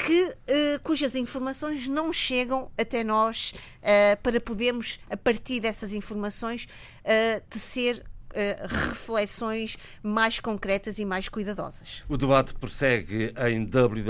que, 0.07 0.25
uh, 0.25 0.81
cujas 0.83 1.15
informações 1.15 1.87
não 1.87 2.13
chegam 2.13 2.71
até 2.79 3.05
nós 3.05 3.53
uh, 3.53 4.17
para 4.23 4.41
podermos, 4.41 4.99
a 5.09 5.17
partir 5.17 5.61
dessas 5.61 5.93
informações, 5.93 6.67
uh, 7.05 7.41
tecer 7.49 8.03
reflexões 8.93 9.77
mais 10.05 10.39
concretas 10.39 11.01
e 11.01 11.05
mais 11.05 11.29
cuidadosas. 11.29 12.05
O 12.09 12.17
debate 12.17 12.55
prossegue 12.55 13.35
em 13.51 13.65
www.rtp.pt 13.65 14.07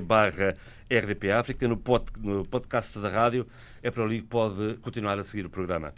barra 0.00 0.56
RDP 0.90 1.30
África, 1.30 1.68
no, 1.68 1.76
pod, 1.76 2.06
no 2.18 2.44
podcast 2.44 2.98
da 2.98 3.08
rádio. 3.08 3.46
É 3.80 3.92
para 3.92 4.02
ali 4.02 4.22
que 4.22 4.26
pode 4.26 4.74
continuar 4.78 5.20
a 5.20 5.22
seguir 5.22 5.46
o 5.46 5.50
programa. 5.50 5.94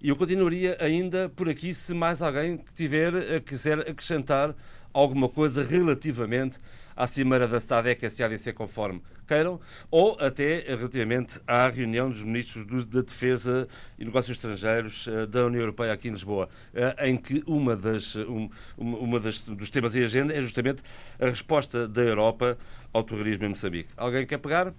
E 0.00 0.10
eu 0.10 0.16
continuaria 0.16 0.76
ainda 0.78 1.28
por 1.28 1.48
aqui 1.48 1.74
se 1.74 1.92
mais 1.92 2.22
alguém 2.22 2.62
tiver 2.76 3.40
quiser 3.40 3.80
acrescentar 3.80 4.54
alguma 4.94 5.28
coisa 5.28 5.62
relativamente 5.64 6.58
à 6.96 7.06
Cimeira 7.08 7.48
da 7.48 7.60
SADEC 7.60 8.06
e 8.06 8.10
SADC 8.10 8.52
conforme 8.52 9.02
queiram, 9.26 9.58
ou 9.90 10.16
até 10.20 10.60
relativamente 10.68 11.40
à 11.46 11.66
reunião 11.68 12.08
dos 12.10 12.22
ministros 12.22 12.86
da 12.86 13.00
Defesa 13.00 13.66
e 13.98 14.04
Negócios 14.04 14.36
Estrangeiros 14.36 15.08
eh, 15.08 15.26
da 15.26 15.46
União 15.46 15.60
Europeia 15.62 15.92
aqui 15.94 16.08
em 16.08 16.12
Lisboa, 16.12 16.48
eh, 16.74 17.08
em 17.08 17.16
que 17.16 17.42
uma 17.46 17.74
das, 17.74 18.14
um, 18.16 18.48
uma 18.78 19.18
das, 19.18 19.40
dos 19.40 19.70
temas 19.70 19.96
em 19.96 20.04
agenda 20.04 20.32
é 20.32 20.40
justamente 20.40 20.82
a 21.18 21.24
resposta 21.26 21.88
da 21.88 22.02
Europa 22.02 22.56
ao 22.92 23.02
terrorismo 23.02 23.44
em 23.46 23.48
Moçambique. 23.48 23.88
Alguém 23.96 24.26
quer 24.26 24.38
pegar 24.38 24.72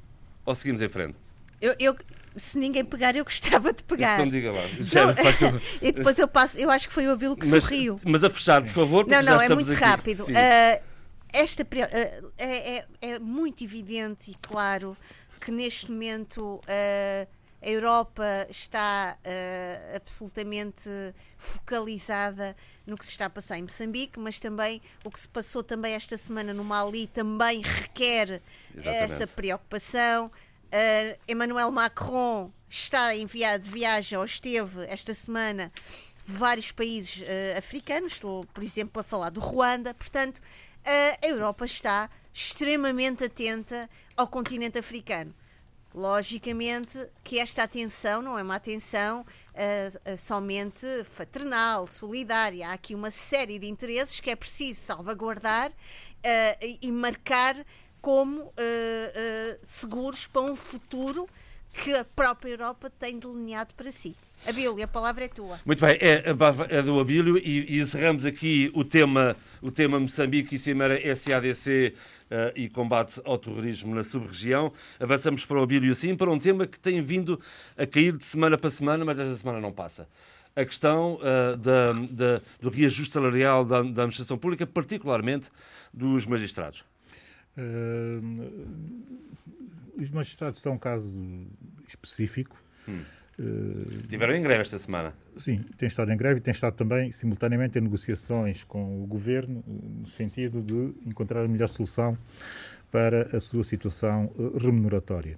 ou 0.45 0.55
seguimos 0.55 0.81
em 0.81 0.89
frente? 0.89 1.15
Eu, 1.59 1.75
eu- 1.79 1.95
se 2.37 2.57
ninguém 2.57 2.83
pegar, 2.83 3.15
eu 3.15 3.23
gostava 3.23 3.71
de 3.73 3.83
pegar. 3.83 4.15
Então 4.15 4.27
diga 4.27 4.51
lá. 4.51 4.61
Não, 4.61 4.85
Sério, 4.85 5.61
e 5.81 5.91
depois 5.91 6.19
eu 6.19 6.27
passo, 6.27 6.57
eu 6.59 6.69
acho 6.69 6.87
que 6.87 6.93
foi 6.93 7.07
o 7.07 7.11
Abilo 7.11 7.35
que 7.35 7.47
mas, 7.47 7.63
sorriu. 7.63 7.99
mas 8.03 8.23
a 8.23 8.29
fechar, 8.29 8.61
por 8.61 8.71
favor. 8.71 9.07
Não, 9.07 9.21
não, 9.21 9.39
é 9.39 9.49
muito 9.49 9.71
aqui. 9.71 9.79
rápido. 9.81 10.25
Ah, 10.35 10.81
esta 11.31 11.63
ah, 11.63 12.31
é, 12.37 12.77
é- 12.77 12.85
é 13.01 13.19
muito 13.19 13.63
evidente 13.63 14.31
e 14.31 14.35
claro 14.41 14.95
que 15.39 15.51
neste 15.51 15.91
momento 15.91 16.59
ah, 16.67 17.27
a 17.61 17.69
Europa 17.69 18.47
está 18.49 19.17
absolutamente 19.95 20.89
focalizada 21.37 22.55
no 22.85 22.95
que 22.97 23.05
se 23.05 23.11
está 23.11 23.25
a 23.25 23.29
passar 23.29 23.57
em 23.57 23.63
Moçambique, 23.63 24.19
mas 24.19 24.39
também 24.39 24.81
o 25.03 25.09
que 25.09 25.19
se 25.19 25.27
passou 25.27 25.63
também 25.63 25.93
esta 25.93 26.15
semana 26.17 26.53
no 26.53 26.63
Mali 26.63 27.07
também 27.07 27.61
requer 27.61 28.41
Exatamente. 28.75 29.03
essa 29.13 29.27
preocupação. 29.27 30.31
Ah, 30.71 31.17
Emmanuel 31.27 31.71
Macron 31.71 32.51
está 32.67 33.15
enviado 33.15 33.63
de 33.63 33.69
viagem, 33.69 34.17
ou 34.17 34.25
esteve 34.25 34.85
esta 34.87 35.13
semana, 35.13 35.71
vários 36.25 36.71
países 36.71 37.23
ah, 37.23 37.59
africanos, 37.59 38.13
estou, 38.13 38.45
por 38.47 38.63
exemplo, 38.63 38.99
a 38.99 39.03
falar 39.03 39.29
do 39.29 39.39
Ruanda, 39.39 39.93
portanto, 39.93 40.41
ah, 40.83 41.17
a 41.23 41.27
Europa 41.27 41.65
está 41.65 42.09
extremamente 42.33 43.23
atenta 43.23 43.89
ao 44.17 44.27
continente 44.27 44.77
africano. 44.77 45.33
Logicamente 45.93 47.09
que 47.23 47.39
esta 47.39 47.63
atenção 47.63 48.21
não 48.21 48.37
é 48.37 48.43
uma 48.43 48.55
atenção 48.55 49.25
ah, 49.53 50.17
somente 50.17 50.85
fraternal, 51.13 51.87
solidária. 51.87 52.67
Há 52.67 52.73
aqui 52.73 52.93
uma 52.93 53.11
série 53.11 53.57
de 53.57 53.67
interesses 53.67 54.19
que 54.19 54.29
é 54.29 54.35
preciso 54.35 54.81
salvaguardar 54.81 55.71
e 56.81 56.91
marcar 56.91 57.55
como 58.05 58.53
ah, 58.55 58.61
ah, 58.61 59.57
seguros 59.63 60.27
para 60.27 60.43
um 60.43 60.55
futuro 60.55 61.27
que 61.73 61.91
a 61.95 62.05
própria 62.05 62.51
Europa 62.51 62.87
tem 62.99 63.17
delineado 63.17 63.73
para 63.73 63.91
si. 63.91 64.15
Abílio, 64.47 64.79
a 64.83 64.87
palavra 64.87 65.25
é 65.25 65.27
tua. 65.27 65.59
Muito 65.65 65.83
bem, 65.83 65.97
é, 65.99 66.23
é 66.69 66.81
do 66.83 66.99
Abílio 66.99 67.35
e, 67.35 67.77
e 67.77 67.81
encerramos 67.81 68.23
aqui 68.23 68.69
o 68.75 68.83
tema, 68.85 69.35
o 69.59 69.71
tema 69.71 69.99
Moçambique 69.99 70.53
e 70.53 70.59
Cimeira 70.59 71.15
SADC 71.15 71.95
eh, 72.29 72.53
e 72.55 72.69
combate 72.69 73.19
ao 73.25 73.39
terrorismo 73.39 73.95
na 73.95 74.03
sub-região. 74.03 74.71
Avançamos 74.99 75.43
para 75.43 75.59
o 75.59 75.63
Abílio 75.63 75.95
sim, 75.95 76.15
para 76.15 76.29
um 76.29 76.37
tema 76.37 76.67
que 76.67 76.79
tem 76.79 77.01
vindo 77.01 77.41
a 77.75 77.87
cair 77.87 78.15
de 78.15 78.23
semana 78.23 78.55
para 78.55 78.69
semana, 78.69 79.03
mas 79.03 79.17
esta 79.17 79.35
semana 79.35 79.59
não 79.59 79.71
passa. 79.73 80.07
A 80.55 80.63
questão 80.63 81.19
eh, 81.23 81.57
da, 81.57 81.91
da- 81.93 82.41
do 82.61 82.69
reajuste 82.69 83.11
salarial 83.13 83.65
da, 83.65 83.81
da 83.81 84.03
administração 84.03 84.37
pública, 84.37 84.67
particularmente 84.67 85.49
dos 85.91 86.27
magistrados. 86.27 86.83
Eh, 87.57 88.19
os 89.97 90.09
magistrados 90.09 90.59
são 90.59 90.73
um 90.73 90.77
caso 90.77 91.09
específico. 91.87 92.55
Hum. 92.87 93.01
Eh, 93.39 94.07
Tiveram 94.07 94.35
em 94.35 94.41
greve 94.41 94.61
esta 94.61 94.77
semana. 94.79 95.13
Sim, 95.37 95.63
tem 95.77 95.87
estado 95.87 96.11
em 96.11 96.17
greve 96.17 96.39
e 96.39 96.41
tem 96.41 96.53
estado 96.53 96.75
também, 96.75 97.11
simultaneamente, 97.11 97.77
em 97.77 97.81
negociações 97.81 98.63
com 98.63 99.03
o 99.03 99.05
governo, 99.05 99.63
no 99.67 100.05
sentido 100.07 100.61
de 100.61 100.93
encontrar 101.09 101.43
a 101.43 101.47
melhor 101.47 101.67
solução 101.67 102.17
para 102.91 103.35
a 103.35 103.39
sua 103.39 103.63
situação 103.63 104.31
eh, 104.39 104.59
remuneratória. 104.59 105.37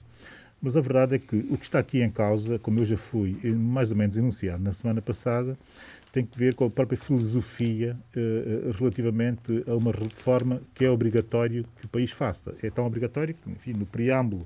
Mas 0.62 0.76
a 0.76 0.82
verdade 0.82 1.16
é 1.16 1.20
que 1.20 1.36
o 1.52 1.58
que 1.58 1.66
está 1.66 1.78
aqui 1.80 2.02
em 2.02 2.10
causa, 2.10 2.58
como 2.58 2.80
eu 2.80 2.86
já 2.86 2.98
fui 2.98 3.38
eh, 3.44 3.50
mais 3.50 3.92
ou 3.92 3.98
menos 3.98 4.18
enunciado 4.18 4.64
na 4.64 4.74
semana 4.74 5.02
passada, 5.02 5.58
tem 6.12 6.26
que 6.26 6.38
ver 6.38 6.56
com 6.56 6.66
a 6.66 6.70
própria 6.70 6.98
filosofia 6.98 7.96
eh, 8.16 8.20
eh, 8.20 8.72
relativamente 8.78 9.64
a 9.68 9.76
uma 9.76 9.92
reforma 9.92 10.62
que 10.74 10.86
é 10.86 10.90
obrigatório 10.90 11.66
que 11.80 11.86
o 11.86 11.90
país 11.90 12.12
faça. 12.12 12.56
É 12.62 12.70
tão 12.70 12.86
obrigatório 12.86 13.36
que, 13.36 13.50
enfim, 13.50 13.74
no 13.74 13.86
preâmbulo 13.86 14.46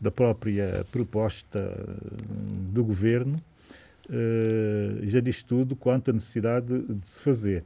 da 0.00 0.10
própria 0.10 0.84
proposta 0.90 1.58
eh, 1.58 2.16
do 2.72 2.84
governo, 2.84 3.42
eh, 4.10 5.00
já 5.02 5.20
diz 5.20 5.42
tudo 5.42 5.76
quanto 5.76 6.10
à 6.10 6.14
necessidade 6.14 6.80
de 6.82 7.06
se 7.06 7.20
fazer. 7.20 7.64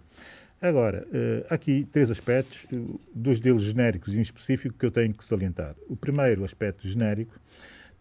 Agora, 0.61 1.07
eh, 1.13 1.45
há 1.51 1.55
aqui 1.55 1.87
três 1.91 2.11
aspectos, 2.11 2.67
eh, 2.73 2.77
dois 3.15 3.41
deles 3.41 3.63
genéricos 3.63 4.15
e 4.15 4.17
um 4.17 4.21
específico 4.21 4.77
que 4.79 4.87
eu 4.87 4.91
tenho 4.91 5.13
que 5.13 5.25
salientar. 5.25 5.75
O 5.89 5.97
primeiro 5.97 6.45
aspecto 6.45 6.87
genérico 6.89 7.39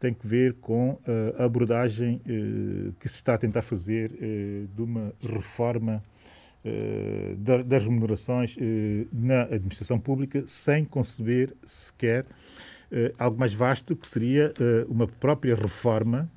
tem 0.01 0.15
que 0.15 0.25
ver 0.27 0.53
com 0.55 0.99
eh, 1.07 1.35
a 1.37 1.45
abordagem 1.45 2.19
eh, 2.27 2.91
que 2.99 3.07
se 3.07 3.15
está 3.17 3.35
a 3.35 3.37
tentar 3.37 3.61
fazer 3.61 4.11
eh, 4.19 4.63
de 4.75 4.81
uma 4.81 5.13
reforma 5.21 6.03
da- 7.39 7.63
das 7.63 7.83
remunerações 7.83 8.55
na 9.11 9.41
administração 9.45 9.99
pública 9.99 10.43
sem 10.45 10.85
conceber 10.85 11.55
sequer 11.65 12.23
algo 13.17 13.39
mais 13.39 13.51
vasto 13.51 13.95
que 13.95 14.07
seria 14.07 14.53
uma 14.87 15.07
própria 15.07 15.55
reforma 15.55 16.29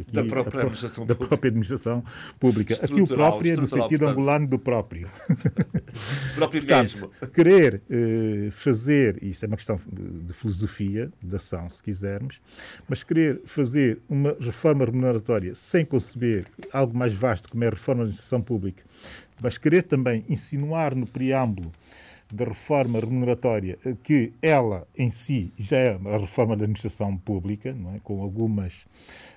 aqui, 0.00 0.12
Da 0.12 0.24
própria 0.24 0.50
pró- 0.50 0.60
administração 0.60 1.06
da 1.06 1.14
pública. 1.14 1.28
própria 1.28 1.48
administração 1.48 2.04
pública. 2.40 2.74
Aqui 2.82 3.00
o 3.00 3.06
próprio 3.06 3.52
é 3.52 3.56
no 3.56 3.66
sentido 3.68 3.88
portanto. 4.00 4.08
angolano 4.10 4.46
do 4.48 4.58
próprio. 4.58 5.08
Próprio 6.34 6.60
Portanto, 6.62 6.92
mesmo. 6.92 7.10
querer 7.32 7.80
eh, 7.88 8.48
fazer, 8.50 9.22
isso 9.22 9.44
é 9.44 9.48
uma 9.48 9.56
questão 9.56 9.80
de, 9.90 10.26
de 10.26 10.32
filosofia, 10.32 11.10
de 11.22 11.36
ação, 11.36 11.68
se 11.68 11.82
quisermos, 11.82 12.40
mas 12.88 13.04
querer 13.04 13.40
fazer 13.44 14.00
uma 14.08 14.36
reforma 14.40 14.84
remuneratória 14.84 15.54
sem 15.54 15.84
conceber 15.84 16.46
algo 16.72 16.96
mais 16.96 17.12
vasto 17.12 17.48
como 17.48 17.62
é 17.64 17.68
a 17.68 17.70
reforma 17.70 18.00
da 18.02 18.04
administração 18.06 18.42
pública, 18.42 18.82
mas 19.40 19.56
querer 19.56 19.84
também 19.84 20.24
insinuar 20.28 20.94
no 20.94 21.06
preâmbulo 21.06 21.70
da 22.32 22.44
reforma 22.44 22.98
remuneratória 22.98 23.78
eh, 23.84 23.94
que 24.02 24.32
ela 24.42 24.86
em 24.96 25.10
si 25.10 25.52
já 25.58 25.76
é 25.76 25.96
uma 25.96 26.18
reforma 26.18 26.56
da 26.56 26.64
administração 26.64 27.16
pública, 27.16 27.72
não 27.72 27.94
é? 27.94 28.00
com 28.00 28.22
algumas 28.22 28.72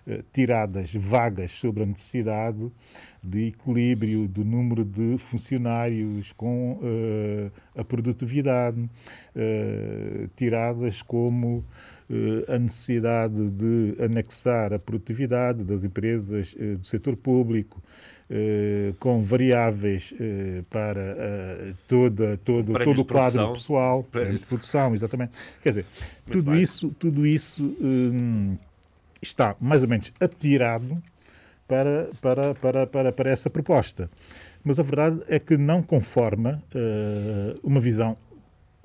eh, 0.07 0.23
tiradas 0.33 0.93
vagas 0.93 1.51
sobre 1.51 1.83
a 1.83 1.85
necessidade 1.85 2.71
de 3.23 3.47
equilíbrio 3.47 4.27
do 4.27 4.45
número 4.45 4.85
de 4.85 5.17
funcionários 5.17 6.31
com 6.33 6.79
eh, 6.81 7.51
a 7.75 7.83
produtividade, 7.83 8.89
eh, 9.35 10.27
tiradas 10.35 11.01
como 11.01 11.63
eh, 12.09 12.53
a 12.55 12.57
necessidade 12.57 13.51
de 13.51 14.01
anexar 14.01 14.71
a 14.73 14.79
produtividade 14.79 15.63
das 15.63 15.83
empresas 15.83 16.55
eh, 16.57 16.75
do 16.75 16.87
setor 16.87 17.17
público, 17.17 17.83
eh, 18.29 18.93
com 18.99 19.21
variáveis 19.23 20.13
eh, 20.19 20.63
para 20.69 20.99
eh, 20.99 21.73
toda, 21.87 22.37
todo, 22.37 22.73
Prémios 22.73 22.97
todo 22.97 23.05
o 23.05 23.05
quadro 23.05 23.53
pessoal, 23.53 24.03
Prémios 24.03 24.41
de 24.41 24.45
produção, 24.45 24.93
exatamente. 24.93 25.31
Quer 25.63 25.69
dizer, 25.69 25.85
tudo 26.29 26.51
bem. 26.51 26.61
isso, 26.61 26.89
tudo 26.99 27.25
isso 27.25 27.63
hum, 27.79 28.57
está 29.21 29.55
mais 29.61 29.81
ou 29.81 29.89
menos 29.89 30.11
atirado 30.19 31.01
para, 31.67 32.09
para, 32.21 32.53
para, 32.55 32.87
para, 32.87 33.11
para 33.11 33.29
essa 33.29 33.49
proposta. 33.49 34.09
Mas 34.61 34.77
a 34.79 34.83
verdade 34.83 35.21
é 35.29 35.39
que 35.39 35.55
não 35.55 35.81
conforma 35.81 36.61
eh, 36.75 37.55
uma 37.63 37.79
visão 37.79 38.17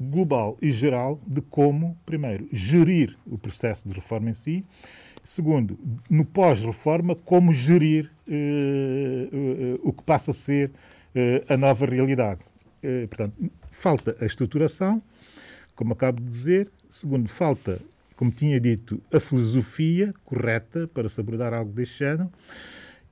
global 0.01 0.57
e 0.63 0.71
geral 0.71 1.21
de 1.27 1.41
como, 1.41 1.97
primeiro, 2.07 2.49
gerir 2.53 3.17
o 3.27 3.37
processo 3.37 3.89
de 3.89 3.95
reforma 3.95 4.31
em 4.31 4.35
si, 4.35 4.65
segundo, 5.25 5.77
no 6.09 6.25
pós-reforma, 6.25 7.17
como 7.17 7.53
gerir 7.53 8.12
o 9.83 9.93
que 9.93 10.03
passa 10.03 10.31
a 10.31 10.35
ser 10.35 10.71
eh, 11.15 11.45
a 11.49 11.57
nova 11.57 11.87
realidade. 11.87 12.41
Eh, 12.83 13.07
portanto, 13.07 13.35
falta 13.71 14.17
a 14.21 14.25
estruturação, 14.25 15.03
como 15.75 15.93
acabo 15.93 16.21
de 16.21 16.27
dizer, 16.27 16.71
segundo, 16.91 17.29
falta, 17.29 17.81
como 18.17 18.31
tinha 18.31 18.59
dito, 18.59 19.01
a 19.13 19.21
filosofia 19.21 20.15
correta 20.25 20.89
para 20.89 21.09
se 21.09 21.21
abordar 21.21 21.53
algo 21.53 21.73
deste 21.73 21.99
género, 21.99 22.31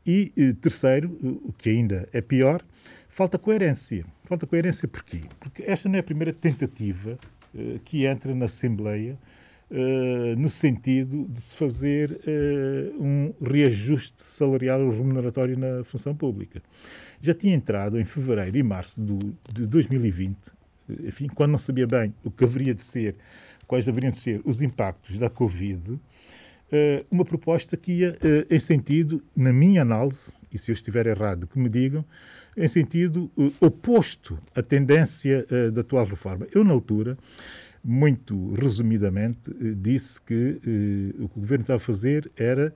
e 0.06 0.32
eh, 0.36 0.54
terceiro, 0.60 1.10
o 1.44 1.52
que 1.52 1.68
ainda 1.70 2.08
é 2.12 2.20
pior, 2.20 2.64
falta 3.08 3.38
coerência. 3.38 4.04
Falta 4.24 4.46
coerência 4.46 4.88
porquê? 4.88 5.22
Porque 5.38 5.62
esta 5.64 5.88
não 5.88 5.96
é 5.96 5.98
a 5.98 6.04
primeira 6.04 6.32
tentativa 6.32 7.18
eh, 7.54 7.80
que 7.84 8.06
entra 8.06 8.34
na 8.34 8.46
Assembleia 8.46 9.18
eh, 9.70 10.34
no 10.36 10.48
sentido 10.48 11.26
de 11.28 11.40
se 11.40 11.54
fazer 11.54 12.20
eh, 12.26 12.90
um 12.98 13.32
reajuste 13.40 14.22
salarial 14.22 14.80
ou 14.80 14.90
remuneratório 14.90 15.58
na 15.58 15.84
função 15.84 16.14
pública. 16.14 16.62
Já 17.20 17.34
tinha 17.34 17.54
entrado 17.54 17.98
em 17.98 18.04
fevereiro 18.04 18.56
e 18.56 18.62
março 18.62 19.00
do, 19.00 19.18
de 19.52 19.66
2020, 19.66 20.36
eh, 20.88 21.08
enfim, 21.08 21.28
quando 21.28 21.52
não 21.52 21.58
sabia 21.58 21.86
bem 21.86 22.14
o 22.24 22.30
que 22.30 22.44
haveria 22.44 22.74
de 22.74 22.82
ser, 22.82 23.16
quais 23.66 23.84
deveriam 23.84 24.10
de 24.10 24.18
ser 24.18 24.40
os 24.44 24.60
impactos 24.60 25.18
da 25.18 25.30
Covid, 25.30 25.98
eh, 26.72 27.04
uma 27.10 27.24
proposta 27.24 27.76
que 27.76 27.92
ia 27.92 28.18
em 28.48 28.58
sentido, 28.60 29.22
na 29.36 29.52
minha 29.52 29.82
análise, 29.82 30.32
e 30.52 30.58
se 30.58 30.70
eu 30.70 30.72
estiver 30.72 31.06
errado, 31.06 31.46
que 31.46 31.58
me 31.58 31.68
digam, 31.68 32.04
em 32.56 32.68
sentido 32.68 33.30
eh, 33.38 33.50
oposto 33.60 34.38
à 34.54 34.62
tendência 34.62 35.46
eh, 35.50 35.70
da 35.70 35.80
atual 35.80 36.04
reforma. 36.04 36.46
Eu, 36.52 36.64
na 36.64 36.72
altura, 36.72 37.16
muito 37.82 38.54
resumidamente, 38.54 39.50
eh, 39.50 39.74
disse 39.76 40.20
que 40.20 40.60
eh, 40.64 41.22
o 41.22 41.28
que 41.28 41.38
o 41.38 41.40
governo 41.40 41.62
estava 41.62 41.78
a 41.78 41.80
fazer 41.80 42.30
era 42.36 42.74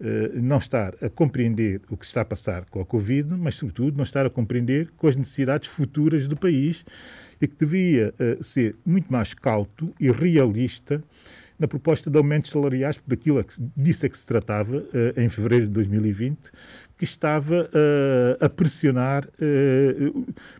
eh, 0.00 0.30
não 0.34 0.58
estar 0.58 0.94
a 1.02 1.08
compreender 1.08 1.82
o 1.90 1.96
que 1.96 2.06
está 2.06 2.22
a 2.22 2.24
passar 2.24 2.64
com 2.66 2.80
a 2.80 2.86
Covid, 2.86 3.28
mas, 3.34 3.56
sobretudo, 3.56 3.96
não 3.96 4.04
estar 4.04 4.24
a 4.24 4.30
compreender 4.30 4.90
com 4.96 5.06
as 5.06 5.16
necessidades 5.16 5.68
futuras 5.68 6.26
do 6.26 6.36
país 6.36 6.84
e 7.40 7.46
que 7.46 7.66
devia 7.66 8.14
ser 8.40 8.76
muito 8.84 9.12
mais 9.12 9.34
cauto 9.34 9.94
e 10.00 10.10
realista 10.10 11.02
na 11.58 11.68
proposta 11.68 12.10
de 12.10 12.16
aumentos 12.16 12.50
salariais, 12.50 12.98
daquilo 13.06 13.44
que, 13.44 13.54
disso 13.76 14.06
é 14.06 14.08
que 14.08 14.16
se 14.16 14.24
tratava 14.24 14.82
em 15.18 15.28
fevereiro 15.28 15.66
de 15.66 15.72
2020, 15.72 16.50
que 16.96 17.04
estava 17.04 17.68
a 18.40 18.48
pressionar 18.48 19.28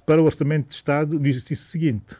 para 0.04 0.20
o 0.20 0.26
Orçamento 0.26 0.68
de 0.68 0.74
Estado 0.74 1.18
no 1.18 1.26
exercício 1.26 1.64
seguinte. 1.64 2.16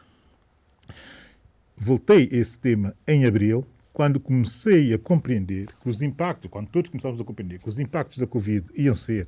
Voltei 1.79 2.27
a 2.31 2.35
esse 2.35 2.57
tema 2.57 2.95
em 3.07 3.25
abril, 3.25 3.63
quando 3.93 4.19
comecei 4.19 4.93
a 4.93 4.97
compreender 4.97 5.67
que 5.79 5.87
os 5.87 6.01
impactos, 6.01 6.49
quando 6.49 6.69
todos 6.69 6.89
começámos 6.89 7.21
a 7.21 7.23
compreender 7.23 7.59
que 7.59 7.69
os 7.69 7.79
impactos 7.79 8.17
da 8.17 8.25
Covid 8.25 8.65
iam 8.75 8.95
ser 8.95 9.27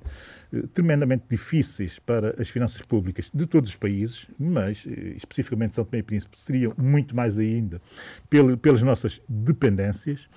tremendamente 0.73 1.25
difíceis 1.29 1.99
para 1.99 2.35
as 2.41 2.49
finanças 2.49 2.81
públicas 2.81 3.29
de 3.33 3.45
todos 3.45 3.69
os 3.69 3.75
países, 3.75 4.27
mas 4.37 4.83
eh, 4.87 5.13
especificamente 5.15 5.75
São 5.75 5.85
Tomé 5.85 5.99
e 5.99 6.03
Príncipe 6.03 6.39
seriam 6.39 6.73
muito 6.77 7.15
mais 7.15 7.37
ainda 7.37 7.81
pel, 8.29 8.57
pelas 8.57 8.81
nossas 8.81 9.21
dependências, 9.27 10.27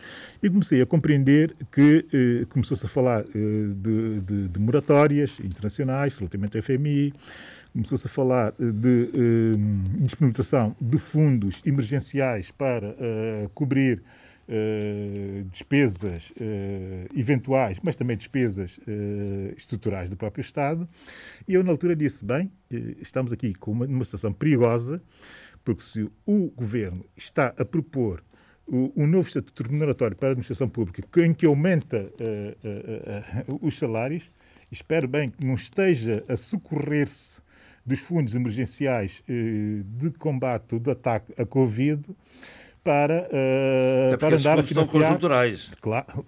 e 0.42 0.50
comecei 0.50 0.82
a 0.82 0.86
compreender 0.86 1.54
que 1.70 2.06
eh, 2.12 2.46
começou-se 2.50 2.84
a 2.84 2.88
falar 2.88 3.22
eh, 3.22 3.28
de, 3.76 4.20
de, 4.20 4.48
de 4.48 4.58
moratórias 4.60 5.38
internacionais 5.40 6.14
relativamente 6.14 6.56
ao 6.56 6.62
FMI, 6.62 7.12
começou-se 7.72 8.06
a 8.06 8.10
falar 8.10 8.54
eh, 8.60 8.70
de 8.70 9.10
eh, 9.14 10.00
disponibilização 10.00 10.76
de 10.80 10.98
fundos 10.98 11.60
emergenciais 11.64 12.50
para 12.50 12.94
eh, 12.98 13.48
cobrir 13.54 14.02
Uh, 14.52 15.44
despesas 15.44 16.30
uh, 16.32 17.18
eventuais, 17.18 17.78
mas 17.82 17.96
também 17.96 18.18
despesas 18.18 18.76
uh, 18.76 19.54
estruturais 19.56 20.10
do 20.10 20.16
próprio 20.16 20.42
Estado. 20.42 20.86
E 21.48 21.54
eu, 21.54 21.64
na 21.64 21.70
altura, 21.70 21.96
disse: 21.96 22.22
bem, 22.22 22.52
estamos 23.00 23.32
aqui 23.32 23.54
com 23.54 23.70
uma, 23.70 23.86
numa 23.86 24.04
situação 24.04 24.30
perigosa, 24.30 25.02
porque 25.64 25.80
se 25.82 26.06
o 26.26 26.50
governo 26.50 27.02
está 27.16 27.54
a 27.56 27.64
propor 27.64 28.22
um 28.68 29.06
novo 29.06 29.26
estatuto 29.26 29.62
remuneratório 29.62 30.16
para 30.18 30.28
a 30.28 30.32
administração 30.32 30.68
pública 30.68 31.02
em 31.24 31.32
que 31.32 31.46
aumenta 31.46 32.12
os 33.60 33.78
salários, 33.78 34.30
espero 34.70 35.08
bem 35.08 35.30
que 35.30 35.44
não 35.44 35.54
esteja 35.54 36.24
a 36.28 36.36
socorrer-se 36.36 37.40
dos 37.84 38.00
fundos 38.00 38.34
emergenciais 38.34 39.22
de 39.26 40.10
combate 40.12 40.78
do 40.78 40.90
ataque 40.90 41.32
à 41.40 41.44
Covid 41.44 42.04
para, 42.82 43.28
uh, 43.28 44.18
para 44.18 44.36
andar 44.36 44.58
a 44.58 44.62
financiar. 44.62 44.86
São 44.86 45.00
conjunturais. 45.00 45.70
Claro. 45.80 46.26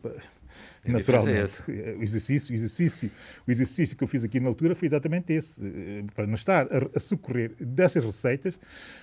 Naturalmente. 0.87 1.63
O 1.99 2.03
exercício, 2.03 2.53
o, 2.53 2.57
exercício, 2.57 3.11
o 3.47 3.51
exercício 3.51 3.97
que 3.97 4.05
eu 4.05 4.09
fiz 4.09 4.23
aqui 4.23 4.39
na 4.39 4.49
altura 4.49 4.75
foi 4.75 4.87
exatamente 4.87 5.33
esse, 5.33 5.61
eh, 5.65 6.05
para 6.15 6.27
não 6.27 6.35
estar 6.35 6.67
a, 6.67 6.91
a 6.95 7.01
socorrer 7.01 7.53
dessas 7.59 8.05
receitas 8.05 8.55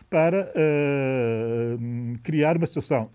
para 0.10 0.52
uh, 0.52 2.20
criar 2.22 2.56
uma 2.56 2.68
situação, 2.68 3.10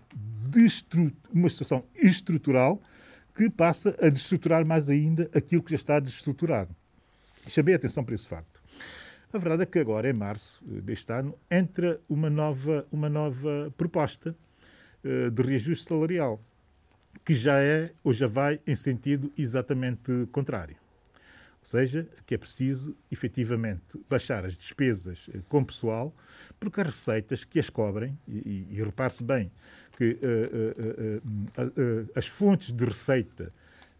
uma 1.33 1.49
situação 1.49 1.85
estrutural 1.95 2.79
que 3.33 3.49
passa 3.49 3.95
a 4.01 4.09
destruturar 4.09 4.65
mais 4.65 4.89
ainda 4.89 5.29
aquilo 5.33 5.63
que 5.63 5.71
já 5.71 5.75
está 5.75 5.99
destruturado. 5.99 6.75
Chamei 7.47 7.73
a 7.73 7.77
atenção 7.77 8.03
para 8.03 8.15
esse 8.15 8.27
facto. 8.27 8.56
A 9.31 9.37
verdade 9.37 9.63
é 9.63 9.65
que 9.65 9.77
agora, 9.77 10.09
em 10.09 10.13
março 10.13 10.63
deste 10.63 11.11
ano, 11.11 11.37
entra 11.51 11.99
uma 12.07 12.29
nova, 12.29 12.87
uma 12.89 13.09
nova 13.09 13.73
proposta 13.75 14.33
uh, 15.03 15.29
de 15.29 15.41
reajuste 15.41 15.89
salarial, 15.89 16.41
que 17.25 17.35
já 17.35 17.59
é 17.59 17.91
ou 18.05 18.13
já 18.13 18.27
vai 18.27 18.59
em 18.65 18.75
sentido 18.75 19.31
exatamente 19.37 20.27
contrário. 20.31 20.77
Ou 21.59 21.67
seja, 21.67 22.07
que 22.25 22.35
é 22.35 22.37
preciso, 22.37 22.95
efetivamente, 23.11 23.99
baixar 24.09 24.45
as 24.45 24.55
despesas 24.55 25.27
uh, 25.27 25.43
com 25.49 25.61
pessoal, 25.61 26.15
porque 26.57 26.79
as 26.79 26.87
receitas 26.87 27.43
que 27.43 27.59
as 27.59 27.69
cobrem, 27.69 28.17
e, 28.25 28.65
e, 28.71 28.77
e 28.77 28.81
repare-se 28.81 29.25
bem 29.25 29.51
que 29.97 30.17
uh, 30.21 32.09
as 32.15 32.27
fontes 32.27 32.71
de 32.71 32.85
receita 32.85 33.51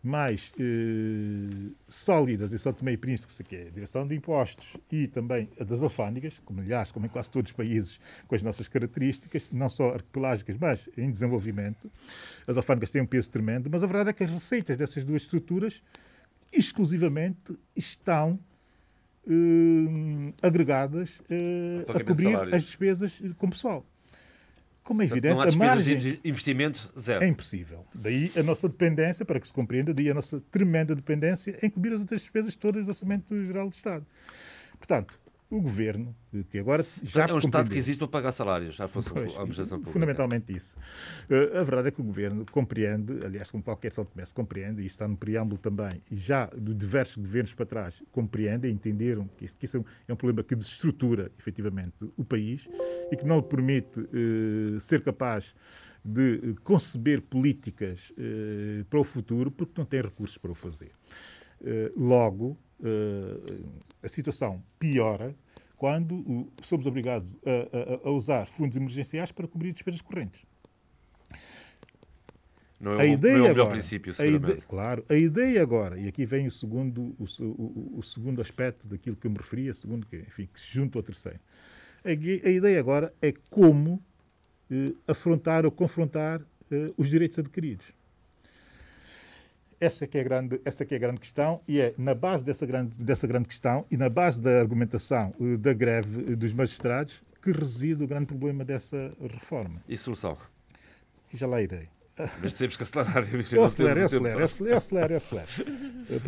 mais 0.03 0.53
eh, 0.59 1.71
sólidas 1.87 2.53
em 2.53 2.57
São 2.57 2.71
Tomé 2.71 2.93
e 2.93 2.97
Príncipe, 2.97 3.43
que 3.43 3.55
é 3.55 3.67
a 3.67 3.69
direção 3.69 4.07
de 4.07 4.15
impostos 4.15 4.77
e 4.91 5.07
também 5.07 5.49
a 5.59 5.63
das 5.63 5.81
alfândegas, 5.83 6.39
como 6.45 6.61
aliás, 6.61 6.91
como 6.91 7.05
em 7.05 7.09
quase 7.09 7.29
todos 7.29 7.51
os 7.51 7.55
países 7.55 7.99
com 8.27 8.35
as 8.35 8.41
nossas 8.41 8.67
características, 8.67 9.49
não 9.51 9.69
só 9.69 9.93
arquipelagicas, 9.93 10.57
mas 10.59 10.87
em 10.97 11.11
desenvolvimento. 11.11 11.91
As 12.45 12.55
alfândegas 12.55 12.91
têm 12.91 13.01
um 13.01 13.05
peso 13.05 13.29
tremendo, 13.31 13.69
mas 13.69 13.83
a 13.83 13.87
verdade 13.87 14.11
é 14.11 14.13
que 14.13 14.23
as 14.23 14.31
receitas 14.31 14.77
dessas 14.77 15.03
duas 15.03 15.23
estruturas 15.23 15.81
exclusivamente 16.53 17.57
estão 17.75 18.39
eh, 19.27 20.33
agregadas 20.41 21.21
eh, 21.29 21.85
a 21.87 22.03
cobrir 22.03 22.35
as 22.53 22.63
despesas 22.63 23.13
com 23.37 23.49
pessoal. 23.49 23.85
Como 24.87 25.01
é 25.01 25.05
evidente, 25.05 25.35
não 25.35 25.41
há 25.41 25.49
a 25.49 25.51
margem 25.51 25.97
de 25.97 26.17
investimento 26.23 26.89
zero. 26.97 27.21
É 27.21 27.27
impossível. 27.27 27.85
Daí 27.93 28.31
a 28.37 28.41
nossa 28.41 28.69
dependência, 28.69 29.25
para 29.25 29.37
que 29.37 29.45
se 29.45 29.53
compreenda, 29.53 29.93
daí 29.93 30.09
a 30.09 30.13
nossa 30.13 30.39
tremenda 30.49 30.95
dependência 30.95 31.59
em 31.61 31.69
cobrir 31.69 31.93
as 31.93 31.99
outras 31.99 32.21
despesas 32.21 32.55
todas 32.55 32.85
do 32.85 32.87
Orçamento 32.87 33.35
Geral 33.45 33.67
do 33.67 33.75
Estado. 33.75 34.05
Portanto, 34.77 35.19
o 35.49 35.61
governo, 35.61 36.13
que 36.49 36.59
agora 36.59 36.85
já 37.01 37.25
É 37.25 37.33
um 37.33 37.37
Estado 37.37 37.69
que 37.69 37.77
existe 37.77 37.99
para 37.99 38.07
pagar 38.07 38.31
salários, 38.33 38.75
já 38.75 38.87
fosse 38.87 39.09
pois, 39.09 39.31
a 39.31 39.39
administração 39.39 39.77
pública. 39.77 39.93
Fundamentalmente 39.93 40.55
isso. 40.55 40.75
Uh, 41.29 41.57
a 41.57 41.63
verdade 41.63 41.87
é 41.87 41.91
que 41.91 42.01
o 42.01 42.03
governo 42.03 42.45
compreende, 42.51 43.25
aliás, 43.25 43.49
como 43.49 43.63
qualquer 43.63 43.91
São 43.93 44.03
Tomé 44.03 44.25
compreende, 44.33 44.81
e 44.81 44.85
está 44.85 45.07
no 45.07 45.15
preâmbulo 45.15 45.57
também, 45.57 46.01
e 46.11 46.17
já 46.17 46.47
de 46.47 46.73
diversos 46.73 47.15
governos 47.15 47.53
para 47.53 47.65
trás 47.65 48.03
compreendem, 48.11 48.71
entenderam 48.71 49.27
que 49.37 49.45
isso, 49.45 49.57
que 49.57 49.65
isso 49.65 49.85
é 50.07 50.13
um 50.13 50.17
problema 50.17 50.43
que 50.43 50.53
desestrutura, 50.53 51.31
efetivamente, 51.39 51.95
o 52.17 52.25
país 52.25 52.67
e 53.09 53.15
que 53.15 53.25
não 53.25 53.37
lhe 53.37 53.43
permite 53.43 54.01
uh, 54.01 54.81
ser 54.81 55.01
capaz 55.01 55.55
de 56.03 56.55
conceber 56.63 57.21
políticas 57.21 58.11
uh, 58.11 58.83
para 58.85 58.99
o 58.99 59.03
futuro 59.03 59.49
porque 59.49 59.73
não 59.77 59.85
tem 59.85 60.01
recursos 60.01 60.37
para 60.37 60.51
o 60.51 60.55
fazer. 60.55 60.91
logo, 61.95 62.57
a 64.03 64.07
situação 64.07 64.63
piora 64.79 65.35
quando 65.77 66.51
somos 66.63 66.85
obrigados 66.87 67.37
a, 67.45 68.05
a, 68.05 68.09
a, 68.09 68.11
usar 68.11 68.47
fundos 68.47 68.75
emergenciais 68.75 69.31
para 69.31 69.47
cobrir 69.47 69.73
despesas 69.73 70.01
correntes. 70.01 70.41
Não 72.79 72.93
é, 72.93 73.07
a 73.07 73.09
o, 73.09 73.13
ideia 73.13 73.37
não 73.37 73.45
é 73.45 73.49
o 73.49 73.51
agora, 73.51 73.69
princípio, 73.71 74.13
seguramente. 74.13 74.45
A 74.45 74.49
ideia, 74.49 74.65
claro. 74.67 75.05
A 75.09 75.15
ideia 75.15 75.61
agora, 75.61 75.99
e 75.99 76.07
aqui 76.07 76.25
vem 76.25 76.47
o 76.47 76.51
segundo, 76.51 77.15
o, 77.17 77.25
o, 77.39 77.99
o, 77.99 78.03
segundo 78.03 78.41
aspecto 78.41 78.87
daquilo 78.87 79.15
que 79.15 79.25
eu 79.25 79.31
me 79.31 79.37
referia, 79.37 79.73
segundo 79.73 80.05
que, 80.05 80.17
enfim, 80.17 80.47
que 80.51 80.59
se 80.59 80.67
junta 80.67 80.97
ao 80.97 81.03
terceiro. 81.03 81.39
A, 82.03 82.09
a 82.09 82.51
ideia 82.51 82.79
agora 82.79 83.13
é 83.21 83.33
como 83.49 84.01
eh, 84.69 84.93
afrontar 85.07 85.65
ou 85.65 85.71
confrontar 85.71 86.41
eh, 86.69 86.91
os 86.97 87.09
direitos 87.09 87.39
adquiridos. 87.39 87.85
Essa 89.79 90.05
é 90.05 90.07
que 90.07 90.17
é 90.17 90.21
a 90.21 90.23
grande, 90.23 90.61
essa 90.65 90.83
é 90.83 90.85
que 90.85 90.95
é 90.95 90.99
grande 90.99 91.19
questão 91.19 91.61
e 91.67 91.79
é 91.79 91.93
na 91.97 92.15
base 92.15 92.43
dessa 92.43 92.65
grande, 92.65 92.97
dessa 92.97 93.27
grande 93.27 93.47
questão 93.47 93.85
e 93.91 93.97
na 93.97 94.09
base 94.09 94.41
da 94.41 94.59
argumentação 94.59 95.33
eh, 95.39 95.55
da 95.57 95.71
greve 95.71 96.33
eh, 96.33 96.35
dos 96.35 96.51
magistrados 96.51 97.21
que 97.43 97.51
reside 97.51 98.03
o 98.03 98.07
grande 98.07 98.25
problema 98.25 98.65
dessa 98.65 99.13
reforma. 99.21 99.81
E 99.87 99.95
solução? 99.95 100.35
Já 101.31 101.45
lá 101.45 101.61
irei. 101.61 101.89
Mas 102.41 102.55
temos 102.55 102.75
que 102.75 102.81
acelerar. 102.81 103.23
Eu 103.51 103.63
acelero, 103.65 103.99
eu 103.99 104.05
acelero, 104.05 104.39
eu 104.39 104.45
acelero, 104.45 104.73
eu 104.73 104.77
acelero, 104.77 105.13
eu 105.13 105.17
acelero. 105.17 105.47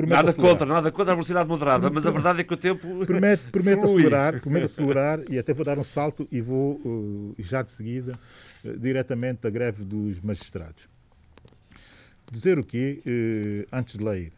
Nada 0.08 0.30
acelerar. 0.30 0.36
contra, 0.36 0.66
nada 0.68 0.92
contra 0.92 1.12
a 1.12 1.16
velocidade 1.16 1.50
moderada, 1.50 1.90
mas 1.90 2.06
a 2.06 2.12
verdade 2.12 2.42
é 2.42 2.44
que 2.44 2.54
o 2.54 2.58
tempo. 2.58 2.88
Prometo, 3.06 3.52
prometo 3.52 3.86
acelerar, 3.86 4.40
prometo 4.40 4.66
acelerar 4.66 5.20
e 5.28 5.40
até 5.40 5.54
vou 5.54 5.66
dar 5.66 5.80
um 5.80 5.84
salto 5.84 6.28
e 6.32 6.40
vou 6.40 6.80
uh, 6.86 7.36
já 7.40 7.64
de 7.64 7.72
seguida 7.72 8.12
diretamente 8.78 9.48
à 9.48 9.50
greve 9.50 9.84
dos 9.84 10.22
magistrados. 10.22 10.88
Dizer 12.32 12.60
o 12.60 12.64
quê, 12.64 13.02
eh, 13.06 13.68
antes 13.72 13.98
de 13.98 14.04
ler? 14.04 14.32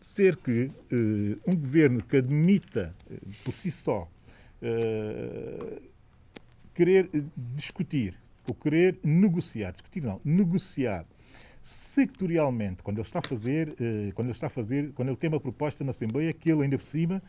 Dizer 0.00 0.36
que 0.36 0.70
eh, 0.90 1.38
um 1.46 1.56
governo 1.56 2.02
que 2.02 2.18
admita 2.18 2.94
eh, 3.10 3.16
por 3.42 3.54
si 3.54 3.70
só 3.70 4.08
eh, 4.60 5.80
querer 6.74 7.08
discutir 7.54 8.14
ou 8.46 8.54
querer 8.54 8.98
negociar, 9.02 9.72
discutir 9.72 10.02
não, 10.02 10.20
negociar 10.24 11.06
sectorialmente, 11.62 12.82
quando 12.82 12.98
ele 12.98 13.06
está 13.06 13.20
a 13.20 13.26
fazer, 13.26 13.74
eh, 13.80 14.12
quando 14.14 14.28
ele 14.28 14.36
está 14.36 14.48
a 14.48 14.50
fazer, 14.50 14.92
quando 14.92 15.08
ele 15.08 15.16
tem 15.16 15.28
uma 15.28 15.40
proposta 15.40 15.82
na 15.82 15.90
Assembleia 15.90 16.30
que 16.32 16.50
ele 16.50 16.62
ainda 16.62 16.76
por 16.76 16.84
cima 16.84 17.22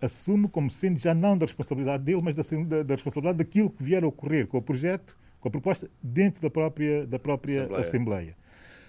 assume 0.00 0.48
como 0.48 0.70
sendo 0.70 0.98
já 0.98 1.14
não 1.14 1.36
da 1.36 1.46
responsabilidade 1.46 2.04
dele, 2.04 2.20
mas 2.22 2.34
da, 2.34 2.82
da 2.82 2.94
responsabilidade 2.94 3.38
daquilo 3.38 3.70
que 3.70 3.82
vier 3.82 4.04
a 4.04 4.06
ocorrer 4.06 4.46
com 4.46 4.58
o 4.58 4.62
projeto, 4.62 5.16
com 5.40 5.48
a 5.48 5.50
proposta 5.50 5.90
dentro 6.02 6.40
da 6.42 6.50
própria, 6.50 7.06
da 7.06 7.18
própria 7.18 7.62
Assembleia. 7.62 7.80
Assembleia. 7.80 8.36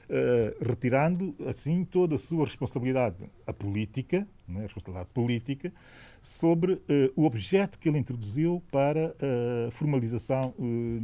Uh, 0.10 0.66
retirando 0.68 1.36
assim 1.45 1.86
toda 1.86 2.16
a 2.16 2.18
sua 2.18 2.43
responsabilidade 2.43 3.30
a 3.45 3.53
política, 3.53 4.28
né, 4.47 4.62
a 4.62 4.64
responsabilidade 4.64 5.10
política, 5.14 5.72
sobre 6.20 6.74
uh, 6.74 6.82
o 7.16 7.26
objeto 7.26 7.78
que 7.78 7.88
ele 7.88 7.99
introduziu 7.99 8.60
para 8.72 9.10
a 9.20 9.68
uh, 9.68 9.72
formalização 9.72 10.55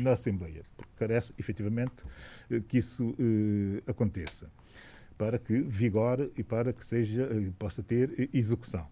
na 0.02 0.14
Assembleia, 0.14 0.66
porque 0.76 0.92
carece 0.96 1.36
efetivamente 1.38 1.94
que 2.68 2.80
isso 2.80 3.16
aconteça, 3.86 4.50
para 5.16 5.38
que 5.38 5.62
vigore 5.62 6.32
e 6.36 6.42
para 6.42 6.74
que 6.74 6.84
seja 6.84 7.30
possa 7.60 7.84
ter 7.84 8.28
execução. 8.34 8.88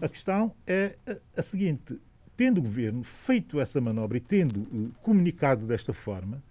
A 0.00 0.08
questão 0.08 0.52
é 0.66 0.96
a 1.36 1.42
seguinte: 1.42 2.00
tendo 2.36 2.58
o 2.58 2.62
governo 2.62 3.04
feito 3.04 3.60
essa 3.60 3.80
manobra 3.80 4.18
e 4.18 4.20
tendo 4.20 4.92
comunicado 5.02 5.66
desta 5.66 5.92
forma, 5.92 6.42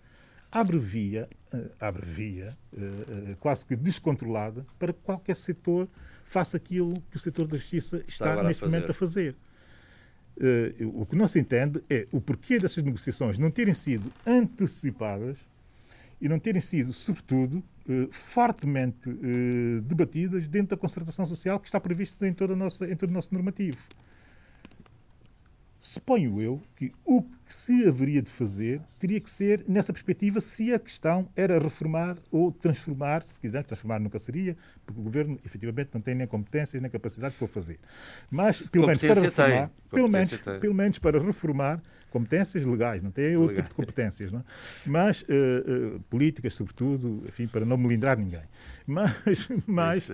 abre 0.52 0.78
via, 0.78 1.30
uh, 1.54 1.72
abre 1.80 2.06
via 2.06 2.56
uh, 2.74 3.36
quase 3.40 3.66
que 3.66 3.76
descontrolada 3.76 4.66
para 4.78 4.92
que 4.92 5.00
qualquer 5.00 5.36
setor 5.36 5.88
faça 6.26 6.58
aquilo 6.58 7.02
que 7.10 7.18
o 7.18 7.20
setor 7.20 7.48
da 7.48 7.58
justiça 7.58 8.04
está, 8.08 8.30
está 8.30 8.44
neste 8.44 8.64
a 8.64 8.68
momento 8.68 8.92
a 8.92 8.94
fazer. 8.94 9.36
O 10.96 11.06
que 11.06 11.16
não 11.16 11.28
se 11.28 11.40
entende 11.40 11.84
é 11.90 12.08
o 12.12 12.20
porquê 12.20 12.58
dessas 12.58 12.84
negociações 12.84 13.38
não 13.38 13.52
terem 13.52 13.74
sido 13.74 14.12
antecipadas 14.26 15.38
e 16.20 16.28
não 16.28 16.40
terem 16.40 16.62
sido, 16.62 16.94
sobretudo, 16.94 17.62
fortemente 18.12 19.10
debatidas 19.84 20.48
dentro 20.48 20.70
da 20.76 20.78
concertação 20.78 21.26
social 21.26 21.60
que 21.60 21.68
está 21.68 21.80
prevista 21.80 22.26
em, 22.26 22.34
toda 22.34 22.56
nossa, 22.56 22.90
em 22.90 22.96
todo 22.96 23.10
o 23.10 23.14
nosso 23.14 23.32
normativo. 23.34 23.78
Suponho 25.84 26.40
eu 26.40 26.62
que 26.76 26.92
o 27.04 27.24
que 27.24 27.52
se 27.52 27.88
haveria 27.88 28.22
de 28.22 28.30
fazer 28.30 28.80
teria 29.00 29.20
que 29.20 29.28
ser 29.28 29.66
nessa 29.68 29.92
perspectiva 29.92 30.40
se 30.40 30.72
a 30.72 30.78
questão 30.78 31.28
era 31.36 31.58
reformar 31.58 32.18
ou 32.30 32.52
transformar, 32.52 33.24
se 33.24 33.40
quiser, 33.40 33.64
transformar 33.64 34.00
nunca 34.00 34.20
seria, 34.20 34.56
porque 34.86 35.02
o 35.02 35.04
governo 35.04 35.40
efetivamente 35.44 35.90
não 35.92 36.00
tem 36.00 36.14
nem 36.14 36.28
competências 36.28 36.80
nem 36.80 36.92
capacidade 36.92 37.34
para 37.34 37.48
fazer. 37.48 37.80
Mas, 38.30 38.62
pelo 38.62 38.86
menos 38.86 39.02
para 39.02 39.22
reformar, 39.22 39.72
pelo 39.90 40.08
menos, 40.08 40.38
pelo 40.60 40.74
menos 40.76 41.00
para 41.00 41.20
reformar, 41.20 41.82
competências 42.12 42.64
legais, 42.66 43.02
não 43.02 43.10
tem 43.10 43.36
outro 43.38 43.56
tipo 43.56 43.70
de 43.70 43.76
competências, 43.76 44.32
não? 44.32 44.42
É? 44.42 44.44
mas 44.86 45.22
uh, 45.24 45.96
uh, 45.96 46.00
políticas, 46.02 46.54
sobretudo, 46.54 47.24
enfim, 47.28 47.48
para 47.48 47.66
não 47.66 47.78
melindrar 47.78 48.18
ninguém. 48.18 48.44
Mas, 48.86 49.50
mas, 49.66 50.12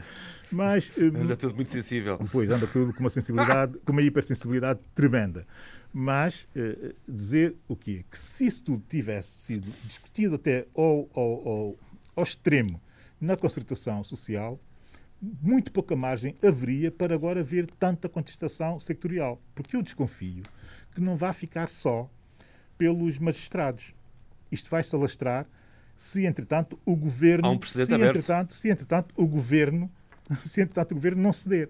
mas 0.51 0.89
uh, 0.89 1.17
anda 1.17 1.35
tudo 1.35 1.55
muito 1.55 1.71
sensível. 1.71 2.19
Pois, 2.31 2.49
anda 2.49 2.67
tudo 2.67 2.93
com 2.93 2.99
uma 2.99 3.09
sensibilidade, 3.09 3.79
com 3.79 3.91
uma 3.91 4.01
hipersensibilidade 4.01 4.79
tremenda. 4.93 5.45
Mas 5.91 6.47
dizer 7.07 7.55
o 7.67 7.75
quê? 7.75 8.05
Que 8.11 8.19
se 8.19 8.45
isso 8.45 8.63
tudo 8.63 8.83
tivesse 8.87 9.39
sido 9.39 9.73
discutido 9.85 10.35
até 10.35 10.67
ao, 10.75 11.09
ao, 11.15 11.47
ao, 11.47 11.75
ao 12.15 12.23
extremo 12.23 12.79
na 13.19 13.35
concertação 13.35 14.03
social, 14.03 14.59
muito 15.19 15.71
pouca 15.71 15.95
margem 15.95 16.35
haveria 16.43 16.91
para 16.91 17.15
agora 17.15 17.39
haver 17.39 17.65
tanta 17.79 18.07
contestação 18.07 18.79
sectorial. 18.79 19.41
Porque 19.55 19.75
eu 19.75 19.81
desconfio 19.81 20.43
que 20.93 21.01
não 21.01 21.17
vai 21.17 21.33
ficar 21.33 21.67
só 21.67 22.09
pelos 22.77 23.17
magistrados. 23.17 23.93
Isto 24.51 24.69
vai 24.69 24.83
se 24.83 24.95
alastrar 24.95 25.47
se, 25.97 26.25
entretanto, 26.25 26.79
o 26.85 26.95
governo. 26.95 27.51
Um 27.51 27.61
se, 27.61 27.81
entretanto, 27.81 28.53
se, 28.53 28.69
entretanto, 28.69 29.13
o 29.17 29.25
governo. 29.25 29.91
Se, 30.45 30.59
entretanto, 30.59 30.91
o 30.91 30.95
governo 30.95 31.21
não 31.21 31.31
ceder. 31.31 31.69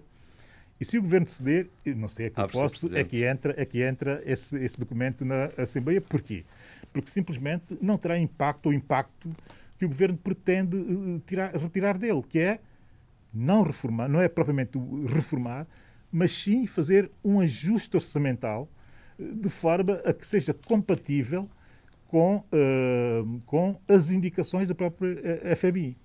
E 0.80 0.84
se 0.84 0.98
o 0.98 1.02
governo 1.02 1.28
ceder, 1.28 1.70
não 1.86 2.08
sei 2.08 2.26
a 2.26 2.30
é 2.98 3.04
que 3.04 3.24
entra, 3.24 3.54
é 3.56 3.64
que 3.64 3.82
entra 3.82 4.20
esse, 4.26 4.56
esse 4.58 4.78
documento 4.78 5.24
na 5.24 5.50
Assembleia. 5.56 6.00
Porquê? 6.00 6.44
Porque 6.92 7.08
simplesmente 7.08 7.78
não 7.80 7.96
terá 7.96 8.18
impacto 8.18 8.66
ou 8.66 8.72
impacto 8.72 9.30
que 9.78 9.84
o 9.84 9.88
governo 9.88 10.18
pretende 10.18 10.76
uh, 10.76 11.22
tirar, 11.24 11.54
retirar 11.56 11.96
dele, 11.96 12.22
que 12.28 12.40
é 12.40 12.60
não 13.32 13.62
reformar, 13.62 14.08
não 14.08 14.20
é 14.20 14.28
propriamente 14.28 14.78
reformar, 15.06 15.66
mas 16.10 16.32
sim 16.32 16.66
fazer 16.66 17.10
um 17.24 17.40
ajuste 17.40 17.96
orçamental 17.96 18.68
de 19.18 19.48
forma 19.48 19.94
a 20.04 20.12
que 20.12 20.26
seja 20.26 20.54
compatível 20.54 21.48
com, 22.08 22.36
uh, 22.36 23.40
com 23.44 23.78
as 23.86 24.10
indicações 24.10 24.66
da 24.66 24.74
própria 24.74 25.20
eh, 25.22 25.54
FMI. 25.54 25.96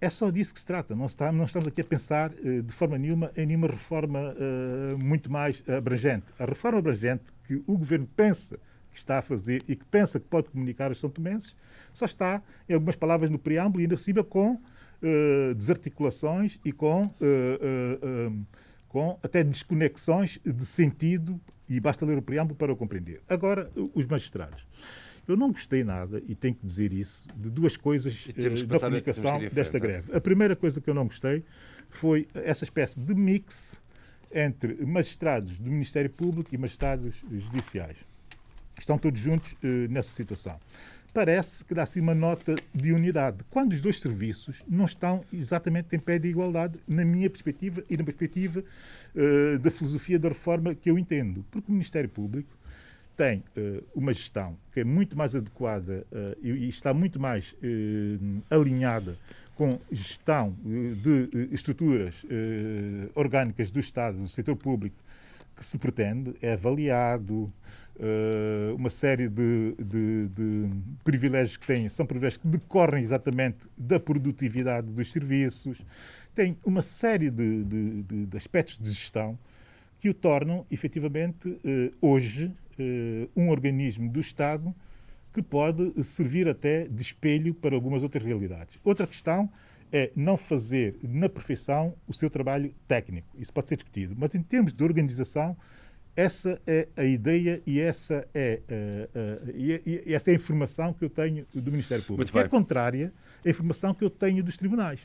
É 0.00 0.10
só 0.10 0.30
disso 0.30 0.52
que 0.52 0.58
se 0.58 0.66
trata. 0.66 0.96
Não, 0.96 1.06
está, 1.06 1.30
não 1.30 1.44
estamos 1.44 1.68
aqui 1.68 1.80
a 1.80 1.84
pensar 1.84 2.32
uh, 2.32 2.62
de 2.62 2.72
forma 2.72 2.98
nenhuma 2.98 3.30
em 3.36 3.46
nenhuma 3.46 3.68
reforma 3.68 4.34
uh, 4.34 4.98
muito 4.98 5.30
mais 5.30 5.62
abrangente. 5.68 6.26
A 6.38 6.44
reforma 6.44 6.80
abrangente 6.80 7.24
que 7.46 7.62
o 7.66 7.78
governo 7.78 8.08
pensa 8.16 8.58
que 8.90 8.98
está 8.98 9.18
a 9.18 9.22
fazer 9.22 9.62
e 9.68 9.76
que 9.76 9.84
pensa 9.84 10.18
que 10.18 10.26
pode 10.26 10.48
comunicar 10.48 10.88
aos 10.88 10.98
São 10.98 11.08
Tomenses 11.08 11.54
só 11.94 12.04
está, 12.04 12.42
em 12.68 12.74
algumas 12.74 12.96
palavras, 12.96 13.30
no 13.30 13.38
preâmbulo 13.38 13.80
e 13.80 13.84
ainda 13.84 13.94
receba 13.94 14.24
com 14.24 14.60
desarticulações 15.56 16.60
e 16.64 16.72
com, 16.72 17.10
com 18.88 19.18
até 19.22 19.42
desconexões 19.42 20.38
de 20.44 20.64
sentido 20.64 21.40
e 21.76 21.80
basta 21.80 22.04
ler 22.04 22.18
o 22.18 22.22
preâmbulo 22.22 22.54
para 22.54 22.72
o 22.72 22.76
compreender. 22.76 23.22
Agora, 23.28 23.70
os 23.94 24.04
magistrados. 24.06 24.66
Eu 25.26 25.36
não 25.36 25.52
gostei 25.52 25.84
nada, 25.84 26.20
e 26.26 26.34
tenho 26.34 26.54
que 26.54 26.66
dizer 26.66 26.92
isso, 26.92 27.26
de 27.36 27.48
duas 27.48 27.76
coisas 27.76 28.26
uh, 28.26 28.66
da 28.66 28.78
comunicação 28.78 29.38
desta 29.48 29.78
greve. 29.78 30.14
A 30.14 30.20
primeira 30.20 30.54
coisa 30.56 30.80
que 30.80 30.90
eu 30.90 30.94
não 30.94 31.06
gostei 31.06 31.44
foi 31.88 32.28
essa 32.34 32.64
espécie 32.64 33.00
de 33.00 33.14
mix 33.14 33.80
entre 34.32 34.84
magistrados 34.84 35.58
do 35.58 35.70
Ministério 35.70 36.10
Público 36.10 36.54
e 36.54 36.58
magistrados 36.58 37.14
judiciais. 37.30 37.96
Estão 38.78 38.98
todos 38.98 39.20
juntos 39.20 39.52
uh, 39.52 39.66
nessa 39.88 40.10
situação 40.10 40.58
parece 41.12 41.64
que 41.64 41.74
dá 41.74 41.82
assim 41.82 42.00
uma 42.00 42.14
nota 42.14 42.54
de 42.74 42.92
unidade, 42.92 43.44
quando 43.50 43.72
os 43.72 43.80
dois 43.80 44.00
serviços 44.00 44.62
não 44.66 44.86
estão 44.86 45.24
exatamente 45.32 45.94
em 45.94 45.98
pé 45.98 46.18
de 46.18 46.28
igualdade, 46.28 46.78
na 46.88 47.04
minha 47.04 47.28
perspectiva 47.28 47.84
e 47.88 47.96
na 47.96 48.04
perspectiva 48.04 48.64
uh, 49.14 49.58
da 49.58 49.70
filosofia 49.70 50.18
da 50.18 50.28
reforma 50.28 50.74
que 50.74 50.90
eu 50.90 50.98
entendo. 50.98 51.44
Porque 51.50 51.70
o 51.70 51.72
Ministério 51.72 52.08
Público 52.08 52.50
tem 53.16 53.44
uh, 53.56 53.84
uma 53.94 54.12
gestão 54.12 54.56
que 54.72 54.80
é 54.80 54.84
muito 54.84 55.16
mais 55.16 55.34
adequada 55.34 56.06
uh, 56.10 56.46
e, 56.46 56.68
está 56.68 56.92
muito 56.94 57.20
mais 57.20 57.54
alinhada 58.50 59.16
com 59.54 59.78
gestão 59.92 60.56
de 60.64 61.28
estruturas 61.52 62.14
orgânicas 63.14 63.70
do 63.70 63.78
Estado, 63.78 64.16
do 64.16 64.26
setor 64.26 64.56
público, 64.56 64.96
que 65.54 65.64
se 65.64 65.76
pretende, 65.76 66.34
é 66.40 66.54
avaliado, 66.54 67.52
uma 68.76 68.88
série 68.88 69.28
de, 69.28 69.74
de, 69.78 70.28
de, 70.28 70.70
privilégios 71.04 71.58
que 71.58 71.66
têm, 71.66 71.86
são 71.90 72.06
privilégios 72.06 72.40
que 72.40 72.48
decorrem 72.48 73.04
exatamente 73.04 73.68
da 73.76 74.00
produtividade 74.00 74.86
dos 74.88 75.12
serviços, 75.12 75.78
tem 76.34 76.56
uma 76.64 76.82
série 76.82 77.30
de, 77.30 77.64
de 77.64 78.36
aspectos 78.36 78.78
de 78.78 78.90
gestão 78.90 79.38
que 80.00 80.08
o 80.08 80.14
tornam, 80.14 80.66
efetivamente, 80.70 81.48
uh, 81.48 81.60
hoje, 82.00 82.46
uh, 82.46 83.30
um 83.36 83.50
organismo 83.50 84.10
do 84.10 84.20
Estado 84.20 84.72
que 85.32 85.42
pode 85.42 85.92
servir 86.04 86.48
até 86.48 86.86
de 86.86 87.02
espelho 87.02 87.54
para 87.54 87.74
algumas 87.74 88.02
outras 88.02 88.24
realidades. 88.24 88.78
Outra 88.84 89.06
questão 89.06 89.48
é 89.92 90.10
não 90.16 90.36
fazer 90.36 90.96
na 91.02 91.28
perfeição 91.28 91.94
o 92.06 92.12
seu 92.12 92.28
trabalho 92.28 92.74
técnico. 92.88 93.28
Isso 93.38 93.52
pode 93.52 93.68
ser 93.68 93.76
discutido. 93.76 94.14
Mas 94.18 94.34
em 94.34 94.42
termos 94.42 94.72
de 94.72 94.82
organização, 94.82 95.56
essa 96.14 96.60
é 96.66 96.88
a 96.96 97.04
ideia 97.04 97.62
e 97.66 97.80
essa 97.80 98.26
é, 98.34 98.60
uh, 98.68 99.48
uh, 99.48 99.50
e, 99.54 100.04
e 100.06 100.14
essa 100.14 100.30
é 100.30 100.32
a 100.32 100.36
informação 100.36 100.92
que 100.92 101.04
eu 101.04 101.10
tenho 101.10 101.46
do 101.54 101.70
Ministério 101.70 102.04
Público. 102.04 102.30
Que 102.30 102.38
é 102.38 102.48
contrária 102.48 103.12
à 103.44 103.48
informação 103.48 103.94
que 103.94 104.04
eu 104.04 104.10
tenho 104.10 104.42
dos 104.42 104.56
tribunais, 104.56 105.00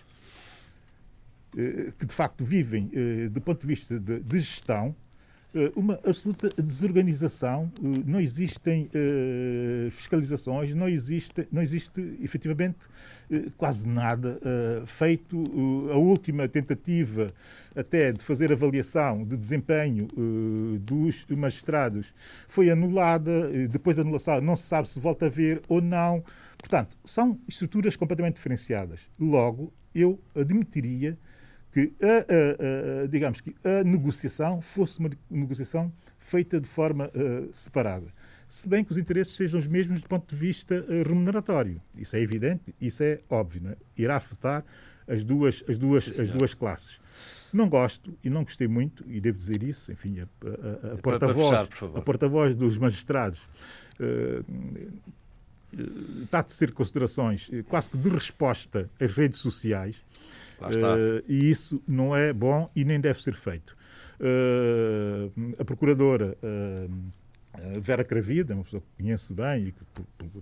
que 1.97 2.05
de 2.05 2.13
facto 2.13 2.45
vivem, 2.45 2.91
do 3.31 3.41
ponto 3.41 3.61
de 3.61 3.67
vista 3.67 3.99
de, 3.99 4.39
gestão, 4.39 4.95
eh, 5.57 5.71
uma 5.75 5.95
absoluta 6.05 6.49
desorganização, 6.61 7.71
eh, 7.77 8.03
não 8.05 8.19
existem 8.19 8.89
fiscalizações, 9.91 10.73
não 10.75 10.87
existe, 10.87 11.47
não 11.51 11.61
existe 11.61 12.17
efetivamente 12.21 12.87
quase 13.57 13.87
nada 13.87 14.39
feito. 14.85 15.43
a 15.91 15.97
última 15.97 16.47
tentativa 16.47 17.33
até 17.75 18.11
de 18.11 18.23
fazer 18.23 18.51
avaliação 18.51 19.23
de 19.23 19.35
desempenho 19.35 20.07
dos 20.81 21.25
magistrados 21.29 22.13
foi 22.47 22.69
anulada, 22.69 23.67
depois 23.67 23.95
da 23.95 24.01
anulação 24.01 24.39
não 24.41 24.55
se 24.55 24.63
sabe 24.63 24.87
se 24.87 24.99
volta 24.99 25.25
a 25.25 25.29
ver 25.29 25.61
ou 25.67 25.81
não. 25.81 26.23
Portanto, 26.57 26.97
são 27.05 27.39
estruturas 27.47 27.95
completamente 27.95 28.35
diferenciadas. 28.35 29.01
Logo, 29.19 29.73
eu 29.93 30.19
admitiria 30.35 31.17
que 31.78 31.93
a, 32.01 32.07
a, 32.07 33.03
a, 33.03 33.07
digamos 33.07 33.39
que 33.39 33.55
a 33.63 33.84
negociação 33.84 34.61
fosse 34.61 34.97
uma 34.97 35.11
negociação 35.30 35.93
feita 36.17 36.59
de 36.59 36.67
forma 36.67 37.09
uh, 37.09 37.49
separada. 37.53 38.07
Se 38.49 38.67
bem 38.67 38.84
que 38.84 38.91
os 38.91 38.97
interesses 38.97 39.36
sejam 39.36 39.59
os 39.59 39.67
mesmos 39.67 40.01
do 40.01 40.07
ponto 40.07 40.34
de 40.34 40.36
vista 40.36 40.73
uh, 40.73 41.07
remuneratório. 41.07 41.80
Isso 41.95 42.15
é 42.15 42.19
evidente, 42.19 42.73
isso 42.82 43.03
é 43.03 43.19
óbvio. 43.30 43.69
É? 43.69 43.75
Irá 43.95 44.15
afetar 44.15 44.65
as 45.07 45.23
duas, 45.23 45.63
as 45.69 45.78
duas, 45.78 46.05
Sim, 46.05 46.23
as 46.23 46.30
duas 46.30 46.55
classes. 46.55 46.99
Não 47.53 47.69
gosto 47.69 48.11
e 48.23 48.30
não 48.30 48.43
gostei 48.43 48.67
muito, 48.67 49.05
e 49.07 49.21
devo 49.21 49.38
dizer 49.38 49.61
isso, 49.61 49.91
enfim, 49.91 50.19
a, 50.19 50.23
a, 50.23 50.93
a 50.93 50.97
porta-voz 50.97 51.69
porta 52.01 52.55
dos 52.55 52.78
magistrados 52.78 53.39
uh, 53.99 54.43
está 56.23 56.39
a 56.39 56.43
tecer 56.43 56.71
considerações 56.71 57.51
quase 57.67 57.89
que 57.89 57.97
de 57.97 58.09
resposta 58.09 58.89
às 58.99 59.13
redes 59.13 59.39
sociais 59.39 60.01
Uh, 60.59 61.23
e 61.27 61.49
isso 61.49 61.81
não 61.87 62.15
é 62.15 62.33
bom 62.33 62.69
e 62.75 62.83
nem 62.83 62.99
deve 62.99 63.21
ser 63.21 63.33
feito. 63.33 63.75
Uh, 64.19 65.53
a 65.59 65.65
procuradora 65.65 66.37
uh, 66.41 66.89
Vera 67.81 68.03
Cravida, 68.03 68.53
uma 68.53 68.63
pessoa 68.63 68.81
que 68.81 69.03
conheço 69.03 69.33
bem 69.33 69.67
e 69.67 69.71
que, 69.71 69.83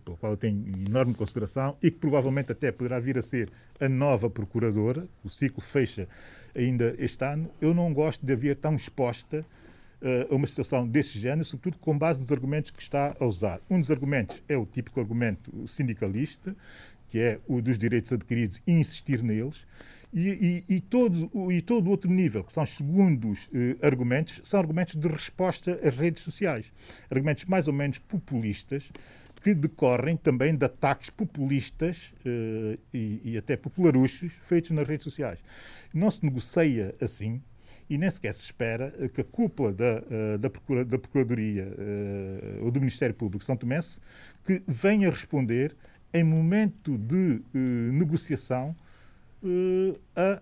pela 0.04 0.18
qual 0.18 0.34
eu 0.34 0.38
tenho 0.38 0.64
enorme 0.88 1.14
consideração 1.14 1.78
e 1.82 1.90
que 1.90 1.98
provavelmente 1.98 2.52
até 2.52 2.72
poderá 2.72 3.00
vir 3.00 3.18
a 3.18 3.22
ser 3.22 3.50
a 3.80 3.88
nova 3.88 4.30
procuradora, 4.30 5.08
o 5.24 5.30
ciclo 5.30 5.62
fecha 5.62 6.08
ainda 6.56 6.96
este 6.98 7.24
ano, 7.24 7.50
eu 7.62 7.74
não 7.74 7.94
gosto 7.94 8.26
de 8.26 8.32
haver 8.32 8.56
tão 8.56 8.76
exposta 8.76 9.46
uh, 10.02 10.34
a 10.34 10.36
uma 10.36 10.48
situação 10.48 10.88
deste 10.88 11.20
género, 11.20 11.46
sobretudo 11.46 11.80
com 11.80 11.98
base 11.98 12.20
nos 12.20 12.32
argumentos 12.32 12.72
que 12.72 12.82
está 12.82 13.16
a 13.20 13.26
usar. 13.26 13.60
Um 13.70 13.80
dos 13.80 13.92
argumentos 13.92 14.42
é 14.48 14.58
o 14.58 14.66
típico 14.66 15.00
argumento 15.00 15.52
sindicalista, 15.68 16.56
que 17.10 17.20
é 17.20 17.40
o 17.48 17.62
dos 17.62 17.78
direitos 17.78 18.12
adquiridos 18.12 18.62
e 18.66 18.74
insistir 18.74 19.22
neles. 19.22 19.66
E, 20.16 20.64
e, 20.70 20.76
e, 20.76 20.80
todo, 20.80 21.52
e 21.52 21.62
todo 21.62 21.90
outro 21.90 22.10
nível, 22.10 22.42
que 22.42 22.54
são 22.54 22.64
os 22.64 22.70
segundos 22.70 23.50
eh, 23.54 23.76
argumentos, 23.86 24.42
são 24.46 24.58
argumentos 24.58 24.96
de 24.96 25.10
resposta 25.10 25.78
às 25.84 25.94
redes 25.94 26.24
sociais. 26.24 26.72
Argumentos 27.12 27.44
mais 27.44 27.68
ou 27.68 27.74
menos 27.74 27.98
populistas, 27.98 28.90
que 29.44 29.54
decorrem 29.54 30.16
também 30.16 30.56
de 30.56 30.64
ataques 30.64 31.10
populistas 31.10 32.14
eh, 32.26 32.78
e, 32.94 33.22
e, 33.26 33.38
até 33.38 33.58
popularuchos 33.58 34.32
feitos 34.44 34.72
nas 34.72 34.88
redes 34.88 35.04
sociais. 35.04 35.38
Não 35.94 36.10
se 36.10 36.24
negocia 36.24 36.96
assim 37.02 37.42
e 37.90 37.98
nem 37.98 38.10
sequer 38.10 38.34
se 38.34 38.46
espera 38.46 38.94
que 39.14 39.20
a 39.20 39.24
cúpula 39.26 39.74
da, 39.74 40.02
uh, 40.02 40.38
da, 40.40 40.50
Procura, 40.50 40.84
da 40.86 40.98
Procuradoria 40.98 41.68
uh, 41.68 42.66
ou 42.66 42.72
do 42.72 42.80
Ministério 42.80 43.14
Público 43.14 43.44
São 43.44 43.56
Tomense 43.56 44.00
que 44.44 44.64
venha 44.66 45.10
responder 45.10 45.76
em 46.12 46.24
momento 46.24 46.98
de 46.98 47.42
negociação 47.54 48.76
a 50.16 50.42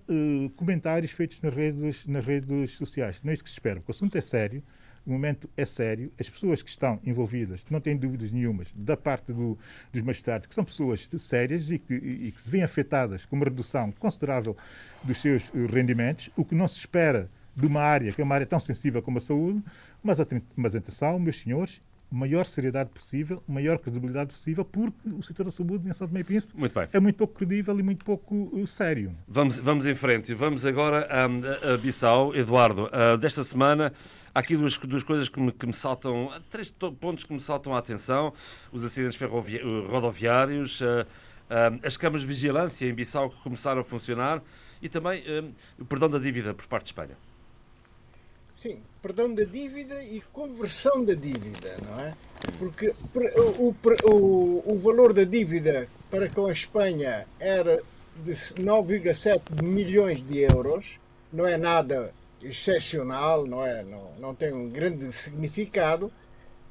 comentários 0.55 1.11
feitos 1.11 1.41
nas 1.41 1.53
redes, 1.53 2.07
nas 2.07 2.25
redes 2.25 2.71
sociais. 2.71 3.21
Não 3.23 3.31
é 3.31 3.33
isso 3.33 3.43
que 3.43 3.49
se 3.49 3.55
espera, 3.55 3.75
porque 3.79 3.91
o 3.91 3.95
assunto 3.95 4.17
é 4.17 4.21
sério, 4.21 4.63
o 5.05 5.11
momento 5.11 5.49
é 5.57 5.65
sério, 5.65 6.11
as 6.19 6.29
pessoas 6.29 6.61
que 6.61 6.69
estão 6.69 6.99
envolvidas, 7.03 7.61
não 7.69 7.81
têm 7.81 7.97
dúvidas 7.97 8.31
nenhumas, 8.31 8.69
da 8.73 8.95
parte 8.95 9.33
do, 9.33 9.57
dos 9.91 10.01
magistrados, 10.01 10.47
que 10.47 10.55
são 10.55 10.63
pessoas 10.63 11.09
sérias 11.17 11.69
e 11.69 11.77
que, 11.77 11.93
e 11.93 12.31
que 12.31 12.41
se 12.41 12.49
veem 12.49 12.63
afetadas 12.63 13.25
com 13.25 13.35
uma 13.35 13.45
redução 13.45 13.91
considerável 13.91 14.55
dos 15.03 15.21
seus 15.21 15.49
rendimentos, 15.69 16.29
o 16.37 16.45
que 16.45 16.55
não 16.55 16.67
se 16.67 16.79
espera 16.79 17.29
de 17.55 17.67
uma 17.67 17.81
área 17.81 18.11
que 18.11 18.21
é 18.21 18.23
uma 18.23 18.33
área 18.33 18.47
tão 18.47 18.59
sensível 18.59 19.01
como 19.01 19.17
a 19.17 19.21
saúde, 19.21 19.61
mas, 20.01 20.17
mas 20.55 20.75
atenção, 20.75 21.19
meus 21.19 21.39
senhores, 21.39 21.81
maior 22.13 22.45
seriedade 22.45 22.91
possível, 22.91 23.41
maior 23.47 23.79
credibilidade 23.79 24.31
possível, 24.31 24.63
porque 24.63 25.09
o 25.09 25.23
setor 25.23 25.45
da 25.45 25.51
saúde 25.51 25.89
em 25.89 25.93
São 25.93 26.07
Tomé 26.07 26.19
e 26.19 26.23
Príncipe 26.23 26.55
muito 26.55 26.73
bem. 26.73 26.87
é 26.93 26.99
muito 26.99 27.15
pouco 27.15 27.33
credível 27.33 27.77
e 27.79 27.81
muito 27.81 28.05
pouco 28.05 28.51
uh, 28.53 28.67
sério. 28.67 29.15
Vamos, 29.27 29.57
vamos 29.57 29.85
em 29.87 29.95
frente. 29.95 30.31
Vamos 30.35 30.63
agora 30.63 31.07
a, 31.09 31.73
a 31.73 31.77
Bissau. 31.77 32.35
Eduardo, 32.35 32.85
uh, 32.85 33.17
desta 33.17 33.43
semana 33.43 33.91
há 34.33 34.39
aqui 34.39 34.55
duas, 34.55 34.77
duas 34.77 35.01
coisas 35.01 35.27
que 35.27 35.39
me, 35.39 35.51
que 35.51 35.65
me 35.65 35.73
saltam, 35.73 36.29
três 36.51 36.71
pontos 36.71 37.23
que 37.23 37.33
me 37.33 37.41
saltam 37.41 37.73
a 37.73 37.79
atenção. 37.79 38.31
Os 38.71 38.85
acidentes 38.85 39.19
uh, 39.19 39.87
rodoviários, 39.89 40.81
uh, 40.81 41.05
as 41.83 41.97
câmaras 41.97 42.21
de 42.21 42.27
vigilância 42.27 42.85
em 42.85 42.93
Bissau 42.93 43.31
que 43.31 43.41
começaram 43.41 43.81
a 43.81 43.83
funcionar 43.83 44.41
e 44.81 44.87
também 44.89 45.23
o 45.79 45.85
perdão 45.85 46.09
da 46.09 46.19
dívida 46.19 46.53
por 46.53 46.65
parte 46.67 46.85
de 46.85 46.89
Espanha. 46.89 47.15
Sim, 48.51 48.81
perdão 49.03 49.35
da 49.35 49.43
dívida 49.43 50.01
e 50.01 50.21
conversão 50.31 51.03
da 51.03 51.13
dívida, 51.13 51.75
não 51.85 51.99
é? 51.99 52.13
Porque 52.57 52.95
o, 53.59 53.75
o, 54.09 54.63
o 54.65 54.77
valor 54.77 55.11
da 55.11 55.25
dívida 55.25 55.89
para 56.09 56.29
com 56.29 56.45
a 56.45 56.53
Espanha 56.53 57.27
era 57.37 57.83
de 58.23 58.31
9,7 58.31 59.61
milhões 59.61 60.23
de 60.23 60.39
euros, 60.39 60.99
não 61.33 61.45
é 61.45 61.57
nada 61.57 62.13
excepcional, 62.41 63.45
não, 63.45 63.65
é, 63.65 63.83
não, 63.83 64.11
não 64.19 64.33
tem 64.33 64.53
um 64.53 64.69
grande 64.69 65.11
significado, 65.11 66.09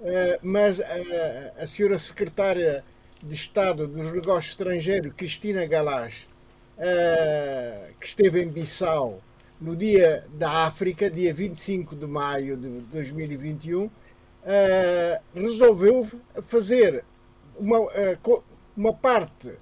eh, 0.01 0.39
mas 0.43 0.81
a, 0.81 1.63
a 1.63 1.67
senhora 1.67 1.99
secretária 1.99 2.83
de 3.23 3.35
Estado 3.35 3.87
dos 3.87 4.11
Negócios 4.11 4.53
Estrangeiros, 4.53 5.13
Cristina 5.15 5.67
Galás, 5.67 6.27
eh, 6.79 7.91
que 8.01 8.07
esteve 8.07 8.43
em 8.43 8.49
Bissau, 8.49 9.21
no 9.63 9.77
dia 9.77 10.25
da 10.35 10.67
África, 10.67 11.09
dia 11.09 11.33
25 11.33 11.95
de 11.95 12.07
maio 12.07 12.57
de 12.57 12.69
2021, 12.69 13.85
uh, 13.85 13.91
eh, 14.45 15.21
resolveu 15.33 16.07
fazer 16.43 17.05
uma, 17.57 17.79
uh, 17.79 18.43
uma 18.77 18.93
parte 18.93 19.53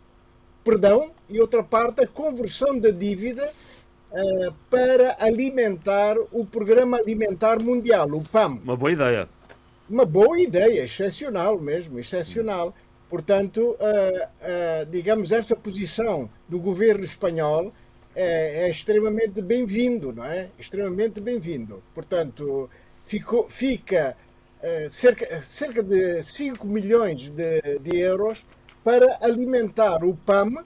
perdão 0.64 1.10
e 1.28 1.38
outra 1.38 1.62
parte 1.62 2.02
a 2.02 2.06
conversão 2.06 2.78
da 2.78 2.90
dívida 2.90 3.52
uh, 4.10 4.54
para 4.70 5.16
alimentar 5.20 6.16
o 6.32 6.46
Programa 6.46 6.96
Alimentar 6.96 7.62
Mundial, 7.62 8.08
o 8.10 8.22
PAM. 8.22 8.58
Uma 8.64 8.76
boa 8.76 8.92
ideia. 8.92 9.28
Uma 9.88 10.06
boa 10.06 10.40
ideia, 10.40 10.82
excepcional 10.82 11.58
mesmo, 11.58 11.98
excepcional. 11.98 12.74
Portanto, 13.08 13.76
digamos, 14.88 15.32
esta 15.32 15.56
posição 15.56 16.30
do 16.48 16.60
governo 16.60 17.04
espanhol 17.04 17.72
é, 18.20 18.64
é 18.64 18.70
extremamente 18.70 19.40
bem-vindo, 19.40 20.12
não 20.12 20.24
é? 20.24 20.50
Extremamente 20.58 21.20
bem-vindo. 21.20 21.82
Portanto, 21.94 22.68
ficou, 23.02 23.48
fica 23.48 24.14
é, 24.60 24.88
cerca, 24.90 25.40
cerca 25.40 25.82
de 25.82 26.22
5 26.22 26.66
milhões 26.66 27.30
de, 27.30 27.78
de, 27.78 27.96
euros 27.96 28.44
para 28.84 29.18
alimentar 29.22 30.04
o 30.04 30.14
PAM 30.14 30.62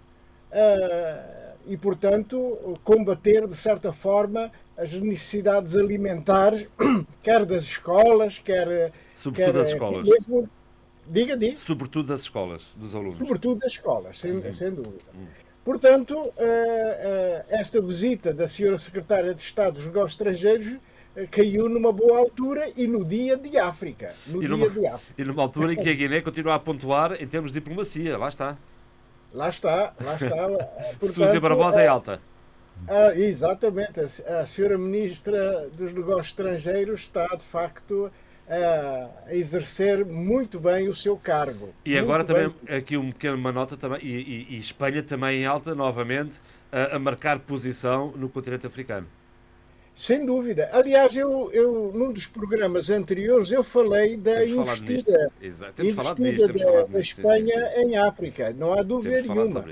é, 0.51 1.53
e, 1.69 1.77
portanto, 1.77 2.77
combater, 2.83 3.47
de 3.47 3.57
certa 3.57 3.93
forma, 3.93 4.51
as 4.77 4.93
necessidades 4.95 5.77
alimentares, 5.77 6.67
quer 7.23 7.47
das 7.47 7.63
escolas, 7.63 8.39
quer. 8.39 8.93
Sobretudo 9.15 9.53
quer, 9.53 9.53
das 9.53 9.69
escolas. 9.69 10.09
Mesmo, 10.09 10.51
diga, 11.07 11.37
diga. 11.37 11.57
Sobretudo 11.59 12.09
das 12.09 12.23
escolas, 12.23 12.63
dos 12.75 12.93
alunos. 12.97 13.17
Sobretudo 13.17 13.61
das 13.61 13.73
escolas, 13.73 14.19
sem, 14.19 14.33
uhum. 14.33 14.53
sem 14.53 14.71
dúvida. 14.73 15.05
Uhum. 15.15 15.44
Portanto, 15.65 16.31
eh, 16.37 17.45
eh, 17.49 17.59
esta 17.59 17.81
visita 17.81 18.35
da 18.35 18.47
senhora 18.47 18.77
secretária 18.77 19.35
de 19.35 19.41
Estado 19.41 19.75
dos 19.75 19.87
Negócios 19.87 20.13
Estrangeiros 20.13 20.77
eh, 21.17 21.27
caiu 21.27 21.71
numa 21.71 21.91
boa 21.91 22.19
altura 22.19 22.71
e 22.77 22.87
no 22.87 23.03
dia 23.03 23.35
de 23.37 23.57
África. 23.57 24.15
No 24.27 24.43
e, 24.43 24.47
dia 24.47 24.49
numa, 24.51 24.69
de 24.69 24.87
África. 24.87 25.15
e 25.17 25.25
numa 25.25 25.43
altura 25.43 25.73
em 25.73 25.77
que 25.77 25.89
a 25.89 25.95
Guiné 25.95 26.21
continua 26.21 26.55
a 26.57 26.59
pontuar 26.59 27.21
em 27.21 27.27
termos 27.27 27.51
de 27.51 27.61
diplomacia. 27.61 28.19
Lá 28.19 28.29
está. 28.29 28.59
Lá 29.33 29.49
está, 29.49 29.95
lá 30.01 30.17
está. 30.17 30.49
Portanto, 31.01 31.13
Suzy 31.15 31.41
Barbosa 31.41 31.81
é 31.81 31.87
alta. 31.87 32.21
Ah, 32.87 33.15
exatamente. 33.15 34.01
A, 34.01 34.41
a 34.41 34.47
senhora 34.47 34.77
Ministra 34.77 35.71
dos 35.71 35.95
Negócios 35.95 36.27
Estrangeiros 36.27 37.01
está, 37.01 37.27
de 37.29 37.45
facto, 37.45 38.13
a 38.49 39.35
exercer 39.35 40.05
muito 40.05 40.61
bem 40.61 40.89
o 40.89 40.95
seu 40.95 41.17
cargo. 41.17 41.75
E 41.85 41.99
agora 41.99 42.25
também, 42.25 42.55
bem. 42.63 42.77
aqui 42.77 42.97
um 42.97 43.11
pequeno 43.11 43.37
uma 43.37 43.53
nota 43.53 43.77
também, 43.77 44.01
e, 44.03 44.47
e, 44.51 44.55
e 44.55 44.59
Espanha 44.59 45.03
também 45.03 45.41
em 45.41 45.47
alta, 45.47 45.75
novamente, 45.75 46.41
a, 46.71 46.97
a, 46.97 46.99
marcar 46.99 47.39
posição 47.39 48.13
no 48.17 48.29
continente 48.29 48.67
africano. 48.67 49.07
Sem 49.95 50.27
dúvida. 50.27 50.69
Aliás, 50.73 51.15
eu, 51.15 51.51
eu 51.53 51.93
num 51.95 52.13
dos 52.13 52.27
programas 52.27 52.91
anteriores 52.91 53.53
eu 53.53 53.63
falei 53.63 54.17
da 54.17 54.45
investida, 54.45 55.31
investida 55.79 56.49
da, 56.49 56.83
da 56.83 56.99
Espanha 56.99 57.69
sim, 57.69 57.75
sim. 57.75 57.81
em 57.89 57.97
África. 57.97 58.53
Não 58.53 58.73
há 58.73 58.83
dúvida 58.83 59.23
nenhuma. 59.23 59.65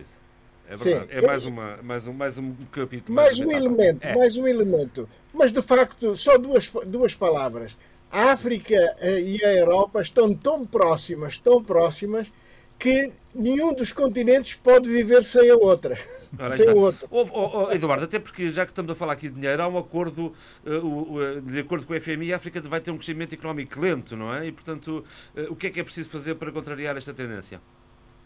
É, 0.69 0.77
verdade. 0.77 1.09
é 1.11 1.27
mais, 1.27 1.45
uma, 1.45 1.77
mais, 1.83 2.07
um, 2.07 2.13
mais 2.13 2.39
um 2.39 2.55
capítulo. 2.71 3.15
Mais, 3.15 3.39
mais 3.39 3.41
um 3.41 3.57
elemento, 3.57 4.07
é. 4.07 4.15
mais 4.15 4.37
um 4.37 4.47
elemento. 4.47 5.09
Mas 5.35 5.53
de 5.53 5.61
facto, 5.61 6.17
só 6.17 6.39
duas, 6.39 6.73
duas 6.87 7.15
palavras. 7.15 7.77
A 8.13 8.33
África 8.33 8.77
eh, 9.01 9.21
e 9.21 9.43
a 9.43 9.55
Europa 9.55 10.03
estão 10.03 10.35
tão 10.35 10.67
próximas, 10.67 11.39
tão 11.39 11.65
próximas, 11.65 12.31
que 12.79 13.11
nenhum 13.35 13.73
dos 13.73 13.91
continentes 13.91 14.55
pode 14.55 14.87
viver 14.87 15.25
sem 15.25 15.51
a 15.51 15.55
outra. 15.55 15.97
Ora, 16.39 16.51
sem 16.55 16.69
o 16.69 16.77
outro. 16.77 17.09
Oh, 17.11 17.27
oh, 17.33 17.51
oh, 17.69 17.73
Eduardo, 17.73 18.05
até 18.05 18.19
porque 18.19 18.51
já 18.51 18.67
que 18.67 18.73
estamos 18.73 18.93
a 18.93 18.95
falar 18.95 19.15
aqui 19.15 19.31
de 19.31 19.37
dinheiro, 19.37 19.63
há 19.63 19.69
um 19.69 19.79
acordo, 19.79 20.35
uh, 20.67 20.71
uh, 20.71 21.41
de 21.41 21.61
acordo 21.61 21.87
com 21.87 21.95
o 21.95 22.01
FMI, 22.01 22.35
a 22.35 22.37
África 22.37 22.61
vai 22.61 22.83
ter 22.83 22.91
um 22.91 22.97
crescimento 22.97 23.35
económico 23.35 23.81
lento, 23.81 24.15
não 24.15 24.35
é? 24.35 24.47
E, 24.47 24.53
portanto, 24.53 25.03
uh, 25.35 25.51
o 25.51 25.57
que 25.57 25.69
é 25.69 25.71
que 25.71 25.81
é 25.81 25.83
preciso 25.83 26.11
fazer 26.11 26.35
para 26.35 26.53
contrariar 26.53 26.99
esta 26.99 27.15
tendência? 27.15 27.63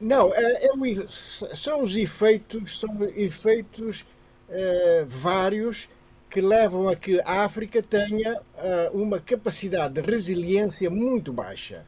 Não, 0.01 0.35
é, 0.35 0.67
é 0.67 1.07
são 1.07 1.83
os 1.83 1.95
efeitos, 1.95 2.81
são 2.81 2.91
efeitos 3.15 4.05
vários 5.07 5.89
que 6.28 6.40
levam 6.40 6.89
a 6.89 6.97
que 6.97 7.20
a 7.20 7.44
África 7.44 7.82
tenha 7.82 8.35
uh, 8.35 9.01
uma 9.01 9.20
capacidade 9.20 9.94
de 9.94 10.01
resiliência 10.01 10.90
muito 10.90 11.32
baixa. 11.32 11.85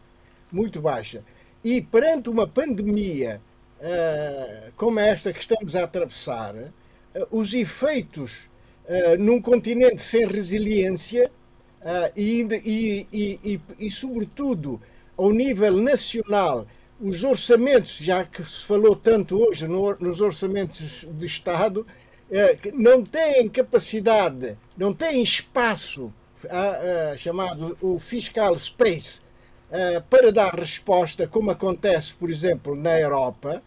Muito 0.50 0.80
baixa. 0.80 1.24
E 1.62 1.82
perante 1.82 2.30
uma 2.30 2.46
pandemia 2.46 3.40
uh, 3.80 4.72
como 4.76 5.00
esta 5.00 5.32
que 5.32 5.40
estamos 5.40 5.74
a 5.76 5.84
atravessar, 5.84 6.54
uh, 6.54 6.70
os 7.30 7.54
efeitos 7.54 8.48
num 9.18 9.38
continente 9.38 10.00
sem 10.00 10.26
resiliência 10.26 11.30
e, 12.16 12.40
e, 12.64 13.06
e, 13.12 13.60
e, 13.78 13.90
sobretudo, 13.90 14.80
ao 15.14 15.30
nível 15.30 15.76
nacional, 15.76 16.66
os 16.98 17.22
orçamentos, 17.22 17.98
já 17.98 18.24
que 18.24 18.42
se 18.42 18.64
falou 18.64 18.96
tanto 18.96 19.36
hoje 19.36 19.68
no, 19.68 19.94
nos 19.96 20.22
orçamentos 20.22 21.04
de 21.06 21.26
Estado, 21.26 21.86
não 22.74 23.04
têm 23.04 23.48
capacidade, 23.48 24.56
não 24.76 24.92
têm 24.92 25.22
espaço 25.22 26.12
uh, 26.44 27.14
uh, 27.14 27.18
chamado 27.18 27.76
o 27.80 27.98
fiscal 27.98 28.56
space 28.56 29.20
uh, 29.70 30.02
para 30.08 30.30
dar 30.30 30.54
resposta, 30.54 31.26
como 31.26 31.50
acontece, 31.50 32.14
por 32.14 32.30
exemplo, 32.30 32.76
na 32.76 32.98
Europa, 32.98 33.62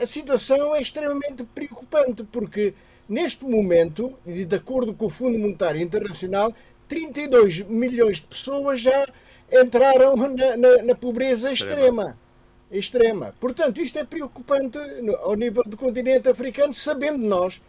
a 0.00 0.06
situação 0.06 0.74
é 0.74 0.80
extremamente 0.80 1.44
preocupante, 1.44 2.24
porque 2.24 2.72
neste 3.06 3.44
momento, 3.44 4.18
e 4.24 4.46
de 4.46 4.56
acordo 4.56 4.94
com 4.94 5.04
o 5.04 5.10
Fundo 5.10 5.38
Monetário 5.38 5.78
Internacional, 5.78 6.54
32 6.88 7.60
milhões 7.60 8.22
de 8.22 8.28
pessoas 8.28 8.80
já 8.80 9.06
entraram 9.52 10.16
na, 10.16 10.56
na, 10.56 10.82
na 10.82 10.94
pobreza 10.94 11.52
extrema. 11.52 12.16
Extrema. 12.72 13.34
Portanto, 13.38 13.80
isto 13.80 13.98
é 13.98 14.04
preocupante 14.04 14.78
ao 15.20 15.34
nível 15.34 15.62
do 15.64 15.76
continente 15.76 16.28
africano, 16.28 16.72
sabendo 16.72 17.18
nós 17.18 17.60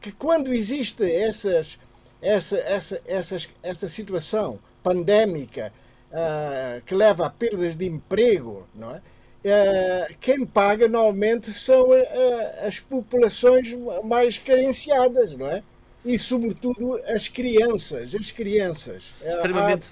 que 0.00 0.12
quando 0.12 0.52
existe 0.52 1.10
essas, 1.10 1.78
essa, 2.20 2.58
essa, 2.58 3.00
essas, 3.06 3.48
essa 3.62 3.88
situação 3.88 4.58
pandémica 4.82 5.72
uh, 6.10 6.80
que 6.82 6.94
leva 6.94 7.26
a 7.26 7.30
perdas 7.30 7.76
de 7.76 7.86
emprego, 7.86 8.66
não 8.74 8.94
é? 8.94 9.02
Uh, 9.42 10.14
quem 10.20 10.44
paga 10.44 10.86
normalmente 10.86 11.50
são 11.50 11.90
uh, 11.90 12.66
as 12.66 12.78
populações 12.78 13.74
mais 14.04 14.36
carenciadas, 14.36 15.34
não 15.34 15.50
é? 15.50 15.62
E 16.04 16.18
sobretudo 16.18 17.00
as 17.08 17.28
crianças, 17.28 18.14
as 18.14 18.30
crianças. 18.30 19.14
Extremamente. 19.22 19.86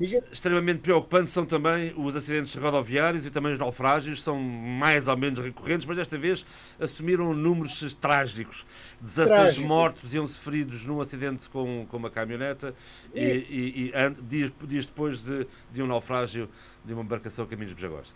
Extremamente 0.00 0.80
preocupante 0.80 1.30
são 1.30 1.44
também 1.44 1.92
os 1.96 2.16
acidentes 2.16 2.54
rodoviários 2.54 3.26
e 3.26 3.30
também 3.30 3.52
os 3.52 3.58
naufrágios, 3.58 4.22
são 4.22 4.40
mais 4.40 5.08
ou 5.08 5.16
menos 5.16 5.38
recorrentes, 5.38 5.86
mas 5.86 5.98
desta 5.98 6.16
vez 6.16 6.44
assumiram 6.78 7.34
números 7.34 7.94
trágicos. 7.94 8.64
16 9.00 9.28
Trágico. 9.28 9.66
mortos 9.66 10.14
e 10.14 10.18
11 10.18 10.34
feridos 10.36 10.86
num 10.86 11.00
acidente 11.00 11.48
com, 11.50 11.86
com 11.90 11.96
uma 11.98 12.10
caminhoneta 12.10 12.74
e, 13.14 13.20
e, 13.20 13.28
e, 13.28 13.92
e 13.94 14.22
dias, 14.22 14.52
dias, 14.66 14.86
depois 14.86 15.22
de, 15.22 15.46
de 15.70 15.82
um 15.82 15.86
naufrágio 15.86 16.48
de 16.84 16.94
uma 16.94 17.02
embarcação 17.02 17.44
a 17.44 17.48
caminhos 17.48 17.74
de 17.74 17.82
Bajagós. 17.82 18.08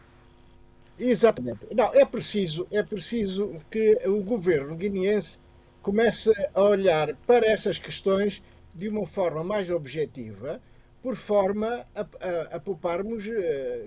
Exatamente. 0.99 1.67
Não, 1.75 1.93
é 1.93 2.05
preciso, 2.05 2.67
é 2.71 2.83
preciso 2.83 3.57
que 3.71 3.99
o 4.07 4.23
governo 4.23 4.75
guineense 4.77 5.39
comece 5.83 6.33
a 6.55 6.63
olhar 6.63 7.15
para 7.27 7.47
essas 7.47 7.79
questões 7.79 8.43
de 8.75 8.89
uma 8.89 9.07
forma 9.07 9.45
mais 9.45 9.69
objetiva 9.71 10.61
por 11.05 11.17
forma 11.17 11.87
a, 11.95 12.01
a, 12.01 12.57
a 12.57 12.61
pouparmos 12.61 13.27
uh, 13.27 13.31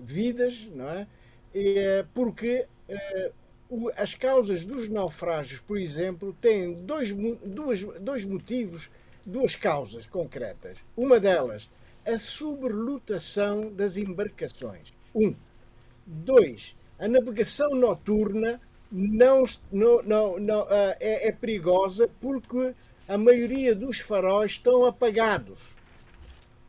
vidas, 0.03 0.69
não 0.75 0.87
é? 0.87 1.07
E, 1.51 1.79
uh, 1.79 2.07
porque 2.13 2.67
uh, 2.87 3.33
o, 3.67 3.89
as 3.97 4.13
causas 4.13 4.63
dos 4.63 4.87
naufrágios, 4.87 5.59
por 5.59 5.79
exemplo, 5.79 6.31
têm 6.39 6.75
dois, 6.75 7.11
duas, 7.11 7.83
dois 7.99 8.23
motivos, 8.23 8.91
duas 9.25 9.55
causas 9.55 10.05
concretas. 10.05 10.77
Uma 10.95 11.19
delas, 11.19 11.71
a 12.05 12.19
sobrelotação 12.19 13.73
das 13.73 13.97
embarcações. 13.97 14.93
Um. 15.15 15.33
Dois, 16.05 16.75
a 16.99 17.07
navegação 17.07 17.73
noturna 17.73 18.61
não, 18.91 19.43
não, 19.71 20.03
não, 20.03 20.39
não 20.39 20.67
é, 20.69 21.29
é 21.29 21.31
perigosa 21.31 22.07
porque 22.21 22.75
a 23.07 23.17
maioria 23.17 23.73
dos 23.73 23.99
faróis 24.01 24.51
estão 24.51 24.85
apagados. 24.85 25.75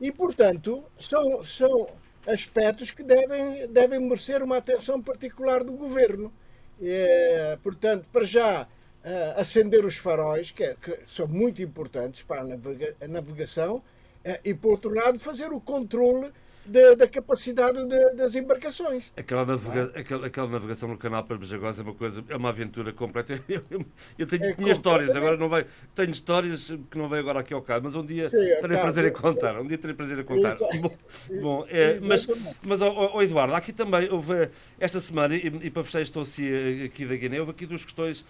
E, 0.01 0.13
portanto, 0.13 0.85
são, 0.99 1.43
são 1.43 1.89
aspectos 2.27 2.91
que 2.91 3.03
devem, 3.03 3.67
devem 3.69 4.01
merecer 4.01 4.43
uma 4.43 4.59
atenção 4.59 5.03
particular 5.03 5.65
do 5.65 5.73
governo. 5.73 6.33
É, 6.81 7.59
portanto, 7.63 8.09
para 8.13 8.25
já, 8.25 8.69
eh, 9.03 9.35
acender 9.37 9.85
os 9.87 9.97
faróis, 9.97 10.51
que, 10.51 10.65
é, 10.65 10.75
que, 10.75 11.01
são 11.07 11.27
muito 11.27 11.63
importantes 11.63 12.23
para 12.23 12.43
a, 12.43 12.45
navega, 12.45 12.97
a 13.01 13.09
navegação, 13.09 13.83
eh, 14.25 14.41
e, 14.45 14.55
por 14.55 14.73
outro 14.73 14.93
lado, 14.93 15.19
fazer 15.19 15.53
o 15.53 15.61
controle 15.61 16.33
da, 16.69 16.95
da 16.95 17.09
capacidade 17.09 17.85
de, 17.85 18.15
das 18.15 18.35
embarcações. 18.35 19.11
Aquela, 19.17 19.45
navega, 19.45 19.93
é? 19.95 20.01
aquela, 20.01 20.27
aquela, 20.27 20.49
navegação 20.49 20.89
no 20.89 20.99
canal 20.99 21.25
para 21.25 21.39
Bejagós 21.39 21.79
é 21.79 21.83
uma 21.83 21.95
coisa, 21.95 22.23
é 22.29 22.37
uma 22.37 22.51
aventura 22.51 22.93
completa. 22.93 23.39
Eu, 23.49 23.63
eu, 23.71 23.85
eu 24.19 24.27
tenho 24.27 24.45
é 24.45 24.55
minhas 24.59 24.77
histórias, 24.77 25.15
agora 25.17 25.37
não 25.37 25.49
vai, 25.49 25.65
tenho 25.95 26.11
histórias 26.11 26.71
que 26.91 26.99
não 26.99 27.09
vêm 27.09 27.21
agora 27.21 27.41
aqui 27.41 27.55
ao 27.55 27.63
caso, 27.63 27.83
mas 27.85 27.95
um 27.95 28.05
dia 28.05 28.29
Sim, 28.29 28.37
terei 28.37 28.61
caso, 28.61 28.83
prazer 28.83 29.07
em 29.07 29.13
contar. 29.13 29.61
Um 29.61 29.67
dia 29.67 29.79
terei 29.79 29.97
prazer 29.97 30.19
em 30.19 30.25
contar. 30.25 30.55
Bom, 30.59 30.97
bom 31.41 31.67
é, 31.69 31.99
mas, 32.01 32.27
mas 32.63 32.81
oh, 32.83 33.11
oh, 33.15 33.23
Eduardo, 33.23 33.55
aqui 33.55 33.73
também 33.73 34.11
houve 34.11 34.51
esta 34.79 35.01
semana, 35.01 35.35
e, 35.35 35.47
e 35.47 35.71
para 35.71 35.83
fechar 35.83 36.03
estou 36.03 36.23
aqui 36.23 37.07
da 37.07 37.17
Guiné, 37.17 37.41
houve 37.41 37.53
aqui 37.53 37.67
duas 37.67 37.85
questões 37.85 38.25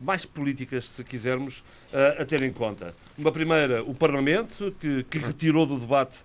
mais 0.00 0.24
políticas, 0.24 0.88
se 0.88 1.04
quisermos, 1.04 1.62
a, 1.92 2.22
a 2.22 2.26
ter 2.26 2.42
em 2.42 2.52
conta. 2.52 2.94
Uma 3.18 3.30
primeira, 3.30 3.82
o 3.82 3.94
Parlamento, 3.94 4.74
que, 4.80 5.04
que 5.04 5.18
retirou 5.18 5.66
do 5.66 5.78
debate 5.78 6.18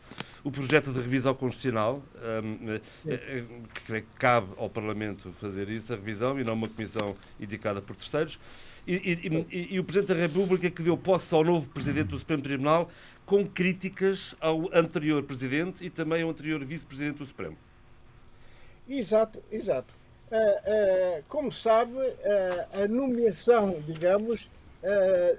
o 0.45 0.51
projeto 0.51 0.93
de 0.93 1.01
revisão 1.01 1.33
constitucional, 1.33 2.03
um, 2.43 2.75
eh, 2.75 2.81
eh, 3.07 3.43
que 3.73 4.03
cabe 4.17 4.47
ao 4.57 4.69
Parlamento 4.69 5.33
fazer 5.41 5.67
isso, 5.69 5.91
a 5.91 5.95
revisão, 5.95 6.39
e 6.39 6.43
não 6.43 6.53
uma 6.53 6.69
comissão 6.69 7.15
indicada 7.39 7.81
por 7.81 7.95
terceiros. 7.95 8.39
E, 8.87 8.93
e, 8.93 9.47
e, 9.51 9.73
e, 9.73 9.79
o 9.79 9.83
Presidente 9.83 10.13
da 10.13 10.21
República 10.21 10.69
que 10.69 10.83
deu 10.83 10.95
posse 10.95 11.33
ao 11.33 11.43
novo 11.43 11.67
Presidente 11.69 12.09
do 12.09 12.19
Supremo 12.19 12.43
Tribunal 12.43 12.91
com 13.25 13.43
críticas 13.43 14.35
ao 14.39 14.69
anterior 14.71 15.23
Presidente 15.23 15.83
e 15.83 15.89
também 15.89 16.21
ao 16.21 16.29
anterior 16.29 16.63
Vice-Presidente 16.63 17.17
do 17.17 17.25
Supremo. 17.25 17.57
Exato, 18.87 19.41
exato. 19.51 19.95
Uh, 20.31 21.19
uh, 21.19 21.23
como 21.27 21.51
sabe, 21.51 21.97
uh, 21.97 22.83
a 22.83 22.87
nomeação, 22.87 23.79
digamos, 23.85 24.49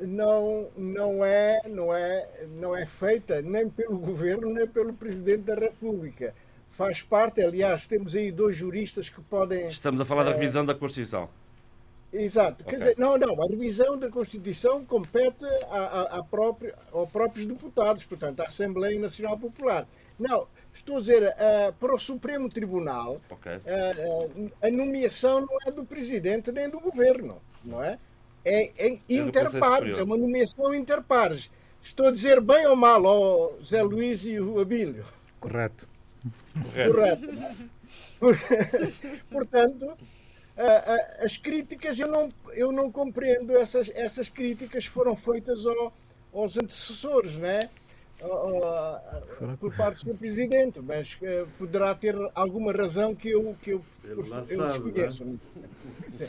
não, 0.00 0.66
não, 0.76 1.24
é, 1.24 1.60
não, 1.68 1.94
é, 1.94 2.28
não 2.58 2.76
é 2.76 2.84
feita 2.84 3.40
nem 3.40 3.70
pelo 3.70 3.96
governo 3.96 4.52
nem 4.52 4.66
pelo 4.66 4.92
presidente 4.92 5.42
da 5.42 5.54
República. 5.54 6.34
Faz 6.68 7.00
parte, 7.00 7.40
aliás, 7.40 7.86
temos 7.86 8.14
aí 8.14 8.32
dois 8.32 8.56
juristas 8.56 9.08
que 9.08 9.20
podem. 9.20 9.68
Estamos 9.68 10.00
a 10.00 10.04
falar 10.04 10.24
da 10.24 10.30
eh, 10.30 10.34
revisão 10.34 10.64
da 10.64 10.74
Constituição. 10.74 11.28
Exato. 12.12 12.64
Okay. 12.64 12.76
Quer 12.76 12.84
dizer, 12.84 12.98
não, 12.98 13.16
não, 13.16 13.40
a 13.40 13.46
revisão 13.48 13.96
da 13.96 14.10
Constituição 14.10 14.84
compete 14.84 15.44
a, 15.68 15.78
a, 15.78 16.18
a 16.18 16.24
próprio, 16.24 16.74
aos 16.92 17.10
próprios 17.10 17.46
deputados, 17.46 18.04
portanto, 18.04 18.40
à 18.40 18.46
Assembleia 18.46 18.98
Nacional 18.98 19.38
Popular. 19.38 19.86
Não, 20.18 20.48
estou 20.72 20.96
a 20.96 21.00
dizer, 21.00 21.22
uh, 21.22 21.72
para 21.78 21.94
o 21.94 21.98
Supremo 21.98 22.48
Tribunal, 22.48 23.20
okay. 23.30 23.56
uh, 23.56 24.40
uh, 24.40 24.52
a 24.62 24.70
nomeação 24.70 25.42
não 25.42 25.58
é 25.66 25.70
do 25.70 25.84
presidente 25.84 26.50
nem 26.50 26.70
do 26.70 26.80
governo, 26.80 27.40
não 27.62 27.82
é? 27.82 27.98
é, 28.46 28.72
é 28.78 28.98
interpares, 29.08 29.98
é 29.98 30.02
uma 30.02 30.16
nomeação 30.16 30.72
interpares. 30.72 31.50
Estou 31.82 32.08
a 32.08 32.10
dizer 32.10 32.40
bem 32.40 32.66
ou 32.66 32.76
mal, 32.76 33.04
ó 33.04 33.52
Zé 33.62 33.82
Luís 33.82 34.24
e 34.24 34.38
o 34.38 34.60
Abílio? 34.60 35.04
Correto. 35.40 35.88
Correto. 36.86 37.28
Portanto, 39.30 39.96
as 41.20 41.36
críticas, 41.36 41.98
eu 41.98 42.08
não, 42.08 42.32
eu 42.54 42.72
não 42.72 42.90
compreendo, 42.90 43.56
essas, 43.56 43.90
essas 43.94 44.30
críticas 44.30 44.86
foram 44.86 45.14
feitas 45.14 45.66
ao, 45.66 45.92
aos 46.32 46.56
antecessores, 46.56 47.38
não 47.38 47.48
é? 47.48 47.68
Por 49.60 49.74
parte 49.74 50.04
do 50.04 50.14
Presidente, 50.14 50.80
mas 50.80 51.18
uh, 51.22 51.46
poderá 51.58 51.94
ter 51.94 52.16
alguma 52.34 52.72
razão 52.72 53.14
que 53.14 53.30
eu, 53.30 53.54
que 53.60 53.70
eu, 53.70 53.84
eu, 54.04 54.22
desconheço. 54.66 55.38
É? 56.20 56.28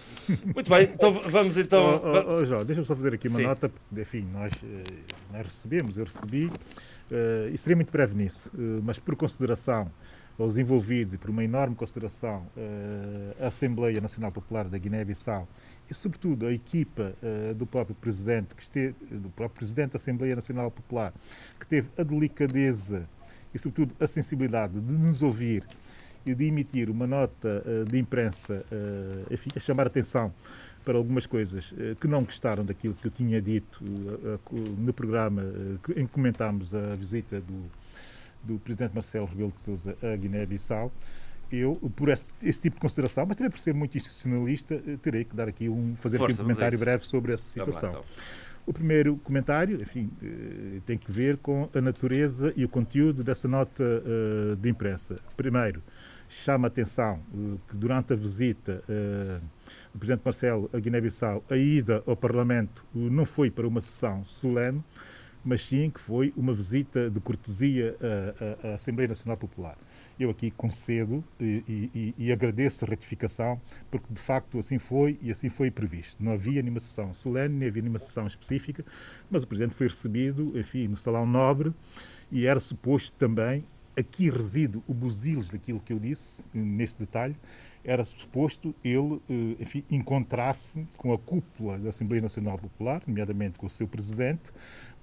Muito 0.53 0.69
bem, 0.69 0.83
então 0.83 1.13
vamos 1.13 1.57
então. 1.57 2.01
Oh, 2.03 2.07
oh, 2.07 2.35
oh 2.35 2.45
João, 2.45 2.65
deixa-me 2.65 2.85
só 2.85 2.95
fazer 2.95 3.13
aqui 3.13 3.27
uma 3.27 3.39
Sim. 3.39 3.45
nota, 3.45 3.69
porque, 3.69 4.01
enfim, 4.01 4.27
nós, 4.33 4.51
eh, 4.63 4.83
nós 5.31 5.45
recebemos, 5.45 5.97
eu 5.97 6.05
recebi, 6.05 6.45
uh, 6.47 7.49
e 7.53 7.57
seria 7.57 7.75
muito 7.75 7.91
breve 7.91 8.15
nisso, 8.15 8.49
uh, 8.53 8.81
mas 8.83 8.99
por 8.99 9.15
consideração 9.15 9.89
aos 10.37 10.57
envolvidos 10.57 11.13
e 11.15 11.17
por 11.17 11.29
uma 11.29 11.43
enorme 11.43 11.75
consideração 11.75 12.45
uh, 12.57 13.43
a 13.43 13.47
Assembleia 13.47 13.99
Nacional 14.01 14.31
Popular 14.31 14.65
da 14.65 14.77
Guiné-Bissau 14.77 15.47
e, 15.89 15.93
sobretudo, 15.93 16.45
a 16.45 16.51
equipa 16.51 17.13
uh, 17.21 17.53
do 17.53 17.65
próprio 17.65 17.95
presidente, 17.95 18.53
que 18.53 18.61
esteve, 18.61 18.95
do 19.09 19.29
próprio 19.29 19.57
presidente 19.57 19.91
da 19.91 19.97
Assembleia 19.97 20.35
Nacional 20.35 20.69
Popular, 20.69 21.13
que 21.59 21.65
teve 21.65 21.87
a 21.97 22.03
delicadeza 22.03 23.07
e, 23.53 23.59
sobretudo, 23.59 23.95
a 23.99 24.07
sensibilidade 24.07 24.79
de 24.79 24.91
nos 24.91 25.21
ouvir 25.21 25.63
e 26.25 26.35
de 26.35 26.45
emitir 26.45 26.89
uma 26.89 27.07
nota 27.07 27.63
uh, 27.65 27.85
de 27.85 27.97
imprensa, 27.97 28.65
uh, 28.71 29.33
enfim, 29.33 29.49
a 29.55 29.59
chamar 29.59 29.83
a 29.83 29.87
atenção 29.87 30.33
para 30.83 30.97
algumas 30.97 31.25
coisas 31.25 31.73
que 31.99 32.07
não 32.07 32.23
gostaram 32.23 32.63
daquilo 32.63 32.93
que 32.93 33.05
eu 33.05 33.11
tinha 33.11 33.41
dito 33.41 33.83
no 34.77 34.93
programa 34.93 35.43
em 35.97 36.05
que 36.05 36.13
comentámos 36.13 36.73
a 36.73 36.95
visita 36.95 37.41
do, 37.41 37.69
do 38.41 38.57
presidente 38.59 38.93
Marcelo 38.93 39.25
Rebelo 39.25 39.51
de 39.51 39.63
Sousa 39.63 39.97
a 40.01 40.15
Guiné-Bissau 40.15 40.89
eu, 41.55 41.73
por 41.95 42.09
esse, 42.09 42.31
esse, 42.43 42.61
tipo 42.61 42.75
de 42.75 42.81
consideração, 42.81 43.25
mas 43.25 43.35
também 43.35 43.49
por 43.49 43.59
ser 43.59 43.73
muito 43.73 43.97
institucionalista, 43.97 44.75
eh, 44.75 44.97
terei 45.01 45.23
que 45.23 45.35
dar 45.35 45.47
aqui 45.47 45.69
um, 45.69 45.95
fazer 45.95 46.17
Força, 46.17 46.33
aqui 46.33 46.41
um 46.41 46.45
comentário 46.45 46.77
breve 46.77 47.05
sobre 47.05 47.33
essa 47.33 47.47
situação. 47.47 47.91
Tá 47.93 47.99
bem, 47.99 47.99
então. 47.99 48.57
O 48.65 48.73
primeiro 48.73 49.15
comentário, 49.17 49.81
enfim, 49.81 50.09
eh, 50.21 50.81
tem 50.85 50.97
que 50.97 51.11
ver 51.11 51.37
com 51.37 51.69
a 51.73 51.79
natureza 51.79 52.51
e 52.55 52.65
o 52.65 52.69
conteúdo 52.69 53.23
dessa 53.23 53.47
nota 53.47 53.83
uh, 53.83 54.55
de 54.57 54.69
imprensa. 54.69 55.15
Primeiro, 55.37 55.81
chama 56.27 56.67
a 56.67 56.69
atenção 56.69 57.21
que 57.69 57.77
durante 57.77 58.11
a 58.11 58.15
visita 58.17 58.83
do 59.93 59.97
Presidente 59.97 60.21
Marcelo 60.25 60.69
a 60.73 60.79
Guiné-Bissau, 60.79 61.41
a 61.49 61.55
ida 61.55 62.03
ao 62.05 62.17
Parlamento 62.17 62.83
não 62.93 63.25
foi 63.25 63.49
para 63.49 63.65
uma 63.65 63.79
sessão 63.79 64.25
solene, 64.25 64.83
mas 65.45 65.65
sim 65.65 65.89
que 65.89 66.01
foi 66.01 66.33
uma 66.35 66.53
visita 66.53 67.09
de 67.09 67.21
cortesia 67.21 67.95
à, 68.61 68.67
à 68.67 68.73
Assembleia 68.73 69.07
Nacional 69.07 69.37
Popular 69.37 69.77
eu 70.19 70.29
aqui 70.29 70.51
concedo 70.51 71.23
e, 71.39 71.63
e, 71.93 72.13
e, 72.17 72.31
agradeço 72.31 72.83
a 72.83 72.87
retificação, 72.87 73.59
porque 73.91 74.07
de 74.11 74.19
facto 74.19 74.59
assim 74.59 74.79
foi 74.79 75.17
e 75.21 75.31
assim 75.31 75.49
foi 75.49 75.69
previsto. 75.69 76.23
Não 76.23 76.33
havia 76.33 76.61
nenhuma 76.61 76.79
sessão 76.79 77.13
solene, 77.13 77.55
nem 77.55 77.69
havia 77.69 77.81
nenhuma 77.81 77.99
sessão 77.99 78.25
específica, 78.25 78.83
mas 79.29 79.43
o 79.43 79.47
Presidente 79.47 79.75
foi 79.75 79.87
recebido, 79.87 80.57
enfim, 80.57 80.87
no 80.87 80.97
Salão 80.97 81.25
Nobre 81.25 81.73
e 82.31 82.45
era 82.45 82.59
suposto 82.59 83.13
também, 83.17 83.63
aqui 83.97 84.29
reside 84.29 84.81
o 84.87 84.93
busilos 84.93 85.49
daquilo 85.49 85.79
que 85.79 85.91
eu 85.91 85.99
disse, 85.99 86.43
nesse 86.53 86.99
detalhe, 86.99 87.35
era 87.83 88.03
suposto 88.03 88.75
ele, 88.83 89.21
eh, 89.29 89.55
enfim, 89.61 89.83
encontrar-se 89.89 90.85
com 90.97 91.13
a 91.13 91.17
cúpula 91.17 91.79
da 91.79 91.89
Assembleia 91.89 92.21
Nacional 92.21 92.59
Popular, 92.59 93.01
nomeadamente 93.07 93.57
com 93.57 93.65
o 93.65 93.69
seu 93.69 93.87
presidente, 93.87 94.51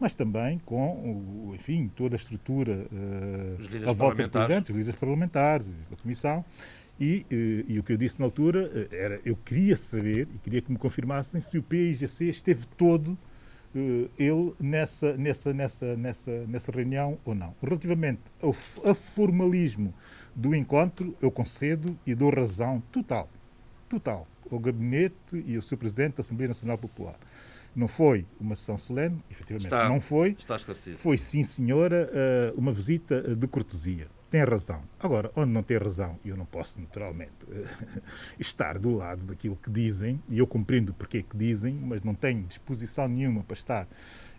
mas 0.04 0.12
também 0.12 0.58
com, 0.66 1.52
enfim, 1.54 1.90
toda 1.96 2.14
a 2.14 2.18
estrutura 2.18 2.86
uh, 2.92 3.88
a 3.88 3.92
volta 3.94 4.22
do 4.22 4.28
presidente, 4.28 4.70
os 4.70 4.76
líderes 4.76 5.00
parlamentares, 5.00 5.66
a 5.90 5.96
comissão. 5.96 6.44
E, 7.00 7.24
uh, 7.32 7.72
e, 7.72 7.78
o 7.78 7.82
que 7.82 7.94
eu 7.94 7.96
disse 7.96 8.20
na 8.20 8.26
altura 8.26 8.66
uh, 8.66 8.94
era, 8.94 9.18
eu 9.24 9.34
queria 9.34 9.74
saber 9.74 10.28
e 10.34 10.38
queria 10.40 10.60
que 10.60 10.70
me 10.70 10.76
confirmassem 10.76 11.40
se 11.40 11.56
o 11.56 11.62
PIGC 11.62 12.28
esteve 12.28 12.66
todo 12.76 13.16
ele 14.18 14.54
nessa, 14.60 15.16
nessa, 15.16 15.52
nessa, 15.54 15.96
nessa, 15.96 16.30
nessa 16.46 16.70
reunião 16.70 17.18
ou 17.24 17.34
não. 17.34 17.54
Relativamente 17.62 18.20
ao, 18.42 18.54
ao 18.84 18.94
formalismo 18.94 19.92
do 20.34 20.54
encontro, 20.54 21.16
eu 21.20 21.30
concedo 21.30 21.98
e 22.06 22.14
dou 22.14 22.30
razão 22.30 22.80
total, 22.92 23.28
total, 23.88 24.28
ao 24.52 24.58
gabinete 24.58 25.42
e 25.46 25.56
ao 25.56 25.62
seu 25.62 25.78
presidente 25.78 26.16
da 26.16 26.20
Assembleia 26.20 26.48
Nacional 26.48 26.76
Popular. 26.76 27.16
Não 27.74 27.88
foi 27.88 28.24
uma 28.40 28.54
sessão 28.54 28.78
solene, 28.78 29.22
efetivamente 29.30 29.66
está, 29.66 29.88
não 29.88 30.00
foi. 30.00 30.36
Está 30.38 30.54
esclarecido. 30.54 30.96
Foi, 30.96 31.18
sim, 31.18 31.42
senhora, 31.42 32.08
eh, 32.12 32.54
uma 32.56 32.72
visita 32.72 33.24
eh, 33.26 33.34
de 33.34 33.48
cortesia. 33.48 34.06
Tem 34.30 34.44
razão. 34.44 34.82
Agora, 34.98 35.30
onde 35.34 35.52
não 35.52 35.62
tem 35.62 35.76
razão, 35.76 36.18
eu 36.24 36.36
não 36.36 36.46
posso, 36.46 36.80
naturalmente, 36.80 37.32
eh, 37.50 37.64
estar 38.38 38.78
do 38.78 38.90
lado 38.90 39.26
daquilo 39.26 39.56
que 39.56 39.70
dizem, 39.70 40.22
e 40.28 40.38
eu 40.38 40.46
compreendo 40.46 40.94
porque 40.94 41.18
é 41.18 41.22
que 41.22 41.36
dizem, 41.36 41.76
mas 41.82 42.02
não 42.02 42.14
tenho 42.14 42.44
disposição 42.44 43.08
nenhuma 43.08 43.42
para 43.42 43.56
estar, 43.56 43.88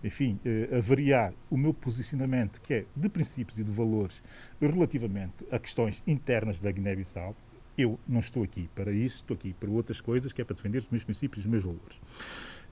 enfim, 0.02 0.40
a 0.72 0.80
variar 0.80 1.34
o 1.50 1.58
meu 1.58 1.74
posicionamento, 1.74 2.62
que 2.62 2.74
é 2.74 2.86
de 2.96 3.10
princípios 3.10 3.60
e 3.60 3.64
de 3.64 3.72
valores, 3.72 4.16
relativamente 4.62 5.46
a 5.52 5.60
questões 5.60 6.02
internas 6.08 6.62
da 6.62 6.72
Guiné-Bissau. 6.72 7.36
Eu 7.78 8.00
não 8.08 8.22
estou 8.22 8.44
aqui 8.44 8.70
para 8.74 8.92
isso, 8.92 9.18
estou 9.18 9.36
aqui 9.36 9.54
para 9.54 9.70
outras 9.70 10.00
coisas, 10.00 10.32
que 10.32 10.42
é 10.42 10.46
para 10.46 10.56
defender 10.56 10.80
os 10.80 10.90
meus 10.90 11.04
princípios 11.04 11.44
e 11.44 11.48
os 11.48 11.52
meus 11.52 11.64
valores. 11.64 11.98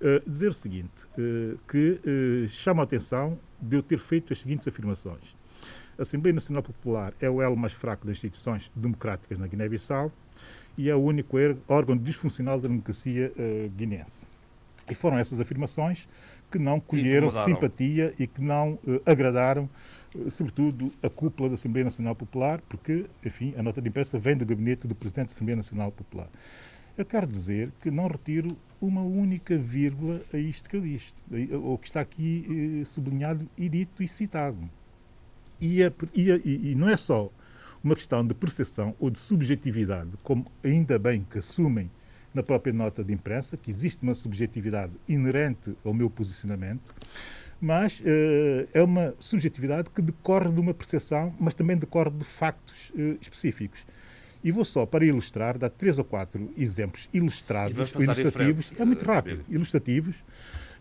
Uh, 0.02 0.30
dizer 0.30 0.49
o 0.49 0.53
seguinte, 0.53 1.06
uh, 1.18 1.57
que 1.68 1.99
uh, 2.03 2.48
chama 2.49 2.82
a 2.82 2.86
atenção 2.86 3.40
de 3.61 3.78
eu 3.78 3.84
ter 3.84 3.98
feito 3.98 4.34
as 4.34 4.40
seguintes 4.40 4.68
afirmações. 4.68 5.36
A 5.98 6.02
Assembleia 6.02 6.34
Nacional 6.34 6.61
Popular 6.61 7.14
é 7.22 7.30
o 7.30 7.41
elo 7.41 7.56
mais 7.56 7.72
fraco 7.72 8.06
das 8.06 8.18
instituições 8.18 8.70
democráticas 8.76 9.38
na 9.38 9.48
Guiné-Bissau 9.48 10.11
e 10.78 10.90
é 10.90 10.95
o 10.95 10.99
único 10.99 11.40
er, 11.40 11.56
órgão 11.70 11.95
disfuncional 11.95 12.60
da 12.60 12.68
democracia 12.68 13.32
guinense. 13.78 14.26
E 14.90 14.95
foram 14.95 15.18
essas 15.20 15.40
afirmações 15.40 16.07
que 16.52 16.57
não 16.60 16.80
colheram 16.80 17.30
simpatia 17.32 18.14
e 18.20 18.26
que 18.28 18.41
não 18.41 18.80
agradaram, 19.06 19.70
sobretudo, 20.30 20.91
a 21.02 21.10
cúpula 21.10 21.48
da 21.48 21.56
Assembleia 21.56 21.86
Nacional 21.86 22.15
Popular, 22.15 22.60
porque, 22.68 23.06
enfim, 23.24 23.53
a 23.56 23.64
nota 23.64 23.80
de 23.82 23.88
imprensa 23.88 24.18
vem 24.18 24.36
do 24.36 24.45
gabinete 24.45 24.88
do 24.88 24.95
Presidente 24.95 25.28
da 25.28 25.34
Assembleia 25.34 25.57
Nacional 25.57 25.91
Popular. 25.91 26.28
Eu 26.95 27.06
quero 27.06 27.26
dizer 27.26 27.72
que 27.82 27.90
não 27.90 28.07
retiro 28.07 28.56
uma 28.80 29.02
única 29.02 29.57
vírgula 29.57 30.22
a 30.32 30.38
isto 30.38 30.70
que 30.70 30.76
eu 30.76 30.82
disse, 30.82 31.14
ou 31.52 31.78
que 31.78 31.88
está 31.88 32.02
aqui 32.02 32.82
eh, 32.82 32.86
sublinhado 32.86 33.49
e 33.57 33.68
dito 33.68 34.03
e 34.03 34.07
citado. 34.07 34.70
E, 35.60 35.84
a, 35.84 35.91
e, 36.14 36.32
a, 36.32 36.36
e, 36.44 36.76
não 36.76 36.88
é 36.88 36.98
só 36.98 37.32
uma 37.84 37.95
questão 37.95 38.26
de 38.26 38.34
percepção 38.34 38.95
ou 38.99 39.10
de 39.10 39.18
subjetividade, 39.18 40.11
como 40.22 40.45
ainda 40.64 40.99
bem 40.99 41.26
que 41.30 41.40
assumem 41.40 41.90
na 42.34 42.44
própria 42.44 42.74
nota 42.74 43.03
de 43.03 43.11
imprensa, 43.11 43.57
que 43.57 43.72
existe 43.72 44.03
uma 44.03 44.14
subjetividade 44.14 44.94
inerente 45.07 45.76
ao 45.84 45.94
meu 45.94 46.10
posicionamento, 46.10 46.94
mas 47.61 48.02
uh, 48.02 48.68
é 48.74 48.84
uma 48.84 49.15
subjetividade 49.20 49.90
que 49.90 50.02
decorre 50.02 50.52
de 50.52 50.60
uma 50.60 50.74
percepção, 50.74 51.34
mas 51.40 51.56
também 51.56 51.78
decorre 51.78 52.11
de 52.11 52.26
factos 52.26 52.90
uh, 52.90 53.18
específicos. 53.22 53.86
E 54.44 54.52
vou 54.52 54.65
só, 54.65 54.86
para 54.86 55.06
ilustrar, 55.06 55.57
dar 55.57 55.70
três 55.70 55.98
ou 55.98 56.03
quatro 56.03 56.52
exemplos 56.57 57.07
ilustrados, 57.14 57.91
ilustrativos, 57.95 58.72
é 58.78 58.84
muito 58.84 59.03
eh, 59.03 59.07
rápido, 59.07 59.45
ilustrativos, 59.48 60.15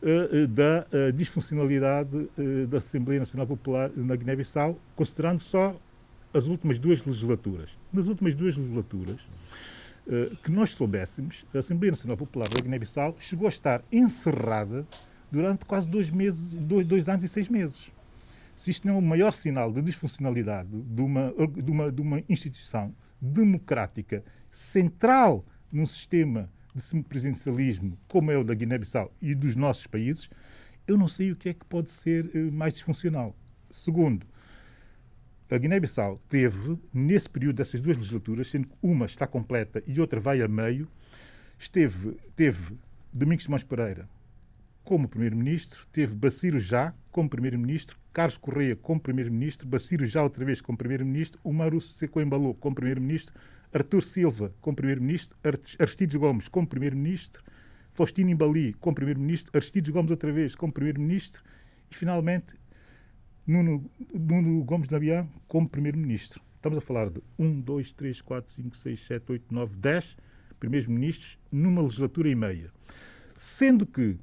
uh, 0.02 0.46
da 0.48 0.84
uh, 0.92 1.12
disfuncionalidade 1.12 2.16
uh, 2.16 2.66
da 2.66 2.78
Assembleia 2.78 3.20
Nacional 3.20 3.46
Popular 3.46 3.90
na 3.94 4.16
Guiné-Bissau, 4.16 4.76
considerando 4.96 5.40
só 5.40 5.76
as 6.34 6.46
últimas 6.46 6.78
duas 6.78 7.04
legislaturas. 7.06 7.70
Nas 7.92 8.06
últimas 8.06 8.34
duas 8.34 8.56
legislaturas, 8.56 9.20
que 10.42 10.50
nós 10.50 10.70
soubéssemos, 10.70 11.44
a 11.54 11.58
Assembleia 11.58 11.92
Nacional 11.92 12.16
Popular 12.16 12.48
da 12.48 12.60
Guiné-Bissau 12.60 13.14
chegou 13.20 13.46
a 13.46 13.50
estar 13.50 13.84
encerrada 13.92 14.84
durante 15.30 15.64
quase 15.64 15.88
dois 15.88 16.10
meses, 16.10 16.54
dois, 16.54 16.86
dois 16.86 17.08
anos 17.08 17.22
e 17.22 17.28
seis 17.28 17.48
meses. 17.48 17.86
Se 18.56 18.70
isto 18.70 18.86
não 18.86 18.94
é 18.94 18.98
o 18.98 19.02
maior 19.02 19.32
sinal 19.32 19.70
de 19.70 19.80
disfuncionalidade 19.82 20.68
de 20.70 21.00
uma, 21.02 21.32
de 21.32 21.70
uma, 21.70 21.92
de 21.92 22.00
uma 22.00 22.22
instituição 22.28 22.92
democrática 23.22 24.24
central 24.50 25.46
num 25.70 25.86
sistema 25.86 26.50
de 26.74 26.82
semipresidencialismo 26.82 27.96
como 28.08 28.32
é 28.32 28.36
o 28.36 28.42
da 28.42 28.52
Guiné-Bissau 28.52 29.14
e 29.22 29.34
dos 29.34 29.54
nossos 29.54 29.86
países, 29.86 30.28
eu 30.86 30.98
não 30.98 31.06
sei 31.06 31.30
o 31.30 31.36
que 31.36 31.50
é 31.50 31.54
que 31.54 31.64
pode 31.64 31.90
ser 31.90 32.28
eh, 32.34 32.50
mais 32.50 32.74
disfuncional. 32.74 33.36
Segundo, 33.70 34.26
a 35.48 35.56
Guiné-Bissau 35.56 36.20
teve, 36.28 36.78
nesse 36.92 37.28
período 37.28 37.56
dessas 37.56 37.80
duas 37.80 37.96
legislaturas, 37.96 38.50
sendo 38.50 38.68
que 38.68 38.74
uma 38.82 39.06
está 39.06 39.26
completa 39.26 39.82
e 39.86 40.00
outra 40.00 40.18
vai 40.18 40.42
a 40.42 40.48
meio, 40.48 40.88
esteve, 41.58 42.16
teve 42.34 42.76
Domingos 43.12 43.44
Simões 43.44 43.62
Pereira 43.62 44.08
como 44.84 45.08
Primeiro-Ministro, 45.08 45.86
teve 45.92 46.14
Baciro 46.14 46.58
Já 46.60 46.94
como 47.10 47.28
Primeiro-Ministro, 47.28 47.96
Carlos 48.12 48.38
Correia 48.38 48.76
como 48.76 49.00
Primeiro-Ministro, 49.00 49.68
Baciro 49.68 50.04
Já 50.06 50.22
outra 50.22 50.44
vez 50.44 50.60
como 50.60 50.78
Primeiro-Ministro, 50.78 51.40
Umaru 51.44 51.80
Secoembalou 51.80 52.54
como 52.54 52.74
Primeiro-Ministro, 52.74 53.34
Artur 53.72 54.02
Silva 54.02 54.52
como 54.60 54.76
Primeiro-Ministro, 54.76 55.36
Aristides 55.78 56.16
Gomes 56.16 56.48
como 56.48 56.66
Primeiro-Ministro, 56.66 57.42
Faustino 57.94 58.30
Imbali 58.30 58.74
como 58.74 58.94
Primeiro-Ministro, 58.94 59.50
Aristides 59.54 59.90
Gomes 59.90 60.10
outra 60.10 60.32
vez 60.32 60.54
como 60.54 60.72
Primeiro-Ministro 60.72 61.42
e, 61.90 61.94
finalmente, 61.94 62.54
Nuno, 63.46 63.90
Nuno 64.12 64.64
Gomes 64.64 64.88
Nabian 64.88 65.28
como 65.48 65.68
Primeiro-Ministro. 65.68 66.42
Estamos 66.56 66.78
a 66.78 66.80
falar 66.80 67.10
de 67.10 67.20
1, 67.38 67.62
2, 67.62 67.92
3, 67.92 68.22
4, 68.22 68.52
5, 68.52 68.76
6, 68.76 69.00
7, 69.06 69.32
8, 69.32 69.44
9, 69.50 69.76
10 69.76 70.16
primeiros-ministros 70.60 71.36
numa 71.50 71.82
legislatura 71.82 72.28
e 72.28 72.36
meia. 72.36 72.70
Sendo 73.34 73.84
que 73.84 74.16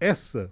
essa 0.00 0.50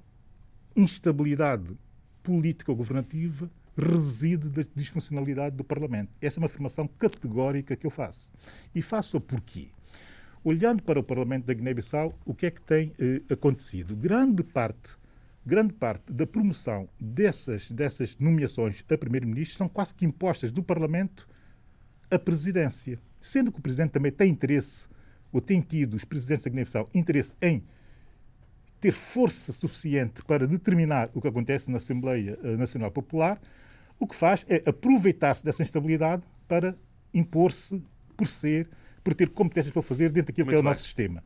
instabilidade 0.76 1.76
política 2.22 2.72
governativa 2.72 3.50
reside 3.76 4.48
da 4.48 4.62
disfuncionalidade 4.74 5.56
do 5.56 5.64
Parlamento. 5.64 6.10
Essa 6.20 6.38
é 6.38 6.40
uma 6.40 6.46
afirmação 6.46 6.86
categórica 6.86 7.74
que 7.74 7.86
eu 7.86 7.90
faço. 7.90 8.30
E 8.74 8.82
faço-a 8.82 9.20
porquê? 9.20 9.68
Olhando 10.44 10.82
para 10.82 10.98
o 10.98 11.02
Parlamento 11.02 11.46
da 11.46 11.54
Guiné-Bissau, 11.54 12.18
o 12.26 12.34
que 12.34 12.46
é 12.46 12.50
que 12.50 12.60
tem 12.60 12.92
eh, 12.98 13.22
acontecido? 13.32 13.94
Grande 13.94 14.42
parte, 14.42 14.96
grande 15.46 15.72
parte 15.72 16.12
da 16.12 16.26
promoção 16.26 16.88
dessas, 17.00 17.70
dessas 17.70 18.16
nomeações 18.18 18.84
a 18.90 18.98
Primeiro-Ministro 18.98 19.56
são 19.56 19.68
quase 19.68 19.94
que 19.94 20.04
impostas 20.04 20.50
do 20.50 20.62
Parlamento 20.62 21.28
à 22.10 22.18
Presidência. 22.18 22.98
Sendo 23.20 23.52
que 23.52 23.60
o 23.60 23.62
Presidente 23.62 23.92
também 23.92 24.10
tem 24.10 24.30
interesse, 24.30 24.88
ou 25.32 25.40
tem 25.40 25.60
tido, 25.60 25.94
os 25.94 26.04
Presidentes 26.04 26.44
da 26.44 26.50
Guiné-Bissau, 26.50 26.90
interesse 26.92 27.34
em 27.40 27.62
ter 28.82 28.92
força 28.92 29.52
suficiente 29.52 30.24
para 30.24 30.44
determinar 30.44 31.08
o 31.14 31.22
que 31.22 31.28
acontece 31.28 31.70
na 31.70 31.76
Assembleia 31.76 32.36
eh, 32.42 32.56
Nacional 32.56 32.90
Popular, 32.90 33.40
o 33.98 34.08
que 34.08 34.16
faz 34.16 34.44
é 34.48 34.60
aproveitar-se 34.68 35.44
dessa 35.44 35.62
instabilidade 35.62 36.24
para 36.48 36.76
impor-se 37.14 37.80
por 38.16 38.26
ser, 38.26 38.68
por 39.04 39.14
ter 39.14 39.28
competências 39.28 39.72
para 39.72 39.82
fazer 39.82 40.10
dentro 40.10 40.32
daquilo 40.32 40.46
Muito 40.46 40.54
que 40.54 40.56
é 40.56 40.58
o 40.58 40.62
bem. 40.64 40.70
nosso 40.70 40.82
sistema. 40.82 41.22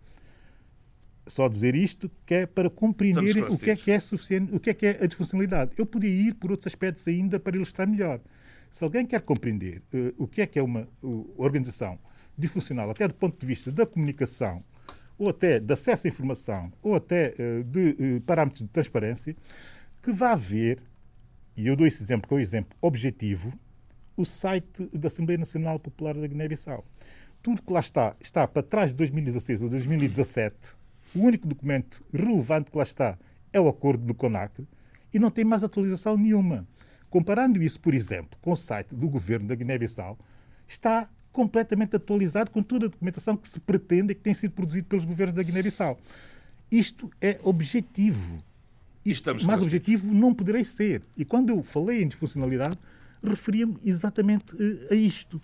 Só 1.27 1.49
dizer 1.49 1.75
isto 1.75 2.11
que 2.27 2.35
é 2.35 2.47
para 2.47 2.69
compreenderem 2.69 3.45
o 3.45 3.57
que 3.57 3.71
é 3.71 3.75
que 3.75 3.91
é 3.91 3.99
suficiente, 4.01 4.55
o 4.55 4.61
que 4.61 4.69
é 4.69 4.75
que 4.75 4.87
é 4.87 4.99
a 5.03 5.07
disfuncionalidade. 5.07 5.73
Eu 5.79 5.87
podia 5.87 6.11
ir 6.11 6.35
por 6.35 6.51
outros 6.51 6.67
aspectos 6.67 7.09
ainda 7.09 7.41
para 7.41 7.57
ilustrar 7.57 7.89
melhor. 7.89 8.21
Se 8.71 8.85
alguém 8.85 9.07
quer 9.07 9.23
compreender 9.23 9.83
uh, 9.95 10.13
o 10.19 10.29
que 10.29 10.43
é 10.43 10.47
que 10.47 10.59
é 10.59 10.63
uma 10.63 10.87
uh, 11.03 11.35
organização 11.39 11.99
disfuncional, 12.37 12.91
até 12.91 13.09
do 13.09 13.15
ponto 13.15 13.41
de 13.41 13.47
vista 13.47 13.73
da 13.73 13.87
comunicação 13.87 14.63
ou 15.19 15.31
até 15.31 15.59
de 15.59 15.73
acesso 15.73 16.07
à 16.07 16.09
informação, 16.09 16.73
ou 16.83 16.95
até 16.95 17.35
uh, 17.39 17.65
de 17.65 17.91
uh, 17.91 18.21
parâmetros 18.23 18.63
de 18.63 18.69
transparência, 18.69 19.37
que 20.03 20.13
vá 20.13 20.35
ver, 20.35 20.83
e 21.57 21.67
eu 21.67 21.77
dou 21.77 21.87
esse 21.87 22.03
exemplo 22.03 22.29
que 22.29 22.35
é 22.35 22.37
um 22.37 22.41
exemplo 22.41 22.77
objetivo, 22.81 23.53
o 24.17 24.25
site 24.25 24.89
da 24.93 25.09
Assembleia 25.09 25.39
Nacional 25.39 25.79
Popular 25.79 26.15
da 26.15 26.27
Guiné-Bissau. 26.27 26.85
Tudo 27.43 27.63
que 27.63 27.73
lá 27.73 27.81
está, 27.81 28.17
está 28.21 28.47
para 28.49 28.63
trás 28.63 28.91
de 28.91 28.97
2016 28.97 29.63
ou 29.63 29.69
2017. 29.69 30.77
O 31.15 31.21
único 31.21 31.47
documento 31.47 32.03
relevante 32.13 32.71
que 32.71 32.77
lá 32.77 32.83
está 32.83 33.19
é 33.53 33.61
o 33.61 33.69
acordo 33.69 34.05
do 34.05 34.15
CONACRE 34.15 34.67
e 35.13 35.19
não 35.19 35.31
tem 35.31 35.45
mais 35.45 35.63
atualização 35.63 36.17
nenhuma. 36.17 36.67
Comparando 37.09 37.63
isso, 37.63 37.81
por 37.81 37.95
exemplo, 37.95 38.39
com 38.41 38.53
o 38.53 38.57
site 38.57 38.95
do 38.95 39.09
governo 39.09 39.49
da 39.49 39.55
Guiné-Bissau, 39.55 40.19
está 40.67 41.09
completamente 41.37 41.95
atualizado 41.95 42.51
com 42.51 42.63
toda 42.63 42.87
a 42.87 42.89
documentação 42.89 43.37
que 43.37 43.47
se 43.47 43.61
pretende 43.61 44.13
e 44.13 44.15
que 44.15 44.23
tem 44.23 44.33
sido 44.33 44.53
produzida 44.53 44.87
pelos 44.89 45.05
governos 45.05 45.37
da 45.37 45.43
Guiné-Bissau. 45.43 45.99
Isto 46.73 47.11
é 47.21 47.39
objetivo. 47.43 48.43
Isto, 49.05 49.45
mais 49.45 49.61
objetivo 49.61 50.11
não 50.11 50.33
poderei 50.33 50.65
ser. 50.65 51.03
E 51.15 51.27
quando 51.27 51.51
eu 51.51 51.63
falei 51.63 52.03
em 52.03 52.09
disfuncionalidade, 52.09 52.79
referia-me 53.23 53.77
exatamente 53.85 54.57
uh, 54.57 54.87
a 54.91 54.95
isto. 54.95 55.39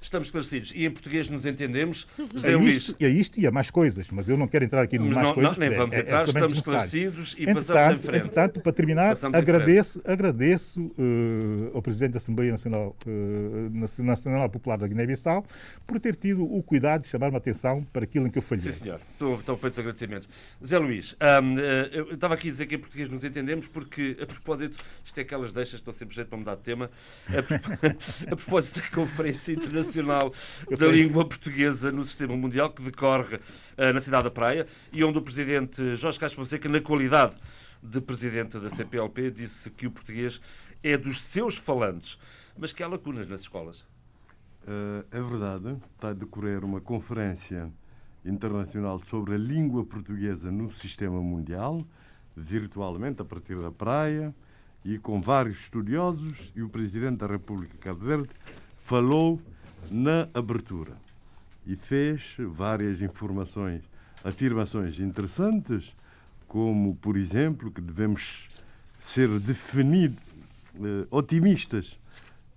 Estamos 0.00 0.28
esclarecidos. 0.28 0.72
E 0.74 0.84
em 0.84 0.90
português 0.90 1.28
nos 1.28 1.44
entendemos. 1.44 2.06
José 2.32 2.52
é 2.52 2.56
Luís. 2.56 2.94
E 2.98 3.04
é 3.04 3.08
isto 3.08 3.38
e 3.38 3.46
a 3.46 3.50
mais 3.50 3.70
coisas, 3.70 4.06
mas 4.10 4.28
eu 4.28 4.36
não 4.36 4.46
quero 4.46 4.64
entrar 4.64 4.82
aqui 4.82 4.96
em 4.96 5.00
mais 5.00 5.26
não, 5.26 5.34
coisas. 5.34 5.56
Não, 5.56 5.68
nem 5.68 5.76
vamos 5.76 5.96
é, 5.96 6.00
entrar, 6.00 6.22
é 6.22 6.28
estamos 6.28 6.52
esclarecidos 6.54 7.34
e 7.38 7.42
entretanto, 7.42 7.66
passamos 7.66 7.94
em 7.94 8.06
frente. 8.06 8.18
Entretanto, 8.18 8.60
para 8.60 8.72
terminar, 8.72 9.16
agradeço, 9.32 10.00
agradeço 10.04 10.80
uh, 10.80 11.70
ao 11.74 11.82
Presidente 11.82 12.12
da 12.12 12.18
Assembleia 12.18 12.52
Nacional, 12.52 12.96
uh, 13.06 14.02
Nacional 14.02 14.48
Popular 14.48 14.78
da 14.78 14.86
Guiné-Bissau 14.86 15.44
por 15.86 15.98
ter 15.98 16.14
tido 16.14 16.44
o 16.44 16.62
cuidado 16.62 17.02
de 17.02 17.08
chamar-me 17.08 17.34
a 17.34 17.38
atenção 17.38 17.84
para 17.92 18.04
aquilo 18.04 18.26
em 18.26 18.30
que 18.30 18.38
eu 18.38 18.42
falhei. 18.42 18.64
Sim, 18.64 18.84
senhor. 18.84 19.00
Estão, 19.12 19.34
estão 19.34 19.56
feitos 19.56 19.78
agradecimentos. 19.78 20.28
Zé 20.64 20.78
Luís, 20.78 21.16
um, 21.42 21.54
uh, 21.54 21.60
eu 21.92 22.14
estava 22.14 22.34
aqui 22.34 22.48
a 22.48 22.50
dizer 22.50 22.66
que 22.66 22.76
em 22.76 22.78
português 22.78 23.08
nos 23.08 23.24
entendemos 23.24 23.66
porque, 23.66 24.16
a 24.20 24.26
propósito, 24.26 24.76
isto 25.04 25.18
é 25.18 25.22
aquelas 25.22 25.52
deixas, 25.52 25.74
estou 25.74 25.92
sempre 25.92 26.14
jeito 26.14 26.28
para 26.28 26.38
mudar 26.38 26.54
de 26.54 26.62
tema, 26.62 26.90
a, 27.28 27.38
a 28.32 28.36
propósito 28.36 28.80
da 28.80 28.88
Conferência 28.88 29.52
Internacional 29.52 29.87
da 30.78 30.86
língua 30.86 31.24
portuguesa 31.24 31.90
no 31.90 32.04
sistema 32.04 32.36
mundial 32.36 32.70
que 32.70 32.82
decorre 32.82 33.36
uh, 33.36 33.92
na 33.92 34.00
cidade 34.00 34.24
da 34.24 34.30
Praia 34.30 34.66
e 34.92 35.02
onde 35.02 35.18
o 35.18 35.22
presidente 35.22 35.96
Jorge 35.96 36.18
Castro 36.18 36.44
Fonseca, 36.44 36.68
na 36.68 36.80
qualidade 36.80 37.34
de 37.82 38.00
presidente 38.00 38.58
da 38.58 38.70
CPLP, 38.70 39.30
disse 39.30 39.70
que 39.70 39.86
o 39.86 39.90
português 39.90 40.40
é 40.82 40.96
dos 40.96 41.20
seus 41.20 41.56
falantes, 41.56 42.18
mas 42.56 42.72
que 42.72 42.82
há 42.82 42.88
lacunas 42.88 43.28
nas 43.28 43.42
escolas. 43.42 43.80
Uh, 44.64 45.04
é 45.10 45.20
verdade, 45.20 45.76
está 45.94 46.10
a 46.10 46.12
decorrer 46.12 46.64
uma 46.64 46.80
conferência 46.80 47.72
internacional 48.24 49.00
sobre 49.00 49.34
a 49.34 49.38
língua 49.38 49.84
portuguesa 49.84 50.50
no 50.50 50.70
sistema 50.70 51.20
mundial, 51.20 51.82
virtualmente 52.36 53.22
a 53.22 53.24
partir 53.24 53.56
da 53.60 53.70
praia 53.70 54.34
e 54.84 54.98
com 54.98 55.20
vários 55.20 55.60
estudiosos 55.60 56.52
e 56.54 56.62
o 56.62 56.68
Presidente 56.68 57.18
da 57.18 57.26
República 57.26 57.72
de 57.72 57.78
Cabo 57.78 58.04
Verde 58.04 58.30
falou 58.78 59.40
na 59.90 60.28
abertura 60.34 60.92
e 61.66 61.76
fez 61.76 62.36
várias 62.38 63.02
informações, 63.02 63.82
afirmações 64.24 64.98
interessantes, 64.98 65.94
como, 66.46 66.96
por 66.96 67.16
exemplo, 67.16 67.70
que 67.70 67.80
devemos 67.80 68.48
ser 68.98 69.28
definidos 69.40 70.18
eh, 70.76 71.06
otimistas 71.10 71.98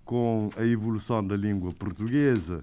com 0.05 0.49
a 0.55 0.63
evolução 0.65 1.25
da 1.25 1.35
língua 1.35 1.71
portuguesa, 1.73 2.61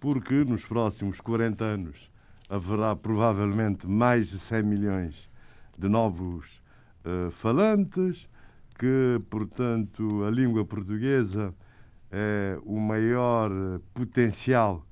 porque 0.00 0.44
nos 0.44 0.64
próximos 0.64 1.20
40 1.20 1.64
anos 1.64 2.10
haverá 2.48 2.94
provavelmente 2.94 3.86
mais 3.86 4.30
de 4.30 4.38
100 4.38 4.62
milhões 4.62 5.30
de 5.78 5.88
novos 5.88 6.60
eh, 7.04 7.30
falantes, 7.30 8.28
que, 8.78 9.20
portanto, 9.30 10.24
a 10.24 10.30
língua 10.30 10.64
portuguesa 10.64 11.54
é 12.18 12.58
o 12.64 12.80
maior 12.80 13.50
potencial 13.92 14.86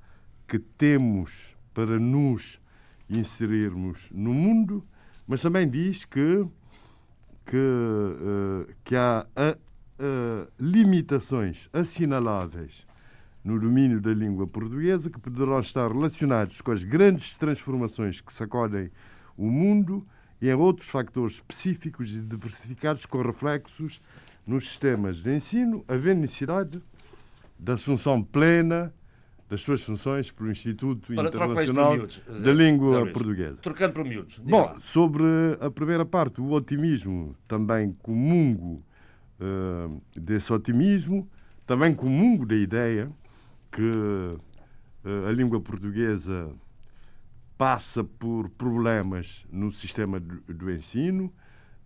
que 0.47 0.59
temos 0.59 1.57
para 1.73 1.97
nos 1.97 2.61
inserirmos 3.09 4.11
no 4.11 4.31
mundo, 4.31 4.85
mas 5.27 5.41
também 5.41 5.67
diz 5.67 6.05
que, 6.05 6.45
que, 7.43 7.57
uh, 7.57 8.71
que 8.83 8.95
há 8.95 9.25
uh, 9.25 9.59
uh, 10.03 10.51
limitações 10.59 11.67
assinaláveis 11.73 12.85
no 13.43 13.59
domínio 13.59 13.99
da 13.99 14.13
língua 14.13 14.45
portuguesa 14.45 15.09
que 15.09 15.19
poderão 15.19 15.59
estar 15.59 15.91
relacionados 15.91 16.61
com 16.61 16.71
as 16.71 16.83
grandes 16.83 17.39
transformações 17.39 18.21
que 18.21 18.31
sacodem 18.31 18.91
o 19.35 19.49
mundo 19.49 20.05
e 20.39 20.47
em 20.47 20.53
outros 20.53 20.89
fatores 20.89 21.35
específicos 21.35 22.13
e 22.13 22.21
diversificados 22.21 23.07
com 23.07 23.19
reflexos 23.23 23.99
nos 24.45 24.67
sistemas 24.67 25.23
de 25.23 25.35
ensino, 25.35 25.83
havendo 25.87 26.21
necessidade 26.21 26.79
da 27.65 27.73
assunção 27.73 28.21
plena 28.21 28.93
das 29.49 29.61
suas 29.61 29.83
funções 29.83 30.29
pelo 30.29 30.51
Instituto 30.51 31.11
Ora, 31.17 31.29
Internacional 31.29 31.97
da 32.43 32.53
Língua 32.53 33.07
Portuguesa. 33.11 33.57
Trocando 33.57 33.93
por 33.93 34.05
miúdos. 34.05 34.37
Bom, 34.37 34.65
lá. 34.65 34.79
sobre 34.79 35.23
a 35.59 35.71
primeira 35.71 36.05
parte, 36.05 36.39
o 36.41 36.51
otimismo, 36.51 37.35
também 37.47 37.91
comungo 38.03 38.83
uh, 39.39 40.01
desse 40.15 40.53
otimismo, 40.53 41.27
também 41.65 41.93
comungo 41.95 42.45
da 42.45 42.55
ideia 42.55 43.11
que 43.71 43.81
uh, 43.81 45.27
a 45.27 45.31
língua 45.31 45.59
portuguesa 45.59 46.51
passa 47.57 48.03
por 48.03 48.47
problemas 48.49 49.43
no 49.51 49.71
sistema 49.71 50.19
do, 50.19 50.39
do 50.53 50.71
ensino. 50.71 51.33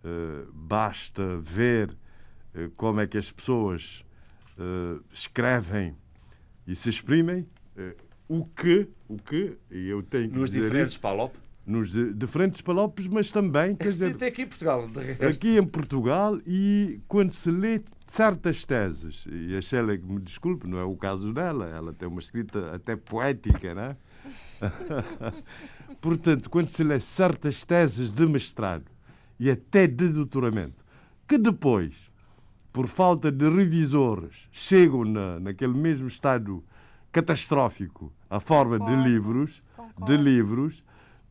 Uh, 0.04 0.50
basta 0.52 1.38
ver 1.38 1.96
como 2.76 3.00
é 3.00 3.06
que 3.06 3.16
as 3.16 3.30
pessoas 3.30 4.04
uh, 4.60 5.02
escrevem 5.12 5.96
e 6.66 6.74
se 6.74 6.90
exprimem, 6.90 7.46
uh, 7.76 7.94
o 8.28 8.44
que, 8.44 8.88
o 9.08 9.16
que, 9.16 9.56
e 9.70 9.88
eu 9.88 10.02
tenho 10.02 10.30
que 10.30 10.38
Nos 10.38 10.50
dizer 10.50 10.62
diferentes 10.62 10.96
palop? 10.96 11.34
Nos 11.66 11.92
de, 11.92 12.12
diferentes 12.14 12.60
palopes, 12.60 13.06
mas 13.06 13.30
também, 13.30 13.74
quer 13.74 13.88
dizer... 13.88 14.14
Até 14.14 14.26
aqui 14.26 14.42
em 14.42 14.46
Portugal. 14.46 14.90
Aqui 15.28 15.58
em 15.58 15.66
Portugal 15.66 16.38
e 16.46 17.00
quando 17.08 17.32
se 17.32 17.50
lê 17.50 17.82
certas 18.08 18.64
teses, 18.64 19.24
e 19.30 19.56
a 19.56 19.60
Sheila 19.60 19.96
que 19.96 20.04
me 20.04 20.20
desculpe, 20.20 20.66
não 20.66 20.78
é 20.78 20.84
o 20.84 20.96
caso 20.96 21.32
dela, 21.32 21.68
ela 21.68 21.92
tem 21.92 22.08
uma 22.08 22.20
escrita 22.20 22.74
até 22.74 22.96
poética, 22.96 23.74
não 23.74 23.82
é? 23.82 23.96
Portanto, 26.00 26.50
quando 26.50 26.70
se 26.70 26.82
lê 26.82 26.98
certas 27.00 27.64
teses 27.64 28.10
de 28.10 28.26
mestrado 28.26 28.84
e 29.38 29.50
até 29.50 29.86
de 29.86 30.08
doutoramento, 30.08 30.84
que 31.26 31.38
depois 31.38 32.09
por 32.72 32.86
falta 32.86 33.30
de 33.32 33.48
revisores, 33.48 34.48
chegam 34.52 35.04
na, 35.04 35.40
naquele 35.40 35.74
mesmo 35.74 36.06
estado 36.06 36.62
catastrófico, 37.12 38.12
a 38.28 38.38
forma 38.38 38.78
Concordo. 38.78 39.02
de 39.02 39.08
livros, 39.08 39.62
Concordo. 39.76 40.04
de 40.06 40.22
livros, 40.22 40.84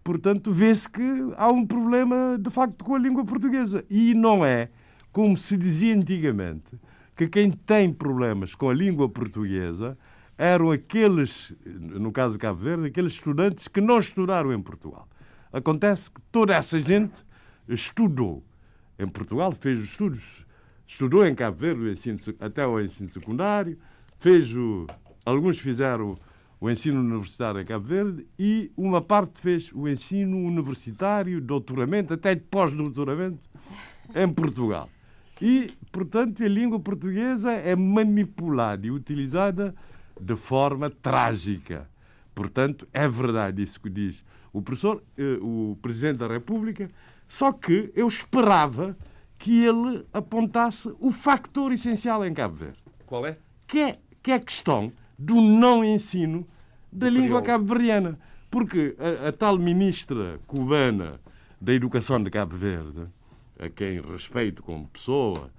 portanto 0.03 0.51
vê-se 0.51 0.89
que 0.89 1.01
há 1.37 1.49
um 1.49 1.65
problema 1.65 2.37
de 2.39 2.49
facto 2.49 2.83
com 2.83 2.95
a 2.95 2.99
língua 2.99 3.23
portuguesa 3.23 3.85
e 3.89 4.13
não 4.13 4.45
é 4.45 4.69
como 5.11 5.37
se 5.37 5.55
dizia 5.55 5.95
antigamente 5.95 6.79
que 7.15 7.27
quem 7.27 7.51
tem 7.51 7.91
problemas 7.91 8.55
com 8.55 8.69
a 8.69 8.73
língua 8.73 9.09
portuguesa 9.09 9.97
eram 10.37 10.71
aqueles, 10.71 11.53
no 11.65 12.11
caso 12.11 12.33
de 12.33 12.39
Cabo 12.39 12.59
Verde, 12.59 12.87
aqueles 12.87 13.13
estudantes 13.13 13.67
que 13.67 13.81
não 13.81 13.99
estudaram 13.99 14.53
em 14.53 14.61
Portugal. 14.61 15.07
Acontece 15.51 16.09
que 16.09 16.21
toda 16.31 16.53
essa 16.53 16.79
gente 16.79 17.13
estudou 17.67 18.41
em 18.97 19.07
Portugal, 19.07 19.51
fez 19.51 19.79
os 19.79 19.89
estudos 19.89 20.45
estudou 20.89 21.25
em 21.25 21.35
Cabo 21.35 21.55
Verde 21.55 21.91
ensino, 21.91 22.19
até 22.39 22.65
o 22.65 22.81
ensino 22.81 23.09
secundário, 23.09 23.77
fez 24.19 24.53
o, 24.55 24.87
alguns 25.23 25.59
fizeram 25.59 26.17
o 26.59 26.69
ensino 26.69 26.99
universitário 26.99 27.61
em 27.61 27.65
Cabo 27.65 27.85
Verde 27.85 28.27
e 28.37 28.71
uma 28.75 28.99
parte 28.99 29.39
fez 29.39 29.71
o 29.71 29.87
ensino 29.87 30.37
universitário, 30.37 31.39
doutoramento, 31.39 32.13
até 32.13 32.35
pós-doutoramento 32.35 33.39
em 34.15 34.27
Portugal. 34.27 34.89
E, 35.39 35.69
portanto, 35.91 36.43
a 36.43 36.47
língua 36.47 36.79
portuguesa 36.79 37.51
é 37.51 37.75
manipulada 37.75 38.85
e 38.85 38.91
utilizada 38.91 39.73
de 40.19 40.35
forma 40.35 40.89
trágica. 40.89 41.87
Portanto, 42.33 42.87
é 42.91 43.07
verdade 43.07 43.61
isso 43.61 43.79
que 43.79 43.89
diz 43.89 44.21
o 44.51 44.61
professor, 44.61 45.03
eh, 45.17 45.37
o 45.39 45.77
Presidente 45.81 46.17
da 46.17 46.27
República, 46.27 46.89
só 47.27 47.53
que 47.53 47.91
eu 47.95 48.07
esperava 48.07 48.97
que 49.39 49.63
ele 49.63 50.05
apontasse 50.11 50.93
o 50.99 51.11
factor 51.11 51.71
essencial 51.71 52.25
em 52.25 52.33
Cabo 52.33 52.55
Verde. 52.55 52.77
Qual 53.05 53.25
é? 53.25 53.37
Que 53.65 53.79
é, 53.79 53.91
que 54.21 54.31
é 54.31 54.35
a 54.35 54.39
questão 54.39 54.91
do 55.17 55.35
não 55.35 55.83
ensino 55.83 56.45
da 56.91 57.09
língua 57.09 57.41
cabo-verdiana. 57.41 58.19
Porque 58.51 58.95
a, 58.99 59.29
a, 59.29 59.31
tal 59.31 59.57
ministra 59.57 60.39
cubana 60.45 61.21
da 61.59 61.73
Educação 61.73 62.21
de 62.21 62.29
Cabo 62.29 62.57
Verde, 62.57 63.07
a 63.57 63.69
quem 63.69 64.01
respeito 64.01 64.61
como 64.61 64.87
pessoa 64.89 65.49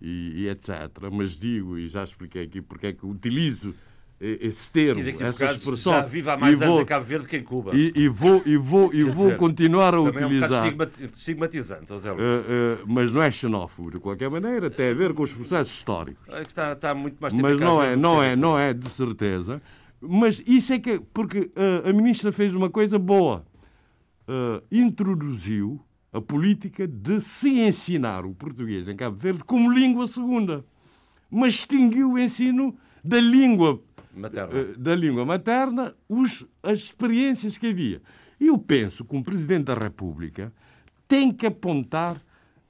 e, 0.00 0.42
e 0.42 0.48
etc., 0.48 0.70
mas 1.10 1.38
digo, 1.38 1.78
e 1.78 1.88
já 1.88 2.04
expliquei 2.04 2.44
aqui 2.44 2.60
porque 2.60 2.88
é 2.88 2.92
que 2.92 3.06
utilizo 3.06 3.74
esse 4.20 4.70
termo, 4.70 5.02
essa 5.22 5.46
expressão. 5.46 5.94
Já 5.94 6.02
vive 6.02 6.28
há 6.28 6.36
mais 6.36 6.58
vou, 6.58 6.68
anos 6.68 6.80
em 6.82 6.84
Cabo 6.84 7.06
Verde 7.06 7.26
que 7.26 7.38
em 7.38 7.42
Cuba. 7.42 7.74
E, 7.74 7.90
e 7.96 8.06
vou, 8.06 8.42
e 8.44 8.54
vou, 8.58 8.92
e 8.92 9.02
vou 9.02 9.26
dizer, 9.28 9.36
continuar 9.38 9.94
a 9.94 10.00
utilizar. 10.00 10.66
É 10.66 10.70
um 10.70 11.06
estigmatizante, 11.14 11.90
uh, 11.90 11.96
uh, 11.96 12.84
Mas 12.86 13.10
não 13.12 13.22
é 13.22 13.30
xenófobo, 13.30 13.92
de 13.92 13.98
qualquer 13.98 14.28
maneira, 14.28 14.68
tem 14.68 14.90
a 14.90 14.94
ver 14.94 15.14
com 15.14 15.22
os 15.22 15.32
processos 15.32 15.72
históricos. 15.72 16.22
É 16.28 16.42
que 16.42 16.48
está, 16.48 16.72
está 16.72 16.94
muito 16.94 17.16
mais 17.18 17.32
Mas 17.32 17.58
não 17.58 17.82
é, 17.82 17.96
não 17.96 18.22
é, 18.22 18.36
não 18.36 18.58
é, 18.58 18.74
de 18.74 18.90
certeza. 18.90 19.62
Mas 19.98 20.42
isso 20.46 20.74
é 20.74 20.78
que. 20.78 21.00
Porque 21.14 21.50
uh, 21.56 21.88
a 21.88 21.92
ministra 21.92 22.30
fez 22.30 22.54
uma 22.54 22.68
coisa 22.68 22.98
boa. 22.98 23.46
introduziu 24.70 25.80
a 26.12 26.20
política 26.20 26.86
de 26.86 27.22
se 27.22 27.58
ensinar 27.58 28.26
o 28.26 28.34
português 28.34 28.86
em 28.86 28.96
Cabo 28.96 29.16
Verde 29.16 29.44
como 29.44 29.72
língua 29.72 30.06
segunda. 30.06 30.62
Mas 31.30 31.54
extinguiu 31.54 32.12
o 32.12 32.18
ensino 32.18 32.76
da 33.02 33.20
língua 33.20 33.82
Materna. 34.14 34.58
eh, 34.58 34.74
da 34.76 34.94
língua 34.94 35.24
materna 35.24 35.94
os, 36.08 36.46
as 36.62 36.80
experiências 36.80 37.56
que 37.56 37.68
havia. 37.68 38.02
E 38.40 38.46
eu 38.46 38.58
penso 38.58 39.04
que 39.04 39.16
um 39.16 39.22
Presidente 39.22 39.66
da 39.66 39.74
República 39.74 40.52
tem 41.06 41.32
que 41.32 41.46
apontar 41.46 42.20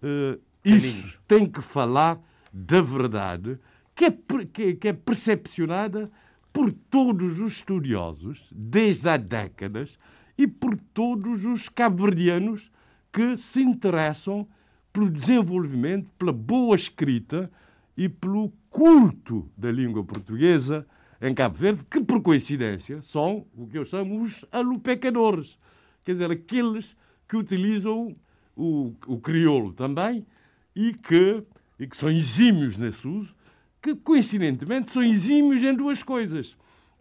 eh, 0.03 0.39
isso, 0.65 1.19
tem 1.27 1.47
que 1.47 1.61
falar 1.61 2.19
da 2.53 2.81
verdade 2.81 3.59
que 3.95 4.07
é, 4.07 4.15
que, 4.53 4.75
que 4.75 4.89
é 4.89 4.93
percepcionada 4.93 6.11
por 6.53 6.73
todos 6.73 7.39
os 7.39 7.53
estudiosos 7.53 8.49
desde 8.51 9.09
há 9.09 9.17
décadas 9.17 9.99
e 10.37 10.47
por 10.47 10.77
todos 10.93 11.45
os 11.45 11.69
cabo-verdianos 11.69 12.71
que 13.13 13.37
se 13.37 13.63
interessam 13.63 14.49
pelo 14.93 15.11
desenvolvimento, 15.11 16.09
pela 16.19 16.33
boa 16.33 16.75
escrita 16.75 17.51
e 17.97 18.09
pelo 18.09 18.53
culto 18.69 19.51
da 19.57 19.71
língua 19.71 20.03
portuguesa 20.03 20.87
em 21.21 21.35
Cabo 21.35 21.57
Verde, 21.57 21.85
que 21.85 22.01
por 22.01 22.23
coincidência 22.23 23.03
são 23.03 23.47
o 23.55 23.67
que 23.67 23.77
eu 23.79 23.85
chamo 23.85 24.23
os 24.23 24.45
alopecadores, 24.51 25.59
quer 26.05 26.13
dizer, 26.13 26.31
aqueles 26.31 26.97
que 27.29 27.37
utilizam 27.37 28.17
o, 28.57 28.95
o 29.07 29.21
crioulo 29.21 29.73
também 29.73 30.27
e 30.75 30.95
que, 30.95 31.43
e 31.79 31.87
que 31.87 31.97
são 31.97 32.11
exímios 32.11 32.77
nesse 32.77 33.07
uso, 33.07 33.35
que 33.83 33.95
coincidentemente 33.95 34.93
são 34.93 35.03
exímios 35.03 35.63
em 35.63 35.75
duas 35.75 36.03
coisas: 36.03 36.57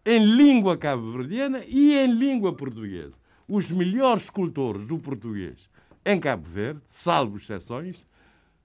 em 0.06 0.24
língua 0.24 0.78
cabo-verdiana 0.78 1.64
e 1.68 1.94
em 1.94 2.14
língua 2.14 2.54
portuguesa. 2.54 3.14
Os 3.48 3.72
melhores 3.72 4.26
escultores 4.26 4.88
do 4.88 5.00
português 5.00 5.70
em 6.06 6.20
Cabo 6.20 6.48
Verde, 6.48 6.82
salvo 6.88 7.38
exceções, 7.38 8.06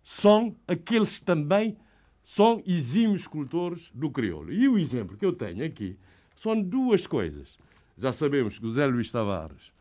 são 0.02 0.54
aqueles 0.68 1.18
que 1.18 1.24
também 1.24 1.76
são 2.24 2.62
exímios 2.66 3.22
escultores 3.22 3.90
do 3.94 4.10
crioulo. 4.10 4.50
E 4.50 4.66
o 4.66 4.78
exemplo 4.78 5.16
que 5.16 5.24
eu 5.24 5.32
tenho 5.32 5.64
aqui 5.64 5.96
são 6.34 6.60
duas 6.60 7.06
coisas. 7.06 7.56
Já 7.96 8.12
sabemos 8.12 8.58
que 8.58 8.66
o 8.66 8.72
Zé 8.72 8.86
Luís 8.86 9.10
Tavares 9.10 9.72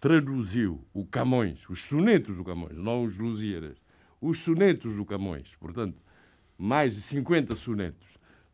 traduziu 0.00 0.82
o 0.94 1.04
Camões, 1.04 1.68
os 1.68 1.84
sonetos 1.84 2.34
do 2.34 2.42
Camões, 2.42 2.76
não 2.76 3.02
os 3.02 3.18
Lusíadas, 3.18 3.76
os 4.20 4.38
sonetos 4.38 4.96
do 4.96 5.04
Camões, 5.04 5.54
portanto, 5.60 5.98
mais 6.58 6.96
de 6.96 7.02
50 7.02 7.54
sonetos, 7.54 8.08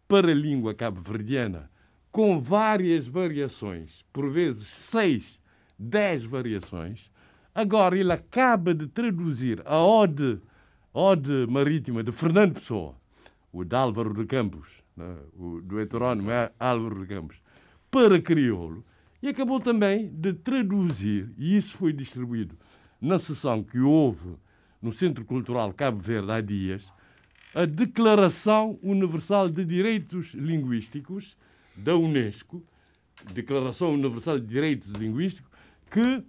para 0.08 0.30
a 0.30 0.34
língua 0.34 0.74
cabo-verdiana, 0.74 1.70
com 2.10 2.40
várias 2.40 3.06
variações, 3.06 4.04
por 4.12 4.30
vezes 4.30 4.68
seis, 4.68 5.40
dez 5.78 6.24
variações. 6.24 7.10
Agora 7.54 7.96
ele 7.96 8.12
acaba 8.12 8.74
de 8.74 8.86
traduzir 8.86 9.62
a 9.64 9.84
Ode, 9.84 10.40
Ode 10.92 11.46
Marítima 11.48 12.02
de 12.02 12.12
Fernando 12.12 12.54
Pessoa, 12.54 12.96
o 13.56 13.64
de 13.64 13.74
Álvaro 13.74 14.12
de 14.12 14.26
Campos, 14.26 14.68
né, 14.96 15.16
o 15.34 15.60
do 15.62 15.80
heterónimo 15.80 16.30
é 16.30 16.52
Álvaro 16.60 17.00
de 17.00 17.06
Campos, 17.06 17.36
para 17.90 18.20
crioulo, 18.20 18.84
e 19.22 19.28
acabou 19.28 19.58
também 19.58 20.08
de 20.08 20.34
traduzir, 20.34 21.30
e 21.38 21.56
isso 21.56 21.76
foi 21.76 21.92
distribuído 21.92 22.54
na 23.00 23.18
sessão 23.18 23.62
que 23.62 23.78
houve 23.78 24.36
no 24.82 24.92
Centro 24.92 25.24
Cultural 25.24 25.72
Cabo 25.72 25.98
Verde 25.98 26.30
há 26.30 26.40
dias, 26.40 26.92
a 27.54 27.64
Declaração 27.64 28.78
Universal 28.82 29.48
de 29.48 29.64
Direitos 29.64 30.34
Linguísticos 30.34 31.36
da 31.74 31.96
Unesco, 31.96 32.62
Declaração 33.32 33.94
Universal 33.94 34.38
de 34.38 34.46
Direitos 34.46 34.92
Linguísticos, 34.92 35.50
que 35.90 36.22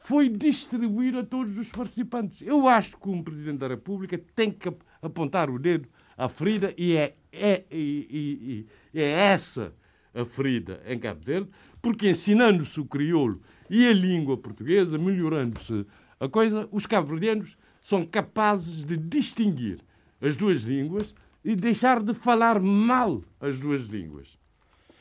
foi 0.00 0.28
distribuída 0.28 1.20
a 1.20 1.24
todos 1.24 1.56
os 1.56 1.70
participantes. 1.70 2.42
Eu 2.42 2.68
acho 2.68 2.98
que 2.98 3.08
um 3.08 3.22
Presidente 3.22 3.58
da 3.58 3.68
República 3.68 4.20
tem 4.34 4.50
que 4.50 4.68
ap- 4.68 4.82
apontar 5.00 5.48
o 5.48 5.58
dedo 5.58 5.88
à 6.16 6.28
ferida 6.28 6.72
e 6.76 6.96
é, 6.96 7.14
é, 7.32 7.64
e- 7.70 8.66
e 8.94 9.00
é 9.00 9.10
essa 9.10 9.72
a 10.14 10.24
ferida 10.24 10.80
em 10.86 10.98
Cabo 10.98 11.20
Verde, 11.22 11.50
porque 11.82 12.08
ensinando-se 12.08 12.80
o 12.80 12.84
crioulo 12.86 13.40
e 13.68 13.86
a 13.86 13.92
língua 13.92 14.36
portuguesa, 14.36 14.96
melhorando-se 14.96 15.84
a 16.18 16.28
coisa, 16.28 16.66
os 16.72 16.86
cabo-verdianos 16.86 17.56
são 17.82 18.06
capazes 18.06 18.82
de 18.82 18.96
distinguir 18.96 19.78
as 20.20 20.34
duas 20.36 20.62
línguas 20.62 21.14
e 21.44 21.54
deixar 21.54 22.02
de 22.02 22.14
falar 22.14 22.58
mal 22.60 23.22
as 23.40 23.60
duas 23.60 23.82
línguas 23.84 24.38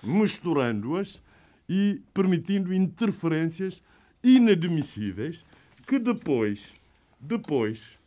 misturando-as 0.03 1.21
e 1.67 1.99
permitindo 2.13 2.73
interferências 2.73 3.81
inadmissíveis 4.23 5.43
que 5.87 5.97
depois, 5.97 6.71
depois, 7.19 7.97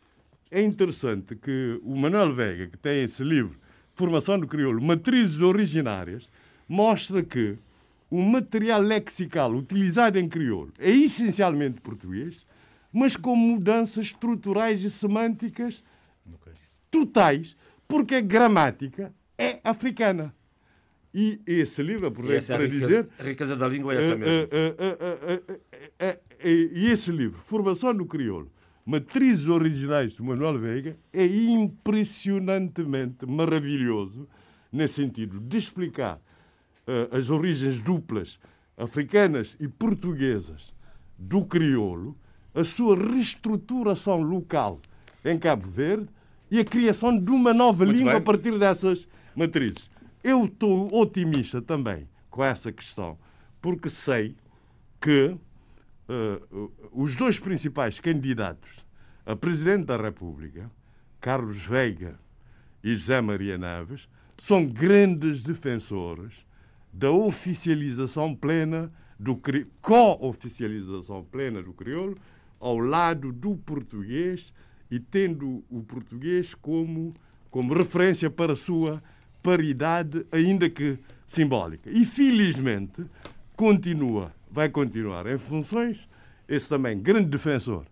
é 0.51 0.61
interessante 0.61 1.35
que 1.35 1.79
o 1.83 1.95
Manuel 1.95 2.33
Veiga, 2.33 2.67
que 2.67 2.77
tem 2.77 3.03
esse 3.03 3.23
livro, 3.23 3.57
Formação 3.95 4.39
do 4.39 4.47
Crioulo, 4.47 4.81
Matrizes 4.81 5.41
Originárias, 5.41 6.29
mostra 6.67 7.21
que 7.23 7.57
o 8.09 8.21
material 8.21 8.81
lexical 8.81 9.53
utilizado 9.53 10.17
em 10.17 10.27
crioulo 10.27 10.73
é 10.79 10.89
essencialmente 10.89 11.79
português, 11.81 12.45
mas 12.91 13.15
com 13.15 13.35
mudanças 13.35 14.07
estruturais 14.07 14.83
e 14.83 14.89
semânticas 14.89 15.83
totais, 16.89 17.55
porque 17.87 18.15
a 18.15 18.21
gramática 18.21 19.13
é 19.37 19.59
africana. 19.63 20.33
E 21.13 21.39
esse 21.45 21.81
livro, 21.83 22.07
aproveito 22.07 22.37
essa 22.39 22.53
é 22.53 22.57
para 22.57 22.65
riqueza, 22.65 22.85
dizer, 22.85 23.09
a 23.19 23.23
riqueza 23.23 23.55
da 23.55 23.67
língua 23.67 23.93
é 23.93 23.97
essa 23.97 24.13
eh, 24.13 24.15
mesmo. 24.15 24.47
eh, 24.51 25.41
eh, 25.99 26.19
eh, 26.39 26.69
e 26.71 26.87
esse 26.91 27.11
livro, 27.11 27.39
Formação 27.45 27.93
do 27.95 28.05
Crioulo, 28.05 28.51
Matrizes 28.89 29.47
Originais 29.47 30.13
de 30.13 30.23
Manuel 30.23 30.57
Veiga, 30.57 30.97
é 31.13 31.23
impressionantemente 31.23 33.23
maravilhoso 33.23 34.27
nesse 34.71 34.95
sentido 34.95 35.39
de 35.39 35.59
explicar 35.59 36.19
eh, 36.87 37.07
as 37.11 37.29
origens 37.29 37.83
duplas 37.83 38.39
africanas 38.75 39.55
e 39.59 39.67
portuguesas 39.67 40.73
do 41.19 41.45
crioulo, 41.45 42.15
a 42.55 42.63
sua 42.63 42.97
reestruturação 42.97 44.23
local 44.23 44.81
em 45.23 45.37
Cabo 45.37 45.69
Verde 45.69 46.09
e 46.49 46.57
a 46.57 46.65
criação 46.65 47.15
de 47.15 47.29
uma 47.29 47.53
nova 47.53 47.85
Muito 47.85 47.95
língua 47.95 48.13
bem. 48.13 48.21
a 48.21 48.25
partir 48.25 48.57
dessas 48.57 49.07
matrizes. 49.35 49.87
Eu 50.23 50.45
estou 50.45 50.91
otimista 50.99 51.61
também 51.61 52.09
com 52.31 52.43
essa 52.43 52.71
questão, 52.71 53.19
porque 53.61 53.87
sei 53.87 54.35
que 54.99 55.37
eh, 56.09 56.41
os 56.91 57.15
dois 57.15 57.39
principais 57.39 57.99
candidatos 57.99 58.89
a 59.29 59.35
Presidente 59.35 59.85
da 59.85 59.95
República, 59.95 60.71
Carlos 61.21 61.63
Veiga 61.63 62.19
e 62.83 62.95
José 62.95 63.21
Maria 63.21 63.59
Naves, 63.59 64.09
são 64.41 64.65
grandes 64.65 65.43
defensores 65.43 66.33
da 66.91 67.11
oficialização 67.11 68.33
plena 68.33 68.91
do 69.19 69.39
co-oficialização 69.81 71.23
plena 71.23 71.61
do 71.61 71.73
crioulo 71.73 72.17
ao 72.59 72.79
lado 72.79 73.31
do 73.31 73.55
português 73.55 74.51
e 74.89 74.99
tendo 74.99 75.63
o 75.69 75.83
português 75.83 76.55
como, 76.55 77.13
como 77.51 77.75
referência 77.75 78.31
para 78.31 78.53
a 78.53 78.55
sua 78.55 79.03
paridade, 79.43 80.25
ainda 80.31 80.67
que 80.71 80.97
simbólica. 81.27 81.87
E 81.91 82.03
felizmente 82.03 83.05
continua, 83.55 84.33
vai 84.51 84.69
continuar 84.69 85.27
em 85.27 85.37
funções, 85.37 86.07
esse 86.47 86.67
também 86.67 86.99
grande 86.99 87.27
defensor 87.27 87.85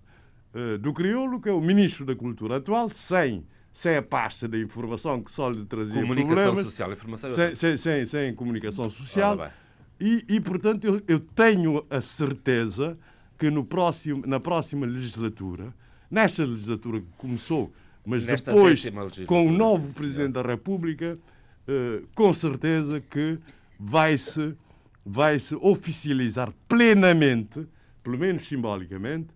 eh, 0.54 0.78
do 0.78 0.94
crioulo, 0.94 1.40
que 1.40 1.50
é 1.50 1.52
o 1.52 1.62
ministro 1.62 2.06
da 2.06 2.16
Cultura 2.16 2.58
atual, 2.58 2.90
sem, 2.90 3.46
sem 3.74 3.96
a 3.96 4.02
pasta 4.02 4.48
da 4.48 4.58
informação 4.58 5.22
que 5.22 5.32
só 5.32 5.50
lhe 5.50 5.66
trazia 5.66 6.02
Comunicação 6.02 6.36
problemas, 6.36 6.66
social, 6.66 6.92
informação 6.92 7.30
sem, 7.30 7.56
sem, 7.56 7.78
sem, 7.78 8.06
sem 8.06 8.34
comunicação 8.34 8.90
social. 8.90 9.52
E, 10.00 10.24
e, 10.28 10.40
portanto, 10.40 10.86
eu, 10.86 11.02
eu 11.08 11.20
tenho 11.20 11.86
a 11.90 12.02
certeza 12.02 12.98
que 13.38 13.50
no 13.50 13.64
próximo, 13.64 14.24
na 14.26 14.40
próxima 14.40 14.86
legislatura, 14.86 15.74
nesta 16.10 16.44
legislatura 16.44 17.02
que 17.02 17.08
começou, 17.18 17.72
mas 18.06 18.24
Nesta 18.24 18.52
depois, 18.52 18.90
com 19.26 19.48
o 19.48 19.52
novo 19.52 19.94
Presidente 19.94 20.32
da 20.32 20.42
República, 20.42 21.20
eh, 21.68 22.02
com 22.16 22.34
certeza 22.34 23.02
que 23.02 23.38
vai-se 23.78 24.56
vai 25.10 25.40
-se 25.40 25.56
oficializar 25.56 26.52
plenamente, 26.68 27.66
pelo 28.04 28.18
menos 28.18 28.44
simbolicamente, 28.46 29.28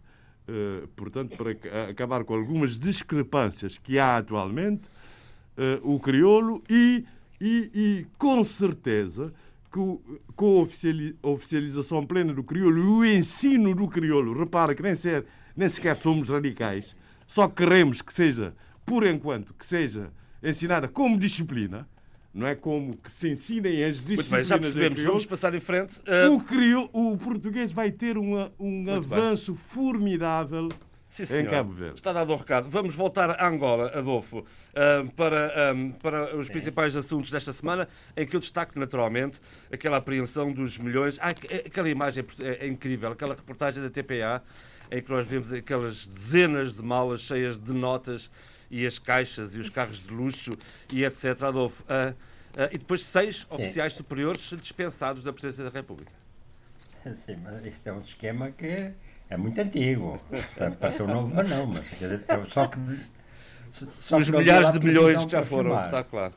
eh, 0.48 0.84
portanto, 0.96 1.38
para 1.38 1.56
ca- 1.56 1.90
acabar 1.90 2.24
com 2.26 2.34
algumas 2.36 2.78
discrepâncias 2.78 3.78
que 3.78 3.98
há 3.98 4.18
atualmente, 4.18 4.84
eh, 5.58 5.80
o 5.84 6.00
crioulo 6.00 6.62
e, 6.70 7.06
e, 7.40 7.72
e 7.74 8.06
com 8.18 8.44
certeza 8.44 9.34
que 9.72 9.80
com 10.36 10.60
a 10.60 10.62
oficiali- 10.64 11.16
a 11.24 11.30
oficialização 11.30 12.06
plena 12.06 12.34
do 12.34 12.44
crioulo 12.44 12.78
e 12.78 12.88
o 12.88 13.06
ensino 13.18 13.74
do 13.74 13.88
crioulo, 13.88 14.38
repara 14.38 14.76
que 14.76 14.84
nem, 14.84 14.96
sequer, 14.96 15.24
nem 15.56 15.70
sequer 15.70 15.96
somos 15.96 16.28
radicais, 16.28 16.94
só 17.26 17.48
queremos 17.48 18.02
que 18.02 18.12
seja, 18.14 18.54
por 18.86 19.06
enquanto, 19.08 19.54
que 19.54 19.66
seja 19.66 20.12
ensinada 20.44 20.90
como 20.90 21.18
disciplina, 21.18 21.88
não 22.34 22.48
é 22.48 22.56
como 22.56 22.96
que 22.98 23.12
se 23.12 23.30
ensinem 23.30 23.84
as 23.84 23.98
Muito 24.00 24.08
bem, 24.08 24.16
disciplinas 24.18 24.48
já 24.48 24.56
em 24.56 24.60
percebemos. 24.62 25.02
Vamos 25.04 25.26
passar 25.26 25.54
em 25.54 25.60
frente. 25.60 25.94
Ah, 26.08 26.30
O, 26.30 26.42
criou, 26.44 26.90
o 26.94 27.18
português 27.18 27.72
vai 27.74 27.92
ter 27.92 28.18
uma- 28.18 28.52
um 28.60 28.70
Muito 28.84 29.08
bem. 29.08 29.18
avanço 29.20 29.54
formidável 29.56 30.70
Sim, 31.10 31.24
em 31.24 31.26
senhor. 31.26 31.50
Cabo 31.50 31.74
Verde. 31.74 31.96
Está 31.96 32.14
dado 32.14 32.32
o 32.32 32.36
recado. 32.38 32.70
Vamos 32.70 32.96
voltar 32.96 33.32
a 33.32 33.48
Angola, 33.48 33.92
Adolfo, 33.94 34.46
ah, 34.74 35.06
para, 35.16 35.48
ah, 35.48 35.74
para 36.02 36.38
os 36.38 36.48
principais 36.50 36.96
assuntos 36.96 37.30
desta 37.30 37.52
semana, 37.52 37.88
em 38.16 38.26
que 38.26 38.34
eu 38.36 38.40
destaco 38.40 38.80
naturalmente 38.80 39.42
aquela 39.72 39.98
apreensão 39.98 40.54
dos 40.54 40.78
milhões. 40.78 41.18
Ah, 41.20 41.28
aqu- 41.28 41.54
aquela 41.68 41.90
imagem 41.90 42.24
é, 42.40 42.66
é 42.66 42.68
incrível, 42.68 43.12
aquela 43.12 43.36
reportagem 43.36 43.84
da 43.84 43.90
TPA, 43.90 44.42
em 44.90 45.02
que 45.02 45.10
nós 45.12 45.28
vemos 45.28 45.52
aquelas 45.52 46.08
dezenas 46.08 46.76
de 46.78 46.82
malas 46.84 47.22
cheias 47.22 47.58
de 47.60 47.74
notas 47.74 48.32
e 48.72 48.88
as 48.88 48.98
caixas 48.98 49.54
e 49.54 49.60
os 49.60 49.70
carros 49.70 50.00
de 50.00 50.12
luxo 50.12 50.58
e 50.92 51.04
etc. 51.04 51.44
Adolfo. 51.44 51.84
ah, 51.88 52.14
ah, 52.56 52.70
e 52.72 52.78
depois 52.78 53.04
seis 53.04 53.46
oficiais 53.50 53.94
superiores 53.94 54.42
dispensados 54.60 55.24
da 55.24 55.32
Presidência 55.32 55.64
da 55.64 55.70
República. 55.70 56.12
Sim, 57.26 57.38
mas 57.44 57.66
isto 57.66 57.88
é 57.88 57.94
um 57.94 58.02
esquema 58.02 58.52
que 58.52 58.92
é 59.30 59.38
muito 59.38 59.60
antigo. 59.60 60.22
Pareceu 60.80 61.08
novo, 61.08 61.34
mas 61.34 61.48
não. 61.50 61.66
Mas, 61.66 61.90
quer 61.90 62.10
dizer, 62.10 62.26
só 62.50 62.68
que. 62.68 62.80
só 63.72 64.18
os 64.18 64.30
milhares 64.30 64.74
de 64.74 64.80
milhões 64.80 65.26
que 65.26 65.32
já 65.32 65.44
foram, 65.44 65.80
está 65.84 66.04
claro. 66.04 66.34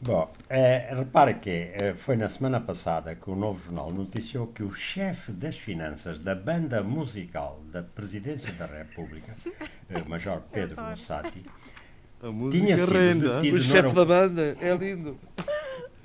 Bom, 0.00 0.30
eh, 0.50 0.92
repara 0.94 1.32
que 1.32 1.70
eh, 1.72 1.94
foi 1.96 2.16
na 2.16 2.28
semana 2.28 2.60
passada 2.60 3.14
que 3.14 3.30
o 3.30 3.34
Novo 3.34 3.64
Jornal 3.64 3.90
noticiou 3.92 4.48
que 4.48 4.62
o 4.62 4.72
chefe 4.74 5.32
das 5.32 5.56
finanças 5.56 6.18
da 6.18 6.34
banda 6.34 6.82
musical 6.82 7.62
da 7.72 7.82
Presidência 7.82 8.52
da 8.52 8.66
República, 8.66 9.34
eh, 9.88 10.02
o 10.04 10.08
Major 10.08 10.42
Pedro 10.52 10.76
música 12.30 12.64
tinha 12.64 12.76
sido 12.78 12.92
rende. 12.92 13.28
detido 13.28 13.56
O 13.56 13.58
no 13.58 13.64
chefe 13.64 13.76
aeroporto- 13.76 14.04
da 14.08 14.20
banda 14.20 14.56
é 14.60 14.76
lindo. 14.76 15.18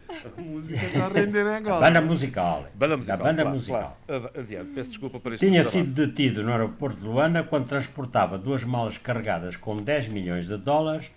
A 0.10 0.42
música 0.42 0.86
está 0.86 1.06
a 1.06 1.10
render 1.10 1.46
Angola. 1.48 1.80
Banda 1.80 2.02
musical. 2.02 2.68
Banda 2.76 2.98
musical. 2.98 3.18
Da 3.18 3.24
banda 3.24 3.42
claro, 3.42 3.56
musical. 3.56 3.98
claro. 4.06 4.32
Adiante, 4.38 4.72
peço 4.74 4.90
desculpa 4.90 5.20
por 5.20 5.34
este 5.34 5.46
Tinha 5.46 5.62
trabalho. 5.64 5.86
sido 5.86 5.94
detido 6.08 6.44
no 6.44 6.52
aeroporto 6.52 6.98
de 7.00 7.06
Luanda 7.06 7.44
quando 7.44 7.68
transportava 7.70 8.38
duas 8.38 8.64
malas 8.66 8.98
carregadas 8.98 9.56
com 9.56 9.78
10 9.82 10.10
milhões 10.10 10.46
de 10.48 10.58
dólares 10.58 11.10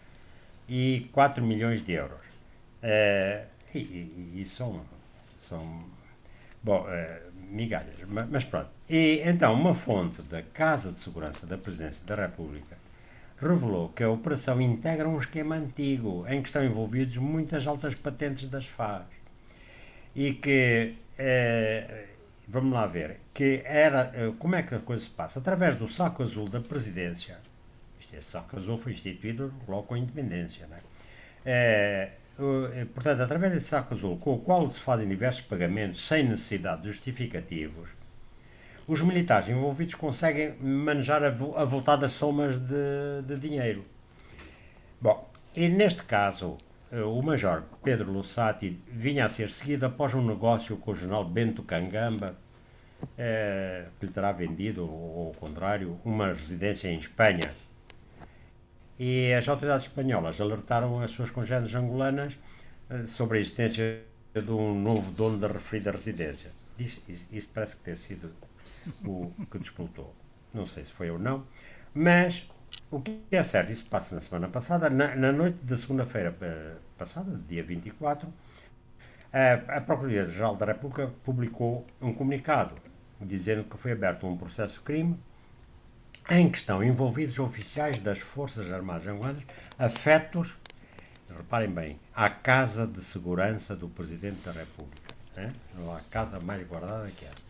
e 0.68 1.08
4 1.12 1.42
milhões 1.42 1.82
de 1.84 1.92
euros. 1.92 2.21
Eh, 2.82 3.44
e, 3.74 3.78
e- 4.40 4.44
são, 4.46 4.80
são 5.48 5.84
bom, 6.62 6.86
eh, 6.88 7.22
migalhas, 7.50 7.96
ma- 8.08 8.26
mas 8.30 8.44
pronto. 8.44 8.70
E 8.88 9.22
então 9.24 9.54
uma 9.54 9.74
fonte 9.74 10.22
da 10.22 10.42
Casa 10.42 10.92
de 10.92 10.98
Segurança 10.98 11.46
da 11.46 11.58
Presidência 11.58 12.04
da 12.06 12.14
República 12.16 12.76
revelou 13.40 13.88
que 13.90 14.02
a 14.04 14.10
operação 14.10 14.60
integra 14.60 15.08
um 15.08 15.18
esquema 15.18 15.56
antigo 15.56 16.24
em 16.28 16.42
que 16.42 16.48
estão 16.48 16.64
envolvidos 16.64 17.16
muitas 17.18 17.66
altas 17.66 17.94
patentes 17.94 18.48
das 18.48 18.66
FAS 18.66 19.04
e 20.14 20.34
que 20.34 20.94
eh, 21.18 22.06
vamos 22.48 22.72
lá 22.72 22.86
ver 22.86 23.20
que 23.32 23.62
era 23.64 24.12
eh, 24.14 24.32
como 24.38 24.54
é 24.56 24.62
que 24.62 24.74
a 24.74 24.78
coisa 24.78 25.04
se 25.04 25.10
passa 25.10 25.38
através 25.40 25.76
do 25.76 25.88
saco 25.88 26.22
azul 26.22 26.48
da 26.48 26.60
presidência 26.60 27.38
este 28.00 28.22
saco 28.22 28.56
azul 28.56 28.76
foi 28.78 28.92
instituído 28.92 29.52
logo 29.68 29.84
com 29.84 29.94
a 29.94 29.98
independência 29.98 30.66
né? 30.66 30.78
O- 31.44 31.46
eh, 31.46 32.10
portanto 32.94 33.20
através 33.20 33.52
desse 33.52 33.66
saco 33.66 33.94
azul 33.94 34.16
com 34.18 34.34
o 34.34 34.38
qual 34.38 34.70
se 34.70 34.80
fazem 34.80 35.08
diversos 35.08 35.42
pagamentos 35.42 36.06
sem 36.06 36.24
necessidade 36.28 36.82
de 36.82 36.88
justificativos 36.88 37.90
os 38.86 39.00
militares 39.02 39.48
envolvidos 39.48 39.94
conseguem 39.94 40.54
manejar 40.60 41.22
avultadas 41.24 42.12
somas 42.12 42.58
de, 42.58 43.22
de 43.26 43.36
dinheiro 43.36 43.84
Bom, 45.02 45.28
e 45.52 45.68
neste 45.68 46.04
caso, 46.04 46.58
eh, 46.92 47.02
o 47.02 47.20
Major 47.20 47.64
Pedro 47.82 48.12
Lussati 48.12 48.80
vinha 48.88 49.24
a 49.24 49.28
ser 49.28 49.50
seguido 49.50 49.84
após 49.84 50.14
um 50.14 50.24
negócio 50.24 50.76
com 50.76 50.92
o 50.92 50.94
jornal 50.94 51.24
Bento 51.24 51.60
Cangamba, 51.64 52.36
eh, 53.18 53.86
que 53.98 54.06
lhe 54.06 54.12
terá 54.12 54.30
vendido, 54.30 54.88
ou 54.88 55.26
ao 55.26 55.34
contrário, 55.34 55.98
uma 56.04 56.28
residência 56.28 56.86
em 56.86 56.98
Espanha. 56.98 57.52
E 59.04 59.34
as 59.34 59.48
autoridades 59.48 59.86
espanholas 59.86 60.40
alertaram 60.40 61.02
as 61.02 61.10
suas 61.10 61.28
congêneres 61.28 61.74
angolanas 61.74 62.38
eh, 62.88 63.04
sobre 63.04 63.38
a 63.38 63.40
existência 63.40 64.00
de 64.32 64.52
um 64.52 64.80
novo 64.80 65.10
dono 65.10 65.38
da 65.38 65.48
referida 65.48 65.90
residência. 65.90 66.52
Isso, 66.78 67.02
isso 67.08 67.48
parece 67.52 67.74
que 67.76 67.82
ter 67.82 67.98
sido 67.98 68.32
o 69.04 69.32
que 69.50 69.58
despoltou. 69.58 70.14
Não 70.54 70.68
sei 70.68 70.84
se 70.84 70.92
foi 70.92 71.10
ou 71.10 71.18
não, 71.18 71.44
mas 71.92 72.48
o 72.92 73.00
que 73.00 73.24
é 73.32 73.42
certo, 73.42 73.72
isso 73.72 73.86
passa 73.86 74.14
na 74.14 74.20
semana 74.20 74.46
passada, 74.46 74.88
na, 74.88 75.16
na 75.16 75.32
noite 75.32 75.64
da 75.64 75.76
segunda-feira 75.76 76.32
eh, 76.40 76.76
passada, 76.96 77.40
dia 77.48 77.64
24, 77.64 78.32
a, 79.32 79.78
a 79.78 79.80
Procuradoria-Geral 79.80 80.54
da 80.54 80.66
República 80.66 81.12
publicou 81.24 81.84
um 82.00 82.14
comunicado 82.14 82.76
dizendo 83.20 83.64
que 83.64 83.76
foi 83.76 83.90
aberto 83.90 84.28
um 84.28 84.36
processo 84.36 84.80
crime 84.80 85.18
em 86.30 86.50
que 86.50 86.58
estão 86.58 86.82
envolvidos 86.82 87.38
oficiais 87.38 88.00
das 88.00 88.18
Forças 88.18 88.70
Armadas 88.70 89.06
Angolanas 89.06 89.42
afetos, 89.78 90.56
reparem 91.36 91.70
bem, 91.70 91.98
à 92.14 92.28
Casa 92.30 92.86
de 92.86 93.00
Segurança 93.00 93.74
do 93.74 93.88
Presidente 93.88 94.40
da 94.44 94.52
República. 94.52 95.14
né? 95.36 95.52
Não 95.74 95.94
há 95.94 96.00
casa 96.00 96.38
mais 96.38 96.66
guardada 96.66 97.10
que 97.10 97.24
essa. 97.24 97.44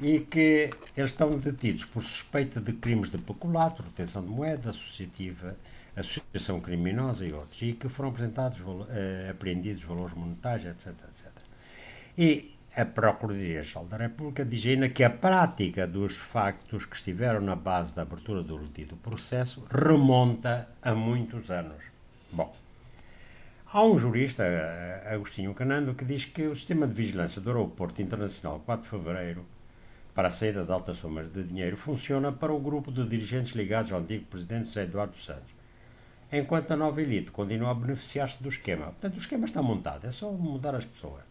E 0.00 0.20
que 0.20 0.70
eles 0.96 1.10
estão 1.10 1.38
detidos 1.38 1.84
por 1.84 2.02
suspeita 2.02 2.60
de 2.60 2.72
crimes 2.72 3.10
de 3.10 3.18
peculato, 3.18 3.82
retenção 3.82 4.22
de 4.22 4.28
moeda, 4.28 4.70
associativa, 4.70 5.54
associação 5.94 6.58
criminosa 6.60 7.26
e 7.26 7.32
outros, 7.32 7.60
e 7.60 7.74
que 7.74 7.88
foram 7.88 8.08
apresentados, 8.08 8.58
eh, 8.88 9.28
apreendidos 9.30 9.84
valores 9.84 10.14
monetários, 10.14 10.64
etc, 10.66 10.94
etc. 11.06 11.30
E 12.16 12.54
a 12.76 12.84
Procuradoria-Geral 12.84 13.86
da 13.86 13.96
República 13.96 14.44
diz 14.44 14.64
ainda 14.64 14.88
que 14.88 15.02
a 15.02 15.10
prática 15.10 15.86
dos 15.86 16.14
factos 16.14 16.86
que 16.86 16.94
estiveram 16.94 17.40
na 17.40 17.56
base 17.56 17.94
da 17.94 18.02
abertura 18.02 18.42
do 18.42 18.58
dito 18.68 18.96
processo 18.96 19.64
remonta 19.70 20.68
a 20.80 20.94
muitos 20.94 21.50
anos. 21.50 21.82
Bom, 22.30 22.54
há 23.72 23.82
um 23.82 23.98
jurista, 23.98 24.44
Agostinho 25.06 25.52
Canando, 25.52 25.94
que 25.94 26.04
diz 26.04 26.24
que 26.24 26.46
o 26.46 26.54
sistema 26.54 26.86
de 26.86 26.94
vigilância 26.94 27.40
do 27.40 27.50
Aeroporto 27.50 28.00
Internacional 28.00 28.62
4 28.64 28.82
de 28.84 28.88
Fevereiro 28.88 29.44
para 30.14 30.28
a 30.28 30.30
saída 30.30 30.64
de 30.64 30.70
altas 30.70 30.98
somas 30.98 31.32
de 31.32 31.42
dinheiro 31.42 31.76
funciona 31.76 32.30
para 32.30 32.52
o 32.52 32.60
grupo 32.60 32.92
de 32.92 33.04
dirigentes 33.04 33.52
ligados 33.52 33.90
ao 33.90 33.98
antigo 33.98 34.26
presidente 34.26 34.66
José 34.66 34.84
Eduardo 34.84 35.16
Santos, 35.16 35.50
enquanto 36.32 36.70
a 36.70 36.76
nova 36.76 37.02
elite 37.02 37.32
continua 37.32 37.72
a 37.72 37.74
beneficiar-se 37.74 38.40
do 38.40 38.48
esquema. 38.48 38.86
Portanto, 38.86 39.14
o 39.14 39.18
esquema 39.18 39.44
está 39.44 39.60
montado, 39.60 40.06
é 40.06 40.12
só 40.12 40.30
mudar 40.30 40.76
as 40.76 40.84
pessoas. 40.84 41.29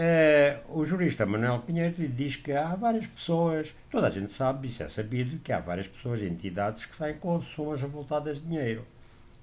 Eh, 0.00 0.60
o 0.68 0.84
jurista 0.84 1.26
Manuel 1.26 1.58
Pinheiro 1.58 1.96
lhe 1.98 2.06
diz 2.06 2.36
que 2.36 2.52
há 2.52 2.76
várias 2.76 3.04
pessoas, 3.04 3.74
toda 3.90 4.06
a 4.06 4.10
gente 4.10 4.30
sabe, 4.30 4.68
isso 4.68 4.80
é 4.84 4.88
sabido, 4.88 5.40
que 5.40 5.52
há 5.52 5.58
várias 5.58 5.88
pessoas 5.88 6.22
entidades 6.22 6.86
que 6.86 6.94
saem 6.94 7.16
com 7.16 7.42
somas 7.42 7.82
avultadas 7.82 8.40
de 8.40 8.46
dinheiro. 8.46 8.86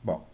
Bom, 0.02 0.26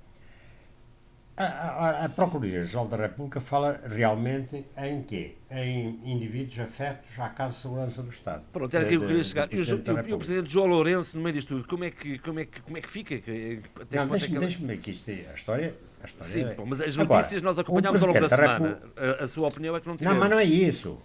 a, 1.36 1.44
a, 1.44 2.06
a 2.06 2.10
Procuradoria-Geral 2.10 2.88
da 2.88 2.98
República 2.98 3.42
fala 3.42 3.82
realmente 3.90 4.64
em 4.78 5.02
quê? 5.02 5.38
Em 5.50 6.00
indivíduos 6.06 6.60
afetos 6.60 7.18
à 7.20 7.28
Casa 7.30 7.56
de 7.56 7.62
Segurança 7.62 8.04
do 8.04 8.12
Estado. 8.12 8.44
Pronto, 8.54 8.76
era 8.76 8.86
aqui 8.86 8.96
que 8.96 9.04
eu 9.04 9.08
queria 9.08 9.24
chegar. 9.24 9.52
E 9.52 9.60
o, 9.60 10.16
o-. 10.16 10.18
Presidente 10.20 10.52
João 10.52 10.68
Lourenço, 10.68 11.18
no 11.18 11.24
meio 11.24 11.34
disto 11.34 11.48
tudo, 11.56 11.68
como 11.68 11.84
é 11.84 11.90
que, 11.90 12.20
como 12.20 12.40
é 12.40 12.46
que, 12.46 12.62
como 12.62 12.78
é 12.78 12.82
que 12.82 12.90
fica? 12.92 13.16
Até 13.16 13.98
Não, 13.98 14.08
quando 14.08 14.24
é 14.24 14.28
que 14.28 14.38
deixa 14.38 14.72
aqui 14.72 14.92
isto, 14.92 15.10
a 15.10 15.34
história. 15.34 15.76
Sim, 16.22 16.44
é- 16.44 16.56
mas 16.66 16.82
as 16.82 16.98
Agora, 16.98 17.20
notícias 17.22 17.42
nós 17.42 17.58
o 17.58 17.62
acompanhámos 17.62 18.02
ao 18.02 18.08
longo 18.10 18.20
da 18.20 18.30
semana. 18.30 18.80
A, 19.20 19.24
a 19.24 19.28
sua 19.28 19.48
opinião 19.48 19.76
é 19.76 19.80
que 19.82 19.88
não 19.88 19.94
Não, 19.94 19.98
tivemos. 19.98 20.20
mas 20.20 20.30
não 20.30 20.40
é 20.40 20.44
isso. 20.44 20.98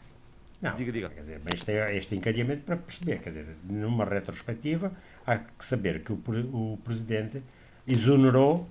Não, 0.62 0.74
Diga, 0.74 0.90
diga. 0.92 1.08
Quer 1.10 1.20
dizer, 1.20 1.40
mas 1.44 1.54
isto 1.54 1.68
é 1.68 1.96
este 1.96 2.14
encadeamento 2.16 2.62
para 2.62 2.76
perceber. 2.76 3.18
Quer 3.18 3.28
dizer, 3.30 3.46
numa 3.64 4.04
retrospectiva, 4.04 4.90
há 5.26 5.36
que 5.38 5.64
saber 5.64 6.00
que 6.02 6.12
o, 6.12 6.16
o 6.52 6.78
Presidente 6.82 7.42
exonerou 7.86 8.68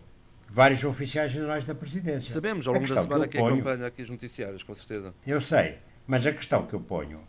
vários 0.50 0.84
oficiais 0.84 1.32
generais 1.32 1.64
da 1.66 1.76
Presidência. 1.76 2.34
Sabemos 2.34 2.68
ao 2.68 2.74
longo 2.74 2.88
da 2.88 3.02
semana 3.02 3.26
eu 3.26 3.30
que 3.30 3.38
ponho- 3.38 3.54
acompanha 3.56 3.88
aqui 3.88 4.02
os 4.02 4.10
noticiários, 4.10 4.64
com 4.64 4.74
certeza. 4.76 5.14
Eu 5.26 5.40
sei, 5.42 5.78
mas 6.08 6.26
a 6.26 6.32
questão 6.32 6.66
que 6.66 6.74
eu 6.74 6.80
ponho, 6.80 7.20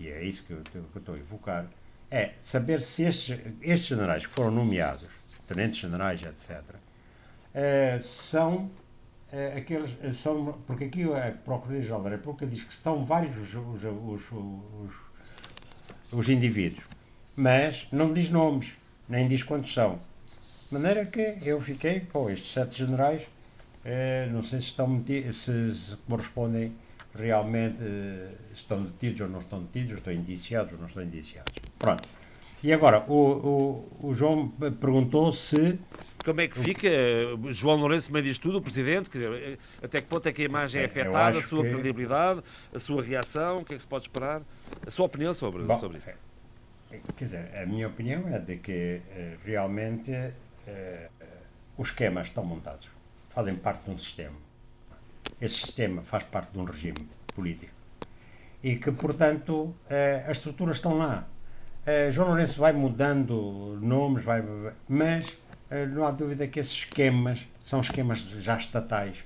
e 0.00 0.08
é 0.08 0.22
isso 0.24 0.42
que 0.44 0.52
eu, 0.52 0.60
que 0.70 0.76
eu 0.76 0.84
estou 0.96 1.14
a 1.14 1.18
evocar, 1.18 1.66
é 2.10 2.32
saber 2.40 2.80
se 2.80 3.02
estes, 3.02 3.38
estes 3.60 3.88
generais 3.88 4.24
que 4.26 4.32
foram 4.32 4.50
nomeados, 4.50 5.04
tenentes 5.46 5.78
generais, 5.80 6.22
etc., 6.22 6.60
eh, 7.60 7.98
são 8.00 8.70
eh, 9.32 9.54
aqueles. 9.56 9.96
eh, 10.00 10.12
São, 10.12 10.56
porque 10.64 10.84
aqui 10.84 11.02
a 11.02 11.32
Procuradoria-Geral 11.44 12.02
da 12.02 12.10
República 12.10 12.46
diz 12.46 12.62
que 12.62 12.72
são 12.72 13.04
vários 13.04 13.36
os, 13.36 13.52
os, 13.52 13.82
os, 13.84 14.22
os, 14.30 14.92
os 16.12 16.28
indivíduos, 16.28 16.84
mas 17.34 17.88
não 17.90 18.14
diz 18.14 18.30
nomes, 18.30 18.74
nem 19.08 19.26
diz 19.26 19.42
quantos 19.42 19.74
são. 19.74 19.98
De 20.68 20.74
maneira 20.74 21.04
que 21.04 21.38
eu 21.42 21.60
fiquei, 21.60 21.98
pô, 21.98 22.30
estes 22.30 22.52
sete 22.52 22.78
generais, 22.78 23.22
não 24.30 24.42
sei 24.42 24.60
se 24.60 24.66
estão 24.66 25.02
se, 25.06 25.74
se 25.74 25.96
correspondem 26.08 26.72
realmente, 27.18 27.82
estão 28.54 28.84
detidos 28.84 29.22
ou 29.22 29.28
não 29.28 29.40
estão 29.40 29.62
detidos, 29.62 29.98
estão 29.98 30.12
indiciados 30.12 30.74
ou 30.74 30.78
não 30.78 30.86
estão 30.86 31.02
indiciados. 31.02 31.54
Pronto. 31.78 32.06
E 32.62 32.72
agora, 32.72 33.04
o, 33.08 33.88
o, 34.02 34.08
o 34.08 34.14
João 34.14 34.48
perguntou 34.80 35.32
se 35.32 35.78
Como 36.28 36.42
é 36.42 36.46
que 36.48 36.58
fica 36.58 36.86
eh, 36.86 37.24
João 37.52 37.76
Lourenço, 37.78 38.12
meio 38.12 38.22
disto 38.22 38.42
tudo, 38.42 38.58
o 38.58 38.60
Presidente? 38.60 39.08
Dizer, 39.08 39.32
eh, 39.32 39.58
até 39.82 39.98
que 40.02 40.08
ponto 40.08 40.28
é 40.28 40.32
que 40.32 40.42
a 40.42 40.44
imagem 40.44 40.82
é 40.82 40.84
Eu 40.84 40.88
afetada, 40.90 41.38
a 41.38 41.42
sua 41.42 41.62
que- 41.64 41.70
credibilidade, 41.70 42.42
a 42.74 42.78
sua 42.78 43.02
reação, 43.02 43.60
o 43.60 43.64
que 43.64 43.72
é 43.72 43.76
que 43.76 43.82
se 43.82 43.88
pode 43.88 44.04
esperar? 44.04 44.42
A 44.86 44.90
sua 44.90 45.06
opinião 45.06 45.32
sobre, 45.32 45.62
Bom, 45.62 45.80
sobre 45.80 45.96
isso? 45.96 46.08
quer 47.16 47.24
dizer, 47.24 47.50
a 47.56 47.64
minha 47.64 47.88
opinião 47.88 48.28
é 48.28 48.38
de 48.38 48.56
que 48.58 49.00
eh, 49.10 49.36
realmente 49.42 50.12
eh, 50.12 51.08
os 51.78 51.88
esquemas 51.88 52.26
estão 52.26 52.44
montados, 52.44 52.88
fazem 53.30 53.54
parte 53.56 53.84
de 53.84 53.90
um 53.90 53.96
sistema. 53.96 54.36
Esse 55.40 55.54
sistema 55.54 56.02
faz 56.02 56.24
parte 56.24 56.52
de 56.52 56.58
um 56.58 56.64
regime 56.64 57.08
político 57.34 57.72
e 58.62 58.76
que, 58.76 58.92
portanto, 58.92 59.74
eh, 59.88 60.24
as 60.26 60.36
estruturas 60.36 60.76
estão 60.76 60.98
lá. 60.98 61.26
Eh, 61.86 62.10
João 62.12 62.28
Lourenço 62.28 62.60
vai 62.60 62.74
mudando 62.74 63.78
nomes, 63.80 64.22
vai, 64.22 64.42
mas 64.86 65.26
eh, 65.30 65.47
não 65.94 66.04
há 66.06 66.10
dúvida 66.10 66.46
que 66.46 66.58
esses 66.60 66.72
esquemas 66.72 67.46
são 67.60 67.80
esquemas 67.80 68.20
já 68.40 68.56
estatais, 68.56 69.16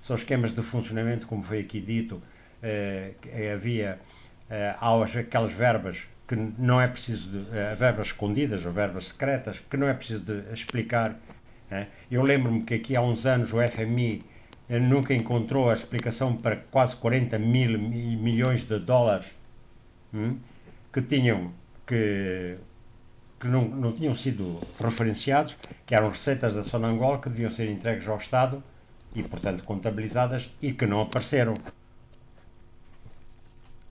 são 0.00 0.16
esquemas 0.16 0.52
de 0.52 0.62
funcionamento, 0.62 1.26
como 1.26 1.42
foi 1.42 1.60
aqui 1.60 1.80
dito, 1.80 2.20
eh, 2.62 3.12
havia 3.54 3.98
eh, 4.50 4.74
as- 4.80 5.16
aquelas 5.16 5.52
verbas 5.52 5.98
que 6.26 6.34
não 6.36 6.80
é 6.80 6.88
preciso 6.88 7.30
de, 7.30 7.56
eh, 7.56 7.74
verbas 7.78 8.08
escondidas 8.08 8.64
ou 8.66 8.72
verbas 8.72 9.08
secretas 9.08 9.60
que 9.70 9.76
não 9.76 9.86
é 9.88 9.94
preciso 9.94 10.24
de 10.24 10.52
explicar. 10.52 11.16
né? 11.70 11.88
Eu 12.10 12.22
lembro-me 12.22 12.62
que 12.62 12.74
aqui 12.74 12.94
há 12.96 13.00
uns 13.02 13.24
anos 13.26 13.52
o 13.52 13.60
FMI 13.60 14.24
eh, 14.68 14.78
nunca 14.78 15.14
encontrou 15.14 15.70
a 15.70 15.74
explicação 15.74 16.36
para 16.36 16.56
quase 16.56 16.96
40 16.96 17.38
mil 17.38 17.78
mi- 17.78 18.16
milhões 18.16 18.64
de 18.64 18.78
dólares 18.78 19.26
hum, 20.12 20.38
que 20.92 21.00
tinham 21.02 21.52
que 21.86 22.56
que 23.42 23.48
não, 23.48 23.64
não 23.68 23.92
tinham 23.92 24.14
sido 24.14 24.60
referenciados, 24.80 25.56
que 25.84 25.96
eram 25.96 26.10
receitas 26.10 26.54
da 26.54 26.62
Sonangol 26.62 27.18
que 27.18 27.28
deviam 27.28 27.50
ser 27.50 27.68
entregues 27.68 28.06
ao 28.08 28.16
Estado 28.16 28.62
e, 29.16 29.22
portanto, 29.24 29.64
contabilizadas 29.64 30.48
e 30.62 30.72
que 30.72 30.86
não 30.86 31.00
apareceram. 31.00 31.54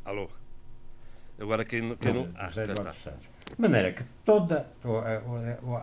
Alô? 0.06 0.30
Agora 1.38 1.66
quem, 1.66 1.82
não- 1.82 1.98
quem 1.98 2.14
não. 2.14 2.24
José 2.48 2.64
Ah, 2.64 2.66
já 2.84 2.92
está. 2.92 3.12
De 3.12 3.60
maneira 3.62 3.92
que 3.92 4.06
toda, 4.24 4.66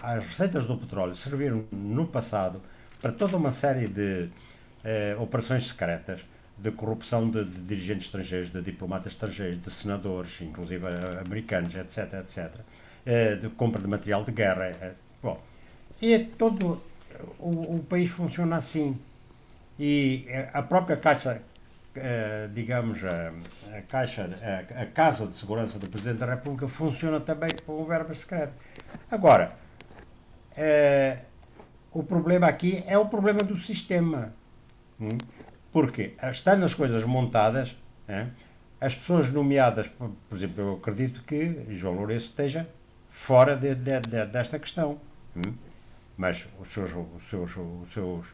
as 0.02 0.24
receitas 0.24 0.64
do 0.64 0.78
petróleo 0.78 1.14
serviram 1.14 1.66
no 1.70 2.06
passado 2.06 2.62
para 3.02 3.12
toda 3.12 3.36
uma 3.36 3.52
série 3.52 3.86
de 3.86 4.30
eh, 4.82 5.14
operações 5.20 5.66
secretas 5.66 6.22
de 6.56 6.70
corrupção 6.70 7.28
de, 7.28 7.44
de 7.44 7.60
dirigentes 7.60 8.06
estrangeiros, 8.06 8.50
de 8.50 8.62
diplomatas 8.62 9.12
estrangeiros, 9.12 9.60
de 9.60 9.70
senadores, 9.70 10.40
inclusive 10.40 10.86
eh, 10.86 11.20
americanos, 11.20 11.74
etc, 11.74 12.14
etc, 12.14 12.50
de 13.40 13.48
compra 13.50 13.80
de 13.80 13.88
material 13.88 14.24
de 14.24 14.32
guerra. 14.32 14.66
eh, 14.66 14.94
bom, 15.22 15.40
e 16.00 16.12
é 16.14 16.18
todo 16.38 16.80
o, 17.38 17.76
o 17.76 17.86
país 17.88 18.10
funciona 18.10 18.56
assim. 18.56 18.98
E 19.78 20.24
eh, 20.28 20.50
a 20.52 20.62
própria 20.62 20.96
Caixa, 20.96 21.40
eh, 21.94 22.48
digamos, 22.52 23.04
a, 23.04 23.32
a 23.76 23.82
Caixa, 23.82 24.28
a, 24.42 24.82
a 24.82 24.86
Casa 24.86 25.26
de 25.26 25.34
Segurança 25.34 25.78
do 25.78 25.88
Presidente 25.88 26.18
da 26.18 26.26
República 26.26 26.68
funciona 26.68 27.20
também 27.20 27.50
com 27.64 27.84
verba 27.84 28.14
secreto. 28.14 28.52
Agora, 29.10 29.48
eh, 30.56 31.18
o 31.92 32.02
problema 32.02 32.46
aqui 32.46 32.82
é 32.86 32.98
o 32.98 33.06
problema 33.06 33.42
do 33.42 33.56
sistema. 33.56 34.34
hum? 35.00 35.08
Porque, 35.72 36.14
estando 36.30 36.64
as 36.64 36.74
coisas 36.74 37.04
montadas, 37.04 37.76
eh, 38.08 38.26
as 38.80 38.94
pessoas 38.94 39.30
nomeadas, 39.30 39.86
por, 39.88 40.10
por 40.28 40.36
exemplo, 40.36 40.62
eu 40.62 40.74
acredito 40.74 41.22
que 41.24 41.66
João 41.70 41.94
Lourenço 41.94 42.26
esteja 42.26 42.68
fora 43.08 43.56
de- 43.56 43.74
de- 43.74 44.00
de- 44.00 44.26
desta 44.26 44.58
questão. 44.58 45.00
hum? 45.36 45.54
Mas 46.16 46.46
os 46.60 46.68
seus, 46.68 46.90
os 46.92 47.28
seus, 47.30 47.56
os 47.56 47.92
seus 47.92 48.26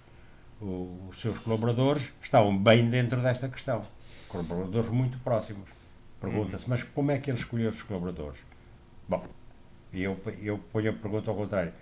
os 0.60 1.20
seus 1.20 1.38
colaboradores 1.40 2.10
estavam 2.22 2.56
bem 2.56 2.88
dentro 2.88 3.20
desta 3.20 3.48
questão. 3.48 3.82
Colaboradores 4.28 4.88
muito 4.88 5.18
próximos. 5.18 5.68
Pergunta-se, 6.20 6.68
mas 6.70 6.82
como 6.82 7.10
é 7.10 7.18
que 7.18 7.30
ele 7.30 7.36
escolheu 7.38 7.70
os 7.70 7.82
colaboradores? 7.82 8.38
Bom, 9.06 9.26
eu, 9.92 10.18
eu 10.40 10.56
ponho 10.72 10.90
a 10.90 10.94
pergunta 10.94 11.30
ao 11.30 11.36
contrário. 11.36 11.72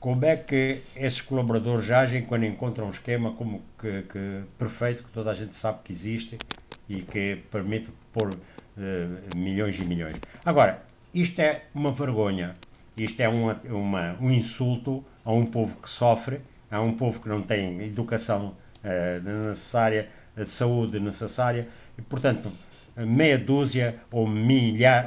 Como 0.00 0.24
é 0.24 0.36
que 0.36 0.82
esses 0.96 1.20
colaboradores 1.20 1.88
agem 1.92 2.22
quando 2.24 2.44
encontram 2.44 2.86
um 2.86 2.90
esquema 2.90 3.32
como 3.34 3.62
que, 3.78 4.02
que 4.02 4.42
perfeito, 4.58 5.04
que 5.04 5.10
toda 5.10 5.30
a 5.30 5.34
gente 5.34 5.54
sabe 5.54 5.78
que 5.84 5.92
existe 5.92 6.38
e 6.88 7.02
que 7.02 7.36
permite 7.52 7.92
pôr 8.12 8.34
eh, 8.76 9.06
milhões 9.36 9.78
e 9.78 9.84
milhões? 9.84 10.16
Agora, 10.44 10.82
isto 11.14 11.40
é 11.40 11.62
uma 11.74 11.92
vergonha, 11.92 12.54
isto 12.96 13.20
é 13.20 13.28
uma, 13.28 13.58
uma- 13.68 14.16
um 14.20 14.30
insulto 14.30 15.04
a 15.24 15.32
um 15.32 15.46
povo 15.46 15.76
que 15.76 15.88
sofre, 15.90 16.40
a 16.70 16.80
um 16.80 16.92
povo 16.94 17.20
que 17.20 17.28
não 17.28 17.42
tem 17.42 17.80
educação 17.82 18.54
eh, 18.82 19.20
necessária, 19.22 20.08
eh, 20.36 20.44
saúde 20.44 20.98
necessária, 20.98 21.68
e 21.98 22.02
portanto 22.02 22.50
meia 22.96 23.38
dúzia 23.38 23.96
ou 24.10 24.26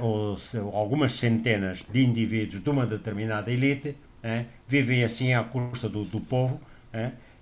ou, 0.01 0.37
ou 0.63 0.75
algumas 0.75 1.11
centenas 1.13 1.83
de 1.91 2.03
indivíduos 2.03 2.63
de 2.63 2.69
uma 2.69 2.85
determinada 2.85 3.51
elite 3.51 3.95
eh, 4.23 4.45
vivem 4.67 5.03
assim 5.03 5.33
à 5.33 5.43
custa 5.43 5.87
do, 5.89 6.03
do 6.03 6.19
povo 6.19 6.59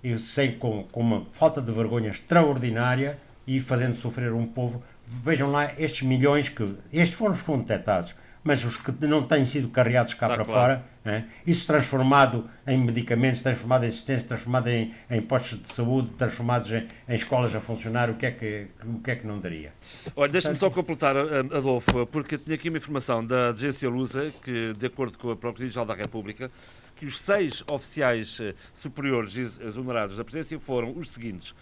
e 0.02 0.18
sem, 0.18 0.52
com, 0.58 0.84
com 0.84 1.00
uma 1.00 1.24
falta 1.24 1.62
de 1.62 1.72
vergonha 1.72 2.10
extraordinária 2.10 3.18
e 3.46 3.60
fazendo 3.60 3.96
sofrer 3.96 4.32
um 4.32 4.46
povo. 4.46 4.82
Vejam 5.06 5.50
lá 5.50 5.72
estes 5.78 6.02
milhões 6.02 6.48
que. 6.48 6.62
Estes 6.92 7.16
foram 7.16 7.34
os 7.34 7.40
detectados, 7.58 8.14
mas 8.44 8.62
os 8.64 8.76
que 8.76 8.92
não 9.06 9.22
têm 9.22 9.44
sido 9.44 9.68
carregados 9.68 10.12
cá 10.14 10.28
Tá 10.28 10.34
para 10.36 10.44
claro. 10.44 10.60
fora, 10.60 10.84
eh, 11.06 11.24
isso 11.46 11.66
transformado 11.66 12.48
em 12.66 12.76
medicamentos, 12.78 13.40
transformado 13.40 13.84
em 13.84 13.88
assistência, 13.88 14.28
transformado 14.28 14.68
em, 14.68 14.92
em 15.10 15.22
postos 15.22 15.60
de 15.62 15.72
saúde, 15.72 16.10
transformados 16.10 16.70
em, 16.70 16.86
em 17.08 17.14
escolas 17.14 17.54
a 17.54 17.60
funcionar, 17.60 18.10
o 18.10 18.14
que 18.14 18.26
é 18.26 18.30
que, 18.30 18.66
o 18.84 19.00
que, 19.00 19.10
é 19.10 19.16
que 19.16 19.26
não 19.26 19.38
daria? 19.40 19.72
Olha, 20.14 20.30
deixa-me 20.30 20.56
só 20.58 20.68
completar, 20.70 21.16
ah, 21.16 21.40
Adolfo, 21.56 22.06
porque 22.06 22.36
tinha 22.38 22.54
aqui 22.54 22.68
uma 22.68 22.78
informação 22.78 23.24
da 23.24 23.48
agência 23.48 23.88
Lusa, 23.88 24.30
que, 24.42 24.74
de 24.78 24.86
acordo 24.86 25.16
com 25.18 25.30
a 25.30 25.36
Procuradoria-Geral 25.36 25.86
da 25.86 25.94
República, 25.94 26.50
que 26.96 27.06
os 27.06 27.18
seis 27.20 27.64
oficiais 27.66 28.38
eh, 28.40 28.54
superiores 28.72 29.34
ex- 29.36 29.58
exonerados 29.60 30.16
da 30.16 30.22
presidência 30.24 30.60
foram 30.60 30.92
os 30.96 31.10
seguintes. 31.10 31.54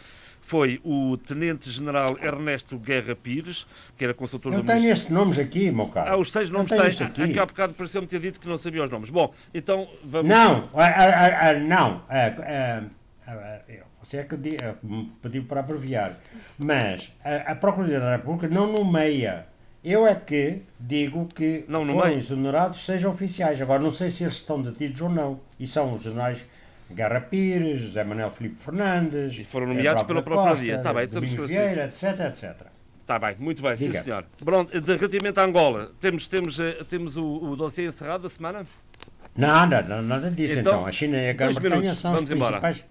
Foi 0.53 0.79
o 0.85 1.17
Tenente-General 1.17 2.15
Ernesto 2.23 2.79
Guerra 2.79 3.17
Pires, 3.17 3.67
que 3.97 4.05
era 4.05 4.13
consultor 4.13 4.53
Eu 4.53 4.61
do 4.61 4.67
tenho 4.67 4.93
estes 4.93 5.09
nomes 5.09 5.39
aqui, 5.39 5.71
meu 5.71 5.87
caro. 5.87 6.11
Ah, 6.11 6.19
os 6.19 6.31
seis 6.31 6.51
nomes 6.51 6.69
tenho 6.69 6.83
têm. 6.83 7.07
aqui. 7.07 7.23
Aqui 7.23 7.39
há 7.41 7.47
bocado 7.47 7.73
pareceu-me 7.73 8.07
ter 8.07 8.21
dito 8.21 8.39
que 8.39 8.47
não 8.47 8.59
sabia 8.59 8.85
os 8.85 8.91
nomes. 8.91 9.09
Bom, 9.09 9.33
então 9.55 9.89
vamos... 10.05 10.29
Não, 10.29 10.69
ah, 10.75 11.49
ah, 11.49 11.55
não. 11.55 12.03
você 14.03 14.19
é 14.19 14.25
que 14.25 14.37
me 14.83 15.11
pediu 15.23 15.45
para 15.45 15.61
abreviar. 15.61 16.19
Mas 16.59 17.11
a, 17.25 17.53
a 17.53 17.55
Procuradoria 17.55 18.01
da 18.01 18.17
República 18.17 18.47
não 18.55 18.71
nomeia. 18.71 19.47
Eu 19.83 20.07
é 20.07 20.15
que 20.15 20.61
digo 20.79 21.29
que 21.35 21.65
Não 21.67 21.87
foram 21.87 22.13
exonerados 22.13 22.85
seja 22.85 23.09
oficiais. 23.09 23.59
Agora, 23.63 23.81
não 23.81 23.91
sei 23.91 24.11
se 24.11 24.23
eles 24.23 24.35
estão 24.35 24.61
detidos 24.61 25.01
ou 25.01 25.09
não. 25.09 25.41
E 25.59 25.67
são 25.67 25.95
os 25.95 26.03
generais 26.03 26.45
Garra 26.91 27.21
Pires, 27.21 27.81
José 27.81 28.05
Manuel 28.05 28.31
Filipe 28.31 28.61
Fernandes... 28.61 29.39
E 29.39 29.45
foram 29.45 29.67
nomeados 29.69 30.03
pela 30.03 30.23
Procuradoria. 30.23 30.75
Costa, 30.75 30.89
Tá 30.89 30.95
bem, 30.95 31.05
estamos. 31.05 31.49
Vieira, 31.49 31.85
etc, 31.87 32.03
etc. 32.29 32.67
Está 33.01 33.19
bem, 33.19 33.37
muito 33.39 33.63
bem, 33.63 33.77
sim 33.77 33.87
Diga. 33.87 34.03
senhor. 34.03 34.25
Pronto, 34.45 34.81
de, 34.81 34.97
relativamente 34.97 35.39
à 35.41 35.45
Angola, 35.45 35.91
temos, 36.01 36.29
temos, 36.29 36.61
eh, 36.61 36.79
temos 36.89 37.17
o, 37.17 37.25
o 37.25 37.57
dossiê 37.57 37.87
encerrado 37.87 38.23
da 38.23 38.31
semana? 38.31 38.65
Nada, 39.37 39.83
nada, 39.83 40.03
nada 40.03 40.31
disso. 40.31 40.59
Então, 40.59 40.73
Então, 40.73 40.87
a 40.87 40.93
China 40.93 41.17
e 41.17 41.31
a 41.31 41.33
Grã-Bretanha 41.33 41.95
são 41.95 42.15
os 42.15 42.31
embora. 42.31 42.61
principais... 42.61 42.85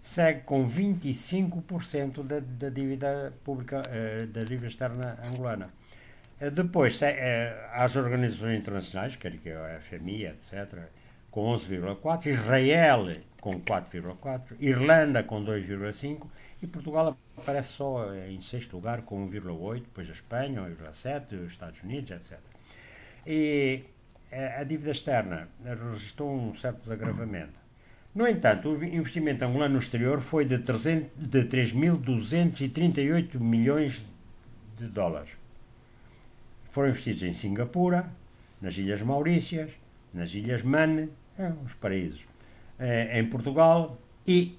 segue 0.01 0.41
com 0.45 0.65
25% 0.65 2.23
da, 2.23 2.39
da 2.39 2.69
dívida 2.69 3.34
pública, 3.43 3.81
eh, 3.91 4.27
da 4.27 4.41
dívida 4.43 4.68
externa 4.68 5.18
angolana. 5.27 5.69
Eh, 6.39 6.49
Depois, 6.49 7.01
as 7.73 7.95
organizações 7.97 8.60
internacionais, 8.60 9.18
quer 9.18 9.34
que 9.38 9.49
é 9.49 9.55
a 9.57 9.80
FMI, 9.81 10.26
etc., 10.27 10.80
com 11.30 11.41
11,4%, 11.53 12.27
Israel 12.27 13.07
com 13.41 13.60
4,4%, 13.60 14.55
Irlanda 14.61 15.22
com 15.23 15.43
2,5% 15.43 16.22
e 16.64 16.68
Portugal 16.68 17.18
aparece 17.38 17.73
só 17.73 18.14
eh, 18.14 18.31
em 18.31 18.40
sexto 18.40 18.77
lugar 18.77 19.02
com 19.02 19.30
1,8%, 19.30 19.81
depois 19.81 20.07
a 20.10 20.14
Espanha, 20.14 20.61
1,7%, 20.61 21.45
os 21.45 21.52
Estados 21.52 21.84
Unidos, 21.84 22.11
etc. 22.11 22.40
E 23.27 23.84
eh, 24.31 24.56
a 24.60 24.64
dívida 24.64 24.91
externa 24.91 25.49
eh, 25.65 25.76
registrou 25.76 26.34
um 26.34 26.56
certo 26.56 26.77
desagravamento. 26.77 27.61
No 28.15 28.26
entanto, 28.27 28.69
o 28.69 28.84
investimento 28.84 29.44
angolano 29.44 29.73
no 29.73 29.80
exterior 29.80 30.22
foi 30.22 30.45
de, 30.45 30.60
300 30.60 31.10
de 31.18 31.44
3.238 31.44 33.40
milhões 33.40 34.06
de 34.77 34.88
dólares. 34.88 35.31
Foram 36.72 36.90
investidos 36.90 37.23
em 37.23 37.34
Singapura, 37.34 38.10
nas 38.61 38.77
Ilhas 38.77 39.02
Maurícias, 39.02 39.72
nas 40.14 40.34
Ilhas 40.34 40.61
Man, 40.61 41.10
é, 41.38 41.52
os 41.65 41.73
paraísos, 41.73 42.22
em 43.14 43.26
Portugal 43.27 43.98
e 44.27 44.57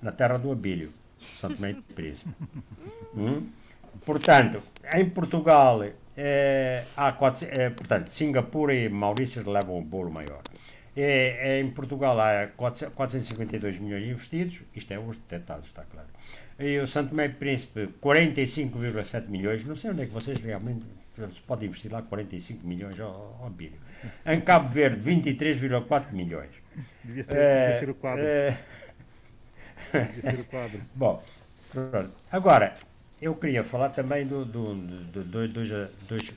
na 0.00 0.12
terra 0.12 0.38
do 0.38 0.52
Abílio, 0.52 0.92
Santo 1.20 1.56
Tomé 1.56 1.70
e 1.70 1.74
Príncipe. 1.94 2.30
Hum? 3.16 3.46
Portanto, 4.04 4.62
em 4.94 5.08
Portugal, 5.08 5.82
eh, 6.16 6.84
há 6.96 7.12
quatro, 7.12 7.46
eh, 7.50 7.70
portanto, 7.70 8.08
Singapura 8.08 8.74
e 8.74 8.88
Maurícios 8.88 9.44
levam 9.44 9.78
o 9.78 9.82
bolo 9.82 10.10
maior. 10.10 10.40
Eh, 10.96 11.60
em 11.60 11.70
Portugal 11.70 12.18
há 12.20 12.48
400 12.56 12.94
452 12.94 13.78
milhões 13.78 14.04
investidos, 14.08 14.60
isto 14.74 14.92
é 14.92 14.98
os 14.98 15.16
detectados, 15.16 15.66
está 15.66 15.84
claro. 15.84 16.08
E 16.58 16.78
o 16.78 16.86
Santo 16.88 17.18
e 17.20 17.28
Príncipe, 17.28 17.88
45,7 18.00 19.28
milhões, 19.28 19.64
não 19.64 19.76
sei 19.76 19.90
onde 19.90 20.02
é 20.02 20.06
que 20.06 20.12
vocês 20.12 20.38
realmente 20.38 20.84
se 21.16 21.40
pode 21.46 21.66
investir 21.66 21.92
lá 21.92 22.00
45 22.02 22.66
milhões 22.66 22.98
ao, 23.00 23.36
ao 23.40 23.46
Abílio. 23.46 23.78
Em 24.24 24.40
Cabo 24.40 24.68
Verde, 24.68 25.00
23,4 25.08 26.12
milhões. 26.12 26.50
Devia 27.04 27.24
ser, 27.24 27.36
Eh, 27.36 27.62
devia 27.66 27.80
ser 27.80 27.90
o 27.90 27.94
quadro. 27.94 28.24
eh, 28.24 28.50
Devia 28.50 28.56
ser 28.56 28.56
o 28.56 28.56
quadro. 28.56 28.88
Bom, 30.94 31.22
pronto. 31.72 32.10
Agora, 32.30 32.74
eu 33.20 33.34
queria 33.34 33.64
falar 33.64 33.90
também 33.90 34.26
do, 34.26 34.44
do, 34.44 34.74
do- 34.74 35.24
do- 35.24 35.48
dois, 35.48 35.70
dois 36.08 36.32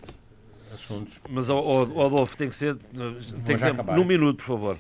assuntos. 0.74 1.22
Mas, 1.30 1.50
ó, 1.50 1.60
ó, 1.60 2.06
Adolfo, 2.06 2.36
tem 2.38 2.50
que 2.50 2.56
ser, 2.56 2.76
tem 2.76 3.56
que 3.56 3.58
já 3.58 3.68
ser 3.68 3.74
acabar. 3.74 3.96
num 3.98 4.06
minuto, 4.06 4.38
por 4.38 4.46
favor. 4.46 4.78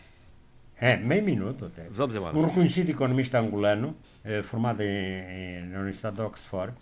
É, 0.79 0.97
meio 0.97 1.23
minuto 1.23 1.65
até. 1.65 1.87
Vamos 1.91 2.15
embora. 2.15 2.35
Um 2.35 2.45
reconhecido 2.45 2.89
economista 2.89 3.39
angolano, 3.39 3.95
eh, 4.23 4.41
formado 4.41 4.81
em, 4.81 4.87
em- 4.87 5.65
na 5.67 5.77
Universidade 5.79 6.15
de 6.15 6.21
Oxford, 6.23 6.73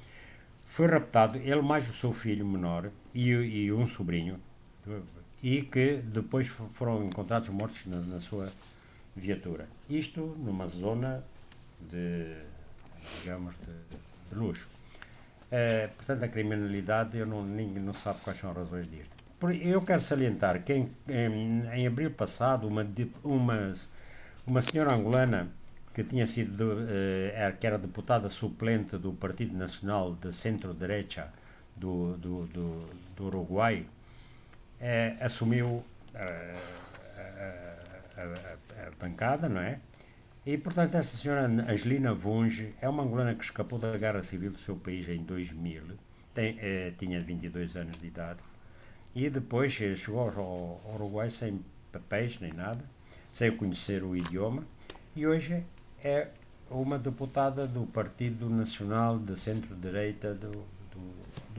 foi 0.67 0.87
raptado, 0.87 1.37
ele 1.37 1.61
mais 1.61 1.89
o 1.89 1.93
seu 1.93 2.13
filho 2.13 2.45
menor 2.45 2.89
e, 3.13 3.35
o- 3.35 3.43
e 3.43 3.73
um 3.73 3.87
sobrinho, 3.87 4.39
e 5.43 5.61
que 5.63 5.95
depois 6.05 6.47
fo- 6.47 6.69
foram 6.73 7.03
encontrados 7.05 7.49
mortos 7.49 7.85
na, 7.87 7.97
na 7.97 8.19
sua 8.21 8.49
viatura. 9.15 9.67
Isto 9.89 10.33
numa 10.37 10.67
zona 10.67 11.21
de, 11.81 12.35
digamos, 13.21 13.55
de, 13.59 13.73
de 14.29 14.35
luxo. 14.35 14.67
Eh, 15.51 15.89
portanto, 15.95 16.23
a 16.23 16.27
criminalidade, 16.27 17.17
eu 17.17 17.25
não, 17.25 17.43
ninguém 17.43 17.81
não 17.81 17.93
sabe 17.93 18.19
quais 18.23 18.37
são 18.39 18.51
as 18.51 18.57
razões 18.57 18.89
disto. 18.89 19.09
Eu 19.61 19.81
quero 19.81 20.01
salientar 20.01 20.63
que 20.63 20.73
em, 20.73 20.91
em, 21.07 21.67
em 21.73 21.87
abril 21.87 22.11
passado, 22.11 22.67
uma, 22.67 22.85
uma, 23.23 23.73
uma 24.45 24.61
senhora 24.61 24.93
angolana 24.93 25.47
que 25.93 26.03
tinha 26.03 26.27
sido, 26.27 26.87
era- 27.33 27.53
que 27.53 27.65
era 27.65 27.77
deputada 27.77 28.29
suplente 28.29 28.97
do 28.97 29.13
Partido 29.13 29.55
Nacional 29.57 30.13
de 30.15 30.33
Centro-Direita 30.35 31.31
do, 31.75 32.15
do, 32.17 32.45
do, 32.47 32.89
do 33.15 33.25
Uruguai, 33.25 33.85
eh, 34.79 35.15
assumiu 35.21 35.83
a- 36.13 36.55
a- 38.17 38.87
a 38.87 38.91
bancada, 38.99 39.47
não 39.49 39.61
é? 39.61 39.79
E, 40.51 40.57
portanto, 40.57 40.95
esta 40.95 41.15
senhora 41.15 41.45
Angelina 41.45 42.11
Vunge 42.11 42.73
é 42.81 42.89
uma 42.89 43.03
angolana 43.03 43.35
que 43.35 43.43
escapou 43.43 43.77
da 43.77 43.95
guerra 43.95 44.23
civil 44.23 44.49
do 44.49 44.57
seu 44.57 44.75
país 44.75 45.07
em 45.07 45.21
2000, 45.21 45.83
tem, 46.33 46.57
eh, 46.59 46.91
tinha 46.97 47.21
22 47.21 47.75
anos 47.75 47.99
de 47.99 48.07
idade, 48.07 48.39
e 49.13 49.29
depois 49.29 49.79
eh, 49.79 49.93
chegou 49.93 50.21
ao 50.21 50.81
Uruguai 50.95 51.29
sem 51.29 51.63
papéis 51.91 52.39
nem 52.39 52.51
nada, 52.51 52.83
sem 53.31 53.55
conhecer 53.55 54.03
o 54.03 54.15
idioma, 54.15 54.63
e 55.15 55.27
hoje 55.27 55.63
é 56.03 56.29
uma 56.71 56.97
deputada 56.97 57.67
do 57.67 57.85
Partido 57.85 58.49
Nacional 58.49 59.19
de 59.19 59.39
Centro-Direita 59.39 60.33
do, 60.33 60.65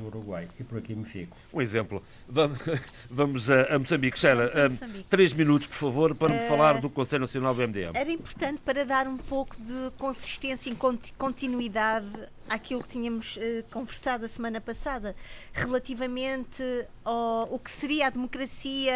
do, 0.00 0.06
Uruguai. 0.08 0.48
E 0.58 0.64
por 0.64 0.78
aqui 0.78 0.94
me 0.94 1.04
fico. 1.04 1.36
Um 1.52 1.60
exemplo. 1.60 2.02
Vamos, 2.28 2.58
vamos 3.10 3.50
a, 3.50 3.74
a 3.74 3.78
Moçambique. 3.78 4.18
Sheila, 4.18 4.48
Vamos 4.48 4.56
a 4.56 4.68
Moçambique. 4.86 5.06
três 5.08 5.32
minutos, 5.32 5.66
por 5.68 5.76
favor, 5.76 6.14
para 6.14 6.28
me 6.32 6.40
Eh, 6.40 6.48
falar 6.48 6.80
do 6.80 6.88
Conselho 6.90 7.20
Nacional 7.22 7.54
do 7.54 7.62
MDM. 7.66 7.92
Era 7.96 8.10
importante 8.12 8.60
para 8.64 8.84
dar 8.84 9.06
um 9.06 9.16
pouco 9.16 9.56
de 9.60 9.90
consistência 9.98 10.70
e 10.70 10.74
conti- 10.74 11.12
continuidade 11.14 12.06
àquilo 12.48 12.82
que 12.82 12.88
tínhamos 12.88 13.38
eh, 13.40 13.64
conversado 13.70 14.24
a 14.24 14.28
semana 14.28 14.60
passada, 14.60 15.14
relativamente 15.52 16.62
ao 17.04 17.48
o 17.52 17.58
que 17.58 17.70
seria 17.70 18.06
a 18.06 18.10
democracia 18.10 18.92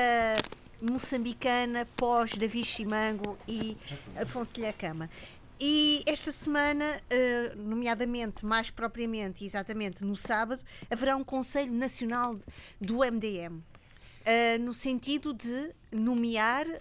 moçambicana 0.83 1.87
pós 1.97 2.33
Davi 2.37 2.65
Chimango 2.65 3.39
e 3.49 3.77
Afonso 4.21 4.53
de 4.55 4.61
Lhacama. 4.61 5.09
E 5.61 6.03
esta 6.07 6.33
semana, 6.33 6.85
eh, 7.09 7.55
nomeadamente, 7.57 8.45
mais 8.45 8.71
propriamente, 8.71 9.45
exatamente 9.45 10.05
no 10.05 10.17
sábado, 10.17 10.63
haverá 10.91 11.17
um 11.17 11.25
Conselho 11.25 11.73
Nacional 11.73 12.37
do 12.81 12.99
MDM. 13.05 13.63
Uh, 14.27 14.59
no 14.59 14.73
sentido 14.73 15.35
de 15.35 15.71
nomear 15.93 16.67
uh, 16.67 16.81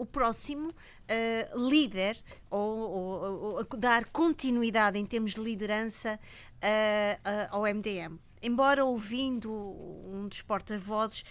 o 0.00 0.06
próximo 0.06 0.72
líder 1.68 2.16
ou, 2.48 2.78
ou- 2.78 3.56
ou 3.56 3.64
dar 3.76 4.04
continuidade 4.06 4.96
em 4.98 5.04
termos 5.04 5.34
de 5.34 5.40
liderança 5.40 6.18
ao 7.50 7.62
MDM. 7.66 8.16
Embora 8.42 8.84
ouvindo 8.86 9.52
um 9.52 10.26
dos 10.28 10.40
porta-vozes, 10.40 11.22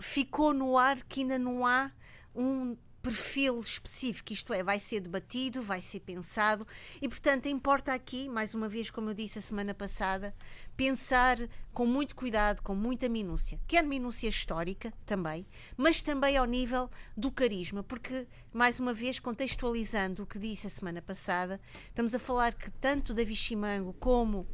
ficou 0.00 0.52
no 0.52 0.76
ar 0.76 1.00
que 1.04 1.20
ainda 1.20 1.38
não 1.38 1.64
há 1.64 1.92
um 2.34 2.76
perfil 3.02 3.58
específico, 3.58 4.32
isto 4.32 4.52
é, 4.54 4.62
vai 4.62 4.78
ser 4.78 5.00
debatido, 5.00 5.60
vai 5.60 5.80
ser 5.80 6.00
pensado. 6.00 6.66
E, 7.00 7.08
portanto, 7.08 7.46
importa 7.46 7.92
aqui, 7.92 8.28
mais 8.28 8.54
uma 8.54 8.68
vez, 8.68 8.90
como 8.90 9.10
eu 9.10 9.14
disse 9.14 9.38
a 9.38 9.42
semana 9.42 9.74
passada, 9.74 10.34
pensar 10.76 11.36
com 11.72 11.84
muito 11.84 12.14
cuidado, 12.14 12.62
com 12.62 12.74
muita 12.74 13.08
minúcia, 13.08 13.60
quer 13.66 13.82
minúcia 13.82 14.28
histórica 14.28 14.92
também, 15.04 15.46
mas 15.76 16.00
também 16.00 16.36
ao 16.36 16.46
nível 16.46 16.88
do 17.16 17.30
carisma, 17.30 17.82
porque, 17.82 18.26
mais 18.52 18.78
uma 18.78 18.94
vez, 18.94 19.18
contextualizando 19.18 20.22
o 20.22 20.26
que 20.26 20.38
disse 20.38 20.68
a 20.68 20.70
semana 20.70 21.02
passada, 21.02 21.60
estamos 21.88 22.14
a 22.14 22.18
falar 22.18 22.54
que 22.54 22.70
tanto 22.70 23.12
Davi 23.12 23.34
Chimango 23.34 23.92
como 23.94 24.46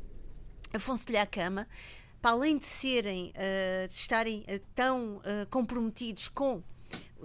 Afonso 0.72 1.06
de 1.06 1.12
Lhacama, 1.12 1.68
para 2.20 2.32
além 2.32 2.58
de 2.58 2.64
serem, 2.64 3.30
eh, 3.34 3.86
de 3.86 3.94
estarem 3.94 4.44
eh, 4.46 4.60
tão 4.74 5.20
eh, 5.24 5.46
comprometidos 5.48 6.28
com 6.28 6.62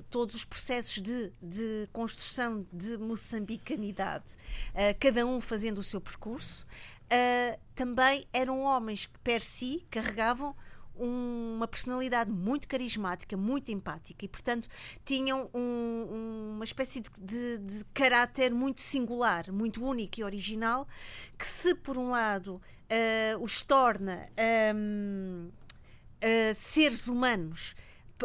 todos 0.09 0.35
os 0.35 0.45
processos 0.45 1.01
de, 1.01 1.31
de 1.41 1.87
construção 1.91 2.65
de 2.71 2.97
moçambicanidade, 2.97 4.25
eh, 4.73 4.93
cada 4.93 5.25
um 5.25 5.39
fazendo 5.41 5.77
o 5.79 5.83
seu 5.83 6.01
percurso, 6.01 6.65
eh, 7.09 7.59
também 7.75 8.27
eram 8.33 8.61
homens 8.61 9.05
que, 9.05 9.19
per 9.19 9.41
si, 9.41 9.85
carregavam 9.91 10.55
um- 10.95 11.55
uma 11.55 11.67
personalidade 11.67 12.29
muito 12.29 12.67
carismática, 12.67 13.35
muito 13.35 13.71
empática 13.71 14.25
e, 14.25 14.27
portanto, 14.27 14.67
tinham 15.03 15.49
um- 15.53 16.51
uma 16.55 16.63
espécie 16.63 17.01
de, 17.01 17.09
de- 17.19 17.57
de 17.57 17.85
caráter 17.93 18.51
muito 18.53 18.79
singular, 18.81 19.51
muito 19.51 19.83
único 19.83 20.19
e 20.19 20.23
original, 20.23 20.87
que, 21.37 21.45
se 21.47 21.73
por 21.75 21.97
um 21.97 22.09
lado 22.09 22.61
eh, 22.89 23.35
os 23.39 23.63
torna 23.63 24.29
hum, 24.75 25.49
eh, 26.21 26.53
seres 26.53 27.07
humanos 27.07 27.73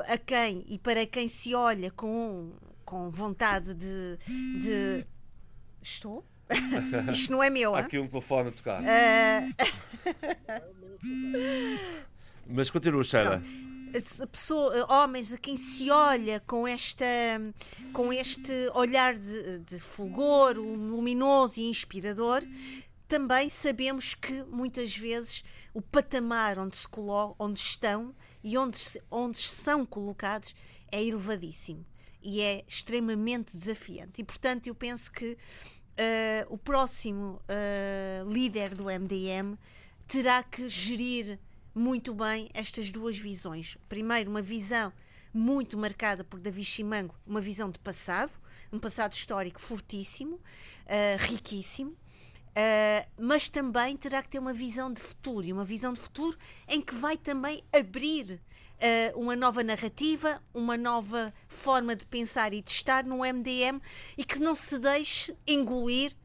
a 0.06 0.16
quem 0.18 0.64
e 0.68 0.78
para 0.78 1.06
quem 1.06 1.28
se 1.28 1.54
olha 1.54 1.90
com, 1.90 2.52
com 2.84 3.08
vontade 3.10 3.74
de, 3.74 4.18
de- 4.60 5.06
Estou? 5.82 6.24
Isto 7.12 7.32
não 7.32 7.42
é 7.42 7.50
meu, 7.50 7.74
Há 7.74 7.80
aqui 7.80 7.98
um 7.98 8.08
telefone 8.08 8.48
a 8.48 8.52
tocar. 8.52 8.82
Eh, 8.86 9.48
Mas 12.46 12.70
continua, 12.70 13.04
Sheila. 13.04 13.42
pessoa- 14.32 14.86
homens 15.02 15.32
a 15.32 15.38
quem 15.38 15.56
se 15.56 15.90
olha 15.90 16.40
com 16.46 16.66
esta 16.66 17.04
com 17.92 18.12
este 18.12 18.52
olhar 18.74 19.14
de, 19.16 19.58
de 19.60 19.78
fulgor 19.78 20.58
um 20.58 20.88
luminoso 20.90 21.60
e 21.60 21.64
inspirador 21.68 22.42
também 23.06 23.48
sabemos 23.48 24.14
que 24.14 24.42
muitas 24.44 24.94
vezes 24.96 25.42
o 25.72 25.80
patamar 25.80 26.58
onde 26.58 26.76
se 26.76 26.86
colo 26.88 27.34
onde 27.38 27.58
estão 27.58 28.14
e 28.42 28.56
onde, 28.56 28.78
onde 29.10 29.38
são 29.38 29.84
colocados 29.84 30.54
é 30.90 31.02
elevadíssimo 31.02 31.84
e 32.22 32.40
é 32.40 32.64
extremamente 32.66 33.56
desafiante 33.56 34.20
e 34.20 34.24
portanto 34.24 34.66
eu 34.66 34.74
penso 34.74 35.10
que 35.12 35.36
eh, 35.96 36.46
o 36.48 36.56
próximo 36.56 37.42
eh, 37.48 38.22
líder 38.26 38.74
do 38.74 38.84
MDM 38.84 39.58
terá 40.06 40.44
que 40.44 40.68
gerir 40.68 41.38
muito 41.74 42.14
bem 42.14 42.48
estas 42.54 42.90
duas 42.90 43.18
visões. 43.18 43.76
Primeiro, 43.88 44.30
uma 44.30 44.40
visão 44.40 44.92
muito 45.34 45.76
marcada 45.76 46.22
por 46.22 46.40
Davi 46.40 46.64
Chimango, 46.64 47.14
uma 47.26 47.40
visão 47.40 47.68
de 47.68 47.78
passado, 47.80 48.32
um 48.72 48.78
passado 48.78 49.12
histórico 49.12 49.60
fortíssimo, 49.60 50.40
eh, 50.86 51.16
riquíssimo, 51.18 51.96
eh, 52.60 53.06
mas 53.16 53.48
também 53.48 53.96
terá 53.96 54.20
que 54.20 54.28
ter 54.28 54.40
uma 54.40 54.52
visão 54.52 54.92
de 54.92 55.00
futuro 55.00 55.46
e 55.46 55.52
uma 55.52 55.64
visão 55.64 55.92
de 55.92 56.00
futuro 56.00 56.36
em 56.66 56.80
que 56.80 56.92
vai 56.92 57.16
também 57.16 57.62
abrir 57.72 58.40
eh, 58.80 59.12
uma 59.14 59.36
nova 59.36 59.62
narrativa, 59.62 60.42
uma 60.52 60.76
nova 60.76 61.32
forma 61.46 61.94
de 61.94 62.04
pensar 62.04 62.52
e 62.52 62.60
de 62.60 62.68
estar 62.72 63.04
no 63.04 63.18
MDM 63.18 63.80
e 64.16 64.24
que 64.24 64.40
não 64.40 64.56
se 64.56 64.76
deixe 64.80 65.36
engolir 65.46 66.16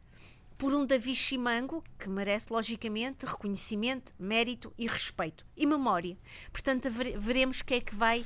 por 0.63 0.73
um 0.73 0.85
Davi 0.85 1.13
Chimango, 1.13 1.83
que 1.99 2.07
merece, 2.07 2.47
logicamente, 2.49 3.25
reconhecimento, 3.25 4.13
mérito 4.17 4.73
e 4.77 4.87
respeito. 4.87 5.45
E 5.57 5.65
memória. 5.65 6.17
Portanto, 6.53 6.89
veremos 6.89 7.59
o 7.59 7.65
que 7.65 7.73
é 7.73 7.79
que 7.81 7.93
vai 7.93 8.21
uh, 8.21 8.25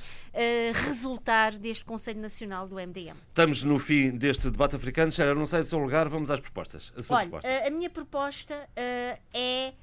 resultar 0.86 1.58
deste 1.58 1.84
Conselho 1.84 2.22
Nacional 2.22 2.68
do 2.68 2.76
MDM. 2.76 3.18
Estamos 3.30 3.64
no 3.64 3.80
fim 3.80 4.12
deste 4.12 4.52
debate 4.52 4.76
africano. 4.76 5.12
Xera, 5.12 5.34
não 5.34 5.48
sei 5.48 5.62
o 5.62 5.64
seu 5.64 5.80
lugar, 5.80 6.08
vamos 6.10 6.30
às 6.30 6.40
propostas. 6.40 6.94
A 6.96 7.16
Olha, 7.16 7.22
proposta. 7.28 7.50
A, 7.50 7.68
a 7.70 7.72
minha 7.72 7.90
proposta 7.90 8.70
uh, 8.70 9.20
é 9.34 9.74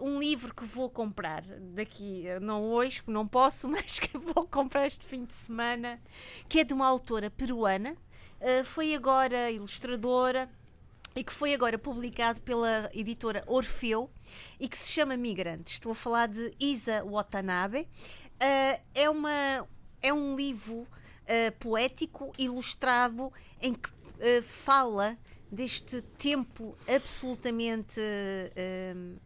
um 0.00 0.18
livro 0.18 0.54
que 0.54 0.64
vou 0.64 0.88
comprar 0.88 1.42
daqui, 1.74 2.24
não 2.40 2.62
hoje, 2.62 3.02
não 3.06 3.26
posso, 3.26 3.68
mas 3.68 3.98
que 3.98 4.16
vou 4.16 4.46
comprar 4.46 4.86
este 4.86 5.04
fim 5.04 5.26
de 5.26 5.34
semana, 5.34 6.00
que 6.48 6.60
é 6.60 6.64
de 6.64 6.72
uma 6.72 6.86
autora 6.86 7.28
peruana, 7.30 7.94
foi 8.64 8.94
agora 8.94 9.50
ilustradora 9.50 10.48
e 11.14 11.22
que 11.22 11.32
foi 11.32 11.54
agora 11.54 11.78
publicado 11.78 12.40
pela 12.42 12.90
editora 12.92 13.42
Orfeu 13.46 14.10
e 14.58 14.68
que 14.68 14.76
se 14.76 14.92
chama 14.92 15.16
Migrantes. 15.16 15.74
Estou 15.74 15.92
a 15.92 15.94
falar 15.94 16.28
de 16.28 16.54
Isa 16.58 17.04
Watanabe. 17.04 17.80
Uh, 17.80 18.80
é, 18.94 19.08
uma, 19.08 19.68
é 20.02 20.12
um 20.12 20.36
livro 20.36 20.86
poético, 21.58 22.32
ilustrado, 22.36 23.32
em 23.62 23.72
que 23.72 23.88
fala 24.42 25.16
deste 25.54 26.02
tempo 26.18 26.76
absolutamente 26.88 28.00
uh, 28.00 29.20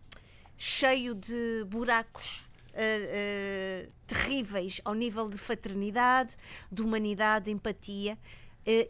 cheio 0.56 1.15
de 1.15 1.65
buracos 1.66 2.48
uh, 2.74 3.86
uh, 3.86 3.93
terríveis 4.06 4.81
ao 4.85 4.94
nível 4.94 5.28
de 5.31 5.39
fraternidade, 5.39 6.36
de 6.70 6.82
humanidade, 6.82 7.47
de 7.47 7.52
empatia, 7.52 8.19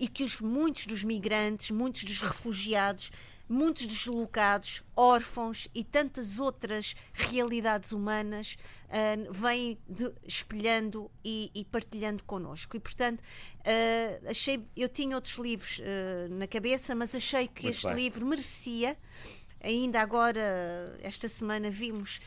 e 0.00 0.08
que 0.08 0.24
os, 0.24 0.40
muitos 0.40 0.86
dos 0.86 1.04
migrantes, 1.04 1.70
muitos 1.70 2.04
dos 2.04 2.20
refugiados, 2.20 3.10
muitos 3.48 3.86
deslocados, 3.86 4.82
órfãos 4.94 5.68
e 5.74 5.82
tantas 5.82 6.38
outras 6.38 6.94
realidades 7.12 7.92
humanas 7.92 8.56
uh, 8.88 9.32
vêm 9.32 9.78
de, 9.88 10.12
espelhando 10.26 11.10
e, 11.24 11.50
e, 11.54 11.64
partilhando 11.64 12.22
connosco. 12.24 12.76
E, 12.76 12.80
portanto, 12.80 13.20
uh, 13.20 14.30
achei, 14.30 14.62
eu 14.76 14.88
tinha 14.88 15.16
outros 15.16 15.36
livros 15.36 15.78
uh, 15.78 16.34
na 16.34 16.46
cabeça, 16.46 16.94
mas 16.94 17.14
achei 17.14 17.48
que 17.48 17.64
Muito 17.64 17.74
este 17.74 17.86
bem. 17.86 17.96
livro 17.96 18.26
merecia. 18.26 18.96
Ainda 19.60 20.00
agora, 20.00 20.40
esta 21.02 21.28
semana, 21.28 21.68
vimos 21.68 22.20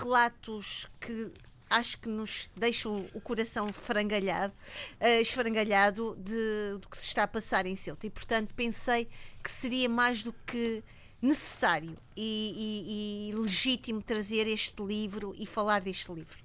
relatos 0.00 0.86
que 1.00 1.32
acho 1.70 1.98
que 1.98 2.08
nos 2.08 2.50
deixam 2.56 3.06
o 3.14 3.20
coração 3.20 3.72
frangalhado, 3.72 4.52
uh, 5.00 5.20
esfrangalhado 5.20 6.16
de, 6.16 6.78
do 6.80 6.88
que 6.88 6.96
se 6.96 7.06
está 7.06 7.24
a 7.24 7.28
passar 7.28 7.66
em 7.66 7.76
Ceuta. 7.76 8.06
E, 8.06 8.10
portanto, 8.10 8.54
pensei 8.54 9.08
que 9.42 9.50
seria 9.50 9.88
mais 9.88 10.22
do 10.22 10.32
que 10.32 10.82
necessário 11.20 11.96
e, 12.16 13.28
e, 13.28 13.30
e 13.30 13.34
legítimo 13.34 14.02
trazer 14.02 14.46
este 14.46 14.82
livro 14.82 15.34
e 15.36 15.46
falar 15.46 15.80
deste 15.80 16.12
livro. 16.12 16.38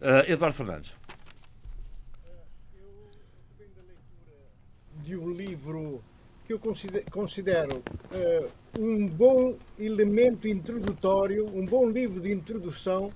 Uh, 0.00 0.30
Eduardo 0.30 0.56
Fernandes. 0.56 0.92
Eu 2.72 3.10
recomendo 3.58 3.80
a 3.80 3.82
leitura 3.82 4.38
de 5.04 5.16
um 5.16 5.32
livro 5.32 6.02
que 6.46 6.52
eu 6.52 6.58
considero, 6.58 7.04
considero 7.10 7.76
uh, 7.78 8.50
um 8.78 9.08
bom 9.08 9.56
elemento 9.78 10.46
introdutório, 10.46 11.46
um 11.48 11.66
bom 11.66 11.88
livro 11.88 12.20
de 12.20 12.32
introdução 12.32 13.12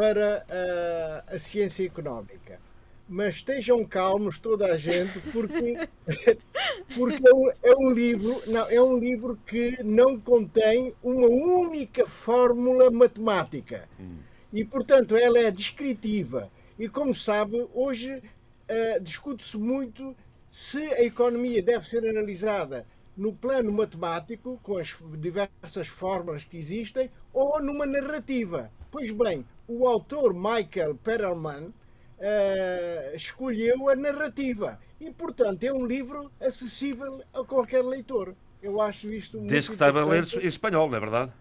para 0.00 0.46
a, 0.48 1.34
a 1.34 1.38
ciência 1.38 1.84
económica. 1.84 2.58
Mas 3.06 3.34
estejam 3.34 3.84
calmos 3.84 4.38
toda 4.38 4.64
a 4.64 4.78
gente, 4.78 5.20
porque, 5.30 5.76
porque 6.96 7.28
é, 7.28 7.34
um, 7.34 7.50
é 7.62 7.76
um 7.76 7.90
livro, 7.90 8.42
não, 8.46 8.70
é 8.70 8.80
um 8.80 8.96
livro 8.96 9.38
que 9.46 9.82
não 9.84 10.18
contém 10.18 10.94
uma 11.02 11.26
única 11.26 12.06
fórmula 12.06 12.90
matemática. 12.90 13.86
Hum. 14.00 14.16
E, 14.50 14.64
portanto, 14.64 15.14
ela 15.14 15.38
é 15.38 15.50
descritiva. 15.50 16.50
E, 16.78 16.88
como 16.88 17.14
sabe, 17.14 17.68
hoje 17.74 18.16
uh, 18.16 19.00
discute-se 19.02 19.58
muito 19.58 20.16
se 20.46 20.82
a 20.94 21.02
economia 21.02 21.62
deve 21.62 21.86
ser 21.86 22.08
analisada 22.08 22.86
no 23.14 23.34
plano 23.34 23.70
matemático, 23.70 24.58
com 24.62 24.78
as 24.78 24.96
diversas 25.18 25.88
fórmulas 25.88 26.42
que 26.42 26.56
existem, 26.56 27.10
ou 27.34 27.62
numa 27.62 27.84
narrativa. 27.84 28.70
Pois 28.90 29.10
bem, 29.10 29.44
o 29.70 29.86
autor 29.86 30.34
Michael 30.34 30.96
Perelman 30.96 31.66
uh, 31.66 33.14
escolheu 33.14 33.88
a 33.88 33.94
narrativa 33.94 34.80
e, 35.00 35.12
portanto, 35.12 35.62
é 35.62 35.72
um 35.72 35.86
livro 35.86 36.30
acessível 36.40 37.22
a 37.32 37.44
qualquer 37.44 37.82
leitor. 37.84 38.34
Eu 38.60 38.80
acho 38.80 39.08
isto 39.12 39.38
muito 39.38 39.50
Desde 39.50 39.70
que 39.70 39.76
saiba 39.76 40.04
ler 40.04 40.26
em 40.42 40.46
espanhol, 40.46 40.90
não 40.90 40.96
é 40.96 41.00
verdade? 41.00 41.32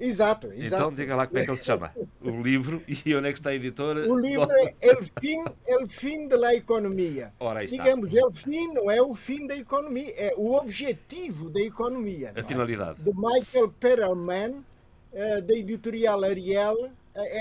Exato, 0.00 0.46
exato. 0.52 0.82
Então 0.82 0.92
diga 0.92 1.16
lá 1.16 1.26
como 1.26 1.38
é 1.40 1.44
que 1.44 1.50
ele 1.50 1.58
se 1.58 1.64
chama. 1.64 1.92
O 2.22 2.40
livro 2.40 2.82
e 2.88 3.14
onde 3.14 3.28
é 3.28 3.32
que 3.32 3.38
está 3.38 3.50
a 3.50 3.54
editora? 3.54 4.08
O 4.08 4.18
livro 4.18 4.48
é 4.50 4.74
El 4.80 5.02
Fim, 5.20 5.44
El 5.66 5.86
Fim 5.86 6.28
de 6.28 6.36
la 6.36 6.54
Economia. 6.54 7.32
Ora, 7.38 7.66
Digamos, 7.66 8.14
El 8.14 8.30
Fim 8.30 8.72
não 8.72 8.90
é 8.90 9.02
o 9.02 9.12
fim 9.14 9.46
da 9.46 9.56
economia, 9.56 10.12
é 10.16 10.32
o 10.36 10.54
objetivo 10.54 11.50
da 11.50 11.60
economia. 11.60 12.32
A 12.34 12.40
é? 12.40 12.42
finalidade. 12.42 13.02
De 13.02 13.12
Michael 13.12 13.70
Perelman, 13.80 14.64
uh, 15.12 15.42
da 15.42 15.54
editorial 15.54 16.24
Ariel, 16.24 16.76
a 16.84 16.90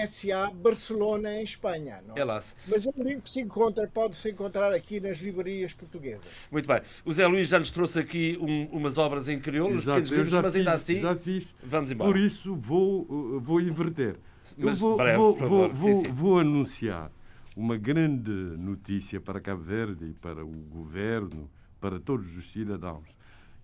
SA 0.07 0.51
Barcelona, 0.51 1.33
em 1.33 1.43
Espanha. 1.43 2.01
Não? 2.07 2.17
É 2.17 2.23
lá. 2.23 2.43
Mas 2.67 2.85
é 2.85 2.91
um 2.95 3.03
livro 3.03 3.23
que 3.23 3.29
se 3.29 3.41
encontra, 3.41 3.87
pode-se 3.87 4.29
encontrar 4.29 4.73
aqui 4.73 4.99
nas 4.99 5.17
livrarias 5.19 5.73
portuguesas. 5.73 6.27
Muito 6.51 6.67
bem. 6.67 6.81
O 7.05 7.13
Zé 7.13 7.27
Luís 7.27 7.49
já 7.49 7.59
nos 7.59 7.71
trouxe 7.71 7.99
aqui 7.99 8.37
um, 8.41 8.65
umas 8.65 8.97
obras 8.97 9.27
em 9.27 9.39
crioulo, 9.39 9.77
pequenos 9.77 10.09
livros, 10.09 10.33
mas 10.33 10.53
fiz, 10.53 10.55
ainda 10.55 10.73
assim. 10.73 10.99
Já 10.99 11.15
fiz. 11.15 11.55
Vamos 11.63 11.91
embora. 11.91 12.11
Por 12.11 12.19
isso 12.19 12.55
vou, 12.55 13.01
uh, 13.03 13.39
vou 13.39 13.61
inverter. 13.61 14.17
Mas, 14.57 14.79
Eu 14.81 14.87
vou, 14.87 14.97
breve, 14.97 15.17
vou, 15.17 15.35
vou, 15.35 15.73
vou, 15.73 15.95
sim, 16.01 16.05
sim. 16.05 16.11
vou 16.11 16.39
anunciar 16.39 17.11
uma 17.55 17.75
grande 17.75 18.31
notícia 18.31 19.19
para 19.19 19.41
Cabo 19.41 19.63
Verde 19.63 20.05
e 20.05 20.13
para 20.13 20.45
o 20.45 20.51
governo, 20.69 21.49
para 21.81 21.99
todos 21.99 22.37
os 22.37 22.51
cidadãos, 22.51 23.07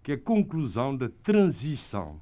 que 0.02 0.12
é 0.12 0.16
a 0.16 0.20
conclusão 0.20 0.96
da 0.96 1.10
transição 1.22 2.20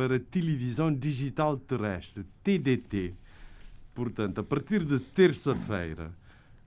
para 0.00 0.18
televisão 0.18 0.90
digital 0.90 1.58
terrestre, 1.58 2.24
TDT. 2.42 3.12
Portanto, 3.94 4.40
a 4.40 4.42
partir 4.42 4.82
de 4.82 4.98
terça-feira, 4.98 6.10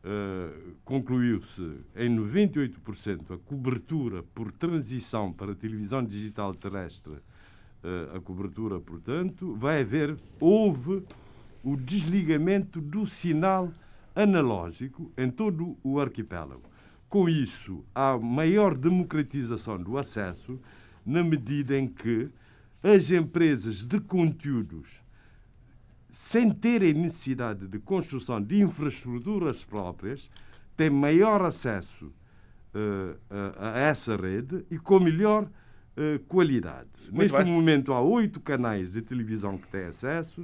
uh, 0.03 0.75
concluiu-se 0.85 1.79
em 1.95 2.15
98% 2.15 3.33
a 3.33 3.37
cobertura 3.39 4.21
por 4.35 4.51
transição 4.51 5.33
para 5.33 5.55
televisão 5.55 6.03
digital 6.03 6.53
terrestre. 6.53 7.13
Uh, 7.13 8.15
a 8.17 8.21
cobertura, 8.21 8.79
portanto, 8.79 9.55
vai 9.55 9.81
haver, 9.81 10.15
houve 10.39 11.01
o 11.63 11.75
desligamento 11.75 12.79
do 12.79 13.07
sinal 13.07 13.73
analógico 14.15 15.11
em 15.17 15.31
todo 15.31 15.75
o 15.83 15.99
arquipélago. 15.99 16.69
Com 17.09 17.27
isso, 17.27 17.83
há 17.95 18.15
maior 18.15 18.75
democratização 18.75 19.81
do 19.81 19.97
acesso, 19.97 20.59
na 21.03 21.23
medida 21.23 21.75
em 21.75 21.87
que 21.87 22.29
as 22.83 23.09
empresas 23.11 23.83
de 23.85 23.99
conteúdos, 24.01 25.01
sem 26.09 26.51
terem 26.51 26.93
necessidade 26.93 27.65
de 27.65 27.79
construção 27.79 28.41
de 28.41 28.61
infraestruturas 28.61 29.63
próprias, 29.63 30.29
têm 30.75 30.89
maior 30.89 31.41
acesso 31.41 32.07
uh, 32.07 33.17
a, 33.29 33.69
a, 33.69 33.79
essa 33.79 34.17
rede 34.17 34.65
e 34.69 34.77
com 34.77 34.99
melhor 34.99 35.45
uh, 35.45 36.19
qualidade. 36.27 36.89
Muito 37.03 37.17
Neste 37.19 37.37
bem. 37.37 37.51
momento, 37.51 37.93
há 37.93 38.01
oito 38.01 38.41
canais 38.41 38.91
de 38.91 39.01
televisão 39.01 39.57
que 39.57 39.67
têm 39.67 39.85
acesso, 39.85 40.41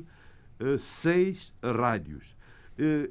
uh, 0.60 0.78
seis 0.78 1.54
rádios. 1.62 2.38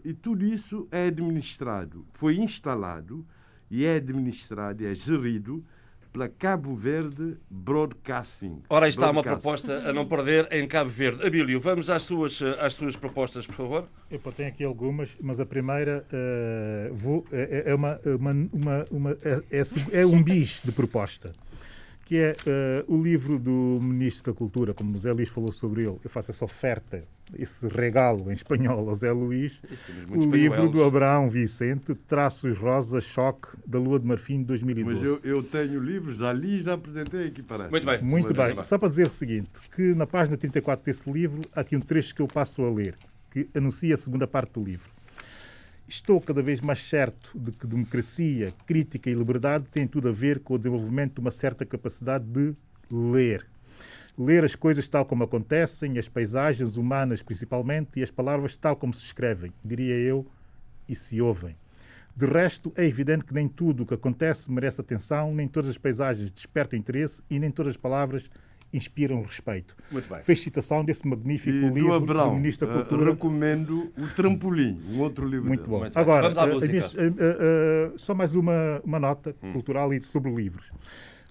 e 0.03 0.15
tudo 0.15 0.47
isso 0.47 0.89
é 0.91 1.09
administrado, 1.09 2.07
foi 2.15 2.39
instalado 2.39 3.27
e 3.71 3.85
é 3.85 3.97
administrado, 3.97 4.87
é 4.87 4.95
gerido 4.95 5.63
pela 6.13 6.29
Cabo 6.29 6.75
Verde 6.75 7.37
Broadcasting. 7.51 8.63
Ora, 8.69 8.87
aí 8.87 8.91
está 8.91 9.11
uma 9.11 9.23
proposta 9.23 9.89
a 9.89 9.93
não 9.93 10.07
perder 10.07 10.49
em 10.53 10.67
Cabo 10.67 10.91
Verde. 10.91 11.27
Abílio, 11.27 11.61
vamos 11.61 11.91
às 11.91 12.03
suas, 12.03 12.41
às 12.43 12.75
suas 12.75 12.97
propostas, 12.97 13.47
por 13.47 13.57
favor. 13.57 13.89
Eu 14.11 14.19
tenho 14.33 14.49
aqui 14.49 14.65
algumas, 14.65 15.11
mas 15.21 15.41
a 15.41 15.47
primeira 15.47 16.05
uh, 16.13 16.95
vou, 16.95 17.25
é, 17.33 17.65
é, 17.67 17.75
uma, 17.75 18.01
uma, 18.05 18.33
uma, 18.53 18.87
uma 18.91 19.11
é, 19.23 19.43
é, 19.51 20.01
é 20.01 20.07
um 20.07 20.23
bis 20.23 20.63
de 20.65 20.73
proposta 20.73 21.33
que 22.09 22.17
é 22.17 22.35
uh, 22.89 22.95
o 22.95 23.03
livro 23.03 23.39
do 23.39 23.79
Ministro 23.83 24.33
da 24.33 24.39
Cultura, 24.39 24.73
como 24.73 24.97
o 24.97 24.99
Zé 24.99 25.13
Luís 25.13 25.29
falou 25.29 25.53
sobre 25.53 25.83
ele. 25.83 25.99
Eu 26.03 26.09
faço 26.09 26.31
essa 26.31 26.43
oferta, 26.43 27.05
esse 27.39 27.69
regalo 27.69 28.31
em 28.31 28.33
espanhol 28.33 28.89
ao 28.89 28.95
Zé 28.95 29.13
Luís. 29.13 29.61
O 30.09 30.25
livro 30.25 30.71
do 30.71 30.83
Abraão 30.83 31.29
Vicente, 31.29 31.95
Traços 31.95 32.57
Rosa 32.57 32.99
Choque, 32.99 33.49
da 33.67 33.79
Lua 33.79 34.01
de 34.01 34.07
Marfim, 34.07 34.39
de 34.39 34.45
2012. 34.45 34.91
Mas 34.91 35.03
eu, 35.05 35.21
eu 35.23 35.43
tenho 35.43 35.79
livros, 35.79 36.17
já 36.17 36.33
li 36.33 36.57
e 36.57 36.63
já 36.63 36.73
apresentei 36.73 37.27
aqui 37.27 37.43
para 37.43 37.69
Muito 37.69 37.85
bem. 37.85 38.03
Muito 38.03 38.33
bem. 38.33 38.55
bem. 38.55 38.65
Só 38.65 38.79
para 38.79 38.89
dizer 38.89 39.07
o 39.07 39.11
seguinte, 39.11 39.51
que 39.77 39.95
na 39.95 40.07
página 40.07 40.39
34 40.39 40.83
desse 40.87 41.13
livro, 41.13 41.43
há 41.55 41.61
aqui 41.61 41.77
um 41.77 41.81
trecho 41.81 42.15
que 42.15 42.23
eu 42.23 42.27
passo 42.27 42.65
a 42.65 42.71
ler, 42.71 42.97
que 43.31 43.51
anuncia 43.55 43.95
a 43.95 43.99
segunda 43.99 44.27
parte 44.27 44.55
do 44.55 44.65
livro. 44.65 44.89
Estou 45.89 46.21
cada 46.21 46.43
vez 46.43 46.61
mais 46.61 46.87
certo 46.87 47.33
de 47.35 47.51
que 47.51 47.67
democracia, 47.67 48.53
crítica 48.67 49.09
e 49.09 49.15
liberdade 49.15 49.65
têm 49.73 49.89
tudo 49.89 50.11
a 50.11 50.13
ver 50.13 50.41
com 50.41 50.53
o 50.53 50.59
desenvolvimento 50.59 51.15
de 51.15 51.21
uma 51.21 51.31
certa 51.31 51.65
capacidade 51.65 52.27
de 52.27 52.55
ler. 52.93 53.47
Ler 54.19 54.45
as 54.45 54.55
coisas 54.55 54.87
tal 54.87 55.07
como 55.07 55.25
acontecem, 55.25 55.99
as 55.99 56.07
paisagens 56.07 56.77
humanas 56.77 57.23
principalmente, 57.23 57.99
e 57.99 58.03
as 58.03 58.11
palavras 58.11 58.55
tal 58.55 58.77
como 58.77 58.93
se 58.93 59.03
escrevem, 59.03 59.51
diria 59.65 59.95
eu, 59.95 60.27
e 60.87 60.95
se 60.95 61.23
ouvem. 61.23 61.57
De 62.15 62.27
resto, 62.27 62.71
é 62.77 62.85
evidente 62.85 63.25
que 63.25 63.33
nem 63.33 63.49
tudo 63.49 63.85
o 63.85 63.87
que 63.87 63.95
acontece 63.95 64.51
merece 64.53 64.83
atenção, 64.83 65.35
nem 65.35 65.49
todas 65.49 65.71
as 65.71 65.79
paisagens 65.79 66.31
despertam 66.31 66.79
interesse 66.79 67.23
e 67.31 67.39
nem 67.39 67.51
todas 67.51 67.71
as 67.71 67.77
palavras 67.79 68.29
inspiram 68.73 69.23
respeito. 69.23 69.75
Muito 69.91 70.09
bem. 70.13 70.23
Fez 70.23 70.41
citação 70.43 70.85
desse 70.85 71.07
magnífico 71.09 71.57
E 71.57 71.61
do 71.61 71.75
livro 71.75 71.95
Abrão, 71.95 72.31
do 72.31 72.37
Ministro 72.37 72.67
da 72.69 72.75
eh, 72.75 72.77
Cultura. 72.79 73.11
recomendo 73.13 73.93
o 73.97 74.07
Trampolim, 74.15 74.81
um 74.91 75.01
outro 75.01 75.27
livro 75.27 75.47
Muito 75.49 75.61
dele. 75.61 75.71
bom. 75.71 75.81
Muito. 75.81 75.97
Agora, 75.99 76.31
Vamos 76.31 76.63
à 76.65 76.67
eh, 76.69 76.83
eh, 77.19 77.93
só 77.97 78.15
mais 78.15 78.35
uma, 78.35 78.81
uma 78.85 78.99
nota 78.99 79.35
Hum. 79.43 79.53
cultural 79.53 79.93
e 79.95 80.01
sobre 80.01 80.31
livros. 80.31 80.67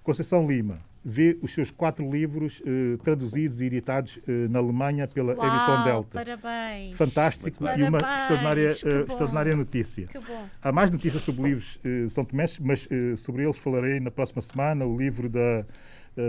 Conceição 0.03 0.47
Lima 0.47 0.80
vê 1.09 1.38
os 1.41 1.53
seus 1.53 1.72
quatro 1.72 2.09
livros 2.09 2.61
eh, 2.65 2.97
traduzidos 3.03 3.61
e 3.61 3.65
editados 3.65 4.19
eh, 4.27 4.47
na 4.49 4.59
Alemanha 4.59 5.07
pela 5.07 5.31
Editon 5.31 5.45
Uau, 5.47 5.84
Delta. 5.84 6.23
parabéns. 6.23 6.95
Fantástico 6.97 7.64
Muito 7.64 7.80
e 7.80 7.84
uma 7.84 7.97
Parabéns, 7.97 8.22
extraordinária, 8.22 8.68
bom. 9.05 9.11
extraordinária 9.14 9.55
notícia. 9.55 10.07
Que 10.07 10.19
bom. 10.19 10.45
Há 10.61 10.72
mais 10.72 10.91
notícias 10.91 11.22
sobre 11.23 11.43
livros 11.43 11.80
eh, 11.84 12.07
São 12.09 12.26
Tomenses, 12.26 12.59
mas 12.59 12.88
eh, 12.91 13.15
sobre 13.15 13.43
eles 13.43 13.57
falarei 13.57 13.99
na 14.01 14.11
próxima 14.11 14.41
semana. 14.41 14.85
O 14.85 14.97
livro 14.97 15.30
da 15.30 15.65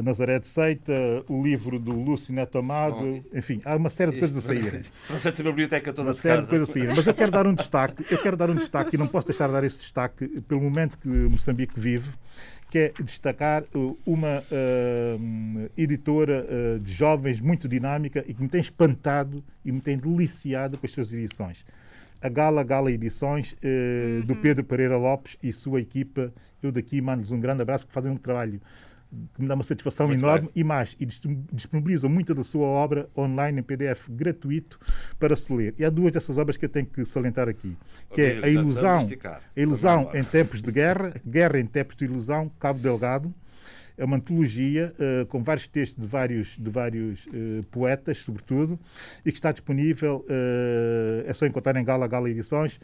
Nazaré 0.03 0.39
de 0.39 0.47
Seita, 0.47 0.93
o 1.29 1.43
livro 1.43 1.79
do 1.79 1.93
Lúcio 1.93 2.35
Neto 2.35 2.59
Amado, 2.59 3.25
enfim, 3.35 3.61
há 3.65 3.75
uma 3.77 3.91
série 3.91 4.13
de 4.13 4.19
coisas 4.19 4.45
a. 4.45 4.91
Você 5.09 5.33
tem 5.33 5.47
uma 5.47 5.53
biblioteca 5.53 5.93
toda 5.93 6.09
Uma 6.09 6.13
de 6.13 6.19
série 6.19 6.43
de 6.43 6.49
coisas 6.49 6.71
a 6.71 6.73
saírem. 6.73 6.95
Mas 6.95 7.07
eu 7.07 7.15
quero 7.15 7.31
dar 7.31 7.47
um 7.47 7.55
destaque, 7.55 8.05
eu 8.11 8.19
quero 8.23 8.37
dar 8.37 8.51
um 8.51 8.55
destaque 8.55 8.97
e 8.97 8.99
não 8.99 9.07
posso 9.07 9.29
deixar 9.29 9.47
de 9.47 9.53
dar 9.53 9.65
esse 9.65 9.79
destaque 9.79 10.29
pelo 10.43 10.61
momento 10.61 10.99
que 10.99 11.09
Moçambique 11.09 11.79
vive, 11.79 12.11
que 12.71 12.79
é 12.79 12.93
destacar 13.03 13.65
uh, 13.75 13.99
uma 14.05 14.43
uh, 14.43 15.71
editora 15.77 16.47
uh, 16.47 16.79
de 16.79 16.93
jovens 16.93 17.41
muito 17.41 17.67
dinâmica 17.67 18.23
e 18.27 18.35
que 18.35 18.43
me 18.43 18.49
tem 18.49 18.61
espantado 18.61 19.43
e 19.65 19.73
me 19.73 19.81
tem 19.81 19.97
deliciado 19.97 20.77
com 20.77 20.87
as 20.87 20.93
suas 20.93 21.13
edições. 21.13 21.65
A 22.21 22.29
Gala 22.29 22.63
Gala 22.65 22.91
Edições, 22.91 23.53
uh, 23.53 24.27
do 24.27 24.37
Pedro 24.37 24.65
Pereira 24.65 24.97
Lopes 24.97 25.37
e 25.43 25.53
sua 25.53 25.81
equipa. 25.81 26.33
Eu 26.63 26.73
daqui 26.73 27.01
mando-lhes 27.01 27.31
um 27.31 27.41
grande 27.41 27.63
abraço 27.63 27.87
que 27.87 27.93
fazem 27.93 28.11
um 28.13 28.17
trabalho 28.17 28.61
que 29.35 29.41
me 29.43 29.49
dá 29.49 29.55
uma 29.55 29.65
satisfação 29.65 30.07
Muito 30.07 30.21
enorme 30.21 30.43
bem. 30.43 30.51
e 30.57 30.65
mais, 30.65 30.95
e 31.01 31.07
dis- 31.07 31.21
disponibilizam 31.53 32.11
muita 32.11 32.35
da 32.35 32.45
sua 32.45 32.67
obra 32.67 33.09
online 33.17 33.61
em 33.61 33.63
PDF 33.63 34.07
gratuito 34.09 34.79
para 35.19 35.35
se 35.35 35.53
ler. 35.53 35.75
E 35.79 35.85
há 35.85 35.91
duas 35.91 36.13
dessas 36.13 36.37
obras 36.39 36.57
que 36.57 36.65
eu 36.65 36.69
tenho 36.69 36.87
que 36.87 37.05
salientar 37.05 37.49
aqui, 37.49 37.77
que 38.15 38.21
é 38.21 38.41
a 38.45 38.49
ilusão, 38.49 39.07
a 39.57 39.61
ilusão 39.61 40.11
em 40.15 40.23
tempos 40.25 40.61
de 40.61 40.71
guerra, 40.71 41.15
guerra 41.27 41.59
em 41.59 41.67
tempos 41.67 41.97
de 41.97 42.05
ilusão, 42.05 42.51
Cabo 42.61 42.79
Delgado. 42.81 43.33
É 43.97 44.05
uma 44.05 44.17
antologia 44.17 44.95
eh, 44.97 45.25
com 45.29 45.43
vários 45.43 45.67
textos 45.67 46.01
de 46.01 46.07
vários, 46.09 46.57
de 46.57 46.71
vários 46.71 47.27
eh, 47.35 47.65
poetas, 47.69 48.19
sobretudo, 48.19 48.79
e 49.27 49.33
que 49.33 49.39
está 49.39 49.51
disponível, 49.51 50.25
eh, 50.29 51.25
é 51.27 51.35
só 51.35 51.45
encontrar 51.47 51.75
em 51.77 51.85
Gala 51.85 52.07
Gala 52.07 52.31
Edições, 52.31 52.79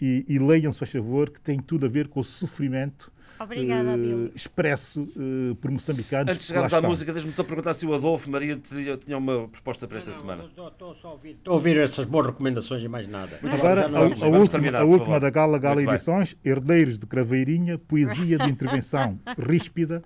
e, 0.00 0.24
e 0.28 0.38
leiam, 0.38 0.72
se 0.72 0.78
faz 0.78 0.92
favor, 0.92 1.28
que 1.30 1.40
tem 1.40 1.58
tudo 1.58 1.86
a 1.86 1.88
ver 1.88 2.06
com 2.06 2.20
o 2.20 2.24
sofrimento 2.24 3.10
Obrigada, 3.40 3.94
Abílio. 3.94 4.30
expresso 4.34 5.08
eh, 5.16 5.54
por 5.60 5.70
moçambicanos. 5.70 6.30
Antes 6.32 6.42
de 6.42 6.46
chegarmos 6.48 6.72
à 6.74 6.76
estão. 6.76 6.90
música, 6.90 7.12
deixa-me 7.12 7.32
só 7.34 7.42
perguntar 7.42 7.74
se 7.74 7.86
o 7.86 7.94
Adolfo 7.94 8.30
Maria 8.30 8.56
tinha, 8.56 8.96
tinha 8.98 9.16
uma 9.16 9.48
proposta 9.48 9.88
para 9.88 9.98
esta 9.98 10.12
semana. 10.12 10.44
Estou 10.44 10.94
só 10.96 11.08
a 11.08 11.10
ouvir- 11.12 11.30
estou 11.30 11.52
a 11.52 11.54
ouvir 11.56 11.78
essas 11.78 12.04
boas 12.04 12.26
recomendações 12.26 12.82
e 12.82 12.88
mais 12.88 13.06
nada. 13.06 13.38
Agora, 13.42 13.80
Já 13.82 13.86
a, 13.86 13.88
não- 13.88 14.02
a 14.02 14.08
vamos 14.08 14.22
última, 14.24 14.48
terminar, 14.48 14.82
a 14.82 14.84
última 14.84 15.18
da 15.20 15.30
Gala 15.30 15.58
Gala 15.58 15.74
Muito 15.76 15.86
bem. 15.86 15.94
Edições, 15.94 16.36
Herdeiros 16.44 16.98
de 16.98 17.06
Craveirinha, 17.06 17.78
Poesia 17.78 18.36
de 18.38 18.50
Intervenção 18.50 19.18
Ríspida, 19.38 20.02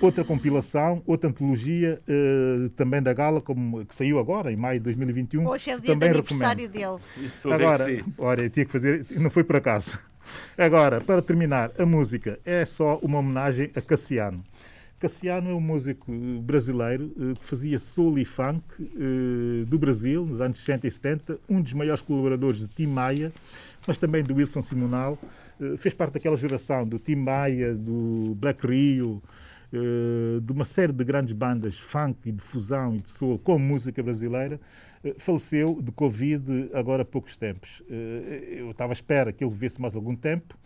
outra 0.00 0.24
compilação, 0.24 1.00
outra 1.06 1.30
antologia, 1.30 2.02
eh, 2.08 2.70
também 2.76 3.00
da 3.00 3.12
Gala, 3.14 3.40
como, 3.40 3.84
que 3.86 3.94
saiu 3.94 4.18
agora, 4.18 4.52
em 4.52 4.56
maio 4.56 4.78
de 4.80 4.84
2021. 4.84 5.46
Hoje 5.46 5.70
é 5.70 5.76
o 5.76 5.80
dia 5.80 5.94
do 5.94 5.98
também 6.00 6.08
aniversário 6.10 6.66
recomendo. 6.66 7.00
dele. 7.44 7.54
Agora, 7.54 8.04
olha, 8.18 8.42
eu 8.42 8.50
tinha 8.50 8.66
que 8.66 8.72
fazer, 8.72 9.06
não 9.12 9.30
foi 9.30 9.44
por 9.44 9.56
acaso. 9.56 9.96
Agora, 10.56 11.00
para 11.00 11.22
terminar, 11.22 11.72
a 11.78 11.86
música 11.86 12.38
é 12.44 12.64
só 12.64 12.98
uma 13.02 13.18
homenagem 13.18 13.70
a 13.74 13.80
Cassiano. 13.80 14.44
Cassiano 15.02 15.50
é 15.50 15.52
um 15.52 15.60
músico 15.60 16.12
eh, 16.12 16.40
brasileiro 16.40 17.12
eh, 17.18 17.34
que 17.34 17.44
fazia 17.44 17.76
soul 17.80 18.20
e 18.20 18.24
funk 18.24 18.62
eh, 18.78 19.64
do 19.66 19.76
Brasil, 19.76 20.24
nos 20.24 20.40
anos 20.40 20.58
60 20.60 20.86
e 20.86 20.90
70, 20.92 21.38
um 21.48 21.60
dos 21.60 21.72
maiores 21.72 22.00
colaboradores 22.00 22.60
de 22.60 22.68
Tim 22.68 22.86
Maia, 22.86 23.32
mas 23.84 23.98
também 23.98 24.22
do 24.22 24.32
Wilson 24.34 24.62
Simonal. 24.62 25.18
Fez 25.78 25.94
parte 25.94 26.14
daquela 26.14 26.36
geração 26.36 26.86
do 26.86 26.98
Tim 26.98 27.16
Maia, 27.16 27.74
do 27.74 28.34
Black 28.36 28.66
Rio, 28.66 29.22
de 30.42 30.52
uma 30.52 30.64
série 30.64 30.92
de 30.92 31.04
grandes 31.04 31.32
bandas 31.32 31.78
funk 31.78 32.18
e 32.28 32.32
de 32.32 32.42
fusão 32.42 32.96
e 32.96 32.98
de 32.98 33.10
soul 33.10 33.38
com 33.38 33.60
música 33.60 34.02
brasileira. 34.02 34.58
Faleceu 35.18 35.80
de 35.82 35.90
Covid 35.90 36.70
agora 36.72 37.02
há 37.02 37.04
poucos 37.04 37.36
tempos. 37.36 37.82
Eh, 37.90 38.58
Eu 38.58 38.70
estava 38.70 38.92
à 38.92 38.94
espera 38.94 39.32
que 39.32 39.42
ele 39.42 39.50
vivesse 39.50 39.80
mais 39.80 39.96
algum 39.96 40.14
tempo, 40.14 40.56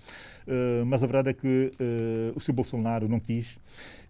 eh, 0.46 0.82
mas 0.84 1.02
a 1.02 1.06
verdade 1.06 1.30
é 1.30 1.32
que 1.32 1.72
eh, 1.78 2.32
o 2.34 2.40
Sr. 2.40 2.52
Bolsonaro 2.52 3.08
não 3.08 3.18
quis. 3.18 3.58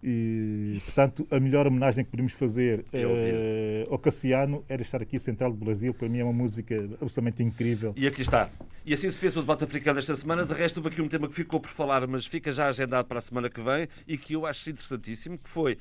E, 0.03 0.79
portanto, 0.85 1.27
a 1.31 1.39
melhor 1.39 1.65
homenagem 1.65 2.03
que 2.03 2.11
podemos 2.11 2.33
fazer 2.33 2.85
É 2.93 3.83
ao 3.89 3.97
Cassiano 3.97 4.63
era 4.69 4.81
estar 4.81 5.01
aqui 5.01 5.17
Central 5.19 5.51
do 5.51 5.57
Brasil. 5.57 5.93
Para 5.93 6.09
mim 6.09 6.19
é 6.19 6.23
uma 6.23 6.33
música 6.33 6.75
absolutamente 7.01 7.41
incrível. 7.41 7.93
E 7.95 8.05
aqui 8.05 8.21
está. 8.21 8.49
E 8.85 8.93
assim 8.93 9.09
se 9.11 9.19
fez 9.19 9.35
o 9.35 9.41
debate 9.41 9.63
africano 9.63 9.99
esta 9.99 10.15
semana. 10.15 10.45
De 10.45 10.53
resto, 10.53 10.77
houve 10.77 10.89
aqui 10.89 11.01
um 11.01 11.07
tema 11.07 11.27
que 11.27 11.35
ficou 11.35 11.59
por 11.59 11.69
falar, 11.69 12.05
mas 12.07 12.25
fica 12.25 12.51
já 12.51 12.67
agendado 12.67 13.07
para 13.07 13.19
a 13.19 13.21
semana 13.21 13.49
que 13.49 13.61
vem 13.61 13.87
e 14.07 14.17
que 14.17 14.33
eu 14.33 14.45
acho 14.45 14.69
interessantíssimo, 14.69 15.37
que 15.37 15.49
foi 15.49 15.77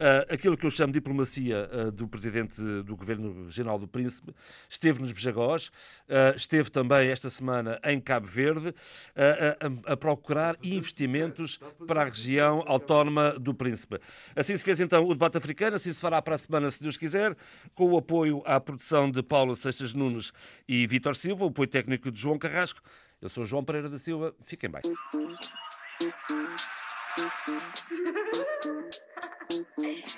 ah, 0.00 0.26
aquilo 0.32 0.56
que 0.56 0.66
eu 0.66 0.70
chamo 0.70 0.92
de 0.92 0.98
diplomacia 0.98 1.68
ah, 1.72 1.90
do 1.90 2.06
Presidente 2.08 2.60
do 2.82 2.96
Governo 2.96 3.44
Regional 3.44 3.78
do 3.78 3.86
Príncipe. 3.88 4.32
Esteve 4.68 5.00
nos 5.00 5.12
Bejagós, 5.12 5.70
ah, 6.08 6.34
esteve 6.36 6.70
também 6.70 7.08
esta 7.08 7.30
semana 7.30 7.78
em 7.84 8.00
Cabo 8.00 8.26
Verde 8.26 8.74
a- 9.16 9.92
a 9.92 9.96
procurar 9.96 10.56
investimentos 10.62 11.58
para 11.86 12.02
a 12.02 12.04
região 12.04 12.62
autónoma 12.66 13.32
do 13.38 13.54
Príncipe. 13.54 13.98
Assim 14.36 14.56
se 14.56 14.64
fez 14.64 14.80
então 14.80 15.04
o 15.04 15.08
debate 15.14 15.38
africano, 15.38 15.76
assim 15.76 15.92
se 15.92 16.00
fará 16.00 16.20
para 16.22 16.34
a 16.34 16.38
semana, 16.38 16.70
se 16.70 16.82
Deus 16.82 16.96
quiser, 16.96 17.36
com 17.74 17.92
o 17.92 17.96
apoio 17.98 18.42
à 18.44 18.60
produção 18.60 19.10
de 19.10 19.22
Paulo 19.22 19.54
Seixas 19.56 19.94
Nunes 19.94 20.32
e 20.68 20.86
Vítor 20.86 21.16
Silva, 21.16 21.44
o 21.44 21.48
apoio 21.48 21.68
técnico 21.68 22.10
de 22.10 22.20
João 22.20 22.38
Carrasco. 22.38 22.80
Eu 23.20 23.28
sou 23.28 23.44
João 23.44 23.64
Pereira 23.64 23.88
da 23.88 23.98
Silva. 23.98 24.34
Fiquem 24.44 24.70
bem. 24.70 24.82
Bye. 29.78 30.17